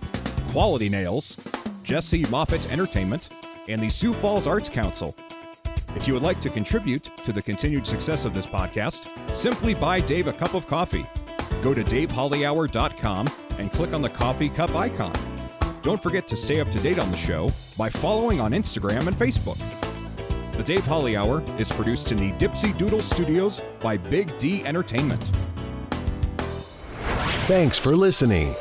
Quality 0.51 0.89
Nails, 0.89 1.37
Jesse 1.83 2.25
Moffitt 2.25 2.73
Entertainment, 2.73 3.29
and 3.73 3.83
the 3.83 3.89
Sioux 3.89 4.13
Falls 4.15 4.47
Arts 4.47 4.69
Council. 4.69 5.17
If 5.97 6.07
you 6.07 6.15
would 6.15 6.23
like 6.23 6.41
to 6.43 6.51
contribute 6.51 7.11
to 7.25 7.33
the 7.33 7.43
continued 7.43 7.87
success 7.87 8.25
of 8.25 8.35
this 8.35 8.47
podcast, 8.47 9.09
simply 9.35 9.75
buy 9.75 10.01
Dave 10.01 10.29
a 10.29 10.33
cup 10.33 10.55
of 10.55 10.67
coffee. 10.67 11.07
Go 11.63 11.75
to 11.75 11.83
davehollyhour.com 11.83 13.29
and 13.59 13.71
click 13.73 13.93
on 13.93 14.03
the 14.03 14.09
coffee 14.09 14.49
cup 14.49 14.75
icon. 14.75 15.13
Don't 15.83 16.03
forget 16.03 16.29
to 16.29 16.37
stay 16.37 16.61
up 16.61 16.71
to 16.71 16.79
date 16.81 16.99
on 16.99 17.11
the 17.11 17.17
show 17.17 17.51
by 17.77 17.89
following 17.89 18.41
on 18.41 18.53
Instagram 18.53 19.07
and 19.07 19.17
Facebook. 19.17 19.59
The 20.53 20.63
Dave 20.63 20.87
Holly 20.87 21.17
Hour 21.17 21.43
is 21.59 21.73
produced 21.73 22.13
in 22.13 22.19
the 22.19 22.33
Dipsy 22.33 22.77
Doodle 22.77 23.01
Studios 23.01 23.63
by 23.81 23.97
Big 23.97 24.39
D 24.39 24.65
Entertainment. 24.65 25.25
Thanks 27.47 27.79
for 27.79 27.97
listening. 27.97 28.55